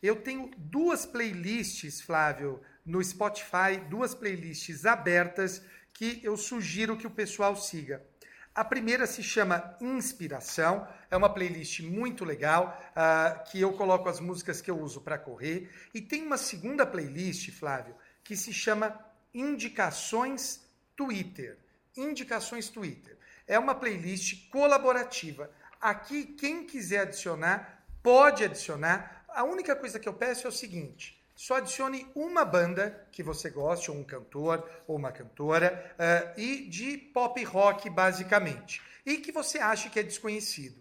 Eu 0.00 0.22
tenho 0.22 0.52
duas 0.56 1.04
playlists, 1.04 2.00
Flávio, 2.00 2.60
no 2.86 3.02
Spotify, 3.02 3.80
duas 3.90 4.14
playlists 4.14 4.86
abertas 4.86 5.60
que 5.92 6.20
eu 6.22 6.36
sugiro 6.36 6.96
que 6.96 7.04
o 7.04 7.10
pessoal 7.10 7.56
siga. 7.56 8.06
A 8.54 8.64
primeira 8.64 9.04
se 9.04 9.20
chama 9.20 9.76
Inspiração, 9.80 10.86
é 11.10 11.16
uma 11.16 11.28
playlist 11.28 11.80
muito 11.80 12.24
legal, 12.24 12.80
uh, 12.92 13.50
que 13.50 13.60
eu 13.60 13.72
coloco 13.72 14.08
as 14.08 14.20
músicas 14.20 14.60
que 14.60 14.70
eu 14.70 14.78
uso 14.78 15.00
para 15.00 15.18
correr. 15.18 15.68
E 15.92 16.00
tem 16.00 16.24
uma 16.24 16.38
segunda 16.38 16.86
playlist, 16.86 17.50
Flávio, 17.50 17.96
que 18.22 18.36
se 18.36 18.52
chama 18.52 18.96
Indicações 19.34 20.64
Twitter. 20.94 21.58
Indicações 21.97 22.69
Twitter. 22.69 23.19
É 23.47 23.59
uma 23.59 23.74
playlist 23.74 24.48
colaborativa. 24.51 25.51
Aqui, 25.81 26.24
quem 26.24 26.64
quiser 26.64 27.01
adicionar, 27.01 27.85
pode 28.02 28.44
adicionar. 28.44 29.24
A 29.28 29.44
única 29.44 29.74
coisa 29.74 29.98
que 29.98 30.09
eu 30.09 30.14
peço 30.14 30.47
é 30.47 30.51
o 30.51 30.52
seguinte: 30.52 31.23
só 31.35 31.56
adicione 31.56 32.06
uma 32.14 32.44
banda 32.44 33.06
que 33.10 33.23
você 33.23 33.51
goste, 33.51 33.90
ou 33.90 33.97
um 33.97 34.05
cantor, 34.05 34.69
ou 34.86 34.97
uma 34.97 35.10
cantora, 35.10 35.94
uh, 35.98 36.40
e 36.40 36.69
de 36.69 36.97
pop 36.97 37.43
rock, 37.44 37.90
basicamente. 37.90 38.81
E 39.05 39.16
que 39.16 39.32
você 39.32 39.59
ache 39.59 39.90
que 39.90 39.98
é 39.98 40.02
desconhecido. 40.02 40.81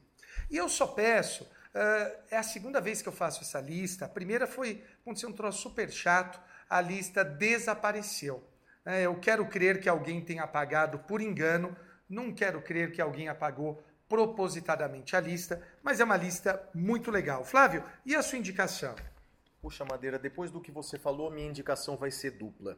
E 0.49 0.57
eu 0.57 0.69
só 0.69 0.85
peço, 0.85 1.43
uh, 1.43 2.17
é 2.29 2.37
a 2.37 2.43
segunda 2.43 2.79
vez 2.79 3.01
que 3.01 3.09
eu 3.09 3.13
faço 3.13 3.41
essa 3.41 3.59
lista. 3.59 4.05
A 4.05 4.09
primeira 4.09 4.45
foi, 4.45 4.83
aconteceu 5.01 5.29
um 5.29 5.33
troço 5.33 5.61
super 5.61 5.91
chato, 5.91 6.39
a 6.69 6.79
lista 6.79 7.23
desapareceu. 7.23 8.47
É, 8.85 9.03
eu 9.03 9.19
quero 9.19 9.45
crer 9.47 9.79
que 9.79 9.87
alguém 9.87 10.21
tenha 10.21 10.43
apagado 10.43 10.99
por 10.99 11.21
engano, 11.21 11.75
não 12.09 12.33
quero 12.33 12.61
crer 12.61 12.91
que 12.91 13.01
alguém 13.01 13.27
apagou 13.27 13.83
propositadamente 14.09 15.15
a 15.15 15.19
lista, 15.19 15.65
mas 15.81 15.99
é 15.99 16.03
uma 16.03 16.17
lista 16.17 16.61
muito 16.73 17.09
legal. 17.09 17.45
Flávio, 17.45 17.83
e 18.05 18.15
a 18.15 18.21
sua 18.21 18.37
indicação? 18.37 18.95
Puxa, 19.61 19.85
Madeira, 19.85 20.17
depois 20.17 20.51
do 20.51 20.59
que 20.59 20.71
você 20.71 20.97
falou, 20.97 21.31
minha 21.31 21.47
indicação 21.47 21.95
vai 21.95 22.11
ser 22.11 22.31
dupla. 22.31 22.77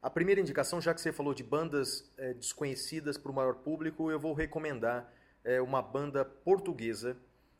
A 0.00 0.08
primeira 0.08 0.40
indicação, 0.40 0.80
já 0.80 0.94
que 0.94 1.00
você 1.00 1.12
falou 1.12 1.34
de 1.34 1.42
bandas 1.42 2.08
é, 2.16 2.34
desconhecidas 2.34 3.18
para 3.18 3.32
o 3.32 3.34
maior 3.34 3.54
público, 3.56 4.10
eu 4.10 4.20
vou 4.20 4.34
recomendar 4.34 5.12
é, 5.42 5.60
uma 5.60 5.82
banda 5.82 6.24
portuguesa 6.24 7.16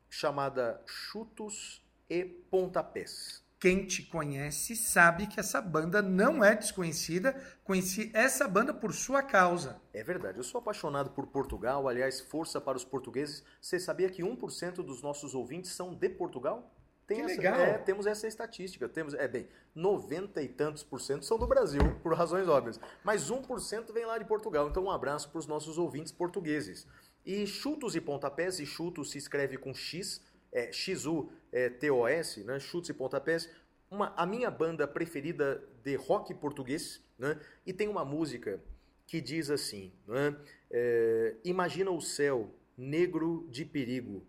chamada 0.08 0.80
Chutos 0.86 1.84
e 2.08 2.24
Pontapés. 2.24 3.42
Quem 3.60 3.84
te 3.84 4.04
conhece 4.04 4.76
sabe 4.76 5.26
que 5.26 5.40
essa 5.40 5.60
banda 5.60 6.00
não 6.00 6.44
é 6.44 6.54
desconhecida. 6.54 7.34
Conheci 7.64 8.08
essa 8.14 8.46
banda 8.46 8.72
por 8.72 8.94
sua 8.94 9.20
causa. 9.20 9.80
É 9.92 10.04
verdade. 10.04 10.38
Eu 10.38 10.44
sou 10.44 10.60
apaixonado 10.60 11.10
por 11.10 11.26
Portugal. 11.26 11.88
Aliás, 11.88 12.20
força 12.20 12.60
para 12.60 12.76
os 12.76 12.84
portugueses. 12.84 13.42
Você 13.60 13.80
sabia 13.80 14.08
que 14.10 14.22
1% 14.22 14.74
dos 14.76 15.02
nossos 15.02 15.34
ouvintes 15.34 15.72
são 15.72 15.92
de 15.92 16.08
Portugal? 16.08 16.72
Tem 17.04 17.16
que 17.16 17.22
essa, 17.24 17.34
legal. 17.34 17.58
É, 17.58 17.78
temos 17.78 18.06
essa 18.06 18.28
estatística. 18.28 18.88
Temos, 18.88 19.12
é 19.14 19.26
bem, 19.26 19.48
90 19.74 20.40
e 20.40 20.48
tantos 20.48 20.84
por 20.84 21.00
cento 21.00 21.24
são 21.24 21.36
do 21.36 21.46
Brasil, 21.46 21.80
por 22.00 22.14
razões 22.14 22.46
óbvias. 22.46 22.78
Mas 23.02 23.28
1% 23.28 23.92
vem 23.92 24.04
lá 24.04 24.18
de 24.18 24.24
Portugal. 24.24 24.68
Então, 24.68 24.84
um 24.84 24.90
abraço 24.90 25.30
para 25.30 25.38
os 25.40 25.48
nossos 25.48 25.78
ouvintes 25.78 26.12
portugueses. 26.12 26.86
E 27.26 27.44
chutos 27.44 27.96
e 27.96 28.00
pontapés, 28.00 28.60
e 28.60 28.66
chutos 28.66 29.10
se 29.10 29.18
escreve 29.18 29.56
com 29.56 29.74
X, 29.74 30.20
é, 30.52 30.72
X-U-T-O-S, 30.72 32.44
né? 32.44 32.58
Chutes 32.58 32.90
e 32.90 32.94
Pontapés. 32.94 33.50
Uma, 33.90 34.12
a 34.16 34.26
minha 34.26 34.50
banda 34.50 34.86
preferida 34.86 35.62
de 35.82 35.96
rock 35.96 36.34
português, 36.34 37.02
né? 37.18 37.40
E 37.66 37.72
tem 37.72 37.88
uma 37.88 38.04
música 38.04 38.60
que 39.06 39.20
diz 39.20 39.50
assim, 39.50 39.92
né? 40.06 40.36
É, 40.70 41.36
Imagina 41.44 41.90
o 41.90 42.00
céu 42.00 42.54
negro 42.76 43.48
de 43.50 43.64
perigo, 43.64 44.24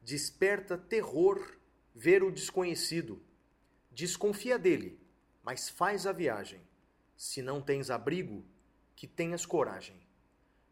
desperta 0.00 0.76
terror 0.76 1.56
ver 1.94 2.22
o 2.22 2.32
desconhecido. 2.32 3.22
Desconfia 3.90 4.58
dele, 4.58 4.98
mas 5.42 5.68
faz 5.68 6.06
a 6.06 6.12
viagem. 6.12 6.60
Se 7.16 7.42
não 7.42 7.60
tens 7.60 7.90
abrigo, 7.90 8.44
que 8.96 9.06
tenhas 9.06 9.46
coragem. 9.46 9.96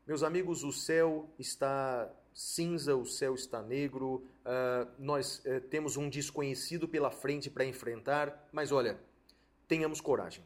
Meus 0.06 0.22
amigos, 0.22 0.64
o 0.64 0.72
céu 0.72 1.28
está 1.38 2.10
cinza, 2.32 2.96
o 2.96 3.04
céu 3.04 3.34
está 3.34 3.62
negro, 3.62 4.26
uh, 4.44 4.90
nós 4.98 5.42
uh, 5.44 5.60
temos 5.68 5.96
um 5.96 6.08
desconhecido 6.08 6.88
pela 6.88 7.10
frente 7.10 7.50
para 7.50 7.64
enfrentar, 7.64 8.48
mas 8.52 8.72
olha, 8.72 8.98
tenhamos 9.66 10.00
coragem. 10.00 10.44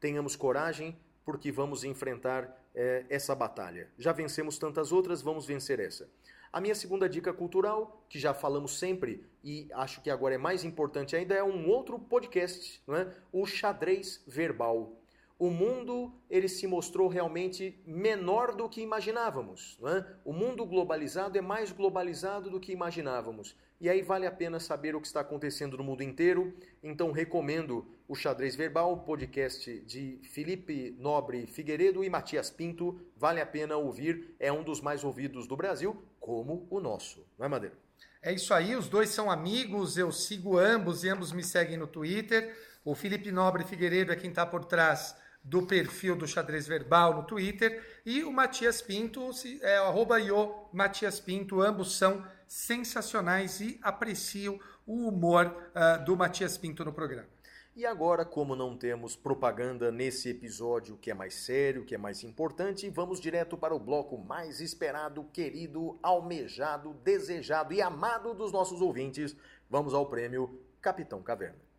Tenhamos 0.00 0.36
coragem 0.36 0.98
porque 1.24 1.52
vamos 1.52 1.84
enfrentar 1.84 2.44
uh, 2.44 3.06
essa 3.08 3.34
batalha. 3.34 3.90
Já 3.98 4.12
vencemos 4.12 4.58
tantas 4.58 4.92
outras, 4.92 5.22
vamos 5.22 5.46
vencer 5.46 5.80
essa. 5.80 6.08
A 6.52 6.60
minha 6.60 6.74
segunda 6.74 7.08
dica 7.08 7.32
cultural, 7.32 8.04
que 8.08 8.18
já 8.18 8.34
falamos 8.34 8.78
sempre 8.78 9.24
e 9.42 9.68
acho 9.72 10.02
que 10.02 10.10
agora 10.10 10.34
é 10.34 10.38
mais 10.38 10.64
importante 10.64 11.16
ainda, 11.16 11.34
é 11.34 11.42
um 11.42 11.68
outro 11.68 11.98
podcast, 11.98 12.82
não 12.86 12.94
é? 12.94 13.10
o 13.32 13.46
xadrez 13.46 14.22
verbal 14.26 15.01
o 15.42 15.50
mundo 15.50 16.14
ele 16.30 16.48
se 16.48 16.68
mostrou 16.68 17.08
realmente 17.08 17.76
menor 17.84 18.54
do 18.54 18.68
que 18.68 18.80
imaginávamos. 18.80 19.76
É? 19.84 20.04
O 20.24 20.32
mundo 20.32 20.64
globalizado 20.64 21.36
é 21.36 21.40
mais 21.40 21.72
globalizado 21.72 22.48
do 22.48 22.60
que 22.60 22.70
imaginávamos. 22.70 23.56
E 23.80 23.90
aí 23.90 24.02
vale 24.02 24.24
a 24.24 24.30
pena 24.30 24.60
saber 24.60 24.94
o 24.94 25.00
que 25.00 25.06
está 25.08 25.18
acontecendo 25.18 25.76
no 25.76 25.82
mundo 25.82 26.00
inteiro. 26.04 26.54
Então 26.80 27.10
recomendo 27.10 27.84
o 28.06 28.14
Xadrez 28.14 28.54
Verbal, 28.54 28.98
podcast 28.98 29.80
de 29.80 30.20
Felipe 30.30 30.94
Nobre 31.00 31.44
Figueiredo 31.48 32.04
e 32.04 32.08
Matias 32.08 32.48
Pinto. 32.48 33.00
Vale 33.16 33.40
a 33.40 33.46
pena 33.46 33.76
ouvir, 33.76 34.36
é 34.38 34.52
um 34.52 34.62
dos 34.62 34.80
mais 34.80 35.02
ouvidos 35.02 35.48
do 35.48 35.56
Brasil, 35.56 36.00
como 36.20 36.68
o 36.70 36.78
nosso. 36.78 37.26
Não 37.36 37.46
é, 37.46 37.48
Madeira? 37.48 37.76
É 38.22 38.32
isso 38.32 38.54
aí, 38.54 38.76
os 38.76 38.88
dois 38.88 39.08
são 39.08 39.28
amigos, 39.28 39.98
eu 39.98 40.12
sigo 40.12 40.56
ambos 40.56 41.02
e 41.02 41.08
ambos 41.08 41.32
me 41.32 41.42
seguem 41.42 41.76
no 41.76 41.88
Twitter. 41.88 42.56
O 42.84 42.94
Felipe 42.94 43.32
Nobre 43.32 43.64
Figueiredo 43.64 44.12
é 44.12 44.16
quem 44.16 44.30
está 44.30 44.46
por 44.46 44.64
trás 44.64 45.20
do 45.44 45.66
perfil 45.66 46.16
do 46.16 46.26
Xadrez 46.26 46.66
Verbal 46.66 47.14
no 47.14 47.24
Twitter 47.24 48.00
e 48.06 48.22
o 48.22 48.32
Matias 48.32 48.80
Pinto, 48.80 49.30
é 49.60 49.76
arroba 49.76 50.20
Io 50.20 50.68
Matias 50.72 51.18
Pinto, 51.18 51.60
ambos 51.60 51.96
são 51.96 52.24
sensacionais 52.46 53.60
e 53.60 53.78
aprecio 53.82 54.60
o 54.86 55.08
humor 55.08 55.46
uh, 55.46 56.04
do 56.04 56.16
Matias 56.16 56.56
Pinto 56.56 56.84
no 56.84 56.92
programa. 56.92 57.28
E 57.74 57.86
agora, 57.86 58.22
como 58.22 58.54
não 58.54 58.76
temos 58.76 59.16
propaganda 59.16 59.90
nesse 59.90 60.28
episódio 60.28 60.98
que 60.98 61.10
é 61.10 61.14
mais 61.14 61.32
sério, 61.32 61.86
que 61.86 61.94
é 61.94 61.98
mais 61.98 62.22
importante, 62.22 62.90
vamos 62.90 63.18
direto 63.18 63.56
para 63.56 63.74
o 63.74 63.80
bloco 63.80 64.18
mais 64.18 64.60
esperado, 64.60 65.24
querido, 65.32 65.98
almejado, 66.02 66.92
desejado 67.02 67.72
e 67.72 67.80
amado 67.80 68.34
dos 68.34 68.52
nossos 68.52 68.82
ouvintes. 68.82 69.34
Vamos 69.70 69.94
ao 69.94 70.04
prêmio 70.04 70.60
Capitão 70.82 71.22
Caverna. 71.22 71.71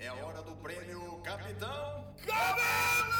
É 0.00 0.12
hora 0.12 0.40
do 0.42 0.54
prêmio 0.54 1.20
Capitão 1.22 2.14
Caverna! 2.24 3.16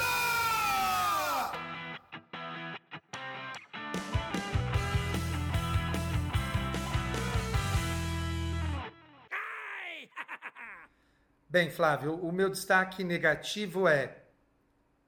Bem, 11.51 11.69
Flávio, 11.69 12.15
o 12.15 12.31
meu 12.31 12.49
destaque 12.49 13.03
negativo 13.03 13.89
é 13.89 14.23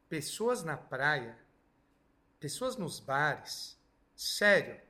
pessoas 0.09 0.65
na 0.65 0.77
praia, 0.77 1.39
pessoas 2.41 2.77
nos 2.77 2.99
bares. 2.99 3.81
Sério? 4.17 4.81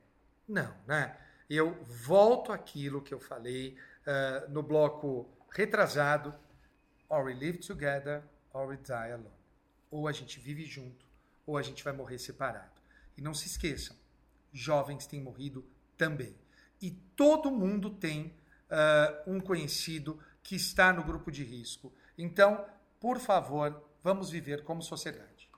Não, 0.48 0.74
né? 0.86 1.14
Eu 1.50 1.74
volto 1.84 2.50
àquilo 2.52 3.02
que 3.02 3.12
eu 3.12 3.20
falei 3.20 3.76
uh, 4.06 4.50
no 4.50 4.62
bloco 4.62 5.28
retrasado 5.52 6.34
Or 7.10 7.24
we 7.24 7.34
live 7.34 7.58
together, 7.58 8.22
or 8.52 8.68
we 8.68 8.76
die 8.76 9.12
alone. 9.12 9.34
Ou 9.90 10.06
a 10.06 10.12
gente 10.12 10.38
vive 10.38 10.64
junto, 10.64 11.04
ou 11.44 11.58
a 11.58 11.62
gente 11.62 11.82
vai 11.82 11.92
morrer 11.92 12.18
separado. 12.18 12.80
E 13.18 13.20
não 13.20 13.34
se 13.34 13.48
esqueçam, 13.48 13.96
jovens 14.52 15.06
têm 15.06 15.20
morrido 15.20 15.68
também. 15.98 16.34
E 16.80 16.92
todo 17.16 17.50
mundo 17.50 17.90
tem 17.90 18.34
uh, 18.70 19.30
um 19.30 19.40
conhecido 19.40 20.18
que 20.40 20.54
está 20.54 20.92
no 20.92 21.02
grupo 21.02 21.32
de 21.32 21.42
risco. 21.42 21.92
Então, 22.16 22.64
por 23.00 23.18
favor, 23.18 23.82
vamos 24.02 24.30
viver 24.30 24.62
como 24.62 24.80
sociedade. 24.80 25.50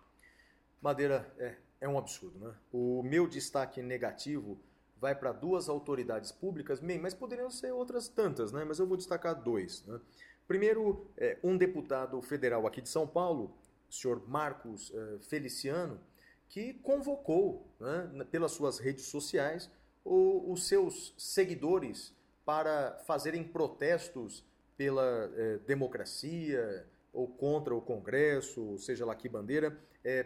Madeira, 0.81 1.31
é, 1.39 1.57
é 1.83 1.89
um 1.89 1.99
absurdo, 1.99 2.39
né? 2.39 2.55
O 2.73 3.03
meu 3.03 3.29
destaque 3.29 3.83
negativo 3.83 4.59
vai 4.97 5.15
para 5.15 5.33
duas 5.33 5.69
autoridades 5.69 6.33
públicas, 6.33 6.81
mas 6.81 7.13
poderiam 7.13 7.51
ser 7.51 7.73
outras 7.73 8.09
tantas, 8.09 8.53
né? 8.53 8.65
Mas 8.65 8.79
eu 8.79 8.87
vou 8.87 8.97
destacar 8.97 9.35
dois. 9.35 9.85
Né? 9.85 10.01
Primeiro, 10.47 11.11
é, 11.17 11.39
um 11.43 11.57
deputado 11.57 12.21
federal 12.21 12.67
aqui 12.67 12.81
de 12.81 12.89
São 12.89 13.07
Paulo, 13.07 13.57
o 13.89 13.93
senhor 13.93 14.29
Marcos 14.29 14.93
é, 14.95 15.19
Feliciano, 15.21 16.01
que 16.49 16.75
convocou, 16.75 17.75
né, 17.81 18.27
pelas 18.31 18.53
suas 18.53 18.79
redes 18.79 19.07
sociais, 19.07 19.71
os 20.05 20.67
seus 20.67 21.15
seguidores 21.17 22.15
para 22.45 22.99
fazerem 23.07 23.45
protestos 23.45 24.45
pela 24.77 25.33
é, 25.37 25.59
democracia 25.59 26.87
ou 27.13 27.29
contra 27.29 27.75
o 27.75 27.81
Congresso, 27.81 28.77
seja 28.79 29.07
lá 29.07 29.15
que 29.15 29.29
bandeira, 29.29 29.79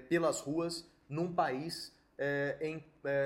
pelas 0.09 0.40
ruas 0.40 0.88
num 1.09 1.34
país 1.34 1.93
em, 2.60 2.82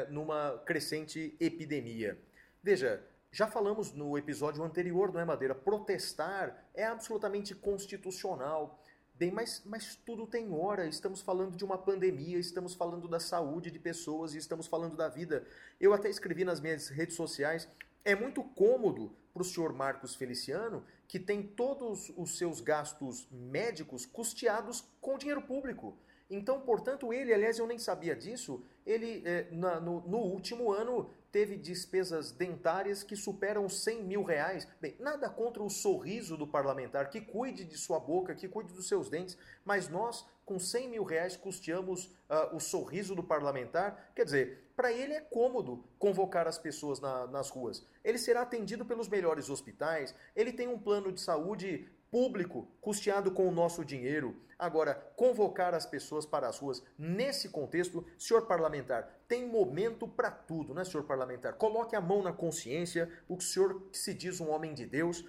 numa 0.09 0.59
crescente 0.65 1.37
epidemia. 1.39 2.19
Veja, 2.63 3.05
já 3.33 3.47
falamos 3.47 3.93
no 3.93 4.19
episódio 4.19 4.63
anterior, 4.65 5.13
não 5.13 5.21
é, 5.21 5.25
Madeira? 5.25 5.55
Protestar 5.55 6.69
é 6.75 6.85
absolutamente 6.85 7.55
constitucional. 7.55 8.83
Bem, 9.15 9.31
mas, 9.31 9.63
mas 9.65 9.95
tudo 9.95 10.27
tem 10.27 10.53
hora. 10.53 10.87
Estamos 10.87 11.21
falando 11.21 11.57
de 11.57 11.65
uma 11.65 11.79
pandemia, 11.79 12.39
estamos 12.39 12.75
falando 12.75 13.07
da 13.07 13.21
saúde 13.21 13.71
de 13.71 13.79
pessoas 13.79 14.35
e 14.35 14.39
estamos 14.39 14.67
falando 14.67 14.97
da 14.97 15.09
vida. 15.09 15.47
Eu 15.79 15.93
até 15.93 16.09
escrevi 16.09 16.45
nas 16.45 16.61
minhas 16.61 16.89
redes 16.89 17.15
sociais. 17.15 17.69
É 18.05 18.17
muito 18.17 18.43
cômodo 18.43 19.15
para 19.33 19.43
o 19.43 19.45
senhor 19.45 19.73
Marcos 19.73 20.15
Feliciano, 20.17 20.85
que 21.07 21.21
tem 21.21 21.43
todos 21.43 22.13
os 22.17 22.37
seus 22.37 22.61
gastos 22.61 23.29
médicos 23.31 24.07
custeados 24.07 24.85
com 25.01 25.19
dinheiro 25.19 25.43
público. 25.43 25.97
Então, 26.31 26.61
portanto, 26.61 27.13
ele, 27.13 27.35
aliás, 27.35 27.59
eu 27.59 27.67
nem 27.67 27.79
sabia 27.79 28.15
disso, 28.15 28.65
ele, 28.87 29.23
é, 29.25 29.49
na, 29.51 29.81
no, 29.81 30.01
no, 30.03 30.19
último 30.19 30.73
ano, 30.73 31.11
teve 31.33 31.57
despesas 31.57 32.33
dentárias 32.33 33.03
que 33.03 33.17
superam 33.17 33.69
100 33.69 34.05
mil 34.05 34.23
reais. 34.23 34.67
Bem, 34.81 34.97
nada 34.99 35.29
contra 35.29 35.63
o 35.63 35.71
sorriso 35.71 36.37
do 36.37 36.47
parlamentar, 36.47 37.11
que 37.11 37.21
cuide 37.21 37.65
de 37.65 37.77
sua 37.77 37.99
boca, 37.99 38.35
que 38.35 38.49
cuide 38.49 38.73
dos 38.73 38.89
seus 38.89 39.09
dentes, 39.09 39.37
mas 39.65 39.89
nós, 39.89 40.27
com 40.45 40.59
100 40.59 40.89
mil 40.89 41.05
reais, 41.05 41.37
custeamos 41.37 42.07
uh, 42.07 42.55
o 42.55 42.61
sorriso 42.61 43.15
do 43.15 43.23
parlamentar. 43.23 44.13
Quer 44.15 44.25
dizer, 44.25 44.71
para 44.77 44.93
ele 44.93 45.13
é 45.13 45.21
cômodo 45.21 45.85
convocar 45.99 46.49
as 46.49 46.59
pessoas 46.59 47.01
na, 47.01 47.27
nas 47.27 47.51
ruas. 47.51 47.87
Ele 48.03 48.19
será 48.19 48.43
atendido 48.43 48.85
pelos 48.85 49.09
melhores 49.09 49.51
hospitais, 49.51 50.15
ele 50.35 50.53
tem 50.53 50.69
um 50.69 50.79
plano 50.79 51.13
de 51.13 51.21
saúde 51.21 51.89
público, 52.11 52.69
custeado 52.81 53.31
com 53.31 53.47
o 53.49 53.53
nosso 53.53 53.85
dinheiro. 53.85 54.37
Agora, 54.59 54.95
convocar 55.17 55.75
as 55.75 55.87
pessoas 55.87 56.27
para 56.27 56.47
as 56.47 56.59
ruas 56.59 56.83
nesse 56.99 57.49
contexto, 57.49 58.05
senhor 58.19 58.47
parlamentar, 58.47 59.09
tem 59.27 59.47
momento 59.47 60.07
para 60.07 60.31
tudo, 60.31 60.75
né, 60.75 60.85
senhor 60.85 61.05
parlamentar? 61.05 61.55
Coloque 61.55 61.97
a 61.97 62.01
mão 62.01 62.23
na 62.23 62.33
consciência, 62.33 63.11
o 63.29 63.41
senhor 63.41 63.89
que 63.91 63.97
se 63.97 64.13
diz 64.13 64.41
um 64.41 64.51
homem 64.51 64.75
de 64.75 64.85
Deus. 64.85 65.25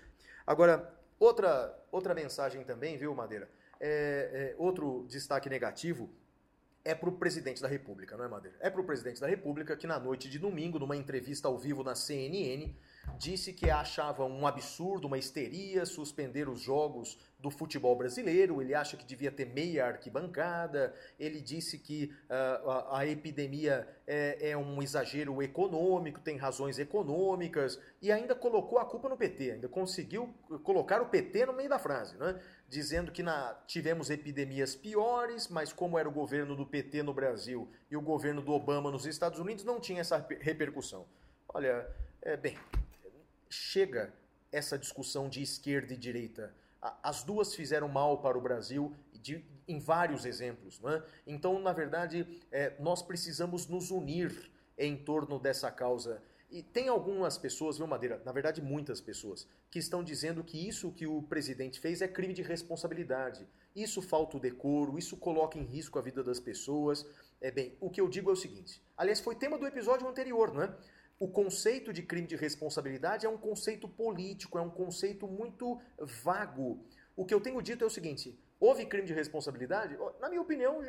Agora, 0.46 0.94
outra, 1.20 1.80
outra 1.92 2.14
mensagem 2.14 2.64
também, 2.64 2.98
viu, 2.98 3.16
Madeira? 3.16 3.50
É, 3.80 4.54
é, 4.54 4.56
outro 4.58 5.06
destaque 5.08 5.50
negativo 5.50 6.10
é 6.84 6.94
para 6.94 7.10
o 7.10 7.14
presidente 7.14 7.62
da 7.62 7.68
República, 7.68 8.18
não 8.18 8.26
é, 8.26 8.28
Madeira? 8.28 8.58
É 8.60 8.70
para 8.70 8.82
o 8.82 8.84
presidente 8.84 9.22
da 9.22 9.28
República 9.28 9.78
que 9.78 9.88
na 9.88 10.00
noite 10.00 10.30
de 10.30 10.40
domingo, 10.40 10.80
numa 10.80 10.98
entrevista 10.98 11.48
ao 11.48 11.58
vivo 11.58 11.84
na 11.84 11.96
CNN, 11.96 12.76
disse 13.18 13.54
que 13.54 13.70
achava 13.70 14.26
um 14.26 14.46
absurdo, 14.48 15.08
uma 15.08 15.18
histeria 15.18 15.86
suspender 15.86 16.50
os 16.50 16.60
jogos 16.60 17.18
do 17.40 17.50
futebol 17.50 17.96
brasileiro. 17.96 18.62
Ele 18.62 18.74
acha 18.74 18.96
que 18.96 19.06
devia 19.06 19.32
ter 19.32 19.46
meia 19.46 19.88
arquibancada. 19.88 20.94
Ele 21.20 21.42
disse 21.42 21.80
que 21.80 22.14
uh, 22.30 22.70
a, 22.70 23.00
a, 23.00 23.08
epidemia 23.08 23.88
é, 24.06 24.52
é, 24.52 24.58
um 24.58 24.82
exagero 24.82 25.42
econômico, 25.42 26.20
tem 26.20 26.38
razões 26.38 26.78
econômicas 26.78 27.80
e 28.02 28.12
ainda 28.12 28.36
colocou 28.36 28.78
a 28.78 28.86
culpa 28.86 29.10
no 29.10 29.18
PT. 29.18 29.52
Ainda 29.52 29.68
conseguiu 29.68 30.34
colocar 30.64 31.02
o 31.02 31.08
PT 31.08 31.46
no 31.48 31.54
meio 31.54 31.70
da 31.70 31.80
frase, 31.80 32.18
né? 32.18 32.40
dizendo 32.70 33.12
que 33.12 33.22
na, 33.22 33.54
tivemos 33.68 34.10
epidemias 34.10 34.76
piores, 34.76 35.48
mas 35.48 35.74
como 35.74 35.98
era 35.98 36.08
o 36.08 36.12
governo 36.12 36.56
do 36.56 36.66
PT 36.66 37.04
no 37.04 37.14
Brasil 37.14 37.70
e 37.90 37.98
o 37.98 38.02
governo 38.02 38.42
do 38.42 38.54
Obama 38.54 38.90
nos 38.90 39.06
Estados 39.06 39.40
Unidos, 39.40 39.66
não 39.66 39.80
tinha 39.80 40.02
essa 40.02 40.26
repercussão. 40.40 41.06
Olha, 41.54 41.86
é, 42.22 42.38
bem, 42.38 42.58
chega 43.52 44.14
essa 44.52 44.78
discussão 44.78 45.30
de 45.30 45.42
esquerda 45.42 45.94
e 45.94 45.98
direita. 45.98 46.54
As 47.04 47.24
duas 47.24 47.54
fizeram 47.54 47.88
mal 47.88 48.22
para 48.22 48.38
o 48.38 48.42
Brasil 48.42 48.96
de, 49.14 49.46
em 49.68 49.80
vários 49.80 50.26
exemplos. 50.26 50.82
É? 50.84 51.04
Então, 51.28 51.60
na 51.60 51.72
verdade, 51.72 52.42
é, 52.52 52.74
nós 52.80 53.02
precisamos 53.02 53.68
nos 53.68 53.92
unir 53.92 54.52
em 54.78 54.98
torno 54.98 55.38
dessa 55.38 55.70
causa. 55.70 56.22
E 56.50 56.62
tem 56.62 56.90
algumas 56.90 57.38
pessoas, 57.38 57.78
viu, 57.78 57.88
Madeira? 57.88 58.22
Na 58.26 58.32
verdade, 58.32 58.62
muitas 58.62 59.00
pessoas, 59.00 59.48
que 59.70 59.80
estão 59.80 60.04
dizendo 60.04 60.44
que 60.44 60.68
isso 60.68 60.92
que 60.92 61.08
o 61.08 61.22
presidente 61.22 61.80
fez 61.80 62.02
é 62.02 62.08
crime 62.08 62.34
de 62.34 62.42
responsabilidade. 62.42 63.48
Isso 63.74 64.02
falta 64.02 64.36
o 64.36 64.40
decoro, 64.40 64.98
isso 64.98 65.16
coloca 65.16 65.58
em 65.58 65.64
risco 65.64 65.98
a 65.98 66.02
vida 66.02 66.22
das 66.22 66.42
pessoas. 66.42 67.06
É 67.40 67.50
bem, 67.50 67.78
o 67.80 67.90
que 67.90 68.02
eu 68.02 68.10
digo 68.10 68.30
é 68.30 68.34
o 68.34 68.36
seguinte. 68.36 68.82
Aliás, 68.98 69.22
foi 69.22 69.34
tema 69.34 69.58
do 69.58 69.66
episódio 69.66 70.08
anterior, 70.08 70.54
não 70.54 70.64
é? 70.64 70.76
O 71.22 71.28
conceito 71.28 71.94
de 71.94 72.02
crime 72.02 72.26
de 72.26 72.36
responsabilidade 72.36 73.28
é 73.28 73.30
um 73.30 73.38
conceito 73.38 73.88
político, 73.88 74.58
é 74.58 74.62
um 74.62 74.72
conceito 74.72 75.28
muito 75.28 75.80
vago. 76.24 76.84
O 77.16 77.24
que 77.24 77.32
eu 77.32 77.40
tenho 77.40 77.62
dito 77.62 77.84
é 77.84 77.88
o 77.88 77.92
seguinte: 77.92 78.36
houve 78.60 78.88
crime 78.88 79.06
de 79.06 79.14
responsabilidade? 79.14 79.96
Na 80.20 80.30
minha 80.30 80.42
opinião, 80.42 80.82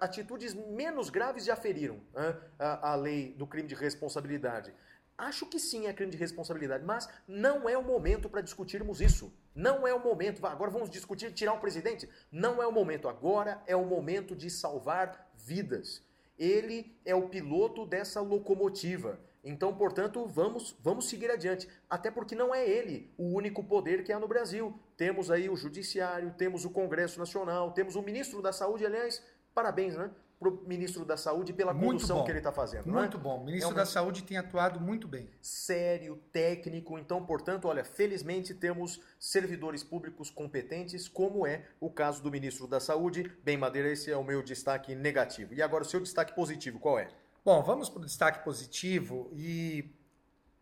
atitudes 0.00 0.54
menos 0.54 1.10
graves 1.10 1.44
já 1.44 1.54
feriram 1.54 2.00
né, 2.14 2.34
a, 2.58 2.92
a 2.92 2.94
lei 2.94 3.34
do 3.34 3.46
crime 3.46 3.68
de 3.68 3.74
responsabilidade. 3.74 4.72
Acho 5.18 5.44
que 5.44 5.60
sim 5.60 5.86
é 5.86 5.92
crime 5.92 6.10
de 6.10 6.16
responsabilidade, 6.16 6.82
mas 6.82 7.06
não 7.28 7.68
é 7.68 7.76
o 7.76 7.84
momento 7.84 8.30
para 8.30 8.40
discutirmos 8.40 9.02
isso. 9.02 9.30
Não 9.54 9.86
é 9.86 9.92
o 9.92 10.02
momento. 10.02 10.46
Agora 10.46 10.70
vamos 10.70 10.88
discutir 10.88 11.30
tirar 11.30 11.52
o 11.52 11.60
presidente? 11.60 12.08
Não 12.30 12.62
é 12.62 12.66
o 12.66 12.72
momento. 12.72 13.06
Agora 13.06 13.62
é 13.66 13.76
o 13.76 13.84
momento 13.84 14.34
de 14.34 14.48
salvar 14.48 15.30
vidas. 15.34 16.02
Ele 16.38 16.98
é 17.04 17.14
o 17.14 17.28
piloto 17.28 17.84
dessa 17.84 18.22
locomotiva. 18.22 19.20
Então, 19.44 19.74
portanto, 19.74 20.26
vamos, 20.26 20.76
vamos 20.80 21.08
seguir 21.08 21.30
adiante. 21.30 21.68
Até 21.90 22.10
porque 22.10 22.34
não 22.34 22.54
é 22.54 22.68
ele 22.68 23.12
o 23.18 23.34
único 23.34 23.64
poder 23.64 24.04
que 24.04 24.12
há 24.12 24.18
no 24.18 24.28
Brasil. 24.28 24.78
Temos 24.96 25.30
aí 25.30 25.50
o 25.50 25.56
Judiciário, 25.56 26.32
temos 26.38 26.64
o 26.64 26.70
Congresso 26.70 27.18
Nacional, 27.18 27.72
temos 27.72 27.96
o 27.96 28.02
Ministro 28.02 28.40
da 28.40 28.52
Saúde, 28.52 28.86
aliás, 28.86 29.22
parabéns, 29.54 29.96
né? 29.96 30.10
Para 30.38 30.48
o 30.48 30.66
ministro 30.66 31.04
da 31.04 31.16
Saúde 31.16 31.52
pela 31.52 31.72
condução 31.72 32.24
que 32.24 32.30
ele 32.32 32.38
está 32.38 32.50
fazendo. 32.50 32.88
É? 32.88 32.92
Muito 32.92 33.16
é? 33.16 33.20
bom. 33.20 33.40
O 33.40 33.44
ministro 33.44 33.70
é 33.70 33.72
um... 33.72 33.76
da 33.76 33.86
Saúde 33.86 34.24
tem 34.24 34.36
atuado 34.36 34.80
muito 34.80 35.06
bem. 35.06 35.30
Sério, 35.40 36.20
técnico. 36.32 36.98
Então, 36.98 37.24
portanto, 37.24 37.68
olha, 37.68 37.84
felizmente 37.84 38.52
temos 38.52 39.00
servidores 39.20 39.84
públicos 39.84 40.30
competentes, 40.30 41.06
como 41.06 41.46
é 41.46 41.66
o 41.78 41.88
caso 41.88 42.20
do 42.20 42.28
ministro 42.28 42.66
da 42.66 42.80
Saúde. 42.80 43.30
Bem, 43.44 43.56
Madeira, 43.56 43.88
esse 43.88 44.10
é 44.10 44.16
o 44.16 44.24
meu 44.24 44.42
destaque 44.42 44.96
negativo. 44.96 45.54
E 45.54 45.62
agora, 45.62 45.84
o 45.84 45.86
seu 45.86 46.00
destaque 46.00 46.34
positivo, 46.34 46.80
qual 46.80 46.98
é? 46.98 47.08
Bom, 47.44 47.60
vamos 47.60 47.88
para 47.88 48.00
o 48.00 48.04
destaque 48.04 48.44
positivo 48.44 49.28
e 49.34 49.92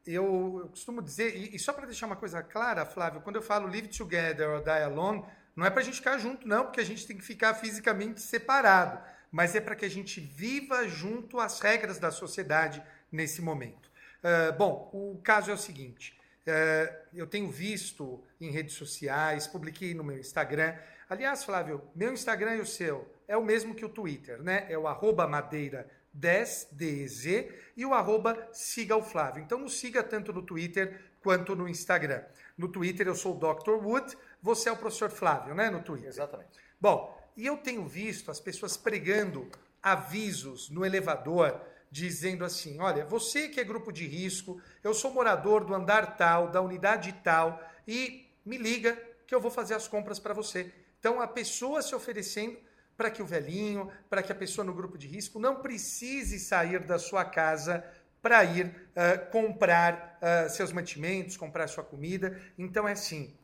eu, 0.06 0.60
eu 0.62 0.68
costumo 0.70 1.02
dizer, 1.02 1.36
e, 1.36 1.54
e 1.54 1.58
só 1.58 1.74
para 1.74 1.84
deixar 1.84 2.06
uma 2.06 2.16
coisa 2.16 2.42
clara, 2.42 2.86
Flávio, 2.86 3.20
quando 3.20 3.36
eu 3.36 3.42
falo 3.42 3.66
live 3.66 3.88
together 3.88 4.48
or 4.48 4.62
die 4.62 4.70
alone, 4.70 5.22
não 5.54 5.66
é 5.66 5.68
para 5.68 5.80
a 5.80 5.84
gente 5.84 5.96
ficar 5.96 6.16
junto, 6.16 6.48
não, 6.48 6.64
porque 6.64 6.80
a 6.80 6.84
gente 6.84 7.06
tem 7.06 7.18
que 7.18 7.22
ficar 7.22 7.52
fisicamente 7.52 8.22
separado, 8.22 8.98
mas 9.30 9.54
é 9.54 9.60
para 9.60 9.76
que 9.76 9.84
a 9.84 9.90
gente 9.90 10.20
viva 10.20 10.88
junto 10.88 11.38
às 11.38 11.60
regras 11.60 11.98
da 11.98 12.10
sociedade 12.10 12.82
nesse 13.12 13.42
momento. 13.42 13.90
Uh, 14.24 14.56
bom, 14.56 14.88
o 14.94 15.20
caso 15.22 15.50
é 15.50 15.54
o 15.54 15.58
seguinte: 15.58 16.18
uh, 16.46 16.96
eu 17.12 17.26
tenho 17.26 17.50
visto 17.50 18.24
em 18.40 18.50
redes 18.50 18.74
sociais, 18.74 19.46
publiquei 19.46 19.92
no 19.92 20.02
meu 20.02 20.18
Instagram. 20.18 20.74
Aliás, 21.10 21.44
Flávio, 21.44 21.82
meu 21.94 22.10
Instagram 22.10 22.56
e 22.56 22.60
o 22.60 22.66
seu 22.66 23.06
é 23.28 23.36
o 23.36 23.44
mesmo 23.44 23.74
que 23.74 23.84
o 23.84 23.88
Twitter, 23.88 24.42
né? 24.42 24.66
É 24.68 24.78
o 24.78 24.88
arroba 24.88 25.26
madeira 25.28 25.86
10DZ 26.18 27.52
e 27.76 27.86
o 27.86 27.94
arroba 27.94 28.48
siga 28.52 28.96
o 28.96 29.02
Flávio. 29.02 29.42
Então 29.42 29.58
nos 29.58 29.78
siga 29.78 30.02
tanto 30.02 30.32
no 30.32 30.42
Twitter 30.42 31.12
quanto 31.22 31.54
no 31.54 31.68
Instagram. 31.68 32.22
No 32.56 32.68
Twitter 32.68 33.06
eu 33.06 33.14
sou 33.14 33.36
o 33.36 33.38
Dr. 33.38 33.72
Wood, 33.72 34.16
você 34.42 34.68
é 34.68 34.72
o 34.72 34.76
professor 34.76 35.10
Flávio, 35.10 35.54
né? 35.54 35.70
No 35.70 35.82
Twitter. 35.82 36.08
Exatamente. 36.08 36.50
Bom, 36.80 37.18
e 37.36 37.46
eu 37.46 37.56
tenho 37.56 37.86
visto 37.86 38.30
as 38.30 38.40
pessoas 38.40 38.76
pregando 38.76 39.48
avisos 39.82 40.68
no 40.68 40.84
elevador 40.84 41.60
dizendo 41.90 42.44
assim: 42.44 42.78
olha, 42.78 43.04
você 43.04 43.48
que 43.48 43.60
é 43.60 43.64
grupo 43.64 43.92
de 43.92 44.06
risco, 44.06 44.60
eu 44.82 44.94
sou 44.94 45.12
morador 45.12 45.64
do 45.64 45.74
andar 45.74 46.16
tal, 46.16 46.48
da 46.48 46.60
unidade 46.60 47.12
tal, 47.24 47.60
e 47.86 48.28
me 48.44 48.56
liga 48.56 49.00
que 49.26 49.34
eu 49.34 49.40
vou 49.40 49.50
fazer 49.50 49.74
as 49.74 49.88
compras 49.88 50.18
para 50.18 50.34
você. 50.34 50.72
Então 50.98 51.20
a 51.20 51.26
pessoa 51.26 51.82
se 51.82 51.94
oferecendo 51.94 52.58
para 53.00 53.10
que 53.10 53.22
o 53.22 53.26
velhinho, 53.26 53.90
para 54.10 54.22
que 54.22 54.30
a 54.30 54.34
pessoa 54.34 54.62
no 54.62 54.74
grupo 54.74 54.98
de 54.98 55.08
risco 55.08 55.40
não 55.40 55.62
precise 55.62 56.38
sair 56.38 56.80
da 56.80 56.98
sua 56.98 57.24
casa 57.24 57.82
para 58.20 58.44
ir 58.44 58.66
uh, 58.66 59.30
comprar 59.30 60.18
uh, 60.20 60.50
seus 60.50 60.70
mantimentos, 60.70 61.34
comprar 61.34 61.66
sua 61.66 61.82
comida. 61.82 62.38
Então 62.58 62.86
é 62.86 62.92
assim, 62.92 63.34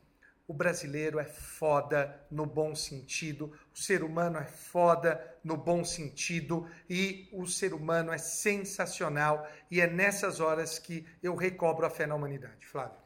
o 0.47 0.53
brasileiro 0.53 1.17
é 1.17 1.23
foda 1.23 2.23
no 2.29 2.45
bom 2.45 2.75
sentido, 2.75 3.51
o 3.73 3.79
ser 3.79 4.03
humano 4.03 4.37
é 4.37 4.45
foda 4.45 5.19
no 5.43 5.57
bom 5.57 5.83
sentido 5.83 6.69
e 6.87 7.27
o 7.33 7.47
ser 7.47 7.73
humano 7.73 8.11
é 8.11 8.19
sensacional 8.19 9.49
e 9.71 9.81
é 9.81 9.87
nessas 9.87 10.39
horas 10.39 10.77
que 10.77 11.03
eu 11.23 11.35
recobro 11.35 11.83
a 11.83 11.89
fé 11.89 12.05
na 12.05 12.13
humanidade. 12.13 12.63
Flávio. 12.67 12.99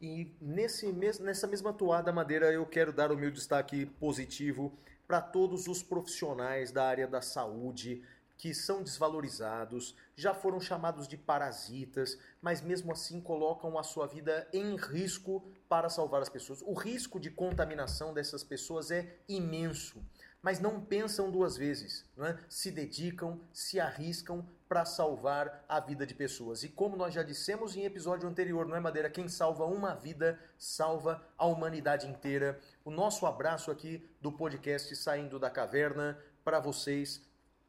E 0.00 0.32
nesse, 0.40 0.92
nessa 0.92 1.48
mesma 1.48 1.72
toada, 1.72 2.12
Madeira, 2.12 2.52
eu 2.52 2.64
quero 2.64 2.92
dar 2.92 3.10
o 3.10 3.16
meu 3.16 3.32
destaque 3.32 3.84
positivo 3.98 4.78
para 5.08 5.22
todos 5.22 5.66
os 5.66 5.82
profissionais 5.82 6.70
da 6.70 6.86
área 6.86 7.08
da 7.08 7.22
saúde 7.22 8.04
que 8.36 8.54
são 8.54 8.84
desvalorizados, 8.84 9.96
já 10.14 10.32
foram 10.32 10.60
chamados 10.60 11.08
de 11.08 11.16
parasitas, 11.16 12.16
mas 12.40 12.60
mesmo 12.60 12.92
assim 12.92 13.20
colocam 13.20 13.76
a 13.76 13.82
sua 13.82 14.06
vida 14.06 14.46
em 14.52 14.76
risco 14.76 15.42
para 15.68 15.88
salvar 15.88 16.22
as 16.22 16.28
pessoas. 16.28 16.62
O 16.62 16.72
risco 16.72 17.18
de 17.18 17.32
contaminação 17.32 18.14
dessas 18.14 18.44
pessoas 18.44 18.92
é 18.92 19.16
imenso, 19.28 20.00
mas 20.40 20.60
não 20.60 20.80
pensam 20.80 21.32
duas 21.32 21.56
vezes, 21.56 22.04
não 22.16 22.26
é? 22.26 22.38
se 22.48 22.70
dedicam, 22.70 23.40
se 23.52 23.80
arriscam 23.80 24.46
para 24.68 24.84
salvar 24.84 25.64
a 25.68 25.80
vida 25.80 26.04
de 26.04 26.14
pessoas. 26.14 26.62
E 26.62 26.68
como 26.68 26.96
nós 26.96 27.14
já 27.14 27.22
dissemos 27.22 27.74
em 27.74 27.84
episódio 27.84 28.28
anterior, 28.28 28.66
não 28.66 28.76
é 28.76 28.80
Madeira? 28.80 29.08
Quem 29.08 29.28
salva 29.28 29.64
uma 29.64 29.94
vida 29.94 30.38
salva 30.58 31.26
a 31.38 31.46
humanidade 31.46 32.06
inteira. 32.06 32.60
O 32.84 32.90
nosso 32.90 33.24
abraço 33.26 33.70
aqui 33.70 34.06
do 34.20 34.30
podcast 34.30 34.94
Saindo 34.94 35.38
da 35.38 35.48
Caverna 35.48 36.18
para 36.44 36.60
vocês 36.60 37.22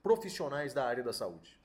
profissionais 0.03 0.73
da 0.73 0.85
área 0.85 1.03
da 1.03 1.13
saúde. 1.13 1.57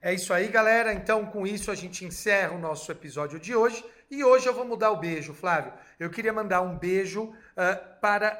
É 0.00 0.12
isso 0.12 0.34
aí, 0.34 0.48
galera. 0.48 0.92
Então, 0.92 1.24
com 1.24 1.46
isso, 1.46 1.70
a 1.70 1.74
gente 1.74 2.04
encerra 2.04 2.52
o 2.52 2.58
nosso 2.58 2.90
episódio 2.90 3.38
de 3.38 3.54
hoje. 3.54 3.84
E 4.10 4.22
hoje 4.22 4.46
eu 4.46 4.52
vou 4.52 4.64
mudar 4.64 4.90
o 4.90 4.98
beijo, 4.98 5.32
Flávio. 5.32 5.72
Eu 5.98 6.10
queria 6.10 6.32
mandar 6.32 6.60
um 6.60 6.76
beijo 6.76 7.24
uh, 7.24 8.00
para 8.00 8.30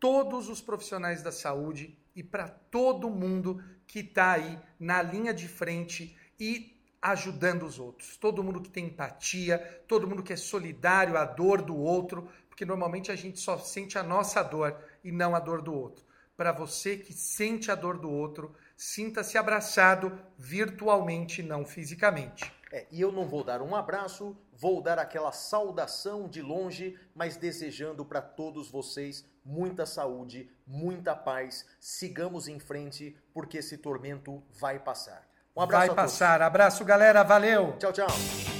todos 0.00 0.48
os 0.48 0.60
profissionais 0.60 1.22
da 1.22 1.30
saúde 1.30 1.96
e 2.16 2.22
para 2.22 2.48
todo 2.48 3.08
mundo 3.08 3.62
que 3.92 3.98
está 3.98 4.32
aí 4.32 4.58
na 4.80 5.02
linha 5.02 5.34
de 5.34 5.46
frente 5.46 6.16
e 6.40 6.80
ajudando 7.02 7.66
os 7.66 7.78
outros. 7.78 8.16
Todo 8.16 8.42
mundo 8.42 8.62
que 8.62 8.70
tem 8.70 8.86
empatia, 8.86 9.58
todo 9.86 10.08
mundo 10.08 10.22
que 10.22 10.32
é 10.32 10.36
solidário 10.36 11.18
à 11.18 11.26
dor 11.26 11.60
do 11.60 11.76
outro, 11.76 12.26
porque 12.48 12.64
normalmente 12.64 13.12
a 13.12 13.16
gente 13.16 13.38
só 13.38 13.58
sente 13.58 13.98
a 13.98 14.02
nossa 14.02 14.42
dor 14.42 14.82
e 15.04 15.12
não 15.12 15.34
a 15.34 15.38
dor 15.38 15.60
do 15.60 15.74
outro. 15.74 16.06
Para 16.34 16.52
você 16.52 16.96
que 16.96 17.12
sente 17.12 17.70
a 17.70 17.74
dor 17.74 17.98
do 17.98 18.10
outro, 18.10 18.54
sinta-se 18.74 19.36
abraçado 19.36 20.18
virtualmente, 20.38 21.42
não 21.42 21.66
fisicamente. 21.66 22.50
É, 22.72 22.86
e 22.90 22.98
eu 22.98 23.12
não 23.12 23.28
vou 23.28 23.44
dar 23.44 23.60
um 23.60 23.76
abraço, 23.76 24.34
vou 24.54 24.80
dar 24.80 24.98
aquela 24.98 25.32
saudação 25.32 26.26
de 26.26 26.40
longe, 26.40 26.98
mas 27.14 27.36
desejando 27.36 28.06
para 28.06 28.22
todos 28.22 28.70
vocês 28.70 29.30
muita 29.44 29.84
saúde, 29.84 30.50
muita 30.66 31.14
paz. 31.14 31.66
Sigamos 31.78 32.48
em 32.48 32.58
frente, 32.58 33.16
porque 33.32 33.58
esse 33.58 33.76
tormento 33.78 34.42
vai 34.60 34.78
passar. 34.78 35.26
Um 35.56 35.60
abraço. 35.60 35.86
Vai 35.86 35.96
passar. 35.96 36.32
Todos. 36.38 36.46
Abraço, 36.46 36.84
galera. 36.84 37.22
Valeu. 37.22 37.76
Tchau, 37.78 37.92
tchau. 37.92 38.51